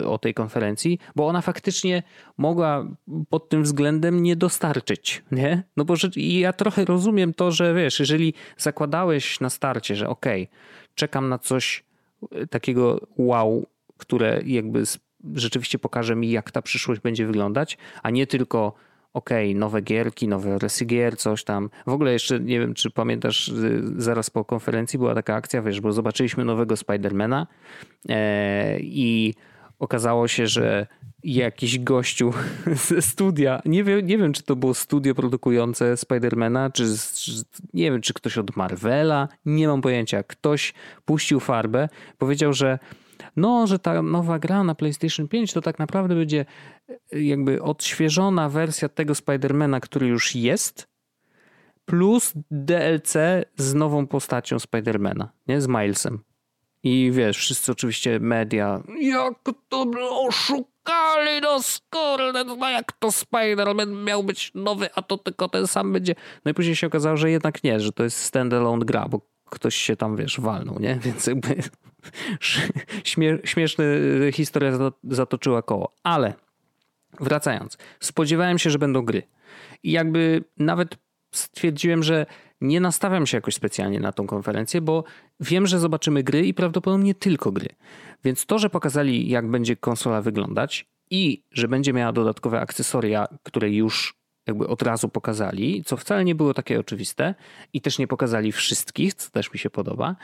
y, 0.00 0.08
o 0.08 0.18
tej 0.18 0.34
konferencji, 0.34 0.98
bo 1.16 1.26
ona 1.26 1.40
faktycznie 1.40 2.02
mogła 2.38 2.86
pod 3.28 3.48
tym 3.48 3.62
względem 3.62 4.22
nie 4.22 4.36
dostarczyć, 4.36 5.22
nie? 5.32 5.62
No 5.76 5.84
bo 5.84 5.96
że, 5.96 6.08
ja 6.16 6.52
trochę 6.52 6.84
rozumiem 6.84 7.34
to, 7.34 7.50
że 7.50 7.74
wiesz, 7.74 8.00
jeżeli 8.00 8.34
zakładałeś 8.56 9.40
na 9.40 9.50
starcie, 9.50 9.96
że 9.96 10.08
okej, 10.08 10.42
okay, 10.42 10.56
czekam 10.94 11.28
na 11.28 11.38
coś 11.38 11.84
y, 12.42 12.46
takiego 12.46 13.00
wow, 13.16 13.66
które 13.96 14.40
jakby 14.44 14.82
rzeczywiście 15.34 15.78
pokaże 15.78 16.16
mi, 16.16 16.30
jak 16.30 16.50
ta 16.50 16.62
przyszłość 16.62 17.00
będzie 17.00 17.26
wyglądać, 17.26 17.78
a 18.02 18.10
nie 18.10 18.26
tylko 18.26 18.74
okej, 19.16 19.50
okay, 19.50 19.60
nowe 19.60 19.82
gierki, 19.82 20.28
nowe 20.28 20.58
wersje 20.58 20.86
gier, 20.86 21.16
coś 21.16 21.44
tam. 21.44 21.70
W 21.86 21.92
ogóle 21.92 22.12
jeszcze 22.12 22.40
nie 22.40 22.60
wiem, 22.60 22.74
czy 22.74 22.90
pamiętasz, 22.90 23.48
y, 23.48 23.82
zaraz 23.96 24.30
po 24.30 24.44
konferencji 24.44 24.98
była 24.98 25.14
taka 25.14 25.34
akcja, 25.34 25.62
wiesz, 25.62 25.80
bo 25.80 25.92
zobaczyliśmy 25.92 26.44
nowego 26.44 26.76
Spidermana 26.76 27.46
e, 28.08 28.78
i 28.80 29.34
okazało 29.78 30.28
się, 30.28 30.46
że 30.46 30.86
jakiś 31.24 31.78
gościu 31.78 32.32
ze 32.88 33.02
studia, 33.02 33.62
nie 33.64 33.84
wiem, 33.84 34.06
nie 34.06 34.18
wiem 34.18 34.32
czy 34.32 34.42
to 34.42 34.56
było 34.56 34.74
studio 34.74 35.14
produkujące 35.14 35.96
Spidermana, 35.96 36.70
czy, 36.70 36.84
czy 37.14 37.32
nie 37.74 37.90
wiem, 37.90 38.00
czy 38.00 38.14
ktoś 38.14 38.38
od 38.38 38.56
Marvela, 38.56 39.28
nie 39.46 39.68
mam 39.68 39.82
pojęcia. 39.82 40.22
Ktoś 40.22 40.74
puścił 41.04 41.40
farbę, 41.40 41.88
powiedział, 42.18 42.52
że 42.52 42.78
no, 43.36 43.66
że 43.66 43.78
ta 43.78 44.02
nowa 44.02 44.38
gra 44.38 44.64
na 44.64 44.74
PlayStation 44.74 45.28
5 45.28 45.52
to 45.52 45.60
tak 45.60 45.78
naprawdę 45.78 46.14
będzie 46.14 46.44
jakby 47.12 47.62
odświeżona 47.62 48.48
wersja 48.48 48.88
tego 48.88 49.14
Spidermana, 49.14 49.80
który 49.80 50.06
już 50.06 50.34
jest, 50.34 50.88
plus 51.84 52.32
DLC 52.50 53.14
z 53.56 53.74
nową 53.74 54.06
postacią 54.06 54.58
Spidermana, 54.58 55.32
nie? 55.48 55.60
Z 55.60 55.68
Milesem. 55.68 56.18
I 56.82 57.10
wiesz, 57.12 57.38
wszyscy 57.38 57.72
oczywiście 57.72 58.20
media, 58.20 58.82
jak 59.00 59.34
to 59.68 59.86
oszukali 60.10 60.76
no 61.42 61.62
skurde, 61.62 62.44
no 62.44 62.70
jak 62.70 62.92
to 62.92 63.08
Spider-Man 63.08 64.04
miał 64.04 64.24
być 64.24 64.52
nowy, 64.54 64.88
a 64.94 65.02
to 65.02 65.18
tylko 65.18 65.48
ten 65.48 65.66
sam 65.66 65.92
będzie. 65.92 66.14
No 66.44 66.50
i 66.50 66.54
później 66.54 66.76
się 66.76 66.86
okazało, 66.86 67.16
że 67.16 67.30
jednak 67.30 67.64
nie, 67.64 67.80
że 67.80 67.92
to 67.92 68.04
jest 68.04 68.18
standalone 68.18 68.84
gra, 68.84 69.08
bo 69.08 69.20
ktoś 69.50 69.76
się 69.76 69.96
tam, 69.96 70.16
wiesz, 70.16 70.40
walnął, 70.40 70.78
nie? 70.78 70.98
Więc 71.04 71.26
jakby 71.26 71.56
śmie 73.04 73.38
śmieszna 73.44 73.84
historia 74.32 74.72
zatoczyła 75.04 75.62
koło. 75.62 75.92
Ale 76.02 76.34
wracając, 77.20 77.78
spodziewałem 78.00 78.58
się, 78.58 78.70
że 78.70 78.78
będą 78.78 79.02
gry. 79.02 79.22
I 79.82 79.92
jakby 79.92 80.44
nawet 80.56 80.98
stwierdziłem, 81.32 82.02
że 82.02 82.26
nie 82.60 82.80
nastawiam 82.80 83.26
się 83.26 83.36
jakoś 83.36 83.54
specjalnie 83.54 84.00
na 84.00 84.12
tą 84.12 84.26
konferencję, 84.26 84.80
bo 84.80 85.04
wiem, 85.40 85.66
że 85.66 85.78
zobaczymy 85.78 86.22
gry 86.22 86.46
i 86.46 86.54
prawdopodobnie 86.54 87.14
tylko 87.14 87.52
gry. 87.52 87.68
Więc 88.24 88.46
to, 88.46 88.58
że 88.58 88.70
pokazali, 88.70 89.28
jak 89.28 89.50
będzie 89.50 89.76
konsola 89.76 90.22
wyglądać 90.22 90.86
i 91.10 91.42
że 91.52 91.68
będzie 91.68 91.92
miała 91.92 92.12
dodatkowe 92.12 92.60
akcesoria, 92.60 93.26
które 93.42 93.70
już 93.70 94.14
jakby 94.46 94.68
od 94.68 94.82
razu 94.82 95.08
pokazali, 95.08 95.82
co 95.86 95.96
wcale 95.96 96.24
nie 96.24 96.34
było 96.34 96.54
takie 96.54 96.80
oczywiste 96.80 97.34
i 97.72 97.80
też 97.80 97.98
nie 97.98 98.06
pokazali 98.06 98.52
wszystkich, 98.52 99.14
co 99.14 99.30
też 99.30 99.52
mi 99.52 99.58
się 99.58 99.70
podoba. 99.70 100.16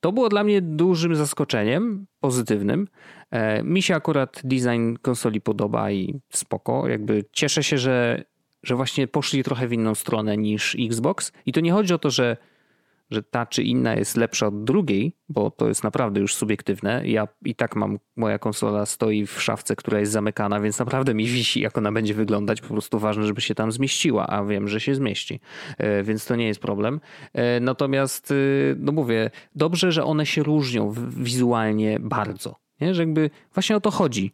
To 0.00 0.12
było 0.12 0.28
dla 0.28 0.44
mnie 0.44 0.62
dużym 0.62 1.16
zaskoczeniem, 1.16 2.06
pozytywnym. 2.20 2.88
E, 3.30 3.62
mi 3.62 3.82
się 3.82 3.94
akurat 3.94 4.40
design 4.44 4.94
konsoli 5.02 5.40
podoba 5.40 5.90
i 5.90 6.20
spoko. 6.32 6.88
Jakby 6.88 7.24
cieszę 7.32 7.62
się, 7.62 7.78
że, 7.78 8.24
że 8.62 8.76
właśnie 8.76 9.08
poszli 9.08 9.44
trochę 9.44 9.68
w 9.68 9.72
inną 9.72 9.94
stronę 9.94 10.36
niż 10.36 10.76
Xbox. 10.80 11.32
I 11.46 11.52
to 11.52 11.60
nie 11.60 11.72
chodzi 11.72 11.94
o 11.94 11.98
to, 11.98 12.10
że 12.10 12.36
że 13.10 13.22
ta 13.22 13.46
czy 13.46 13.62
inna 13.62 13.94
jest 13.94 14.16
lepsza 14.16 14.46
od 14.46 14.64
drugiej, 14.64 15.16
bo 15.28 15.50
to 15.50 15.68
jest 15.68 15.84
naprawdę 15.84 16.20
już 16.20 16.34
subiektywne. 16.34 17.02
Ja 17.08 17.28
i 17.44 17.54
tak 17.54 17.76
mam, 17.76 17.98
moja 18.16 18.38
konsola 18.38 18.86
stoi 18.86 19.26
w 19.26 19.42
szafce, 19.42 19.76
która 19.76 20.00
jest 20.00 20.12
zamykana, 20.12 20.60
więc 20.60 20.78
naprawdę 20.78 21.14
mi 21.14 21.26
wisi, 21.26 21.60
jak 21.60 21.78
ona 21.78 21.92
będzie 21.92 22.14
wyglądać. 22.14 22.60
Po 22.60 22.68
prostu 22.68 22.98
ważne, 22.98 23.26
żeby 23.26 23.40
się 23.40 23.54
tam 23.54 23.72
zmieściła, 23.72 24.26
a 24.26 24.44
wiem, 24.44 24.68
że 24.68 24.80
się 24.80 24.94
zmieści, 24.94 25.40
e, 25.78 26.02
więc 26.02 26.26
to 26.26 26.36
nie 26.36 26.46
jest 26.46 26.60
problem. 26.60 27.00
E, 27.32 27.60
natomiast, 27.60 28.30
e, 28.30 28.34
no 28.78 28.92
mówię, 28.92 29.30
dobrze, 29.54 29.92
że 29.92 30.04
one 30.04 30.26
się 30.26 30.42
różnią 30.42 30.94
wizualnie 31.08 31.98
bardzo. 32.00 32.56
Nie? 32.80 32.94
Że 32.94 33.02
jakby 33.02 33.30
właśnie 33.54 33.76
o 33.76 33.80
to 33.80 33.90
chodzi 33.90 34.32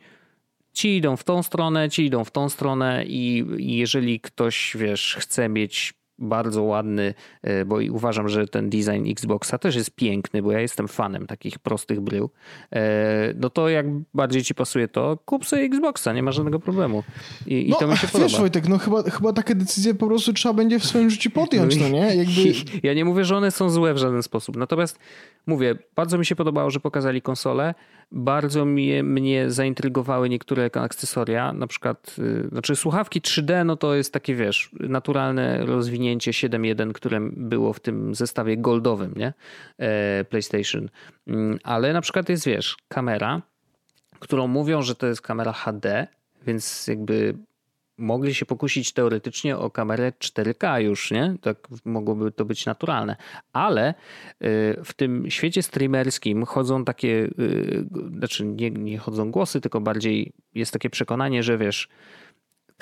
ci 0.73 0.97
idą 0.97 1.17
w 1.17 1.25
tą 1.25 1.43
stronę, 1.43 1.91
ci 1.91 2.07
idą 2.07 2.25
w 2.25 2.31
tą 2.31 2.49
stronę 2.49 3.05
i 3.07 3.45
jeżeli 3.59 4.21
ktoś, 4.21 4.77
wiesz, 4.79 5.17
chce 5.21 5.49
mieć 5.49 5.95
bardzo 6.19 6.63
ładny, 6.63 7.15
e, 7.43 7.65
bo 7.65 7.79
uważam, 7.91 8.29
że 8.29 8.47
ten 8.47 8.71
design 8.71 9.11
Xboxa 9.11 9.59
też 9.59 9.75
jest 9.75 9.91
piękny, 9.91 10.43
bo 10.43 10.53
ja 10.53 10.61
jestem 10.61 10.89
fanem 10.89 11.27
takich 11.27 11.59
prostych 11.59 12.01
brył, 12.01 12.31
e, 12.73 13.35
no 13.37 13.51
to 13.51 13.69
jak 13.69 13.87
bardziej 14.15 14.43
ci 14.43 14.55
pasuje 14.55 14.89
to, 14.89 15.19
kup 15.25 15.47
sobie 15.47 15.63
Xboxa, 15.63 16.13
nie 16.13 16.23
ma 16.23 16.33
żadnego 16.33 16.61
problemu. 16.61 17.03
I, 17.47 17.67
no, 17.69 17.77
i 17.77 17.81
to 17.81 17.87
mi 17.87 17.97
się 17.97 18.03
wiesz, 18.03 18.13
podoba. 18.13 18.29
Wiesz 18.29 18.41
Wojtek, 18.41 18.69
no 18.69 18.79
chyba, 18.79 19.03
chyba 19.03 19.33
takie 19.33 19.55
decyzje 19.55 19.95
po 19.95 20.07
prostu 20.07 20.33
trzeba 20.33 20.53
będzie 20.53 20.79
w 20.79 20.85
swoim 20.85 21.11
życiu 21.11 21.31
podjąć, 21.31 21.77
no, 21.77 21.83
no 21.83 21.89
nie? 21.89 22.17
Jakby... 22.17 22.53
Ja 22.89 22.95
nie 22.95 23.05
mówię, 23.05 23.25
że 23.25 23.37
one 23.37 23.51
są 23.51 23.71
złe 23.71 23.95
w 23.95 23.99
żaden 23.99 24.23
sposób, 24.23 24.57
natomiast 24.57 24.99
mówię, 25.47 25.75
bardzo 25.97 26.19
mi 26.19 26.27
się 26.27 26.37
podobało, 26.37 26.71
że 26.71 26.81
pokazali 26.81 27.23
konsolę, 27.23 27.75
bardzo 28.13 28.65
mnie, 28.65 29.03
mnie 29.03 29.51
zaintrygowały 29.51 30.29
niektóre 30.29 30.71
akcesoria, 30.75 31.53
na 31.53 31.67
przykład, 31.67 32.17
y, 32.19 32.49
znaczy 32.49 32.77
słuchawki 32.77 33.21
3D, 33.21 33.65
no 33.67 33.77
to 33.77 33.95
jest 33.95 34.13
takie, 34.13 34.35
wiesz, 34.35 34.71
naturalne 34.81 35.67
rozwinięcie 35.67 36.31
7.1, 36.31 36.93
które 36.93 37.21
było 37.33 37.73
w 37.73 37.81
tym 37.81 38.15
zestawie 38.15 38.57
goldowym, 38.57 39.15
nie? 39.17 39.33
E, 39.79 40.25
PlayStation. 40.25 40.89
Mm, 41.27 41.59
ale 41.63 41.93
na 41.93 42.01
przykład 42.01 42.29
jest, 42.29 42.47
wiesz, 42.47 42.77
kamera, 42.89 43.43
którą 44.19 44.47
mówią, 44.47 44.83
że 44.83 44.95
to 44.95 45.07
jest 45.07 45.23
kamera 45.23 45.53
HD, 45.53 46.07
więc 46.47 46.87
jakby 46.87 47.35
mogli 47.99 48.35
się 48.35 48.47
pokusić 48.47 48.93
teoretycznie 48.93 49.59
o 49.59 49.71
kamerę 49.71 50.13
4K 50.19 50.77
już, 50.77 51.11
nie? 51.11 51.35
Tak 51.41 51.69
mogłoby 51.85 52.33
to 52.33 52.45
być 52.45 52.67
naturalne. 52.67 53.17
Ale 53.53 53.91
y, 53.91 53.95
w 54.85 54.93
tym 54.97 55.31
świecie 55.31 55.63
streamerskim 55.63 56.45
chodzą 56.45 56.85
takie, 56.85 57.09
y, 57.39 57.85
znaczy 58.19 58.45
nie, 58.45 58.71
nie 58.71 58.99
chodzą 58.99 59.31
głosy, 59.31 59.61
tylko 59.61 59.81
bardziej 59.81 60.33
jest 60.55 60.73
takie 60.73 60.91
przekonanie, 60.91 61.43
że 61.43 61.59
wiesz, 61.59 61.89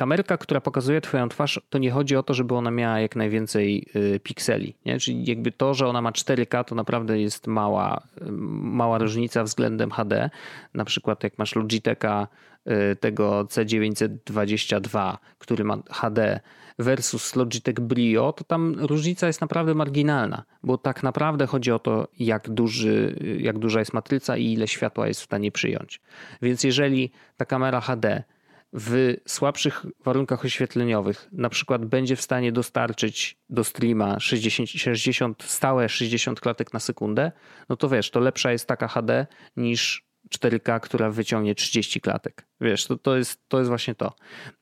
kamerka, 0.00 0.38
która 0.38 0.60
pokazuje 0.60 1.00
twoją 1.00 1.28
twarz, 1.28 1.60
to 1.70 1.78
nie 1.78 1.90
chodzi 1.90 2.16
o 2.16 2.22
to, 2.22 2.34
żeby 2.34 2.54
ona 2.54 2.70
miała 2.70 3.00
jak 3.00 3.16
najwięcej 3.16 3.86
y, 3.96 4.20
pikseli. 4.20 4.74
Nie? 4.86 5.00
Czyli 5.00 5.24
jakby 5.24 5.52
to, 5.52 5.74
że 5.74 5.86
ona 5.86 6.02
ma 6.02 6.10
4K, 6.10 6.64
to 6.64 6.74
naprawdę 6.74 7.20
jest 7.20 7.46
mała, 7.46 8.02
y, 8.22 8.32
mała 8.80 8.98
różnica 8.98 9.44
względem 9.44 9.90
HD. 9.90 10.30
Na 10.74 10.84
przykład 10.84 11.24
jak 11.24 11.38
masz 11.38 11.56
Logitecha 11.56 12.28
y, 12.92 12.96
tego 12.96 13.44
C922, 13.44 15.16
który 15.38 15.64
ma 15.64 15.78
HD 15.90 16.40
versus 16.78 17.36
Logitech 17.36 17.80
Brio, 17.80 18.32
to 18.32 18.44
tam 18.44 18.74
różnica 18.78 19.26
jest 19.26 19.40
naprawdę 19.40 19.74
marginalna, 19.74 20.44
bo 20.62 20.78
tak 20.78 21.02
naprawdę 21.02 21.46
chodzi 21.46 21.72
o 21.72 21.78
to, 21.78 22.08
jak, 22.18 22.50
duży, 22.50 23.16
jak 23.38 23.58
duża 23.58 23.78
jest 23.78 23.92
matryca 23.92 24.36
i 24.36 24.52
ile 24.52 24.68
światła 24.68 25.08
jest 25.08 25.20
w 25.20 25.24
stanie 25.24 25.52
przyjąć. 25.52 26.00
Więc 26.42 26.64
jeżeli 26.64 27.10
ta 27.36 27.44
kamera 27.44 27.80
HD 27.80 28.22
w 28.72 29.16
słabszych 29.26 29.86
warunkach 30.04 30.44
oświetleniowych 30.44 31.28
na 31.32 31.48
przykład 31.48 31.86
będzie 31.86 32.16
w 32.16 32.22
stanie 32.22 32.52
dostarczyć 32.52 33.38
do 33.48 33.64
streama 33.64 34.20
60, 34.20 34.68
60, 34.70 35.42
stałe 35.42 35.88
60 35.88 36.40
klatek 36.40 36.72
na 36.72 36.80
sekundę, 36.80 37.32
no 37.68 37.76
to 37.76 37.88
wiesz, 37.88 38.10
to 38.10 38.20
lepsza 38.20 38.52
jest 38.52 38.66
taka 38.66 38.88
HD 38.88 39.26
niż 39.56 40.10
4K, 40.34 40.80
która 40.80 41.10
wyciągnie 41.10 41.54
30 41.54 42.00
klatek. 42.00 42.46
Wiesz, 42.60 42.86
to, 42.86 42.96
to, 42.96 43.16
jest, 43.16 43.48
to 43.48 43.58
jest 43.58 43.68
właśnie 43.68 43.94
to. 43.94 44.14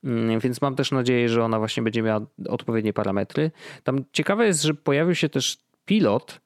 Mm, 0.03 0.39
więc 0.39 0.61
mam 0.61 0.75
też 0.75 0.91
nadzieję, 0.91 1.29
że 1.29 1.43
ona 1.43 1.59
właśnie 1.59 1.83
będzie 1.83 2.01
miała 2.01 2.25
odpowiednie 2.47 2.93
parametry. 2.93 3.51
Tam 3.83 4.05
ciekawe 4.11 4.45
jest, 4.45 4.63
że 4.63 4.73
pojawił 4.73 5.15
się 5.15 5.29
też 5.29 5.57
pilot, 5.85 6.41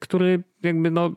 który 0.00 0.42
jakby 0.62 0.90
no 0.90 1.16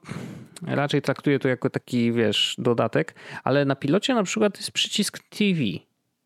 raczej 0.67 1.01
traktuję 1.01 1.39
to 1.39 1.47
jako 1.47 1.69
taki, 1.69 2.11
wiesz, 2.11 2.55
dodatek, 2.57 3.15
ale 3.43 3.65
na 3.65 3.75
pilocie 3.75 4.13
na 4.13 4.23
przykład 4.23 4.57
jest 4.57 4.71
przycisk 4.71 5.19
TV. 5.29 5.59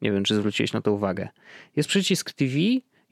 Nie 0.01 0.11
wiem, 0.11 0.23
czy 0.23 0.35
zwróciłeś 0.35 0.73
na 0.73 0.81
to 0.81 0.91
uwagę. 0.93 1.27
Jest 1.75 1.89
przycisk 1.89 2.31
TV, 2.31 2.53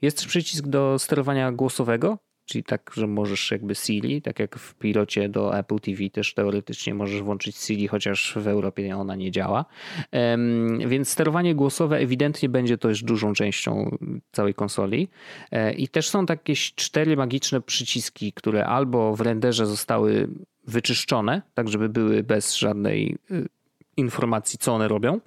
jest 0.02 0.26
przycisk 0.26 0.66
do 0.66 0.98
sterowania 0.98 1.52
głosowego, 1.52 2.18
czyli 2.48 2.64
tak, 2.64 2.90
że 2.96 3.06
możesz 3.06 3.50
jakby 3.50 3.74
Siri, 3.74 4.22
tak 4.22 4.38
jak 4.38 4.58
w 4.58 4.74
pilocie 4.74 5.28
do 5.28 5.58
Apple 5.58 5.78
TV 5.78 6.10
też 6.10 6.34
teoretycznie 6.34 6.94
możesz 6.94 7.22
włączyć 7.22 7.56
Siri, 7.56 7.88
chociaż 7.88 8.34
w 8.36 8.48
Europie 8.48 8.96
ona 8.96 9.14
nie 9.14 9.30
działa. 9.30 9.64
Więc 10.86 11.08
sterowanie 11.08 11.54
głosowe 11.54 11.96
ewidentnie 11.96 12.48
będzie 12.48 12.78
to 12.78 12.88
już 12.88 13.02
dużą 13.02 13.32
częścią 13.32 13.98
całej 14.32 14.54
konsoli. 14.54 15.08
E, 15.50 15.72
I 15.72 15.88
też 15.88 16.08
są 16.08 16.26
takie 16.26 16.54
cztery 16.54 17.16
magiczne 17.16 17.60
przyciski, 17.60 18.32
które 18.32 18.66
albo 18.66 19.16
w 19.16 19.20
renderze 19.20 19.66
zostały 19.66 20.28
wyczyszczone, 20.66 21.42
tak 21.54 21.68
żeby 21.68 21.88
były 21.88 22.22
bez 22.22 22.56
żadnej 22.56 23.18
y, 23.30 23.48
informacji, 23.96 24.58
co 24.58 24.74
one 24.74 24.88
robią. 24.88 25.20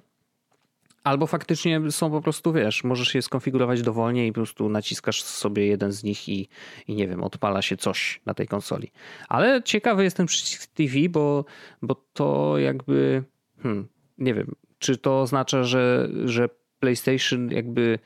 Albo 1.04 1.26
faktycznie 1.26 1.90
są 1.90 2.10
po 2.10 2.20
prostu, 2.20 2.52
wiesz, 2.52 2.84
możesz 2.84 3.14
je 3.14 3.22
skonfigurować 3.22 3.82
dowolnie 3.82 4.26
i 4.26 4.32
po 4.32 4.34
prostu 4.34 4.68
naciskasz 4.68 5.22
sobie 5.22 5.66
jeden 5.66 5.92
z 5.92 6.02
nich 6.04 6.28
i, 6.28 6.48
i 6.88 6.94
nie 6.94 7.08
wiem, 7.08 7.24
odpala 7.24 7.62
się 7.62 7.76
coś 7.76 8.20
na 8.26 8.34
tej 8.34 8.48
konsoli. 8.48 8.92
Ale 9.28 9.62
ciekawy 9.62 10.04
jest 10.04 10.16
ten 10.16 10.26
przycisk 10.26 10.66
TV, 10.66 10.94
bo, 11.08 11.44
bo 11.82 11.94
to 12.12 12.58
jakby, 12.58 13.24
hmm, 13.62 13.88
nie 14.18 14.34
wiem, 14.34 14.54
czy 14.78 14.96
to 14.96 15.20
oznacza, 15.20 15.64
że, 15.64 16.08
że 16.24 16.48
PlayStation 16.80 17.50
jakby 17.50 17.98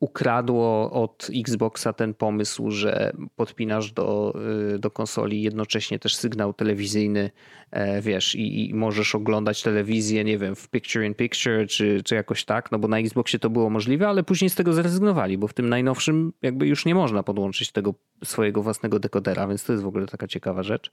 ukradło 0.00 0.90
od 0.92 1.28
Xboxa 1.36 1.92
ten 1.92 2.14
pomysł, 2.14 2.70
że 2.70 3.12
podpinasz 3.36 3.92
do, 3.92 4.34
y, 4.74 4.78
do 4.78 4.90
konsoli 4.90 5.42
jednocześnie 5.42 5.98
też 5.98 6.16
sygnał 6.16 6.52
telewizyjny, 6.52 7.30
e, 7.70 8.02
wiesz, 8.02 8.34
i, 8.34 8.70
i, 8.70 8.74
możesz 8.74 9.14
oglądać 9.14 9.62
telewizję, 9.62 10.24
nie 10.24 10.38
wiem, 10.38 10.56
w 10.56 10.68
picture 10.68 11.04
in 11.04 11.14
picture, 11.14 11.66
czy, 11.68 12.02
czy 12.04 12.14
jakoś 12.14 12.44
tak, 12.44 12.72
no 12.72 12.78
bo 12.78 12.88
na 12.88 12.98
Xboxie 12.98 13.38
to 13.38 13.50
było 13.50 13.70
możliwe, 13.70 14.08
ale 14.08 14.22
później 14.22 14.50
z 14.50 14.54
tego 14.54 14.72
zrezygnowali, 14.72 15.38
bo 15.38 15.48
w 15.48 15.54
tym 15.54 15.68
najnowszym 15.68 16.32
jakby 16.42 16.66
już 16.66 16.86
nie 16.86 16.94
można 16.94 17.22
podłączyć 17.22 17.72
tego 17.72 17.94
swojego 18.24 18.62
własnego 18.62 18.98
dekodera, 18.98 19.48
więc 19.48 19.64
to 19.64 19.72
jest 19.72 19.84
w 19.84 19.88
ogóle 19.88 20.06
taka 20.06 20.26
ciekawa 20.26 20.62
rzecz. 20.62 20.90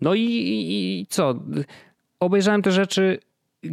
No 0.00 0.14
i, 0.14 0.22
i, 0.22 1.00
i 1.00 1.06
co? 1.06 1.44
Obejrzałem 2.20 2.62
te 2.62 2.72
rzeczy 2.72 3.18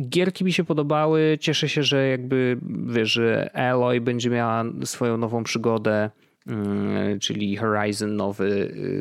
Gierki 0.09 0.43
mi 0.43 0.53
się 0.53 0.63
podobały. 0.63 1.37
Cieszę 1.39 1.69
się, 1.69 1.83
że 1.83 2.07
jakby 2.07 2.57
wiesz, 2.87 3.11
że 3.11 3.55
Aloy 3.55 4.01
będzie 4.01 4.29
miała 4.29 4.63
swoją 4.85 5.17
nową 5.17 5.43
przygodę, 5.43 6.09
mm, 6.47 7.19
czyli 7.19 7.57
Horizon 7.57 8.15
nowy, 8.15 8.45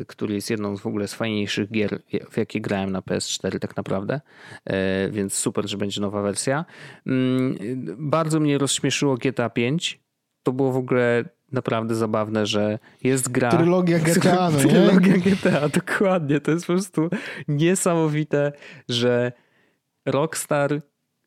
y, 0.01 0.05
który 0.07 0.33
jest 0.33 0.49
jedną 0.49 0.77
z 0.77 0.81
w 0.81 0.87
ogóle 0.87 1.07
z 1.07 1.13
fajniejszych 1.13 1.71
gier, 1.71 1.99
w 2.31 2.37
jakie 2.37 2.61
grałem 2.61 2.91
na 2.91 3.01
PS4 3.01 3.59
tak 3.59 3.77
naprawdę, 3.77 4.21
e, 4.65 5.09
więc 5.09 5.33
super, 5.33 5.69
że 5.69 5.77
będzie 5.77 6.01
nowa 6.01 6.21
wersja. 6.21 6.65
Mm, 7.07 7.57
bardzo 7.97 8.39
mnie 8.39 8.57
rozśmieszyło 8.57 9.17
GTA 9.17 9.49
5. 9.49 9.99
To 10.43 10.51
było 10.51 10.71
w 10.71 10.77
ogóle 10.77 11.25
naprawdę 11.51 11.95
zabawne, 11.95 12.45
że 12.45 12.79
jest 13.03 13.31
gra. 13.31 13.51
Trylogia 13.51 13.99
GTA, 14.15 14.49
no 14.49 14.63
nie? 14.63 14.69
Trylogia 14.69 15.17
GTA, 15.17 15.69
dokładnie. 15.69 16.39
To 16.39 16.51
jest 16.51 16.65
po 16.67 16.73
prostu 16.73 17.09
niesamowite, 17.47 18.51
że 18.89 19.31
Rockstar 20.05 20.81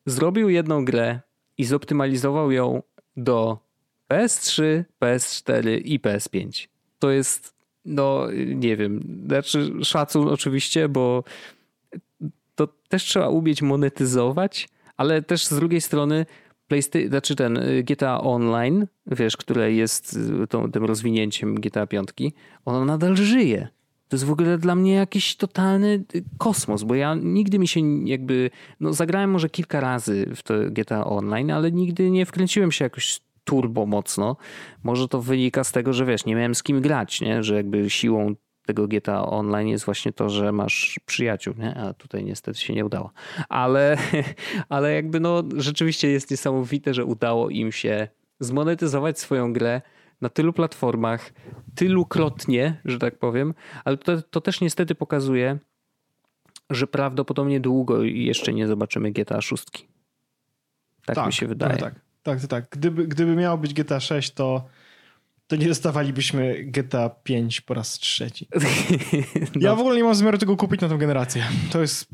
zrobił 0.05 0.49
jedną 0.49 0.85
grę 0.85 1.19
i 1.57 1.65
zoptymalizował 1.65 2.51
ją 2.51 2.81
do 3.17 3.57
PS3, 4.11 4.83
PS4 5.01 5.81
i 5.85 5.99
PS5. 5.99 6.67
To 6.99 7.11
jest, 7.11 7.53
no 7.85 8.27
nie 8.55 8.77
wiem, 8.77 9.23
znaczy 9.27 9.71
szacun 9.83 10.27
oczywiście, 10.27 10.89
bo 10.89 11.23
to 12.55 12.67
też 12.89 13.03
trzeba 13.03 13.29
umieć 13.29 13.61
monetyzować, 13.61 14.69
ale 14.97 15.21
też 15.21 15.45
z 15.45 15.53
drugiej 15.53 15.81
strony 15.81 16.25
PlayStation, 16.67 17.09
znaczy 17.09 17.35
ten 17.35 17.59
GTA 17.83 18.21
Online, 18.21 18.87
wiesz, 19.07 19.37
które 19.37 19.73
jest 19.73 20.19
tą, 20.49 20.71
tym 20.71 20.85
rozwinięciem 20.85 21.55
GTA 21.55 21.87
5, 21.87 22.09
ono 22.65 22.85
nadal 22.85 23.15
żyje. 23.15 23.67
To 24.09 24.15
jest 24.15 24.25
w 24.25 24.31
ogóle 24.31 24.57
dla 24.57 24.75
mnie 24.75 24.93
jakiś 24.93 25.35
totalny 25.35 26.03
y, 26.15 26.23
kosmos, 26.37 26.83
bo 26.83 26.95
ja 26.95 27.15
nigdy 27.15 27.59
mi 27.59 27.67
się 27.67 28.07
jakby, 28.07 28.49
no 28.79 28.93
zagrałem 28.93 29.31
może 29.31 29.49
kilka 29.49 29.79
razy 29.79 30.25
w 30.35 30.43
to 30.43 30.53
GTA 30.71 31.05
Online, 31.05 31.51
ale 31.51 31.71
nigdy 31.71 32.11
nie 32.11 32.25
wkręciłem 32.25 32.71
się 32.71 32.85
jakoś 32.85 33.21
turbo 33.43 33.85
mocno. 33.85 34.37
Może 34.83 35.07
to 35.07 35.21
wynika 35.21 35.63
z 35.63 35.71
tego, 35.71 35.93
że 35.93 36.05
wiesz, 36.05 36.25
nie 36.25 36.35
miałem 36.35 36.55
z 36.55 36.63
kim 36.63 36.81
grać, 36.81 37.21
nie? 37.21 37.43
że 37.43 37.55
jakby 37.55 37.89
siłą 37.89 38.35
tego 38.65 38.87
GTA 38.87 39.25
Online 39.25 39.67
jest 39.67 39.85
właśnie 39.85 40.13
to, 40.13 40.29
że 40.29 40.51
masz 40.51 40.99
przyjaciół, 41.05 41.53
nie? 41.57 41.75
a 41.75 41.93
tutaj 41.93 42.23
niestety 42.23 42.59
się 42.59 42.73
nie 42.73 42.85
udało. 42.85 43.11
Ale, 43.49 43.97
ale 44.69 44.93
jakby 44.93 45.19
no 45.19 45.43
rzeczywiście 45.57 46.09
jest 46.09 46.31
niesamowite, 46.31 46.93
że 46.93 47.05
udało 47.05 47.49
im 47.49 47.71
się 47.71 48.07
zmonetyzować 48.39 49.19
swoją 49.19 49.53
grę 49.53 49.81
na 50.21 50.29
tylu 50.29 50.53
platformach, 50.53 51.33
tylukrotnie, 51.75 52.81
że 52.85 52.99
tak 52.99 53.19
powiem, 53.19 53.53
ale 53.85 53.97
to, 53.97 54.21
to 54.21 54.41
też 54.41 54.61
niestety 54.61 54.95
pokazuje, 54.95 55.59
że 56.69 56.87
prawdopodobnie 56.87 57.59
długo 57.59 58.03
jeszcze 58.03 58.53
nie 58.53 58.67
zobaczymy 58.67 59.11
GTA 59.11 59.41
6. 59.41 59.65
Tak, 61.05 61.15
tak 61.15 61.25
mi 61.25 61.33
się 61.33 61.47
wydaje. 61.47 61.77
Tak, 61.77 61.93
tak, 62.23 62.39
tak. 62.39 62.49
tak. 62.49 62.65
Gdyby, 62.69 63.07
gdyby 63.07 63.35
miało 63.35 63.57
być 63.57 63.73
GTA 63.73 63.99
6, 63.99 64.31
to 64.31 64.65
to 65.47 65.55
nie 65.55 65.67
dostawalibyśmy 65.67 66.63
GTA 66.63 67.09
5 67.09 67.61
po 67.61 67.73
raz 67.73 67.99
trzeci. 67.99 68.47
no. 69.55 69.61
Ja 69.61 69.75
w 69.75 69.79
ogóle 69.79 69.97
nie 69.97 70.03
mam 70.03 70.15
zamiaru 70.15 70.37
tego 70.37 70.57
kupić 70.57 70.81
na 70.81 70.89
tą 70.89 70.97
generację. 70.97 71.43
To 71.71 71.81
jest, 71.81 72.07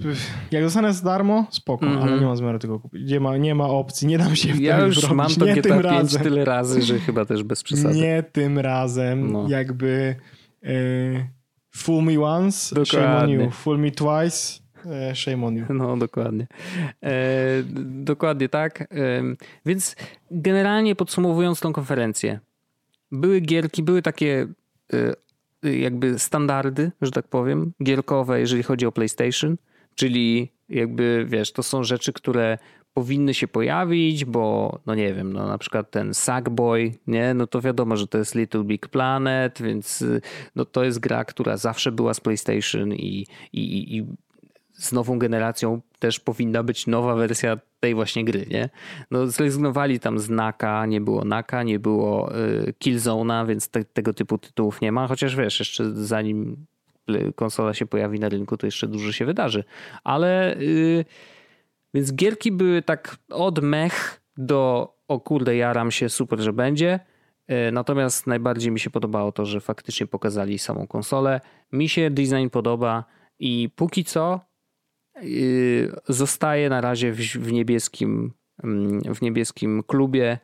jak 0.52 0.64
dostanę 0.64 0.94
za 0.94 1.04
darmo, 1.04 1.48
spoko, 1.52 1.86
mm 1.86 2.00
-hmm. 2.00 2.04
ale 2.04 2.20
nie 2.20 2.26
mam 2.26 2.38
zamiaru 2.38 2.60
tego 2.60 2.80
kupić. 2.80 3.12
Nie 3.12 3.20
ma, 3.20 3.38
nie 3.38 3.56
ma 3.56 3.68
opcji, 3.68 4.08
nie 4.08 4.18
dam 4.18 4.36
się 4.36 4.54
w 4.54 4.60
Ja 4.60 4.80
już 4.80 5.00
zrobić. 5.00 5.18
mam 5.18 5.32
to 5.36 5.46
nie 5.46 5.54
GTA 5.54 5.62
tym 5.62 5.82
5 5.82 5.84
razem. 5.84 6.22
tyle 6.22 6.46
razy, 6.46 6.82
że 6.82 7.00
chyba 7.00 7.26
też 7.26 7.44
bez 7.44 7.64
przesady. 7.64 7.96
Nie 7.96 8.24
tym 8.24 8.60
razem. 8.60 9.32
No. 9.32 9.50
Jakby 9.50 10.16
y, 10.64 11.28
fool 11.76 12.04
me 12.04 12.20
once, 12.20 12.76
Dokładnie. 12.76 13.00
shame 13.00 13.18
on 13.18 13.30
you. 13.30 13.52
Fool 13.52 13.80
me 13.80 13.92
twice, 13.92 14.62
e, 14.86 15.16
Shame 15.16 15.46
on 15.48 15.56
you. 15.56 15.66
No, 15.70 15.98
dokładnie. 15.98 16.48
E, 17.04 17.14
dokładnie 17.86 18.50
tak. 18.50 18.82
E, 18.82 18.86
więc 19.66 19.96
generalnie 20.32 20.96
podsumowując 20.96 21.60
tą 21.60 21.74
konferencję, 21.74 22.40
były 23.12 23.40
gierki, 23.40 23.84
były 23.84 24.02
takie 24.02 24.48
y, 24.94 25.16
jakby 25.64 26.20
standardy, 26.20 26.92
że 27.02 27.12
tak 27.12 27.28
powiem, 27.28 27.74
gierkowe, 27.84 28.40
jeżeli 28.40 28.64
chodzi 28.64 28.86
o 28.86 28.92
PlayStation, 28.92 29.58
czyli 29.96 30.52
jakby 30.70 31.26
wiesz, 31.30 31.52
to 31.52 31.64
są 31.64 31.84
rzeczy, 31.84 32.14
które 32.14 32.58
powinny 32.94 33.34
się 33.34 33.48
pojawić, 33.48 34.26
bo 34.26 34.80
no 34.86 34.96
nie 34.96 35.14
wiem, 35.14 35.34
no 35.34 35.48
na 35.48 35.58
przykład 35.58 35.92
ten 35.92 36.14
Sackboy, 36.14 36.94
nie, 37.08 37.34
no 37.34 37.48
to 37.48 37.62
wiadomo, 37.62 37.98
że 37.98 38.08
to 38.08 38.18
jest 38.18 38.36
Little 38.36 38.64
Big 38.64 38.88
Planet, 38.88 39.62
więc 39.62 40.02
y, 40.02 40.22
no 40.56 40.66
to 40.66 40.84
jest 40.84 41.00
gra, 41.00 41.26
która 41.26 41.58
zawsze 41.58 41.92
była 41.92 42.14
z 42.14 42.20
PlayStation 42.20 42.94
i, 42.94 43.28
i, 43.54 43.98
i 43.98 44.06
z 44.74 44.92
nową 44.92 45.20
generacją 45.20 45.82
też 46.02 46.20
powinna 46.20 46.64
być 46.64 46.88
nowa 46.88 47.16
wersja 47.16 47.58
tej 47.80 47.96
właśnie 47.96 48.26
gry, 48.26 48.46
nie? 48.50 48.70
No 49.12 49.28
zrezygnowali 49.28 50.00
tam 50.00 50.20
z 50.20 50.30
Naka, 50.30 50.86
nie 50.86 51.02
było 51.02 51.26
Naka, 51.26 51.64
nie 51.64 51.80
było 51.80 52.36
y, 52.36 52.74
Killzone'a, 52.84 53.48
więc 53.48 53.70
te, 53.70 53.84
tego 53.84 54.14
typu 54.14 54.38
tytułów 54.38 54.82
nie 54.82 54.92
ma, 54.92 55.08
chociaż 55.08 55.36
wiesz, 55.36 55.60
jeszcze 55.60 55.92
zanim 55.92 56.66
konsola 57.36 57.74
się 57.74 57.86
pojawi 57.86 58.20
na 58.20 58.30
rynku, 58.30 58.58
to 58.58 58.68
jeszcze 58.68 58.88
dużo 58.88 59.12
się 59.12 59.26
wydarzy. 59.26 59.64
Ale 60.04 60.56
yy, 60.60 61.06
więc 61.94 62.14
gierki 62.14 62.52
były 62.52 62.82
tak 62.82 63.18
od 63.30 63.60
mech 63.60 64.22
do 64.38 64.94
o 65.08 65.20
kurde, 65.20 65.56
jaram 65.56 65.92
się, 65.92 66.10
super, 66.10 66.40
że 66.40 66.54
będzie. 66.54 67.00
E, 67.48 67.72
natomiast 67.72 68.28
najbardziej 68.28 68.72
mi 68.72 68.80
się 68.80 68.90
podobało 68.90 69.32
to, 69.32 69.46
że 69.46 69.62
faktycznie 69.62 70.08
pokazali 70.08 70.60
samą 70.60 70.88
konsolę. 70.88 71.42
Mi 71.72 71.90
się 71.90 72.10
design 72.10 72.50
podoba 72.52 73.06
i 73.40 73.70
póki 73.76 74.04
co 74.04 74.40
zostaje 76.08 76.70
na 76.70 76.82
razie 76.82 77.14
w, 77.14 77.52
niebieskim 77.52 78.34
mm, 78.64 79.02
w 79.16 79.22
niebieskim 79.22 79.84
klubie, 79.88 80.40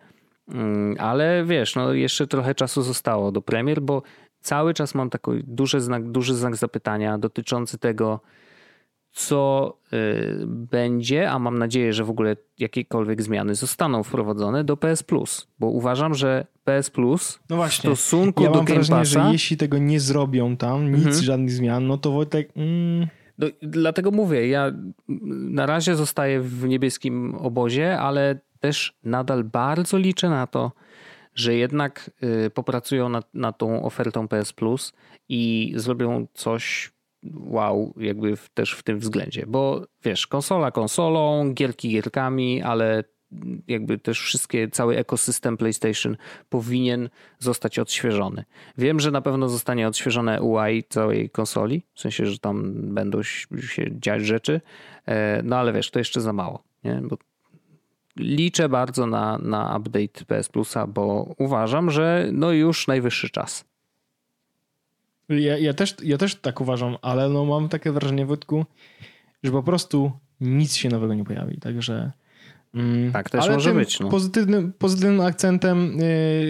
mm, 0.48 0.96
ale 1.00 1.46
wiesz, 1.46 1.76
no 1.76 1.94
jeszcze 1.94 2.28
trochę 2.28 2.56
czasu 2.56 2.82
zostało 2.82 3.32
do 3.32 3.42
premier, 3.42 3.82
bo 3.82 4.02
cały 4.42 4.74
czas 4.74 4.96
mam 4.96 5.10
taki 5.10 5.32
duży 5.44 5.82
znak, 5.82 6.12
duży 6.12 6.36
znak 6.36 6.56
zapytania 6.56 7.18
dotyczący 7.18 7.78
tego, 7.78 8.20
co 9.12 9.74
y, 9.94 10.46
będzie, 10.48 11.32
a 11.32 11.40
mam 11.40 11.60
nadzieję, 11.60 11.94
że 11.94 12.04
w 12.04 12.10
ogóle 12.10 12.36
jakiekolwiek 12.60 13.22
zmiany 13.22 13.56
zostaną 13.56 14.04
wprowadzone 14.04 14.64
do 14.64 14.78
PS 14.78 15.04
Plus, 15.04 15.48
bo 15.60 15.68
uważam, 15.68 16.14
że 16.14 16.46
PS 16.64 16.90
Plus 16.90 17.40
no 17.50 17.56
właśnie. 17.56 17.90
w 17.90 17.94
stosunku 17.94 18.44
ja 18.44 18.50
do 18.50 18.56
mam 18.56 18.66
Game 18.66 18.80
wrażenie, 18.80 19.00
Passa, 19.00 19.26
że 19.26 19.32
jeśli 19.32 19.58
tego 19.58 19.78
nie 19.78 20.00
zrobią 20.00 20.58
tam, 20.58 20.92
nic, 20.92 21.06
mhm. 21.06 21.24
żadnych 21.24 21.52
zmian, 21.52 21.88
no 21.88 21.98
to 21.98 22.12
Wojtek... 22.12 22.50
Mm... 22.56 23.08
No, 23.38 23.48
dlatego 23.62 24.12
mówię, 24.12 24.48
ja 24.48 24.72
na 25.50 25.66
razie 25.66 25.96
zostaję 25.96 26.42
w 26.42 26.68
niebieskim 26.68 27.36
obozie, 27.36 28.00
ale 28.00 28.40
też 28.60 28.98
nadal 29.04 29.44
bardzo 29.44 29.98
liczę 29.98 30.30
na 30.30 30.48
to, 30.48 30.72
że 31.34 31.56
jednak 31.56 32.12
y, 32.46 32.50
popracują 32.50 33.10
nad, 33.10 33.34
nad 33.34 33.58
tą 33.58 33.84
ofertą 33.84 34.28
PS 34.28 34.54
Plus 34.54 34.94
i 35.30 35.74
zrobią 35.76 36.28
coś 36.34 36.92
wow, 37.34 37.94
jakby 37.98 38.36
w, 38.36 38.50
też 38.50 38.72
w 38.74 38.84
tym 38.84 39.00
względzie, 39.00 39.46
bo 39.48 39.88
wiesz, 40.04 40.28
konsola 40.28 40.72
konsolą, 40.72 41.54
gierki 41.54 41.90
gierkami, 41.90 42.62
ale 42.62 43.04
jakby 43.68 43.98
też 43.98 44.20
wszystkie, 44.22 44.68
cały 44.68 44.98
ekosystem 44.98 45.58
PlayStation 45.58 46.18
powinien 46.50 47.10
zostać 47.40 47.80
odświeżony. 47.80 48.44
Wiem, 48.78 49.00
że 49.00 49.12
na 49.12 49.22
pewno 49.22 49.50
zostanie 49.50 49.88
odświeżone 49.88 50.42
UI 50.42 50.84
całej 50.90 51.30
konsoli, 51.30 51.84
w 51.94 52.02
sensie, 52.02 52.26
że 52.26 52.40
tam 52.40 52.74
będą 52.94 53.24
się 53.24 54.00
dziać 54.00 54.26
rzeczy, 54.26 54.62
e, 55.06 55.42
no 55.44 55.58
ale 55.58 55.74
wiesz, 55.74 55.92
to 55.92 56.00
jeszcze 56.00 56.22
za 56.22 56.34
mało, 56.34 56.64
nie? 56.84 57.02
Bo 57.04 57.18
liczę 58.16 58.70
bardzo 58.70 59.08
na, 59.08 59.38
na 59.38 59.78
update 59.78 60.26
PS 60.28 60.50
Plusa, 60.50 60.88
bo 60.88 61.36
uważam, 61.38 61.92
że 61.92 62.30
no 62.32 62.52
już 62.52 62.88
najwyższy 62.88 63.30
czas. 63.30 63.66
Ja, 65.30 65.58
ja, 65.58 65.74
też, 65.74 65.96
ja 66.04 66.18
też 66.18 66.36
tak 66.36 66.62
uważam, 66.62 66.98
ale 67.02 67.30
no 67.30 67.46
mam 67.46 67.70
takie 67.70 67.92
wrażenie, 67.92 68.26
Wojtku, 68.26 68.66
że 69.44 69.52
po 69.52 69.64
prostu 69.64 70.12
nic 70.42 70.76
się 70.76 70.90
nowego 70.90 71.14
nie 71.14 71.24
pojawi, 71.24 71.58
także... 71.58 72.12
Mm, 72.74 73.12
tak 73.12 73.30
też 73.30 73.50
może 73.50 73.74
być. 73.74 74.00
No. 74.00 74.10
Pozytywnym, 74.10 74.74
pozytywnym 74.78 75.22
akcentem, 75.22 75.98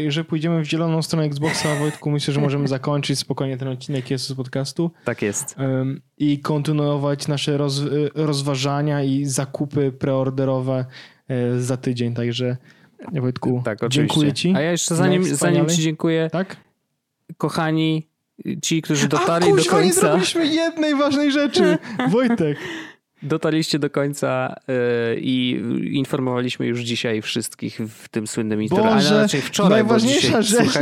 yy, 0.04 0.12
że 0.12 0.24
pójdziemy 0.24 0.62
w 0.62 0.66
zieloną 0.66 1.02
stronę 1.02 1.26
Xboxa, 1.26 1.76
Wojtku, 1.76 2.12
myślę, 2.12 2.34
że 2.34 2.42
możemy 2.42 2.68
zakończyć 2.68 3.20
spokojnie 3.20 3.58
ten 3.58 3.68
odcinek 3.68 4.12
jest 4.12 4.28
z 4.28 4.34
podcastu. 4.34 4.92
Tak 5.06 5.22
jest. 5.22 5.56
Yy, 5.58 6.02
I 6.18 6.40
kontynuować 6.40 7.28
nasze 7.28 7.58
roz, 7.58 7.80
yy, 7.80 8.12
rozważania 8.16 9.04
i 9.04 9.26
zakupy 9.26 9.92
preorderowe 9.92 10.86
yy, 11.30 11.62
za 11.62 11.78
tydzień, 11.78 12.14
także 12.14 12.58
Wojtku, 13.14 13.62
tak, 13.66 13.80
dziękuję 13.90 14.34
ci. 14.34 14.54
A 14.56 14.62
ja 14.62 14.72
jeszcze 14.72 14.96
zanim, 14.96 15.24
zanim 15.24 15.70
ci 15.70 15.82
dziękuję, 15.82 16.30
tak? 16.32 16.58
kochani, 17.38 18.08
ci, 18.62 18.82
którzy 18.82 19.08
dotarli 19.08 19.52
A, 19.52 19.56
do 19.56 19.64
końca. 19.64 19.82
nie 19.82 19.94
zrobiliśmy 19.94 20.48
jednej 20.48 20.96
ważnej 20.96 21.32
rzeczy. 21.32 21.78
Wojtek. 22.10 22.58
Dotarliście 23.24 23.80
do 23.80 23.90
końca 23.90 24.56
yy, 24.68 24.76
i 25.20 25.62
informowaliśmy 25.92 26.66
już 26.66 26.80
dzisiaj 26.80 27.22
wszystkich 27.22 27.80
w 27.90 28.10
tym 28.10 28.28
słynnym 28.28 28.64
internetu. 28.64 29.16
A 29.16 29.22
raczej 29.22 29.42
wczoraj. 29.42 29.72
Najważniejsza 29.72 30.42
rzecz, 30.42 30.74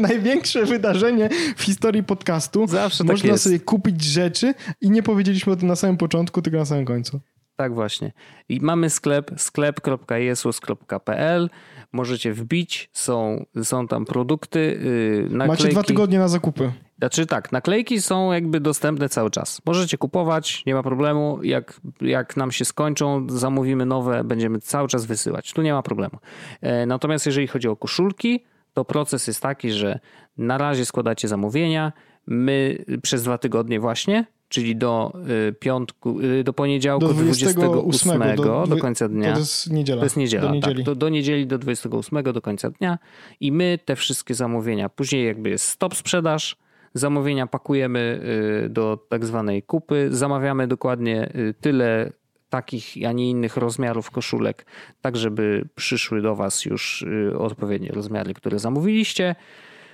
największe 0.00 0.66
wydarzenie 0.66 1.28
w 1.56 1.62
historii 1.62 2.02
podcastu. 2.02 2.66
Zawsze 2.66 3.04
Można 3.04 3.30
tak 3.30 3.38
sobie 3.38 3.60
kupić 3.60 4.04
rzeczy 4.04 4.54
i 4.80 4.90
nie 4.90 5.02
powiedzieliśmy 5.02 5.52
o 5.52 5.56
tym 5.56 5.68
na 5.68 5.76
samym 5.76 5.96
początku, 5.96 6.42
tylko 6.42 6.58
na 6.58 6.64
samym 6.64 6.84
końcu. 6.84 7.20
Tak 7.56 7.74
właśnie. 7.74 8.12
I 8.48 8.60
mamy 8.60 8.90
sklep 8.90 9.30
sklep.jesus.pl 9.36 11.50
możecie 11.92 12.32
wbić, 12.32 12.90
są, 12.92 13.44
są 13.62 13.88
tam 13.88 14.04
produkty, 14.04 14.58
yy, 14.58 15.36
naklejki. 15.36 15.62
Macie 15.62 15.68
dwa 15.68 15.82
tygodnie 15.82 16.18
na 16.18 16.28
zakupy. 16.28 16.72
Znaczy 17.02 17.26
tak, 17.26 17.52
naklejki 17.52 18.02
są 18.02 18.32
jakby 18.32 18.60
dostępne 18.60 19.08
cały 19.08 19.30
czas. 19.30 19.60
Możecie 19.66 19.98
kupować, 19.98 20.62
nie 20.66 20.74
ma 20.74 20.82
problemu. 20.82 21.38
Jak, 21.42 21.80
jak 22.00 22.36
nam 22.36 22.52
się 22.52 22.64
skończą, 22.64 23.26
zamówimy 23.30 23.86
nowe, 23.86 24.24
będziemy 24.24 24.58
cały 24.58 24.88
czas 24.88 25.06
wysyłać. 25.06 25.52
Tu 25.52 25.62
nie 25.62 25.72
ma 25.72 25.82
problemu. 25.82 26.18
E, 26.60 26.86
natomiast 26.86 27.26
jeżeli 27.26 27.46
chodzi 27.46 27.68
o 27.68 27.76
koszulki, 27.76 28.44
to 28.72 28.84
proces 28.84 29.26
jest 29.26 29.40
taki, 29.40 29.70
że 29.70 30.00
na 30.38 30.58
razie 30.58 30.86
składacie 30.86 31.28
zamówienia, 31.28 31.92
my 32.26 32.84
przez 33.02 33.22
dwa 33.22 33.38
tygodnie 33.38 33.80
właśnie 33.80 34.24
czyli 34.48 34.76
do 34.76 35.12
y, 35.48 35.52
piątku, 35.52 36.20
y, 36.20 36.44
do 36.44 36.52
poniedziałku 36.52 37.06
do 37.08 37.14
28, 37.14 37.62
28 37.62 38.36
do, 38.36 38.66
do, 38.66 38.76
końca 38.76 39.08
dnia. 39.08 39.32
To 39.32 39.38
jest 39.38 39.70
niedziela. 39.70 40.00
To 40.00 40.04
jest 40.06 40.16
niedziela, 40.16 40.42
do 40.42 40.48
tak. 40.48 40.54
niedzieli. 40.54 40.76
Tak, 40.76 40.84
do, 40.84 40.94
do 40.94 41.08
niedzieli 41.08 41.46
do 41.46 41.58
28 41.58 42.22
do 42.22 42.42
końca 42.42 42.70
dnia 42.70 42.98
i 43.40 43.52
my 43.52 43.78
te 43.84 43.96
wszystkie 43.96 44.34
zamówienia, 44.34 44.88
później 44.88 45.26
jakby 45.26 45.50
jest 45.50 45.68
stop 45.68 45.94
sprzedaż, 45.94 46.56
zamówienia 46.94 47.46
pakujemy 47.46 48.20
y, 48.64 48.68
do 48.68 49.06
tak 49.08 49.24
zwanej 49.24 49.62
kupy, 49.62 50.08
zamawiamy 50.10 50.66
dokładnie 50.66 51.32
tyle 51.60 52.12
takich, 52.48 53.06
a 53.08 53.12
nie 53.12 53.30
innych 53.30 53.56
rozmiarów 53.56 54.10
koszulek, 54.10 54.66
tak 55.00 55.16
żeby 55.16 55.68
przyszły 55.74 56.22
do 56.22 56.36
Was 56.36 56.64
już 56.64 57.04
odpowiednie 57.38 57.88
rozmiary, 57.88 58.34
które 58.34 58.58
zamówiliście. 58.58 59.34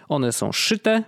One 0.09 0.33
są 0.33 0.53
szyte, 0.53 1.05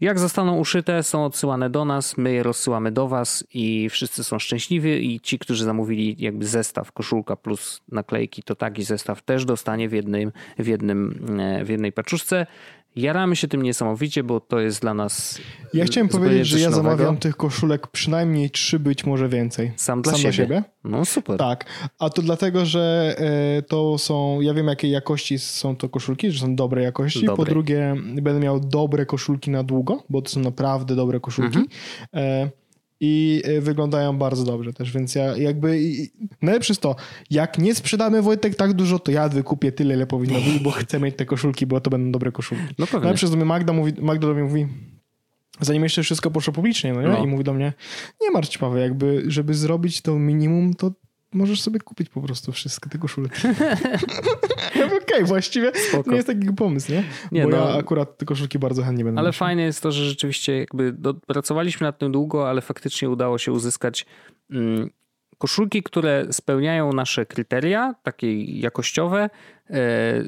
jak 0.00 0.18
zostaną 0.18 0.58
uszyte, 0.58 1.02
są 1.02 1.24
odsyłane 1.24 1.70
do 1.70 1.84
nas, 1.84 2.16
my 2.16 2.32
je 2.32 2.42
rozsyłamy 2.42 2.92
do 2.92 3.08
Was 3.08 3.44
i 3.54 3.88
wszyscy 3.90 4.24
są 4.24 4.38
szczęśliwi 4.38 5.14
i 5.14 5.20
ci, 5.20 5.38
którzy 5.38 5.64
zamówili 5.64 6.16
jakby 6.18 6.46
zestaw 6.46 6.92
koszulka 6.92 7.36
plus 7.36 7.80
naklejki, 7.92 8.42
to 8.42 8.54
taki 8.54 8.82
zestaw 8.82 9.22
też 9.22 9.44
dostanie 9.44 9.88
w, 9.88 9.92
jednym, 9.92 10.32
w, 10.58 10.66
jednym, 10.66 11.26
e, 11.40 11.64
w 11.64 11.68
jednej 11.68 11.92
paczuszce. 11.92 12.46
Jaramy 12.96 13.36
się 13.36 13.48
tym 13.48 13.62
niesamowicie, 13.62 14.22
bo 14.22 14.40
to 14.40 14.60
jest 14.60 14.80
dla 14.80 14.94
nas. 14.94 15.40
Ja 15.74 15.84
chciałem 15.84 16.08
powiedzieć, 16.08 16.46
że 16.46 16.60
ja 16.60 16.70
nowego. 16.70 16.90
zamawiam 16.90 17.16
tych 17.16 17.36
koszulek 17.36 17.86
przynajmniej 17.86 18.50
trzy, 18.50 18.78
być 18.78 19.06
może 19.06 19.28
więcej. 19.28 19.72
Sam 19.76 20.02
dla 20.02 20.12
Sam 20.12 20.20
siebie. 20.20 20.32
siebie. 20.32 20.62
No 20.84 21.04
super. 21.04 21.38
Tak, 21.38 21.64
a 21.98 22.10
to 22.10 22.22
dlatego, 22.22 22.66
że 22.66 23.14
e, 23.58 23.62
to 23.62 23.98
są. 23.98 24.40
Ja 24.40 24.54
wiem, 24.54 24.66
jakiej 24.66 24.90
jakości 24.90 25.38
są 25.38 25.76
to 25.76 25.88
koszulki, 25.88 26.30
że 26.30 26.40
są 26.40 26.56
dobre 26.56 26.82
jakości. 26.82 27.26
Dobrej. 27.26 27.46
Po 27.46 27.50
drugie, 27.50 27.94
będę 28.22 28.40
miał 28.40 28.60
dobre 28.60 29.06
koszulki 29.06 29.50
na 29.50 29.62
długo, 29.62 30.02
bo 30.10 30.22
to 30.22 30.30
są 30.30 30.40
naprawdę 30.40 30.96
dobre 30.96 31.20
koszulki. 31.20 31.58
Mhm. 32.12 32.50
I 33.06 33.42
e, 33.44 33.60
wyglądają 33.60 34.18
bardzo 34.18 34.44
dobrze 34.44 34.72
też, 34.72 34.92
więc 34.92 35.14
ja 35.14 35.36
jakby 35.36 35.80
najlepsze 36.42 36.72
jest 36.72 36.80
to, 36.80 36.96
jak 37.30 37.58
nie 37.58 37.74
sprzedamy 37.74 38.22
Wojtek 38.22 38.54
tak 38.54 38.72
dużo, 38.72 38.98
to 38.98 39.12
ja 39.12 39.28
wykupię 39.28 39.72
tyle, 39.72 39.94
ile 39.94 40.06
powinno 40.06 40.40
być, 40.40 40.58
bo 40.58 40.70
chcę 40.70 41.00
mieć 41.00 41.16
te 41.16 41.26
koszulki, 41.26 41.66
bo 41.66 41.80
to 41.80 41.90
będą 41.90 42.12
dobre 42.12 42.32
koszulki. 42.32 42.74
No 42.78 42.86
pewnie. 42.86 43.00
Najlepsze 43.00 43.26
jest 43.26 43.38
to 43.38 43.44
Magda, 43.44 43.72
mówi, 43.72 43.92
Magda 44.00 44.26
do 44.26 44.34
mnie 44.34 44.42
mówi, 44.42 44.66
zanim 45.60 45.82
jeszcze 45.82 46.02
wszystko 46.02 46.30
poszło 46.30 46.52
publicznie, 46.52 46.92
no 46.92 47.02
nie? 47.02 47.08
No. 47.08 47.24
I 47.24 47.26
mówi 47.26 47.44
do 47.44 47.54
mnie, 47.54 47.72
nie 48.20 48.30
martw 48.30 48.58
Paweł, 48.58 48.78
jakby, 48.78 49.22
żeby 49.26 49.54
zrobić 49.54 50.02
to 50.02 50.18
minimum, 50.18 50.74
to 50.74 50.90
możesz 51.34 51.62
sobie 51.62 51.80
kupić 51.80 52.08
po 52.08 52.20
prostu 52.20 52.52
wszystkie 52.52 52.90
te 52.90 52.98
koszulki. 52.98 53.48
ja 54.74 54.86
Okej, 54.86 54.98
okay, 55.02 55.24
właściwie 55.24 55.72
Spoko. 55.74 56.10
nie 56.10 56.16
jest 56.16 56.28
taki 56.28 56.52
pomysł, 56.52 56.92
nie? 56.92 57.04
nie 57.32 57.42
Bo 57.42 57.48
no, 57.48 57.56
ja 57.56 57.78
akurat 57.78 58.18
te 58.18 58.26
koszulki 58.26 58.58
bardzo 58.58 58.82
chętnie 58.82 59.04
będę 59.04 59.20
Ale 59.20 59.32
fajne 59.32 59.62
jest 59.62 59.82
to, 59.82 59.92
że 59.92 60.04
rzeczywiście 60.04 60.58
jakby 60.58 60.92
do, 60.92 61.14
pracowaliśmy 61.14 61.84
nad 61.84 61.98
tym 61.98 62.12
długo, 62.12 62.48
ale 62.48 62.60
faktycznie 62.60 63.10
udało 63.10 63.38
się 63.38 63.52
uzyskać 63.52 64.06
mm, 64.50 64.90
koszulki, 65.38 65.82
które 65.82 66.26
spełniają 66.32 66.92
nasze 66.92 67.26
kryteria, 67.26 67.94
takie 68.02 68.44
jakościowe, 68.44 69.30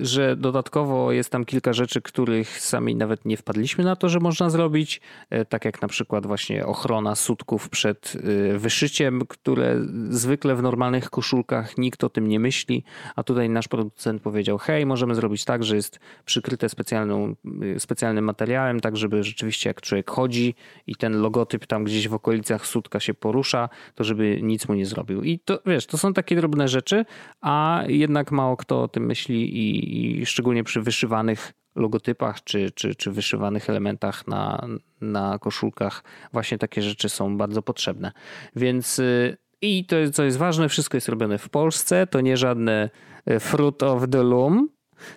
że 0.00 0.36
dodatkowo 0.36 1.12
jest 1.12 1.30
tam 1.30 1.44
kilka 1.44 1.72
rzeczy, 1.72 2.02
których 2.02 2.60
sami 2.60 2.96
nawet 2.96 3.24
nie 3.24 3.36
wpadliśmy 3.36 3.84
na 3.84 3.96
to, 3.96 4.08
że 4.08 4.20
można 4.20 4.50
zrobić, 4.50 5.00
e, 5.30 5.44
tak 5.44 5.64
jak 5.64 5.82
na 5.82 5.88
przykład 5.88 6.26
właśnie 6.26 6.66
ochrona 6.66 7.14
sutków 7.14 7.68
przed 7.68 8.12
e, 8.54 8.58
wyszyciem, 8.58 9.22
które 9.28 9.76
zwykle 10.10 10.54
w 10.54 10.62
normalnych 10.62 11.10
koszulkach 11.10 11.78
nikt 11.78 12.04
o 12.04 12.08
tym 12.08 12.28
nie 12.28 12.40
myśli, 12.40 12.84
a 13.16 13.22
tutaj 13.22 13.48
nasz 13.48 13.68
producent 13.68 14.22
powiedział, 14.22 14.58
hej, 14.58 14.86
możemy 14.86 15.14
zrobić 15.14 15.44
tak, 15.44 15.64
że 15.64 15.76
jest 15.76 16.00
przykryte 16.24 16.68
specjalną, 16.68 17.34
specjalnym 17.78 18.24
materiałem, 18.24 18.80
tak 18.80 18.96
żeby 18.96 19.24
rzeczywiście 19.24 19.70
jak 19.70 19.80
człowiek 19.80 20.10
chodzi 20.10 20.54
i 20.86 20.96
ten 20.96 21.20
logotyp 21.20 21.66
tam 21.66 21.84
gdzieś 21.84 22.08
w 22.08 22.14
okolicach 22.14 22.66
sutka 22.66 23.00
się 23.00 23.14
porusza, 23.14 23.68
to 23.94 24.04
żeby 24.04 24.38
nic 24.42 24.68
mu 24.68 24.74
nie 24.74 24.86
zrobił. 24.86 25.22
I 25.22 25.38
to 25.38 25.58
wiesz, 25.66 25.86
to 25.86 25.98
są 25.98 26.12
takie 26.12 26.36
drobne 26.36 26.68
rzeczy, 26.68 27.04
a 27.47 27.82
jednak 27.89 28.32
mało 28.32 28.56
kto 28.56 28.82
o 28.82 28.89
tym 28.89 29.06
myśli 29.06 29.59
i, 29.59 30.20
i 30.20 30.27
szczególnie 30.27 30.64
przy 30.64 30.82
wyszywanych 30.82 31.52
logotypach 31.74 32.44
czy, 32.44 32.70
czy, 32.70 32.94
czy 32.94 33.10
wyszywanych 33.10 33.70
elementach 33.70 34.27
na, 34.27 34.66
na 35.01 35.39
koszulkach 35.39 36.05
właśnie 36.32 36.59
takie 36.59 36.82
rzeczy 36.82 37.09
są 37.09 37.36
bardzo 37.36 37.62
potrzebne. 37.62 38.12
Więc 38.56 38.98
y, 38.98 39.36
I 39.62 39.85
to, 39.85 39.97
co 40.12 40.24
jest 40.24 40.36
ważne, 40.36 40.68
wszystko 40.68 40.97
jest 40.97 41.09
robione 41.09 41.39
w 41.39 41.48
Polsce. 41.48 42.06
To 42.06 42.20
nie 42.20 42.36
żadne 42.36 42.90
e, 43.27 43.40
fruit 43.40 43.82
of 43.82 44.02
the 44.10 44.23
loom, 44.23 44.68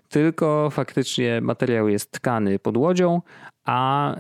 tylko 0.10 0.70
faktycznie 0.70 1.42
materiał 1.42 1.90
jest 1.90 2.12
tkany 2.12 2.60
pod 2.60 2.78
łodzią, 2.78 3.22
a 3.66 4.16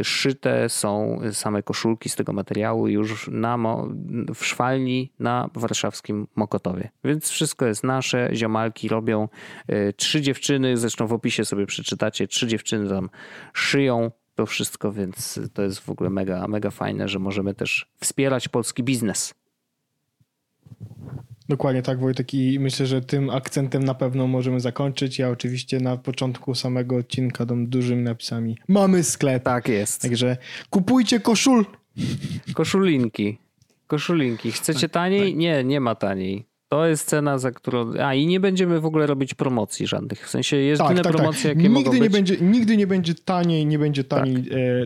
y, 0.00 0.04
szyte 0.04 0.68
są 0.68 1.20
same 1.32 1.62
koszulki 1.62 2.08
z 2.08 2.16
tego 2.16 2.32
materiału 2.32 2.88
już 2.88 3.28
na, 3.32 3.58
w 4.34 4.44
szwalni 4.44 5.12
na 5.18 5.50
warszawskim 5.54 6.26
Mokotowie. 6.36 6.90
Więc 7.04 7.28
wszystko 7.28 7.66
jest 7.66 7.84
nasze, 7.84 8.30
ziomalki 8.32 8.88
robią. 8.88 9.28
Y, 9.70 9.94
trzy 9.96 10.20
dziewczyny, 10.20 10.76
zresztą 10.76 11.06
w 11.06 11.12
opisie 11.12 11.44
sobie 11.44 11.66
przeczytacie, 11.66 12.28
trzy 12.28 12.46
dziewczyny 12.46 12.88
tam 12.88 13.10
szyją 13.52 14.10
to 14.34 14.46
wszystko, 14.46 14.92
więc 14.92 15.40
to 15.54 15.62
jest 15.62 15.80
w 15.80 15.90
ogóle 15.90 16.10
mega, 16.10 16.48
mega 16.48 16.70
fajne, 16.70 17.08
że 17.08 17.18
możemy 17.18 17.54
też 17.54 17.92
wspierać 18.00 18.48
polski 18.48 18.82
biznes. 18.82 19.34
Dokładnie 21.48 21.82
tak, 21.82 22.00
Wojtek, 22.00 22.34
i 22.34 22.60
myślę, 22.60 22.86
że 22.86 23.00
tym 23.00 23.30
akcentem 23.30 23.84
na 23.84 23.94
pewno 23.94 24.26
możemy 24.26 24.60
zakończyć. 24.60 25.18
Ja 25.18 25.28
oczywiście 25.28 25.80
na 25.80 25.96
początku 25.96 26.54
samego 26.54 26.96
odcinka 26.96 27.46
dam 27.46 27.66
dużymi 27.66 28.02
napisami 28.02 28.58
mamy 28.68 29.02
sklep. 29.02 29.42
Tak 29.42 29.68
jest. 29.68 30.02
Także 30.02 30.36
kupujcie 30.70 31.20
koszul. 31.20 31.64
Koszulinki. 32.54 33.38
Koszulinki. 33.86 34.52
Chcecie 34.52 34.80
tak, 34.88 34.90
taniej? 34.90 35.30
Tak. 35.30 35.38
Nie, 35.38 35.64
nie 35.64 35.80
ma 35.80 35.94
taniej. 35.94 36.46
To 36.68 36.86
jest 36.86 37.08
cena, 37.08 37.38
za 37.38 37.50
którą. 37.50 37.92
A 38.04 38.14
i 38.14 38.26
nie 38.26 38.40
będziemy 38.40 38.80
w 38.80 38.86
ogóle 38.86 39.06
robić 39.06 39.34
promocji 39.34 39.86
żadnych. 39.86 40.26
W 40.26 40.30
sensie 40.30 40.56
jest 40.56 40.82
tak, 40.82 41.02
tak, 41.02 41.12
promocje, 41.12 41.50
tak. 41.50 41.62
jakie 41.62 41.68
nigdy 41.74 41.94
nie 41.94 42.00
być. 42.00 42.12
Będzie, 42.12 42.36
nigdy 42.40 42.76
nie 42.76 42.86
będzie 42.86 43.14
taniej, 43.14 43.66
nie 43.66 43.78
będzie 43.78 44.04
taniej 44.04 44.44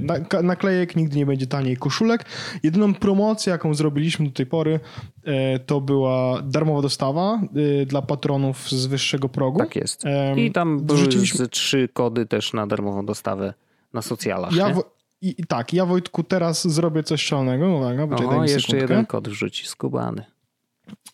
tak. 0.09 0.35
e, 0.35 0.43
naklejek, 0.43 0.97
nigdy 0.97 1.17
nie 1.17 1.27
będzie 1.27 1.47
taniej 1.47 1.77
koszulek. 1.77 2.25
Jedyną 2.63 2.95
promocję, 2.95 3.51
jaką 3.51 3.75
zrobiliśmy 3.75 4.27
do 4.27 4.33
tej 4.33 4.47
pory, 4.47 4.81
e, 5.25 5.59
to 5.59 5.81
była 5.81 6.43
darmowa 6.43 6.83
dostawa 6.83 7.41
e, 7.83 7.87
dla 7.87 8.03
patronów 8.03 8.71
z 8.71 8.87
wyższego 8.87 9.29
progu. 9.29 9.59
Tak 9.59 9.77
jest. 9.77 10.05
I 10.37 10.53
tam 10.53 10.81
były 10.81 10.99
Rzeczywiście... 10.99 11.47
trzy 11.49 11.89
kody 11.93 12.27
też 12.27 12.53
na 12.53 12.67
darmową 12.67 13.07
dostawę 13.07 13.55
na 13.93 14.03
socjalach. 14.03 14.53
Ja 14.53 14.75
w... 14.75 14.83
I, 15.21 15.47
tak, 15.49 15.73
ja 15.73 15.87
Wojtku 15.87 16.23
teraz 16.23 16.69
zrobię 16.69 17.03
coś 17.03 17.23
szalonego. 17.23 17.69
Uwaga, 17.69 18.05
Oho, 18.05 18.43
jeszcze 18.43 18.61
sekundkę. 18.61 18.77
jeden 18.77 19.07
kod 19.07 19.29
wrzuci, 19.29 19.67
skubany. 19.67 20.32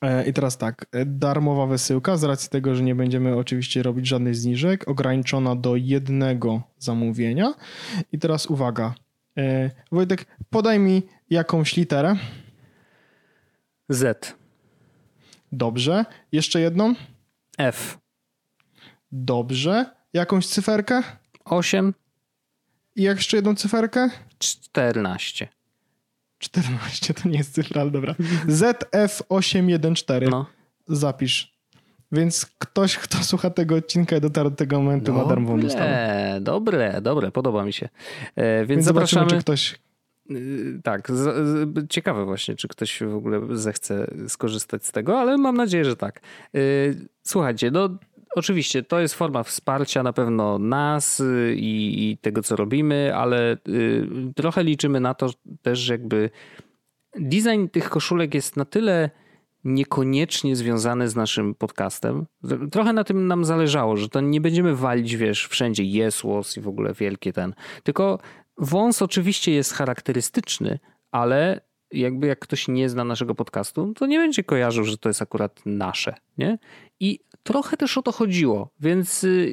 E, 0.02 0.28
I 0.28 0.32
teraz 0.32 0.58
tak, 0.58 0.86
e, 0.92 1.04
darmowa 1.06 1.66
wysyłka 1.66 2.16
z 2.16 2.24
racji 2.24 2.50
tego, 2.50 2.74
że 2.74 2.82
nie 2.82 2.94
będziemy 2.94 3.36
oczywiście 3.36 3.82
robić 3.82 4.06
żadnych 4.06 4.36
zniżek, 4.36 4.88
ograniczona 4.88 5.56
do 5.56 5.76
jednego 5.76 6.62
zamówienia. 6.78 7.54
I 8.12 8.18
teraz 8.18 8.46
uwaga, 8.46 8.94
e, 9.38 9.70
Wojtek, 9.92 10.26
podaj 10.50 10.78
mi 10.78 11.02
jakąś 11.30 11.76
literę. 11.76 12.16
Z. 13.88 14.36
Dobrze. 15.52 16.04
Jeszcze 16.32 16.60
jedną? 16.60 16.94
F. 17.58 17.98
Dobrze. 19.12 19.86
Jakąś 20.12 20.46
cyferkę? 20.46 21.02
8. 21.44 21.94
I 22.96 23.02
jeszcze 23.02 23.36
jedną 23.36 23.54
cyferkę? 23.54 24.10
14. 24.38 25.48
14 26.38 27.14
to 27.14 27.28
nie 27.28 27.38
jest 27.38 27.54
cyfra, 27.54 27.80
ale 27.80 27.90
dobra. 27.90 28.14
ZF814. 28.48 30.30
No. 30.30 30.46
Zapisz. 30.88 31.58
Więc 32.12 32.46
ktoś, 32.58 32.96
kto 32.96 33.18
słucha 33.24 33.50
tego 33.50 33.74
odcinka 33.74 34.16
i 34.16 34.20
dotarł 34.20 34.50
do 34.50 34.56
tego 34.56 34.78
momentu, 34.80 35.12
no, 35.12 35.22
ma 35.22 35.28
darmową 35.28 35.60
dostawę. 35.60 36.38
Dobre, 36.40 37.00
dobre, 37.00 37.30
podoba 37.30 37.64
mi 37.64 37.72
się. 37.72 37.88
E, 38.36 38.58
więc, 38.58 38.68
więc 38.68 38.84
zapraszamy. 38.84 39.30
czy 39.30 39.38
ktoś. 39.38 39.78
Y, 40.30 40.80
tak, 40.84 41.10
z, 41.10 41.14
z, 41.14 41.88
ciekawe 41.88 42.24
właśnie, 42.24 42.56
czy 42.56 42.68
ktoś 42.68 43.02
w 43.02 43.14
ogóle 43.14 43.40
zechce 43.50 44.10
skorzystać 44.28 44.86
z 44.86 44.92
tego, 44.92 45.20
ale 45.20 45.38
mam 45.38 45.56
nadzieję, 45.56 45.84
że 45.84 45.96
tak. 45.96 46.20
Y, 46.54 47.08
słuchajcie, 47.22 47.70
no 47.70 47.88
Oczywiście, 48.38 48.82
to 48.82 49.00
jest 49.00 49.14
forma 49.14 49.42
wsparcia 49.42 50.02
na 50.02 50.12
pewno 50.12 50.58
nas 50.58 51.20
y, 51.20 51.54
i, 51.58 52.10
i 52.10 52.18
tego, 52.18 52.42
co 52.42 52.56
robimy, 52.56 53.16
ale 53.16 53.56
y, 53.68 54.08
trochę 54.36 54.64
liczymy 54.64 55.00
na 55.00 55.14
to 55.14 55.30
też, 55.62 55.88
jakby 55.88 56.30
design 57.14 57.66
tych 57.72 57.90
koszulek 57.90 58.34
jest 58.34 58.56
na 58.56 58.64
tyle 58.64 59.10
niekoniecznie 59.64 60.56
związany 60.56 61.08
z 61.08 61.16
naszym 61.16 61.54
podcastem. 61.54 62.26
Trochę 62.70 62.92
na 62.92 63.04
tym 63.04 63.26
nam 63.26 63.44
zależało, 63.44 63.96
że 63.96 64.08
to 64.08 64.20
nie 64.20 64.40
będziemy 64.40 64.76
walić, 64.76 65.16
wiesz, 65.16 65.46
wszędzie 65.46 65.84
jesłos 65.84 66.56
i 66.56 66.60
w 66.60 66.68
ogóle 66.68 66.94
wielkie 66.94 67.32
ten. 67.32 67.54
Tylko 67.82 68.18
wąs 68.58 69.02
oczywiście 69.02 69.52
jest 69.52 69.72
charakterystyczny, 69.72 70.78
ale 71.10 71.60
jakby 71.92 72.26
jak 72.26 72.38
ktoś 72.38 72.68
nie 72.68 72.88
zna 72.88 73.04
naszego 73.04 73.34
podcastu, 73.34 73.94
to 73.94 74.06
nie 74.06 74.18
będzie 74.18 74.44
kojarzył, 74.44 74.84
że 74.84 74.98
to 74.98 75.08
jest 75.08 75.22
akurat 75.22 75.60
nasze, 75.66 76.14
nie? 76.38 76.58
I 77.00 77.20
trochę 77.42 77.76
też 77.76 77.98
o 77.98 78.02
to 78.02 78.12
chodziło, 78.12 78.70
więc 78.80 79.24
y, 79.24 79.52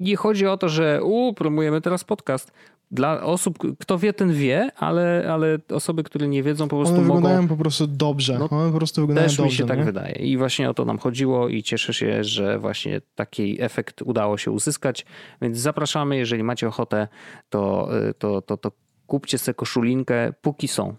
nie 0.00 0.16
chodzi 0.16 0.46
o 0.46 0.56
to, 0.56 0.68
że 0.68 1.02
u, 1.02 1.34
promujemy 1.34 1.80
teraz 1.80 2.04
podcast. 2.04 2.52
Dla 2.90 3.22
osób, 3.22 3.58
kto 3.78 3.98
wie, 3.98 4.12
ten 4.12 4.32
wie, 4.32 4.70
ale, 4.76 5.28
ale 5.32 5.58
osoby, 5.74 6.04
które 6.04 6.28
nie 6.28 6.42
wiedzą, 6.42 6.68
po 6.68 6.76
prostu 6.76 6.94
One 6.94 7.04
mogą... 7.04 7.14
wyglądają 7.14 7.48
po 7.48 7.56
prostu 7.56 7.86
dobrze. 7.86 8.38
No, 8.38 8.48
One 8.50 8.72
po 8.72 8.78
prostu 8.78 9.00
wyglądają 9.00 9.28
też 9.28 9.36
dobrze. 9.36 9.50
mi 9.50 9.56
się 9.56 9.66
tak 9.66 9.84
wydaje. 9.84 10.14
I 10.14 10.36
właśnie 10.36 10.70
o 10.70 10.74
to 10.74 10.84
nam 10.84 10.98
chodziło 10.98 11.48
i 11.48 11.62
cieszę 11.62 11.94
się, 11.94 12.24
że 12.24 12.58
właśnie 12.58 13.00
taki 13.14 13.62
efekt 13.62 14.02
udało 14.02 14.38
się 14.38 14.50
uzyskać. 14.50 15.06
Więc 15.42 15.58
zapraszamy, 15.58 16.16
jeżeli 16.16 16.42
macie 16.42 16.68
ochotę, 16.68 17.08
to, 17.48 17.88
y, 18.08 18.14
to, 18.14 18.42
to, 18.42 18.56
to 18.56 18.72
kupcie 19.06 19.38
sobie 19.38 19.54
koszulinkę, 19.54 20.32
póki 20.40 20.68
są. 20.68 20.94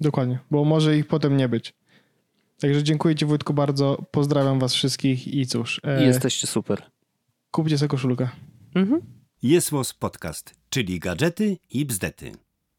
Dokładnie, 0.00 0.38
bo 0.50 0.64
może 0.64 0.96
ich 0.96 1.06
potem 1.06 1.36
nie 1.36 1.48
być. 1.48 1.74
Także 2.60 2.82
dziękuję 2.82 3.14
Ci 3.14 3.24
Wojtku 3.24 3.54
bardzo, 3.54 4.06
pozdrawiam 4.10 4.58
Was 4.58 4.74
wszystkich 4.74 5.28
i 5.28 5.46
cóż. 5.46 5.80
E, 5.84 6.04
Jesteście 6.04 6.46
super. 6.46 6.82
Kupcie 7.50 7.78
sobie 7.78 7.88
koszulkę. 7.88 8.28
Mhm. 8.74 9.00
Jest 9.42 9.70
Podcast, 9.98 10.54
czyli 10.70 10.98
gadżety 11.00 11.56
i 11.70 11.84
bzdety. 11.86 12.32